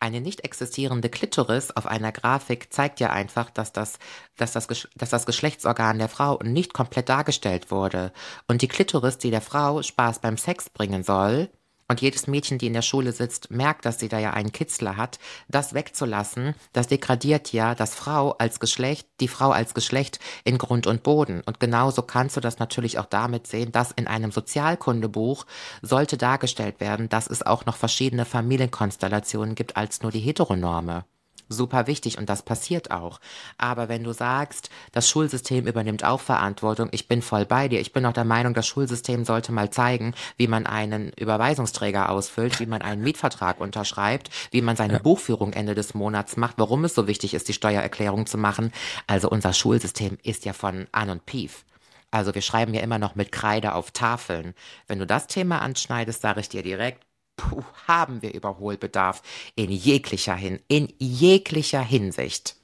Eine 0.00 0.20
nicht 0.20 0.44
existierende 0.44 1.08
Klitoris 1.08 1.70
auf 1.70 1.86
einer 1.86 2.12
Grafik 2.12 2.72
zeigt 2.72 3.00
ja 3.00 3.10
einfach, 3.10 3.48
dass 3.48 3.72
das, 3.72 3.98
dass 4.36 4.52
das, 4.52 4.66
dass 4.94 5.08
das 5.08 5.24
Geschlechtsorgan 5.24 5.98
der 5.98 6.08
Frau 6.08 6.38
nicht 6.42 6.74
komplett 6.74 7.08
dargestellt 7.08 7.70
wurde. 7.70 8.12
Und 8.48 8.60
die 8.60 8.68
Klitoris, 8.68 9.16
die 9.16 9.30
der 9.30 9.40
Frau 9.40 9.80
Spaß 9.82 10.18
beim 10.18 10.36
Sex 10.36 10.68
bringen 10.68 11.04
soll, 11.04 11.48
und 11.88 12.00
jedes 12.00 12.26
Mädchen, 12.26 12.58
die 12.58 12.66
in 12.66 12.72
der 12.72 12.82
Schule 12.82 13.12
sitzt, 13.12 13.50
merkt, 13.50 13.84
dass 13.84 14.00
sie 14.00 14.08
da 14.08 14.18
ja 14.18 14.32
einen 14.32 14.52
Kitzler 14.52 14.96
hat, 14.96 15.18
das 15.48 15.74
wegzulassen, 15.74 16.54
das 16.72 16.86
degradiert 16.86 17.52
ja 17.52 17.74
das 17.74 17.94
Frau 17.94 18.32
als 18.32 18.60
Geschlecht, 18.60 19.06
die 19.20 19.28
Frau 19.28 19.50
als 19.50 19.74
Geschlecht 19.74 20.18
in 20.44 20.58
Grund 20.58 20.86
und 20.86 21.02
Boden. 21.02 21.42
Und 21.44 21.60
genauso 21.60 22.02
kannst 22.02 22.36
du 22.36 22.40
das 22.40 22.58
natürlich 22.58 22.98
auch 22.98 23.06
damit 23.06 23.46
sehen, 23.46 23.72
dass 23.72 23.92
in 23.92 24.06
einem 24.06 24.32
Sozialkundebuch 24.32 25.46
sollte 25.82 26.16
dargestellt 26.16 26.80
werden, 26.80 27.08
dass 27.08 27.26
es 27.26 27.44
auch 27.44 27.66
noch 27.66 27.76
verschiedene 27.76 28.24
Familienkonstellationen 28.24 29.54
gibt 29.54 29.76
als 29.76 30.02
nur 30.02 30.10
die 30.10 30.20
Heteronorme 30.20 31.04
super 31.48 31.86
wichtig 31.86 32.18
und 32.18 32.28
das 32.28 32.42
passiert 32.42 32.90
auch. 32.90 33.20
Aber 33.58 33.88
wenn 33.88 34.04
du 34.04 34.12
sagst, 34.12 34.70
das 34.92 35.08
Schulsystem 35.08 35.66
übernimmt 35.66 36.04
auch 36.04 36.20
Verantwortung, 36.20 36.88
ich 36.92 37.08
bin 37.08 37.22
voll 37.22 37.44
bei 37.44 37.68
dir. 37.68 37.80
Ich 37.80 37.92
bin 37.92 38.06
auch 38.06 38.12
der 38.12 38.24
Meinung, 38.24 38.54
das 38.54 38.66
Schulsystem 38.66 39.24
sollte 39.24 39.52
mal 39.52 39.70
zeigen, 39.70 40.14
wie 40.36 40.48
man 40.48 40.66
einen 40.66 41.12
Überweisungsträger 41.12 42.10
ausfüllt, 42.10 42.60
wie 42.60 42.66
man 42.66 42.82
einen 42.82 43.02
Mietvertrag 43.02 43.60
unterschreibt, 43.60 44.30
wie 44.50 44.62
man 44.62 44.76
seine 44.76 44.94
ja. 44.94 44.98
Buchführung 44.98 45.52
Ende 45.52 45.74
des 45.74 45.94
Monats 45.94 46.36
macht, 46.36 46.54
warum 46.58 46.84
es 46.84 46.94
so 46.94 47.06
wichtig 47.06 47.34
ist, 47.34 47.48
die 47.48 47.52
Steuererklärung 47.52 48.26
zu 48.26 48.38
machen. 48.38 48.72
Also 49.06 49.28
unser 49.28 49.52
Schulsystem 49.52 50.18
ist 50.22 50.44
ja 50.44 50.52
von 50.52 50.86
An 50.92 51.10
und 51.10 51.26
Pief. 51.26 51.64
Also 52.10 52.32
wir 52.32 52.42
schreiben 52.42 52.74
ja 52.74 52.80
immer 52.80 53.00
noch 53.00 53.16
mit 53.16 53.32
Kreide 53.32 53.74
auf 53.74 53.90
Tafeln. 53.90 54.54
Wenn 54.86 55.00
du 55.00 55.06
das 55.06 55.26
Thema 55.26 55.60
anschneidest, 55.60 56.22
sage 56.22 56.38
ich 56.40 56.48
dir 56.48 56.62
direkt, 56.62 57.04
puh, 57.36 57.62
haben 57.86 58.22
wir 58.22 58.34
Überholbedarf 58.34 59.22
in 59.54 59.70
jeglicher, 59.70 60.34
Hin 60.34 60.60
in 60.68 60.92
jeglicher 60.98 61.82
Hinsicht. 61.82 62.56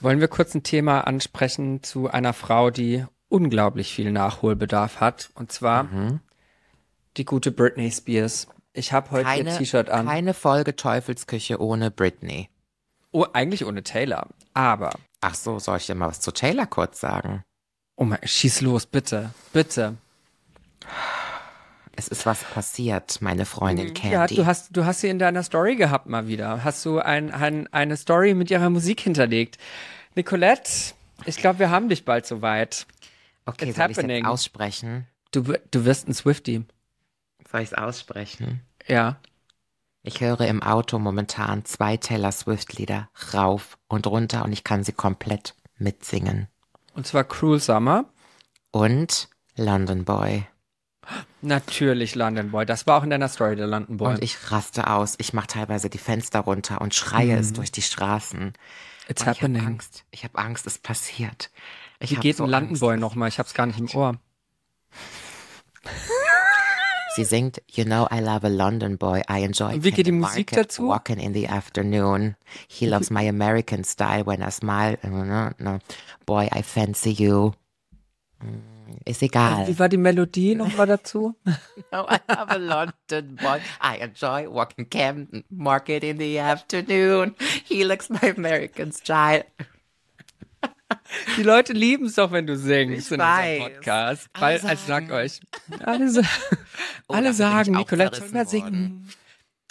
Wollen 0.00 0.20
wir 0.20 0.28
kurz 0.28 0.54
ein 0.54 0.62
Thema 0.62 1.02
ansprechen 1.02 1.82
zu 1.82 2.08
einer 2.08 2.32
Frau, 2.32 2.70
die 2.70 3.04
unglaublich 3.28 3.92
viel 3.92 4.12
Nachholbedarf 4.12 5.00
hat. 5.00 5.30
Und 5.34 5.52
zwar 5.52 5.84
mhm. 5.84 6.20
die 7.16 7.24
gute 7.24 7.50
Britney 7.50 7.90
Spears. 7.90 8.48
Ich 8.72 8.92
habe 8.92 9.10
heute 9.10 9.24
keine, 9.24 9.50
ihr 9.50 9.58
T-Shirt 9.58 9.88
an. 9.88 10.06
Keine 10.06 10.34
Folge 10.34 10.76
Teufelsküche 10.76 11.60
ohne 11.60 11.90
Britney. 11.90 12.50
Oh, 13.10 13.24
eigentlich 13.32 13.64
ohne 13.64 13.82
Taylor. 13.82 14.28
Aber. 14.52 14.90
Ach 15.22 15.34
so, 15.34 15.58
soll 15.58 15.78
ich 15.78 15.86
dir 15.86 15.94
mal 15.94 16.08
was 16.08 16.20
zu 16.20 16.30
Taylor 16.30 16.66
kurz 16.66 17.00
sagen? 17.00 17.42
Oh 17.96 18.04
mein, 18.04 18.18
schieß 18.22 18.60
los, 18.60 18.84
bitte. 18.84 19.30
Bitte. 19.54 19.96
Es 21.96 22.08
ist 22.08 22.26
was 22.26 22.44
passiert, 22.44 23.22
meine 23.22 23.46
Freundin 23.46 23.94
Candy. 23.94 24.14
Ja, 24.14 24.26
du 24.26 24.44
hast, 24.44 24.76
du 24.76 24.84
hast 24.84 25.00
sie 25.00 25.08
in 25.08 25.18
deiner 25.18 25.42
Story 25.42 25.76
gehabt 25.76 26.06
mal 26.06 26.28
wieder. 26.28 26.62
Hast 26.62 26.84
du 26.84 26.98
ein, 26.98 27.30
ein, 27.32 27.72
eine 27.72 27.96
Story 27.96 28.34
mit 28.34 28.50
ihrer 28.50 28.68
Musik 28.68 29.00
hinterlegt. 29.00 29.56
Nicolette, 30.14 30.94
ich 31.24 31.36
glaube, 31.36 31.58
wir 31.58 31.70
haben 31.70 31.88
dich 31.88 32.04
bald 32.04 32.26
soweit. 32.26 32.86
Okay, 33.46 33.70
It's 33.70 33.76
soll 33.78 33.90
ich 33.90 33.96
jetzt 33.96 34.26
aussprechen? 34.26 35.06
Du, 35.32 35.54
du 35.70 35.84
wirst 35.84 36.08
ein 36.08 36.14
Swifty. 36.14 36.64
Soll 37.50 37.60
ich 37.62 37.72
es 37.72 37.74
aussprechen? 37.74 38.60
Ja. 38.86 39.16
Ich 40.02 40.20
höre 40.20 40.42
im 40.42 40.62
Auto 40.62 40.98
momentan 40.98 41.64
zwei 41.64 41.96
Taylor 41.96 42.30
Swift-Lieder 42.30 43.08
rauf 43.34 43.78
und 43.88 44.06
runter 44.06 44.44
und 44.44 44.52
ich 44.52 44.64
kann 44.64 44.84
sie 44.84 44.92
komplett 44.92 45.54
mitsingen. 45.78 46.48
Und 46.94 47.06
zwar 47.06 47.24
Cruel 47.24 47.58
Summer 47.58 48.04
Und 48.70 49.28
London 49.56 50.04
Boy. 50.04 50.46
Natürlich 51.42 52.14
London 52.14 52.50
Boy. 52.50 52.66
Das 52.66 52.86
war 52.86 52.98
auch 52.98 53.04
in 53.04 53.10
deiner 53.10 53.28
Story, 53.28 53.56
der 53.56 53.66
London 53.66 53.96
Boy. 53.96 54.14
Und 54.14 54.22
ich 54.22 54.50
raste 54.50 54.88
aus. 54.88 55.14
Ich 55.18 55.32
mache 55.32 55.46
teilweise 55.46 55.90
die 55.90 55.98
Fenster 55.98 56.40
runter 56.40 56.80
und 56.80 56.94
schreie 56.94 57.36
mm. 57.36 57.40
es 57.40 57.52
durch 57.52 57.70
die 57.70 57.82
Straßen. 57.82 58.52
It's 59.08 59.22
und 59.22 59.28
happening. 59.28 59.56
Ich 59.56 59.62
habe 59.62 59.68
Angst. 59.68 60.04
Ich 60.10 60.24
habe 60.24 60.38
Angst, 60.38 60.66
es 60.66 60.78
passiert. 60.78 61.50
Ich 62.00 62.10
Wie 62.10 62.16
geht 62.16 62.36
so 62.36 62.44
ein 62.44 62.50
London 62.50 62.78
Boy 62.78 62.96
nochmal? 62.96 63.28
Ich 63.28 63.38
hab's 63.38 63.54
gar 63.54 63.66
nicht 63.66 63.78
im 63.78 63.88
Ohr. 63.94 64.16
Sie 67.16 67.24
singt 67.24 67.62
You 67.70 67.84
know 67.84 68.06
I 68.12 68.20
love 68.20 68.44
a 68.44 68.50
London 68.50 68.98
boy. 68.98 69.22
I 69.26 69.42
enjoy 69.42 69.82
Wie 69.82 69.90
geht 69.90 70.06
die 70.06 70.12
Musik 70.12 70.50
dazu? 70.50 70.88
Walking 70.88 71.18
in 71.18 71.32
the 71.32 71.48
afternoon. 71.48 72.36
He 72.68 72.86
loves 72.86 73.10
my 73.10 73.26
American 73.26 73.84
style 73.84 74.26
when 74.26 74.42
I 74.42 74.50
smile. 74.50 74.98
Boy, 76.26 76.50
I 76.54 76.62
fancy 76.62 77.12
you. 77.12 77.54
Mm, 78.44 78.75
ist 79.04 79.22
egal. 79.22 79.66
Wie 79.68 79.78
war 79.78 79.88
die 79.88 79.96
Melodie 79.96 80.54
nochmal 80.54 80.86
dazu? 80.86 81.34
no, 81.92 82.06
I 82.08 82.18
love 82.28 82.50
a 82.50 82.56
London 82.56 83.36
boy. 83.36 83.60
I 83.80 84.00
enjoy 84.00 84.48
walking 84.48 84.88
Camden 84.88 85.44
Market 85.50 86.04
in 86.04 86.18
the 86.18 86.38
afternoon. 86.40 87.34
He 87.64 87.84
looks 87.84 88.08
my 88.08 88.34
American 88.36 88.92
style. 88.92 89.44
Die 91.36 91.42
Leute 91.42 91.72
lieben 91.72 92.06
es 92.06 92.14
doch, 92.14 92.30
wenn 92.30 92.46
du 92.46 92.56
singst 92.56 93.06
ich 93.06 93.12
in 93.12 93.18
weiß. 93.18 93.58
diesem 93.58 93.72
Podcast. 93.74 94.28
Weil, 94.34 94.60
also 94.60 94.86
sag 94.86 95.10
euch, 95.10 95.40
alle, 95.84 96.22
oh, 97.08 97.14
alle 97.14 97.32
sagen, 97.32 97.72
Nicolette 97.72 98.20
soll 98.20 98.28
mehr 98.30 98.46
singen. 98.46 99.08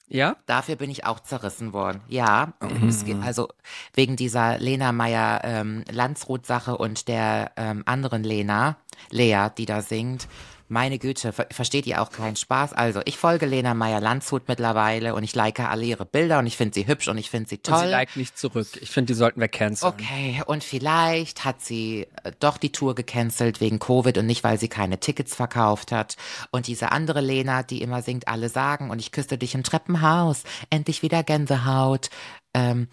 Ja? 0.07 0.37
Dafür 0.45 0.75
bin 0.75 0.89
ich 0.89 1.05
auch 1.05 1.19
zerrissen 1.19 1.73
worden. 1.73 2.01
Ja, 2.07 2.53
mhm. 2.61 3.23
also 3.23 3.49
wegen 3.93 4.15
dieser 4.15 4.59
Lena 4.59 4.91
Meyer 4.91 5.41
ähm, 5.43 5.83
Landsroth-Sache 5.89 6.77
und 6.77 7.07
der 7.07 7.51
ähm, 7.55 7.83
anderen 7.85 8.23
Lena, 8.23 8.77
Lea, 9.11 9.47
die 9.57 9.65
da 9.65 9.81
singt. 9.81 10.27
Meine 10.67 10.97
Güte, 10.97 11.31
ver 11.31 11.45
versteht 11.51 11.85
ihr 11.85 12.01
auch 12.01 12.09
keinen 12.09 12.35
Spaß? 12.35 12.73
Also, 12.73 12.99
ich 13.05 13.17
folge 13.17 13.45
Lena 13.45 13.75
Meyer-Landshut 13.75 14.47
mittlerweile 14.47 15.13
und 15.13 15.23
ich 15.23 15.35
like 15.35 15.59
alle 15.59 15.85
ihre 15.85 16.07
Bilder 16.07 16.39
und 16.39 16.47
ich 16.47 16.57
finde 16.57 16.73
sie 16.73 16.87
hübsch 16.87 17.07
und 17.07 17.19
ich 17.19 17.29
finde 17.29 17.47
sie 17.47 17.59
toll. 17.59 17.75
Und 17.75 17.81
sie 17.81 17.91
like 17.91 18.15
nicht 18.15 18.35
zurück. 18.35 18.67
Ich 18.81 18.89
finde, 18.89 19.13
die 19.13 19.17
sollten 19.17 19.39
wir 19.39 19.47
canceln. 19.47 19.93
Okay, 19.93 20.41
und 20.47 20.63
vielleicht 20.63 21.45
hat 21.45 21.61
sie 21.61 22.07
äh, 22.23 22.31
doch 22.39 22.57
die 22.57 22.71
Tour 22.71 22.95
gecancelt 22.95 23.61
wegen 23.61 23.77
Covid 23.77 24.17
und 24.17 24.25
nicht, 24.25 24.43
weil 24.43 24.57
sie 24.57 24.67
keine 24.67 24.99
Tickets 24.99 25.35
verkauft 25.35 25.91
hat. 25.91 26.17
Und 26.49 26.65
diese 26.65 26.91
andere 26.91 27.21
Lena, 27.21 27.61
die 27.61 27.83
immer 27.83 28.01
singt, 28.01 28.27
alle 28.27 28.49
sagen 28.49 28.89
und 28.89 28.97
ich 28.97 29.11
küsste 29.11 29.37
dich 29.37 29.53
im 29.53 29.61
Treppenhaus, 29.61 30.43
endlich 30.71 31.03
wieder 31.03 31.21
Gänsehaut. 31.21 32.09
Ähm, 32.55 32.87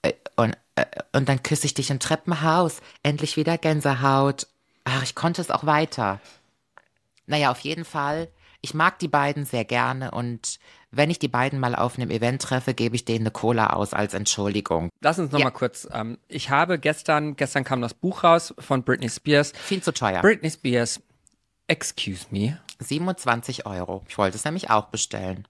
äh, 0.00 0.14
und, 0.36 0.56
äh, 0.76 0.86
und 1.12 1.28
dann 1.28 1.42
küsse 1.42 1.66
ich 1.66 1.74
dich 1.74 1.90
im 1.90 1.98
Treppenhaus, 1.98 2.80
endlich 3.02 3.36
wieder 3.36 3.58
Gänsehaut. 3.58 4.46
Ach, 4.88 5.02
ich 5.02 5.14
konnte 5.14 5.40
es 5.42 5.50
auch 5.50 5.66
weiter. 5.66 6.20
Naja, 7.26 7.50
auf 7.50 7.60
jeden 7.60 7.84
Fall. 7.84 8.28
Ich 8.60 8.74
mag 8.74 8.98
die 8.98 9.08
beiden 9.08 9.44
sehr 9.44 9.64
gerne 9.64 10.10
und 10.10 10.58
wenn 10.90 11.10
ich 11.10 11.18
die 11.18 11.28
beiden 11.28 11.60
mal 11.60 11.76
auf 11.76 11.96
einem 11.96 12.10
Event 12.10 12.42
treffe, 12.42 12.74
gebe 12.74 12.96
ich 12.96 13.04
denen 13.04 13.20
eine 13.20 13.30
Cola 13.30 13.68
aus 13.68 13.92
als 13.92 14.14
Entschuldigung. 14.14 14.88
Lass 15.00 15.18
uns 15.18 15.30
nochmal 15.30 15.52
ja. 15.52 15.58
kurz. 15.58 15.86
Ähm, 15.92 16.18
ich 16.26 16.50
habe 16.50 16.78
gestern, 16.78 17.36
gestern 17.36 17.62
kam 17.64 17.82
das 17.82 17.94
Buch 17.94 18.24
raus 18.24 18.54
von 18.58 18.82
Britney 18.82 19.10
Spears. 19.10 19.52
Viel 19.52 19.82
zu 19.82 19.92
teuer. 19.92 20.22
Britney 20.22 20.50
Spears, 20.50 21.00
excuse 21.66 22.26
me. 22.30 22.58
27 22.80 23.66
Euro. 23.66 24.04
Ich 24.08 24.16
wollte 24.16 24.36
es 24.36 24.44
nämlich 24.44 24.70
auch 24.70 24.86
bestellen. 24.86 25.46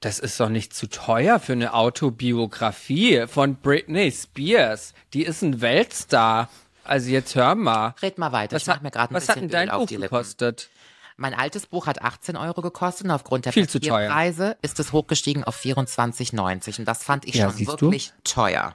Das 0.00 0.18
ist 0.18 0.38
doch 0.40 0.48
nicht 0.48 0.74
zu 0.74 0.88
teuer 0.88 1.38
für 1.38 1.52
eine 1.52 1.74
Autobiografie 1.74 3.26
von 3.26 3.56
Britney 3.56 4.10
Spears. 4.10 4.94
Die 5.12 5.22
ist 5.22 5.42
ein 5.42 5.60
Weltstar. 5.60 6.48
Also 6.84 7.10
jetzt 7.10 7.34
hör 7.34 7.54
mal. 7.54 7.94
Red 8.02 8.18
mal 8.18 8.32
weiter. 8.32 8.56
Was, 8.56 8.68
hat, 8.68 8.82
mir 8.82 8.94
ein 8.94 9.08
was 9.10 9.28
hat 9.28 9.36
denn 9.36 9.48
dein 9.48 9.68
Buch 9.68 9.86
gekostet? 9.86 10.68
Mein 11.16 11.34
altes 11.34 11.66
Buch 11.66 11.86
hat 11.86 12.02
18 12.02 12.36
Euro 12.36 12.62
gekostet 12.62 13.04
und 13.04 13.10
aufgrund 13.10 13.44
der 13.44 13.52
Viel 13.52 13.66
Preise 13.66 14.56
ist 14.62 14.80
es 14.80 14.92
hochgestiegen 14.92 15.44
auf 15.44 15.56
24,90 15.56 16.80
und 16.80 16.88
das 16.88 17.04
fand 17.04 17.26
ich 17.26 17.34
ja, 17.34 17.50
schon 17.50 17.66
wirklich 17.66 18.08
du? 18.08 18.14
teuer. 18.24 18.74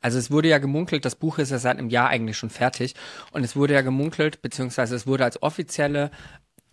Also 0.00 0.18
es 0.18 0.30
wurde 0.30 0.48
ja 0.48 0.58
gemunkelt, 0.58 1.04
das 1.04 1.16
Buch 1.16 1.38
ist 1.38 1.50
ja 1.50 1.58
seit 1.58 1.78
einem 1.78 1.88
Jahr 1.88 2.08
eigentlich 2.08 2.36
schon 2.36 2.50
fertig 2.50 2.94
und 3.32 3.42
es 3.42 3.56
wurde 3.56 3.74
ja 3.74 3.80
gemunkelt, 3.80 4.42
beziehungsweise 4.42 4.94
es 4.94 5.06
wurde 5.06 5.24
als 5.24 5.42
offizielle 5.42 6.10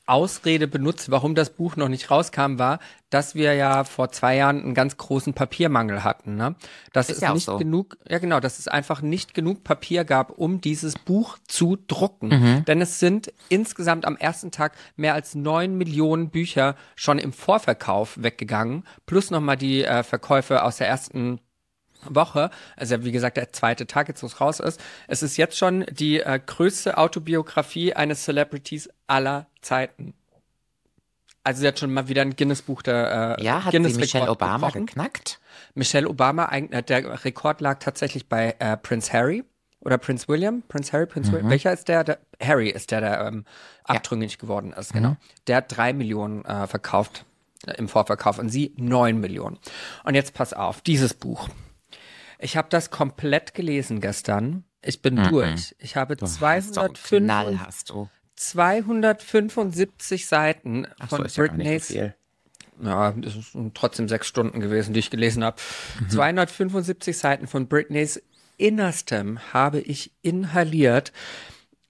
Ausrede 0.06 0.68
benutzt, 0.68 1.12
warum 1.12 1.34
das 1.34 1.52
Buch 1.52 1.76
noch 1.78 1.88
nicht 1.88 2.12
rauskam, 2.12 2.60
war, 2.60 2.80
dass 3.10 3.36
wir 3.36 3.54
ja 3.54 3.84
vor 3.84 4.12
zwei 4.12 4.36
Jahren 4.36 4.62
einen 4.62 4.74
ganz 4.74 4.98
großen 4.98 5.34
Papiermangel 5.34 6.04
hatten. 6.04 6.36
Ne? 6.36 6.56
Dass 6.92 7.10
ist 7.10 7.18
es 7.18 7.22
ja 7.22 7.34
nicht 7.34 7.46
so. 7.46 7.58
genug, 7.58 7.98
ja 8.10 8.18
genau, 8.20 8.40
dass 8.40 8.60
es 8.60 8.68
einfach 8.68 9.02
nicht 9.02 9.34
genug 9.34 9.64
Papier 9.64 10.04
gab, 10.04 10.32
um 10.32 10.60
dieses 10.60 10.96
Buch 10.96 11.38
zu 11.48 11.78
drucken. 11.88 12.28
Mhm. 12.28 12.66
Denn 12.66 12.82
es 12.82 13.00
sind 13.00 13.32
insgesamt 13.50 14.06
am 14.06 14.18
ersten 14.18 14.52
Tag 14.52 14.76
mehr 14.96 15.14
als 15.14 15.36
neun 15.36 15.78
Millionen 15.78 16.30
Bücher 16.30 16.76
schon 16.96 17.18
im 17.18 17.32
Vorverkauf 17.32 18.22
weggegangen, 18.22 18.84
plus 19.06 19.32
nochmal 19.32 19.58
die 19.58 19.84
äh, 19.84 20.04
Verkäufe 20.04 20.64
aus 20.64 20.78
der 20.78 20.88
ersten 20.88 21.40
Woche, 22.10 22.50
also 22.76 23.04
wie 23.04 23.12
gesagt 23.12 23.38
der 23.38 23.52
zweite 23.52 23.88
Tag 23.88 24.08
jetzt, 24.08 24.24
wo 24.24 24.28
es 24.28 24.42
raus 24.42 24.60
ist. 24.60 24.80
Es 25.08 25.24
ist 25.24 25.38
jetzt 25.38 25.58
schon 25.58 25.86
die 25.92 26.20
äh, 26.20 26.40
größte 26.46 26.98
Autobiografie 26.98 27.94
eines 27.94 28.24
Celebrities 28.24 28.90
aller 29.08 29.48
Zeiten. 29.62 30.14
Also 31.44 31.62
sie 31.62 31.68
hat 31.68 31.78
schon 31.78 31.94
mal 31.94 32.08
wieder 32.08 32.22
ein 32.22 32.36
Guinness-Buch 32.36 32.82
der 32.84 33.38
äh, 33.40 33.44
Ja, 33.44 33.66
hat 33.66 33.72
Guinness 33.72 33.96
sie 33.96 34.00
Michelle 34.00 34.24
Rekord 34.24 34.42
Obama 34.42 34.68
gebrochen. 34.68 34.86
geknackt? 34.86 35.40
Michelle 35.74 36.08
Obama, 36.08 36.50
äh, 36.52 36.84
der 36.84 37.26
Rekord 37.26 37.60
lag 37.60 37.80
tatsächlich 37.80 38.28
bei 38.30 38.56
äh, 38.60 38.78
Prince 38.78 39.12
Harry 39.12 39.44
oder 39.82 39.98
Prince 39.98 40.28
William. 40.30 40.64
Prince 40.68 40.94
Harry, 40.94 41.06
Prince 41.06 41.30
mhm. 41.30 41.36
William. 41.36 41.50
Welcher 41.50 41.74
ist 41.74 41.88
der? 41.90 42.04
der? 42.06 42.20
Harry 42.42 42.70
ist 42.70 42.92
der, 42.92 43.02
der 43.02 43.28
ähm, 43.28 43.46
abtrünnig 43.84 44.34
ja. 44.34 44.38
geworden 44.40 44.74
ist, 44.74 44.94
genau. 44.94 45.10
Mhm. 45.10 45.18
Der 45.48 45.58
hat 45.58 45.76
drei 45.76 45.92
Millionen 45.94 46.46
äh, 46.46 46.68
verkauft 46.68 47.26
äh, 47.68 47.74
im 47.74 47.90
Vorverkauf 47.90 48.40
und 48.40 48.50
sie 48.50 48.74
neun 48.78 49.20
Millionen. 49.20 49.60
Und 50.06 50.16
jetzt 50.16 50.34
pass 50.34 50.54
auf, 50.54 50.82
dieses 50.82 51.14
Buch. 51.14 51.50
Ich 52.44 52.58
habe 52.58 52.68
das 52.70 52.92
komplett 52.92 53.54
gelesen 53.54 54.02
gestern. 54.02 54.66
Ich 54.82 55.02
bin 55.02 55.16
mhm. 55.16 55.30
durch. 55.30 55.76
Ich 55.80 55.96
habe 55.96 56.18
205, 56.18 57.60
hast 57.60 57.90
du. 57.90 58.10
275 58.36 60.28
Seiten 60.28 60.86
Ach 61.00 61.10
von 61.10 61.28
so, 61.30 61.42
Britney's. 61.42 61.90
Ja, 61.90 62.14
ja, 62.82 63.16
es 63.24 63.52
sind 63.54 63.76
trotzdem 63.76 64.10
sechs 64.10 64.28
Stunden 64.28 64.60
gewesen, 64.60 64.94
die 64.94 65.00
ich 65.00 65.10
gelesen 65.10 65.44
habe. 65.44 65.56
Mhm. 66.02 66.10
275 66.10 67.18
Seiten 67.18 67.48
von 67.48 67.68
Britneys 67.68 68.22
Innerstem 68.58 69.40
habe 69.54 69.80
ich 69.80 70.12
inhaliert. 70.22 71.14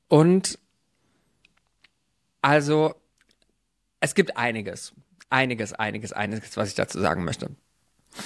Und 0.07 0.59
also, 2.41 2.93
es 3.99 4.13
gibt 4.13 4.37
einiges, 4.37 4.93
einiges, 5.29 5.73
einiges, 5.73 6.13
einiges, 6.13 6.57
was 6.57 6.69
ich 6.69 6.75
dazu 6.75 6.99
sagen 6.99 7.23
möchte. 7.23 7.49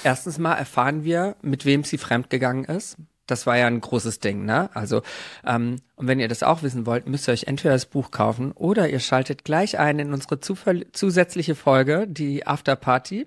Erstens 0.04 0.38
mal 0.38 0.54
erfahren 0.54 1.04
wir, 1.04 1.36
mit 1.42 1.64
wem 1.64 1.84
sie 1.84 1.98
fremdgegangen 1.98 2.64
ist. 2.64 2.96
Das 3.26 3.46
war 3.46 3.58
ja 3.58 3.66
ein 3.66 3.80
großes 3.80 4.20
Ding, 4.20 4.46
ne? 4.46 4.70
Also, 4.72 5.02
ähm, 5.46 5.76
und 5.96 6.06
wenn 6.06 6.18
ihr 6.18 6.28
das 6.28 6.42
auch 6.42 6.62
wissen 6.62 6.86
wollt, 6.86 7.06
müsst 7.06 7.28
ihr 7.28 7.32
euch 7.32 7.44
entweder 7.44 7.74
das 7.74 7.84
Buch 7.84 8.10
kaufen 8.10 8.52
oder 8.52 8.88
ihr 8.88 9.00
schaltet 9.00 9.44
gleich 9.44 9.78
ein 9.78 9.98
in 9.98 10.14
unsere 10.14 10.40
zusätzliche 10.40 11.54
Folge, 11.54 12.06
die 12.08 12.46
Afterparty. 12.46 13.26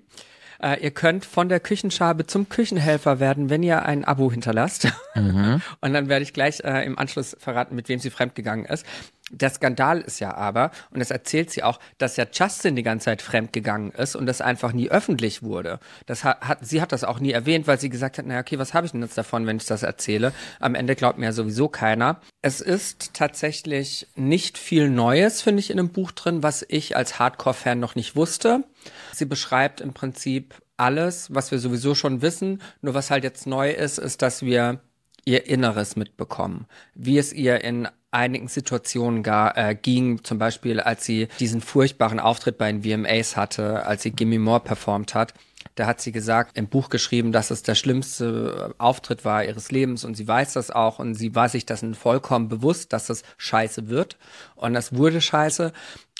Äh, 0.62 0.82
ihr 0.82 0.90
könnt 0.92 1.24
von 1.24 1.48
der 1.48 1.60
Küchenschabe 1.60 2.26
zum 2.26 2.48
Küchenhelfer 2.48 3.20
werden, 3.20 3.50
wenn 3.50 3.62
ihr 3.62 3.84
ein 3.84 4.04
Abo 4.04 4.30
hinterlasst. 4.30 4.88
Mhm. 5.14 5.60
Und 5.80 5.92
dann 5.92 6.08
werde 6.08 6.22
ich 6.22 6.32
gleich 6.32 6.60
äh, 6.64 6.84
im 6.84 6.98
Anschluss 6.98 7.36
verraten, 7.38 7.74
mit 7.74 7.88
wem 7.88 7.98
sie 7.98 8.10
fremdgegangen 8.10 8.64
ist. 8.66 8.86
Der 9.32 9.50
Skandal 9.50 10.02
ist 10.02 10.20
ja 10.20 10.34
aber, 10.34 10.70
und 10.90 11.00
das 11.00 11.10
erzählt 11.10 11.50
sie 11.50 11.62
auch, 11.62 11.80
dass 11.96 12.16
ja 12.16 12.26
Justin 12.30 12.76
die 12.76 12.82
ganze 12.82 13.06
Zeit 13.06 13.22
fremdgegangen 13.22 13.90
ist 13.92 14.14
und 14.14 14.26
das 14.26 14.42
einfach 14.42 14.72
nie 14.72 14.90
öffentlich 14.90 15.42
wurde. 15.42 15.80
Das 16.06 16.22
hat, 16.22 16.42
hat, 16.42 16.58
sie 16.60 16.82
hat 16.82 16.92
das 16.92 17.02
auch 17.02 17.18
nie 17.18 17.32
erwähnt, 17.32 17.66
weil 17.66 17.80
sie 17.80 17.88
gesagt 17.88 18.18
hat, 18.18 18.26
naja, 18.26 18.40
okay, 18.40 18.58
was 18.58 18.74
habe 18.74 18.86
ich 18.86 18.92
denn 18.92 19.00
jetzt 19.00 19.16
davon, 19.16 19.46
wenn 19.46 19.56
ich 19.56 19.64
das 19.64 19.82
erzähle? 19.82 20.32
Am 20.60 20.74
Ende 20.74 20.94
glaubt 20.94 21.18
mir 21.18 21.26
ja 21.26 21.32
sowieso 21.32 21.68
keiner. 21.68 22.20
Es 22.42 22.60
ist 22.60 23.14
tatsächlich 23.14 24.06
nicht 24.16 24.58
viel 24.58 24.90
Neues, 24.90 25.40
finde 25.40 25.60
ich, 25.60 25.70
in 25.70 25.78
dem 25.78 25.88
Buch 25.88 26.12
drin, 26.12 26.42
was 26.42 26.64
ich 26.68 26.94
als 26.96 27.18
Hardcore-Fan 27.18 27.80
noch 27.80 27.94
nicht 27.94 28.14
wusste. 28.14 28.64
Sie 29.12 29.24
beschreibt 29.24 29.80
im 29.80 29.94
Prinzip 29.94 30.54
alles, 30.76 31.34
was 31.34 31.50
wir 31.50 31.58
sowieso 31.58 31.94
schon 31.94 32.20
wissen. 32.20 32.60
Nur 32.82 32.94
was 32.94 33.10
halt 33.10 33.24
jetzt 33.24 33.46
neu 33.46 33.70
ist, 33.70 33.98
ist, 33.98 34.20
dass 34.20 34.42
wir 34.42 34.80
ihr 35.24 35.46
Inneres 35.46 35.96
mitbekommen. 35.96 36.66
Wie 36.94 37.18
es 37.18 37.32
ihr 37.32 37.62
in 37.62 37.88
einigen 38.12 38.46
Situationen 38.46 39.22
gar, 39.22 39.56
äh, 39.56 39.74
ging, 39.74 40.22
zum 40.22 40.38
Beispiel 40.38 40.80
als 40.80 41.04
sie 41.04 41.28
diesen 41.40 41.60
furchtbaren 41.60 42.20
Auftritt 42.20 42.58
bei 42.58 42.70
den 42.70 42.82
VMAs 42.82 43.36
hatte, 43.36 43.84
als 43.86 44.02
sie 44.02 44.12
Gimme 44.12 44.38
More 44.38 44.60
performt 44.60 45.14
hat. 45.14 45.34
Da 45.74 45.86
hat 45.86 46.00
sie 46.00 46.12
gesagt, 46.12 46.58
im 46.58 46.68
Buch 46.68 46.90
geschrieben, 46.90 47.32
dass 47.32 47.50
es 47.50 47.62
der 47.62 47.74
schlimmste 47.74 48.74
Auftritt 48.78 49.24
war 49.24 49.44
ihres 49.44 49.70
Lebens. 49.70 50.04
Und 50.04 50.16
sie 50.16 50.28
weiß 50.28 50.52
das 50.52 50.70
auch. 50.70 50.98
Und 50.98 51.14
sie 51.14 51.34
war 51.34 51.48
sich 51.48 51.64
dessen 51.64 51.94
vollkommen 51.94 52.48
bewusst, 52.48 52.92
dass 52.92 53.08
es 53.08 53.22
scheiße 53.38 53.88
wird. 53.88 54.18
Und 54.54 54.76
es 54.76 54.94
wurde 54.94 55.20
scheiße. 55.20 55.72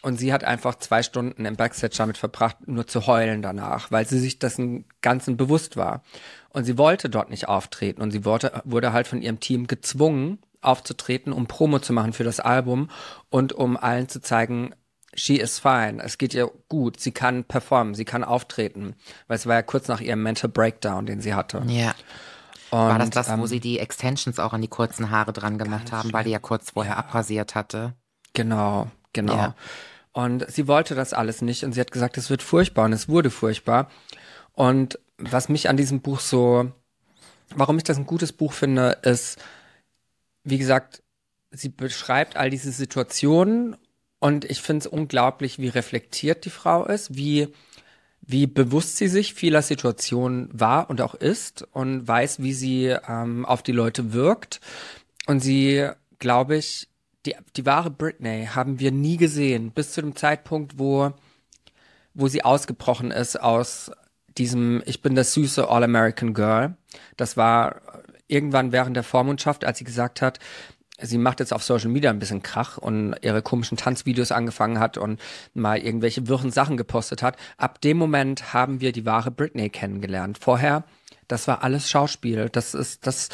Und 0.02 0.18
sie 0.18 0.32
hat 0.32 0.42
einfach 0.42 0.76
zwei 0.76 1.02
Stunden 1.02 1.44
im 1.44 1.56
Backstage 1.56 1.94
damit 1.96 2.16
verbracht, 2.16 2.66
nur 2.66 2.86
zu 2.86 3.06
heulen 3.06 3.42
danach, 3.42 3.90
weil 3.90 4.06
sie 4.06 4.18
sich 4.18 4.38
dessen 4.38 4.84
Ganzen 5.00 5.36
bewusst 5.36 5.76
war. 5.76 6.02
Und 6.48 6.64
sie 6.64 6.78
wollte 6.78 7.08
dort 7.10 7.30
nicht 7.30 7.48
auftreten. 7.48 8.00
Und 8.00 8.10
sie 8.10 8.24
wurde, 8.24 8.62
wurde 8.64 8.92
halt 8.92 9.06
von 9.06 9.22
ihrem 9.22 9.38
Team 9.38 9.66
gezwungen, 9.66 10.38
aufzutreten, 10.62 11.32
um 11.32 11.46
Promo 11.46 11.78
zu 11.78 11.92
machen 11.92 12.12
für 12.12 12.24
das 12.24 12.40
Album 12.40 12.88
und 13.28 13.52
um 13.52 13.76
allen 13.76 14.08
zu 14.08 14.20
zeigen, 14.20 14.74
she 15.14 15.36
is 15.36 15.58
fine. 15.58 16.02
Es 16.02 16.18
geht 16.18 16.34
ihr 16.34 16.50
gut. 16.68 17.00
Sie 17.00 17.12
kann 17.12 17.44
performen, 17.44 17.94
sie 17.94 18.04
kann 18.04 18.24
auftreten. 18.24 18.94
Weil 19.26 19.36
es 19.36 19.46
war 19.46 19.56
ja 19.56 19.62
kurz 19.62 19.88
nach 19.88 20.00
ihrem 20.00 20.22
Mental 20.22 20.48
Breakdown, 20.48 21.06
den 21.06 21.20
sie 21.20 21.34
hatte. 21.34 21.62
Ja. 21.66 21.94
Und, 22.70 22.78
war 22.78 22.98
das 22.98 23.10
das, 23.10 23.28
ähm, 23.28 23.40
wo 23.40 23.46
sie 23.46 23.60
die 23.60 23.78
Extensions 23.78 24.38
auch 24.38 24.54
an 24.54 24.62
die 24.62 24.68
kurzen 24.68 25.10
Haare 25.10 25.34
dran 25.34 25.58
gemacht 25.58 25.92
haben, 25.92 26.02
schlimm. 26.02 26.12
weil 26.14 26.24
die 26.24 26.30
ja 26.30 26.38
kurz 26.38 26.70
vorher 26.70 26.94
ja. 26.94 26.98
abrasiert 26.98 27.54
hatte? 27.54 27.94
Genau, 28.32 28.90
genau. 29.12 29.36
Ja. 29.36 29.54
Und 30.12 30.50
sie 30.50 30.68
wollte 30.68 30.94
das 30.94 31.12
alles 31.12 31.42
nicht 31.42 31.64
und 31.64 31.72
sie 31.72 31.80
hat 31.80 31.90
gesagt, 31.90 32.16
es 32.16 32.30
wird 32.30 32.42
furchtbar 32.42 32.86
und 32.86 32.92
es 32.92 33.08
wurde 33.08 33.30
furchtbar. 33.30 33.90
Und 34.52 34.98
was 35.18 35.48
mich 35.48 35.68
an 35.68 35.76
diesem 35.76 36.00
Buch 36.00 36.20
so, 36.20 36.72
warum 37.54 37.76
ich 37.76 37.84
das 37.84 37.98
ein 37.98 38.06
gutes 38.06 38.32
Buch 38.32 38.52
finde, 38.52 38.98
ist, 39.02 39.38
wie 40.44 40.58
gesagt, 40.58 41.02
sie 41.50 41.68
beschreibt 41.68 42.36
all 42.36 42.50
diese 42.50 42.72
Situationen 42.72 43.76
und 44.18 44.44
ich 44.44 44.62
finde 44.62 44.80
es 44.80 44.86
unglaublich, 44.86 45.58
wie 45.58 45.68
reflektiert 45.68 46.44
die 46.44 46.50
Frau 46.50 46.84
ist, 46.86 47.16
wie, 47.16 47.48
wie 48.20 48.46
bewusst 48.46 48.96
sie 48.96 49.08
sich 49.08 49.34
vieler 49.34 49.62
Situationen 49.62 50.48
war 50.52 50.88
und 50.90 51.00
auch 51.00 51.14
ist 51.14 51.66
und 51.72 52.06
weiß, 52.06 52.40
wie 52.40 52.52
sie 52.52 52.96
ähm, 53.08 53.44
auf 53.44 53.62
die 53.62 53.72
Leute 53.72 54.12
wirkt. 54.12 54.60
Und 55.26 55.40
sie, 55.40 55.88
glaube 56.18 56.56
ich, 56.56 56.88
die, 57.26 57.34
die 57.56 57.66
wahre 57.66 57.90
Britney 57.90 58.48
haben 58.52 58.80
wir 58.80 58.92
nie 58.92 59.16
gesehen, 59.16 59.72
bis 59.72 59.92
zu 59.92 60.00
dem 60.00 60.16
Zeitpunkt, 60.16 60.78
wo, 60.78 61.12
wo 62.14 62.28
sie 62.28 62.44
ausgebrochen 62.44 63.10
ist 63.10 63.40
aus 63.40 63.90
diesem 64.38 64.82
Ich 64.86 65.02
bin 65.02 65.14
das 65.14 65.34
süße 65.34 65.68
All-American 65.68 66.32
Girl. 66.32 66.76
Das 67.16 67.36
war 67.36 67.82
irgendwann 68.32 68.72
während 68.72 68.96
der 68.96 69.04
Vormundschaft, 69.04 69.64
als 69.64 69.78
sie 69.78 69.84
gesagt 69.84 70.22
hat, 70.22 70.38
sie 71.00 71.18
macht 71.18 71.40
jetzt 71.40 71.52
auf 71.52 71.62
Social 71.62 71.90
Media 71.90 72.10
ein 72.10 72.18
bisschen 72.18 72.42
Krach 72.42 72.78
und 72.78 73.14
ihre 73.22 73.42
komischen 73.42 73.76
Tanzvideos 73.76 74.32
angefangen 74.32 74.78
hat 74.78 74.98
und 74.98 75.20
mal 75.54 75.78
irgendwelche 75.78 76.28
wirren 76.28 76.50
Sachen 76.50 76.76
gepostet 76.76 77.22
hat. 77.22 77.36
Ab 77.56 77.80
dem 77.80 77.98
Moment 77.98 78.52
haben 78.52 78.80
wir 78.80 78.92
die 78.92 79.04
wahre 79.04 79.30
Britney 79.30 79.68
kennengelernt. 79.68 80.38
Vorher, 80.38 80.84
das 81.28 81.48
war 81.48 81.62
alles 81.62 81.90
Schauspiel. 81.90 82.48
Das 82.50 82.74
ist, 82.74 83.06
das, 83.06 83.28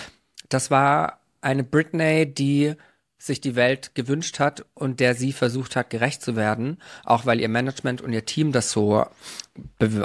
das 0.49 0.71
war 0.71 1.21
eine 1.41 1.65
Britney, 1.65 2.27
die 2.27 2.75
sich 3.19 3.41
die 3.41 3.57
Welt 3.57 3.95
gewünscht 3.95 4.39
hat 4.39 4.65
und 4.75 5.01
der 5.01 5.15
sie 5.15 5.33
versucht 5.33 5.75
hat, 5.77 5.91
gerecht 5.91 6.23
zu 6.23 6.37
werden, 6.37 6.79
auch 7.05 7.27
weil 7.27 7.41
ihr 7.41 7.49
Management 7.49 8.01
und 8.01 8.13
ihr 8.13 8.25
Team 8.25 8.53
das 8.53 8.71
so, 8.71 9.05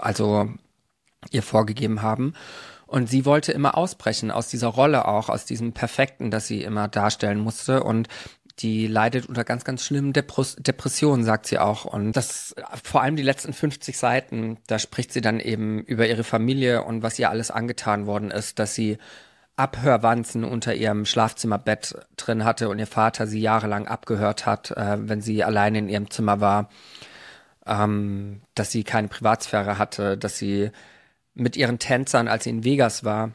also 0.02 0.50
ihr 1.32 1.44
vorgegeben 1.44 2.02
haben. 2.02 2.34
Und 2.94 3.10
sie 3.10 3.26
wollte 3.26 3.52
immer 3.52 3.76
ausbrechen 3.76 4.30
aus 4.30 4.50
dieser 4.50 4.68
Rolle 4.68 5.08
auch, 5.08 5.28
aus 5.28 5.46
diesem 5.46 5.74
Perfekten, 5.74 6.30
das 6.30 6.46
sie 6.46 6.62
immer 6.62 6.88
darstellen 6.88 7.39
musste. 7.39 7.82
Und 7.82 8.08
die 8.60 8.86
leidet 8.86 9.26
unter 9.26 9.44
ganz, 9.44 9.64
ganz 9.64 9.84
schlimmen 9.84 10.14
Depres 10.14 10.58
Depressionen, 10.60 11.26
sagt 11.26 11.48
sie 11.48 11.58
auch. 11.58 11.86
Und 11.86 12.12
das, 12.12 12.54
vor 12.84 13.02
allem 13.02 13.16
die 13.16 13.24
letzten 13.24 13.52
50 13.52 13.98
Seiten, 13.98 14.58
da 14.68 14.78
spricht 14.78 15.12
sie 15.12 15.22
dann 15.22 15.39
eben 15.39 15.82
über 15.82 16.08
ihre 16.08 16.24
Familie 16.24 16.84
und 16.84 17.02
was 17.02 17.18
ihr 17.18 17.32
alles 17.32 17.50
angetan 17.50 18.06
worden 18.06 18.30
ist, 18.30 18.60
dass 18.60 18.76
sie 18.76 19.00
Abhörwanzen 19.56 20.44
unter 20.44 20.76
ihrem 20.76 21.06
Schlafzimmerbett 21.06 21.96
drin 22.16 22.46
hatte 22.46 22.70
und 22.70 22.78
ihr 22.78 22.86
Vater 22.86 23.26
sie 23.26 23.41
jahrelang 23.41 23.88
abgehört 23.88 24.46
hat, 24.46 24.70
äh, 24.70 24.98
wenn 25.00 25.22
sie 25.22 25.44
allein 25.44 25.74
in 25.74 25.89
ihrem 25.89 26.12
Zimmer 26.12 26.41
war, 26.41 26.70
ähm, 27.66 28.44
dass 28.54 28.70
sie 28.70 28.84
keine 28.84 29.08
Privatsphäre 29.08 29.80
hatte, 29.80 30.16
dass 30.16 30.38
sie 30.38 30.70
mit 31.34 31.57
ihren 31.57 31.79
Tänzern, 31.79 32.27
als 32.27 32.43
sie 32.43 32.51
in 32.51 32.63
Vegas 32.63 33.03
war, 33.03 33.31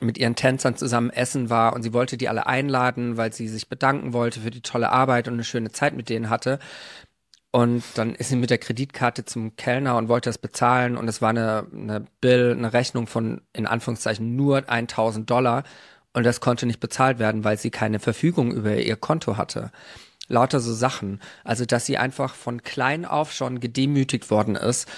mit 0.00 0.18
ihren 0.18 0.36
Tänzern 0.36 0.76
zusammen 0.76 1.10
essen 1.10 1.50
war 1.50 1.74
und 1.74 1.82
sie 1.82 1.92
wollte 1.92 2.16
die 2.16 2.28
alle 2.28 2.46
einladen, 2.46 3.16
weil 3.16 3.32
sie 3.32 3.48
sich 3.48 3.68
bedanken 3.68 4.12
wollte 4.12 4.40
für 4.40 4.50
die 4.50 4.62
tolle 4.62 4.90
Arbeit 4.90 5.28
und 5.28 5.34
eine 5.34 5.44
schöne 5.44 5.72
Zeit 5.72 5.94
mit 5.94 6.08
denen 6.08 6.30
hatte. 6.30 6.58
Und 7.50 7.82
dann 7.96 8.14
ist 8.14 8.30
sie 8.30 8.36
mit 8.36 8.48
der 8.48 8.58
Kreditkarte 8.58 9.26
zum 9.26 9.56
Kellner 9.56 9.96
und 9.96 10.08
wollte 10.08 10.30
das 10.30 10.38
bezahlen 10.38 10.96
und 10.96 11.06
es 11.08 11.20
war 11.20 11.30
eine, 11.30 11.66
eine 11.72 12.06
Bill, 12.20 12.54
eine 12.56 12.72
Rechnung 12.72 13.06
von 13.06 13.42
in 13.52 13.66
Anführungszeichen 13.66 14.34
nur 14.34 14.68
1000 14.70 15.28
Dollar 15.28 15.64
und 16.14 16.24
das 16.24 16.40
konnte 16.40 16.64
nicht 16.66 16.80
bezahlt 16.80 17.18
werden, 17.18 17.44
weil 17.44 17.58
sie 17.58 17.70
keine 17.70 17.98
Verfügung 17.98 18.52
über 18.52 18.76
ihr 18.76 18.96
Konto 18.96 19.36
hatte. 19.36 19.70
Lauter 20.28 20.60
so 20.60 20.72
Sachen. 20.72 21.20
Also, 21.44 21.66
dass 21.66 21.84
sie 21.84 21.98
einfach 21.98 22.34
von 22.34 22.62
klein 22.62 23.04
auf 23.04 23.32
schon 23.32 23.60
gedemütigt 23.60 24.30
worden 24.30 24.56
ist 24.56 24.88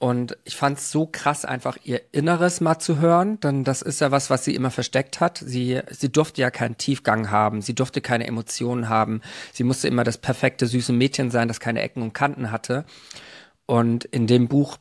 und 0.00 0.38
ich 0.44 0.56
fand 0.56 0.78
es 0.78 0.90
so 0.90 1.06
krass, 1.06 1.44
einfach 1.44 1.76
ihr 1.84 2.00
Inneres 2.12 2.62
mal 2.62 2.78
zu 2.78 3.00
hören, 3.00 3.38
denn 3.40 3.64
das 3.64 3.82
ist 3.82 4.00
ja 4.00 4.10
was, 4.10 4.30
was 4.30 4.46
sie 4.46 4.54
immer 4.54 4.70
versteckt 4.70 5.20
hat. 5.20 5.36
Sie, 5.44 5.78
sie 5.90 6.10
durfte 6.10 6.40
ja 6.40 6.50
keinen 6.50 6.78
Tiefgang 6.78 7.30
haben, 7.30 7.60
sie 7.60 7.74
durfte 7.74 8.00
keine 8.00 8.26
Emotionen 8.26 8.88
haben, 8.88 9.20
sie 9.52 9.62
musste 9.62 9.88
immer 9.88 10.02
das 10.02 10.16
perfekte, 10.16 10.66
süße 10.66 10.94
Mädchen 10.94 11.30
sein, 11.30 11.48
das 11.48 11.60
keine 11.60 11.82
Ecken 11.82 12.02
und 12.02 12.14
Kanten 12.14 12.50
hatte. 12.50 12.86
Und 13.66 14.06
in 14.06 14.26
dem 14.26 14.48
Buch 14.48 14.78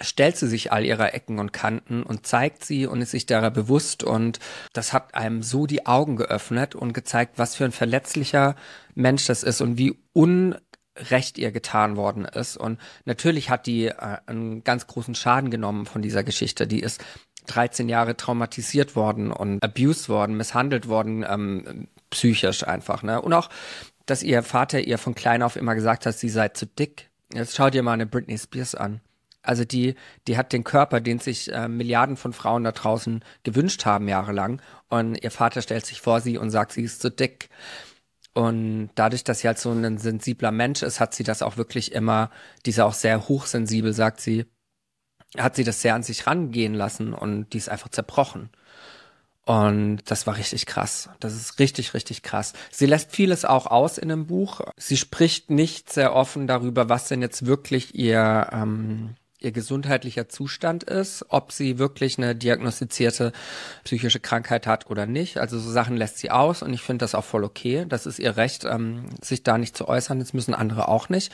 stellt 0.00 0.36
sie 0.36 0.46
sich 0.46 0.70
all 0.70 0.84
ihre 0.84 1.12
Ecken 1.12 1.40
und 1.40 1.52
Kanten 1.52 2.04
und 2.04 2.24
zeigt 2.24 2.64
sie 2.64 2.86
und 2.86 3.02
ist 3.02 3.10
sich 3.10 3.26
derer 3.26 3.50
bewusst 3.50 4.04
und 4.04 4.38
das 4.72 4.92
hat 4.92 5.16
einem 5.16 5.42
so 5.42 5.66
die 5.66 5.86
Augen 5.86 6.14
geöffnet 6.14 6.76
und 6.76 6.92
gezeigt, 6.92 7.32
was 7.36 7.56
für 7.56 7.64
ein 7.64 7.72
verletzlicher 7.72 8.54
Mensch 8.94 9.26
das 9.26 9.42
ist 9.42 9.60
und 9.60 9.76
wie 9.76 9.98
un 10.14 10.54
Recht 10.96 11.38
ihr 11.38 11.52
getan 11.52 11.96
worden 11.96 12.24
ist. 12.24 12.56
Und 12.56 12.80
natürlich 13.04 13.48
hat 13.48 13.66
die 13.66 13.86
äh, 13.86 14.18
einen 14.26 14.64
ganz 14.64 14.86
großen 14.86 15.14
Schaden 15.14 15.50
genommen 15.50 15.86
von 15.86 16.02
dieser 16.02 16.24
Geschichte. 16.24 16.66
Die 16.66 16.80
ist 16.80 17.02
13 17.46 17.88
Jahre 17.88 18.16
traumatisiert 18.16 18.96
worden 18.96 19.32
und 19.32 19.62
abused 19.62 20.08
worden, 20.08 20.36
misshandelt 20.36 20.88
worden, 20.88 21.24
ähm, 21.28 21.88
psychisch 22.10 22.66
einfach. 22.66 23.02
Ne? 23.02 23.20
Und 23.20 23.32
auch, 23.32 23.50
dass 24.06 24.22
ihr 24.22 24.42
Vater 24.42 24.80
ihr 24.80 24.98
von 24.98 25.14
klein 25.14 25.42
auf 25.42 25.56
immer 25.56 25.74
gesagt 25.74 26.06
hat, 26.06 26.16
sie 26.16 26.28
sei 26.28 26.48
zu 26.48 26.66
dick. 26.66 27.10
Jetzt 27.32 27.56
schau 27.56 27.70
dir 27.70 27.82
mal 27.82 27.92
eine 27.92 28.06
Britney 28.06 28.38
Spears 28.38 28.74
an. 28.74 29.00
Also 29.42 29.64
die, 29.64 29.94
die 30.26 30.36
hat 30.36 30.52
den 30.52 30.64
Körper, 30.64 31.00
den 31.00 31.18
sich 31.18 31.50
äh, 31.52 31.68
Milliarden 31.68 32.16
von 32.16 32.32
Frauen 32.32 32.64
da 32.64 32.72
draußen 32.72 33.24
gewünscht 33.42 33.86
haben 33.86 34.06
jahrelang. 34.08 34.60
Und 34.88 35.22
ihr 35.22 35.30
Vater 35.30 35.62
stellt 35.62 35.86
sich 35.86 36.00
vor 36.00 36.20
sie 36.20 36.36
und 36.36 36.50
sagt, 36.50 36.72
sie 36.72 36.82
ist 36.82 37.00
zu 37.00 37.10
dick. 37.10 37.48
Und 38.32 38.90
dadurch, 38.94 39.24
dass 39.24 39.40
sie 39.40 39.48
halt 39.48 39.58
so 39.58 39.72
ein 39.72 39.98
sensibler 39.98 40.52
Mensch 40.52 40.82
ist, 40.82 41.00
hat 41.00 41.14
sie 41.14 41.24
das 41.24 41.42
auch 41.42 41.56
wirklich 41.56 41.92
immer, 41.92 42.30
diese 42.64 42.84
auch 42.84 42.94
sehr 42.94 43.28
hochsensibel, 43.28 43.92
sagt 43.92 44.20
sie, 44.20 44.46
hat 45.36 45.56
sie 45.56 45.64
das 45.64 45.82
sehr 45.82 45.94
an 45.94 46.02
sich 46.02 46.26
rangehen 46.26 46.74
lassen 46.74 47.12
und 47.14 47.52
die 47.52 47.58
ist 47.58 47.68
einfach 47.68 47.88
zerbrochen. 47.88 48.50
Und 49.44 50.02
das 50.06 50.26
war 50.26 50.36
richtig 50.36 50.66
krass. 50.66 51.08
Das 51.18 51.34
ist 51.34 51.58
richtig, 51.58 51.94
richtig 51.94 52.22
krass. 52.22 52.52
Sie 52.70 52.86
lässt 52.86 53.10
vieles 53.10 53.44
auch 53.44 53.66
aus 53.66 53.98
in 53.98 54.08
dem 54.08 54.26
Buch. 54.26 54.60
Sie 54.76 54.96
spricht 54.96 55.50
nicht 55.50 55.92
sehr 55.92 56.14
offen 56.14 56.46
darüber, 56.46 56.88
was 56.88 57.08
denn 57.08 57.22
jetzt 57.22 57.46
wirklich 57.46 57.94
ihr 57.94 58.48
ähm, 58.52 59.16
ihr 59.40 59.52
gesundheitlicher 59.52 60.28
Zustand 60.28 60.84
ist, 60.84 61.24
ob 61.28 61.50
sie 61.52 61.78
wirklich 61.78 62.18
eine 62.18 62.36
diagnostizierte 62.36 63.32
psychische 63.84 64.20
Krankheit 64.20 64.66
hat 64.66 64.90
oder 64.90 65.06
nicht. 65.06 65.38
Also 65.38 65.58
so 65.58 65.70
Sachen 65.70 65.96
lässt 65.96 66.18
sie 66.18 66.30
aus 66.30 66.62
und 66.62 66.72
ich 66.74 66.82
finde 66.82 67.04
das 67.04 67.14
auch 67.14 67.24
voll 67.24 67.44
okay. 67.44 67.86
Das 67.88 68.06
ist 68.06 68.18
ihr 68.18 68.36
Recht, 68.36 68.64
ähm, 68.64 69.06
sich 69.22 69.42
da 69.42 69.58
nicht 69.58 69.76
zu 69.76 69.88
äußern. 69.88 70.18
Das 70.18 70.34
müssen 70.34 70.54
andere 70.54 70.88
auch 70.88 71.08
nicht. 71.08 71.32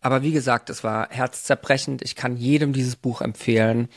Aber 0.00 0.22
wie 0.22 0.32
gesagt, 0.32 0.70
es 0.70 0.84
war 0.84 1.08
herzzerbrechend. 1.10 2.02
Ich 2.02 2.16
kann 2.16 2.36
jedem 2.36 2.72
dieses 2.72 2.96
Buch 2.96 3.20
empfehlen. 3.20 3.88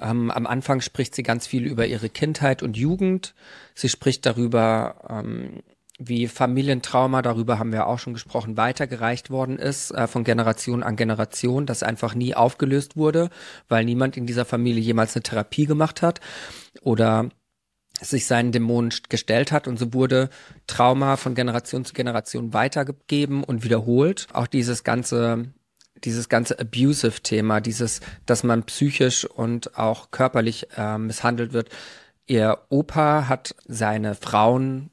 Ähm, 0.00 0.30
am 0.30 0.46
Anfang 0.46 0.80
spricht 0.80 1.14
sie 1.14 1.22
ganz 1.22 1.46
viel 1.46 1.66
über 1.66 1.86
ihre 1.86 2.08
Kindheit 2.08 2.62
und 2.62 2.76
Jugend. 2.76 3.34
Sie 3.74 3.88
spricht 3.88 4.26
darüber, 4.26 4.96
ähm, 5.08 5.62
wie 5.98 6.28
Familientrauma, 6.28 7.22
darüber 7.22 7.58
haben 7.58 7.72
wir 7.72 7.86
auch 7.86 7.98
schon 7.98 8.12
gesprochen, 8.12 8.56
weitergereicht 8.56 9.30
worden 9.30 9.58
ist, 9.58 9.90
äh, 9.92 10.06
von 10.06 10.24
Generation 10.24 10.82
an 10.82 10.96
Generation, 10.96 11.66
das 11.66 11.82
einfach 11.82 12.14
nie 12.14 12.34
aufgelöst 12.34 12.96
wurde, 12.96 13.30
weil 13.68 13.84
niemand 13.84 14.16
in 14.16 14.26
dieser 14.26 14.44
Familie 14.44 14.82
jemals 14.82 15.16
eine 15.16 15.22
Therapie 15.22 15.66
gemacht 15.66 16.02
hat 16.02 16.20
oder 16.82 17.30
sich 18.00 18.26
seinen 18.26 18.52
Dämonen 18.52 18.92
gestellt 19.08 19.52
hat 19.52 19.66
und 19.66 19.78
so 19.78 19.94
wurde 19.94 20.28
Trauma 20.66 21.16
von 21.16 21.34
Generation 21.34 21.86
zu 21.86 21.94
Generation 21.94 22.52
weitergegeben 22.52 23.42
und 23.42 23.64
wiederholt. 23.64 24.26
Auch 24.34 24.46
dieses 24.46 24.84
ganze 24.84 25.46
dieses 26.04 26.28
ganze 26.28 26.58
abusive-Thema, 26.58 27.60
dieses, 27.60 28.00
dass 28.26 28.44
man 28.44 28.64
psychisch 28.64 29.24
und 29.24 29.78
auch 29.78 30.10
körperlich 30.10 30.68
äh, 30.76 30.98
misshandelt 30.98 31.54
wird. 31.54 31.70
Ihr 32.26 32.58
Opa 32.68 33.28
hat 33.28 33.54
seine 33.66 34.14
Frauen 34.14 34.90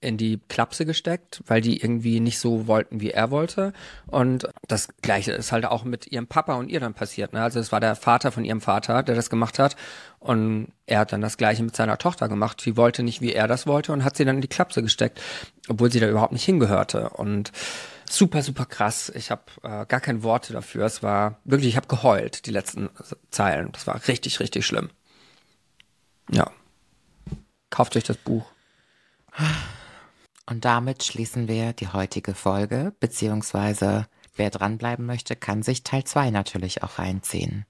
in 0.00 0.16
die 0.16 0.40
Klapse 0.48 0.86
gesteckt, 0.86 1.42
weil 1.46 1.60
die 1.60 1.80
irgendwie 1.80 2.20
nicht 2.20 2.38
so 2.38 2.66
wollten, 2.66 3.00
wie 3.00 3.10
er 3.10 3.30
wollte. 3.30 3.72
Und 4.06 4.48
das 4.66 4.88
Gleiche 5.02 5.32
ist 5.32 5.52
halt 5.52 5.66
auch 5.66 5.84
mit 5.84 6.10
ihrem 6.10 6.26
Papa 6.26 6.54
und 6.54 6.70
ihr 6.70 6.80
dann 6.80 6.94
passiert. 6.94 7.34
Ne? 7.34 7.42
Also 7.42 7.60
es 7.60 7.70
war 7.70 7.80
der 7.80 7.94
Vater 7.96 8.32
von 8.32 8.44
ihrem 8.44 8.62
Vater, 8.62 9.02
der 9.02 9.14
das 9.14 9.28
gemacht 9.28 9.58
hat. 9.58 9.76
Und 10.18 10.72
er 10.86 11.00
hat 11.00 11.12
dann 11.12 11.20
das 11.20 11.36
Gleiche 11.36 11.62
mit 11.62 11.76
seiner 11.76 11.98
Tochter 11.98 12.28
gemacht. 12.28 12.60
Sie 12.62 12.78
wollte 12.78 13.02
nicht, 13.02 13.20
wie 13.20 13.34
er 13.34 13.46
das 13.46 13.66
wollte 13.66 13.92
und 13.92 14.02
hat 14.02 14.16
sie 14.16 14.24
dann 14.24 14.36
in 14.36 14.42
die 14.42 14.48
Klapse 14.48 14.82
gesteckt, 14.82 15.20
obwohl 15.68 15.92
sie 15.92 16.00
da 16.00 16.08
überhaupt 16.08 16.32
nicht 16.32 16.44
hingehörte. 16.44 17.10
Und 17.10 17.52
super, 18.08 18.42
super 18.42 18.64
krass. 18.64 19.12
Ich 19.14 19.30
habe 19.30 19.42
äh, 19.62 19.84
gar 19.84 20.00
keine 20.00 20.22
Worte 20.22 20.54
dafür. 20.54 20.86
Es 20.86 21.02
war 21.02 21.38
wirklich, 21.44 21.70
ich 21.70 21.76
habe 21.76 21.88
geheult, 21.88 22.46
die 22.46 22.52
letzten 22.52 22.88
Zeilen. 23.30 23.70
Das 23.72 23.86
war 23.86 24.00
richtig, 24.08 24.40
richtig 24.40 24.64
schlimm. 24.64 24.88
Ja. 26.30 26.50
Kauft 27.68 27.96
euch 27.96 28.04
das 28.04 28.16
Buch. 28.16 28.46
Und 30.50 30.64
damit 30.64 31.04
schließen 31.04 31.46
wir 31.46 31.72
die 31.72 31.88
heutige 31.88 32.34
Folge, 32.34 32.92
beziehungsweise 32.98 34.08
wer 34.34 34.50
dranbleiben 34.50 35.06
möchte, 35.06 35.36
kann 35.36 35.62
sich 35.62 35.84
Teil 35.84 36.02
2 36.02 36.30
natürlich 36.30 36.82
auch 36.82 36.98
reinziehen. 36.98 37.66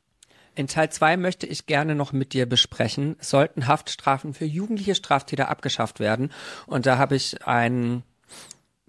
In 0.54 0.66
Teil 0.66 0.90
2 0.90 1.18
möchte 1.18 1.46
ich 1.46 1.66
gerne 1.66 1.94
noch 1.94 2.12
mit 2.12 2.32
dir 2.32 2.46
besprechen, 2.46 3.16
sollten 3.20 3.66
Haftstrafen 3.66 4.32
für 4.32 4.46
jugendliche 4.46 4.94
Straftäter 4.94 5.48
abgeschafft 5.48 6.00
werden. 6.00 6.32
Und 6.66 6.86
da 6.86 6.96
habe 6.96 7.16
ich 7.16 7.46
ein 7.46 8.02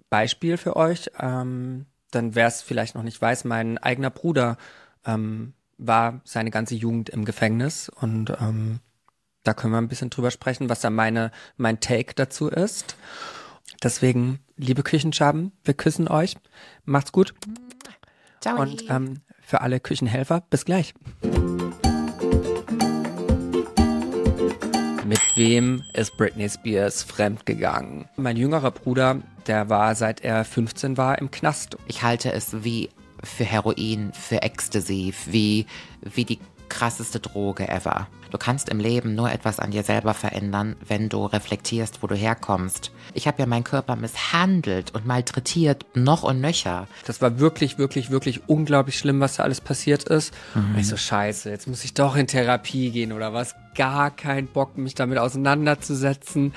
Beispiel 0.08 0.56
für 0.56 0.74
euch. 0.76 1.10
Ähm, 1.20 1.84
dann 2.10 2.34
wer 2.34 2.46
es 2.46 2.62
vielleicht 2.62 2.94
noch 2.94 3.02
nicht 3.02 3.20
weiß, 3.20 3.44
mein 3.44 3.76
eigener 3.76 4.10
Bruder 4.10 4.56
ähm, 5.04 5.52
war 5.76 6.22
seine 6.24 6.50
ganze 6.50 6.74
Jugend 6.76 7.10
im 7.10 7.24
Gefängnis 7.24 7.88
und 7.88 8.30
ähm, 8.40 8.80
da 9.44 9.54
können 9.54 9.72
wir 9.72 9.78
ein 9.78 9.88
bisschen 9.88 10.10
drüber 10.10 10.30
sprechen, 10.30 10.68
was 10.68 10.80
da 10.80 10.90
meine 10.90 11.32
mein 11.56 11.80
Take 11.80 12.14
dazu 12.14 12.48
ist. 12.48 12.96
Deswegen, 13.82 14.38
liebe 14.56 14.84
Küchenschaben, 14.84 15.52
wir 15.64 15.74
küssen 15.74 16.06
euch. 16.06 16.36
Macht's 16.84 17.10
gut. 17.10 17.34
Ciao. 18.40 18.60
Und 18.60 18.88
ähm, 18.88 19.22
für 19.40 19.60
alle 19.60 19.80
Küchenhelfer, 19.80 20.42
bis 20.50 20.64
gleich. 20.64 20.94
Mit 25.04 25.20
wem 25.36 25.82
ist 25.94 26.16
Britney 26.16 26.48
Spears 26.48 27.02
fremdgegangen? 27.02 28.06
Mein 28.16 28.36
jüngerer 28.36 28.70
Bruder, 28.70 29.20
der 29.48 29.68
war 29.68 29.94
seit 29.96 30.20
er 30.20 30.44
15 30.44 30.96
war 30.96 31.18
im 31.18 31.30
Knast. 31.32 31.76
Ich 31.86 32.02
halte 32.02 32.32
es 32.32 32.64
wie 32.64 32.88
für 33.24 33.44
Heroin, 33.44 34.12
für 34.12 34.42
Ecstasy, 34.42 35.12
wie, 35.26 35.66
wie 36.00 36.24
die 36.24 36.38
krasseste 36.68 37.18
Droge 37.20 37.68
ever. 37.68 38.06
Du 38.32 38.38
kannst 38.38 38.70
im 38.70 38.80
Leben 38.80 39.14
nur 39.14 39.30
etwas 39.30 39.58
an 39.58 39.72
dir 39.72 39.82
selber 39.82 40.14
verändern, 40.14 40.76
wenn 40.88 41.10
du 41.10 41.26
reflektierst, 41.26 42.02
wo 42.02 42.06
du 42.06 42.14
herkommst. 42.14 42.90
Ich 43.12 43.26
habe 43.26 43.38
ja 43.40 43.46
meinen 43.46 43.62
Körper 43.62 43.94
misshandelt 43.94 44.94
und 44.94 45.04
malträtiert, 45.04 45.84
noch 45.92 46.22
und 46.22 46.40
nöcher. 46.40 46.88
Das 47.04 47.20
war 47.20 47.38
wirklich, 47.40 47.76
wirklich, 47.76 48.10
wirklich 48.10 48.48
unglaublich 48.48 48.96
schlimm, 48.96 49.20
was 49.20 49.36
da 49.36 49.42
alles 49.42 49.60
passiert 49.60 50.04
ist. 50.04 50.32
Mhm. 50.54 50.72
Und 50.72 50.80
ich 50.80 50.88
so, 50.88 50.96
scheiße, 50.96 51.50
jetzt 51.50 51.68
muss 51.68 51.84
ich 51.84 51.92
doch 51.92 52.16
in 52.16 52.26
Therapie 52.26 52.90
gehen 52.90 53.12
oder 53.12 53.34
was. 53.34 53.54
Gar 53.74 54.10
keinen 54.10 54.46
Bock, 54.46 54.78
mich 54.78 54.94
damit 54.94 55.18
auseinanderzusetzen. 55.18 56.54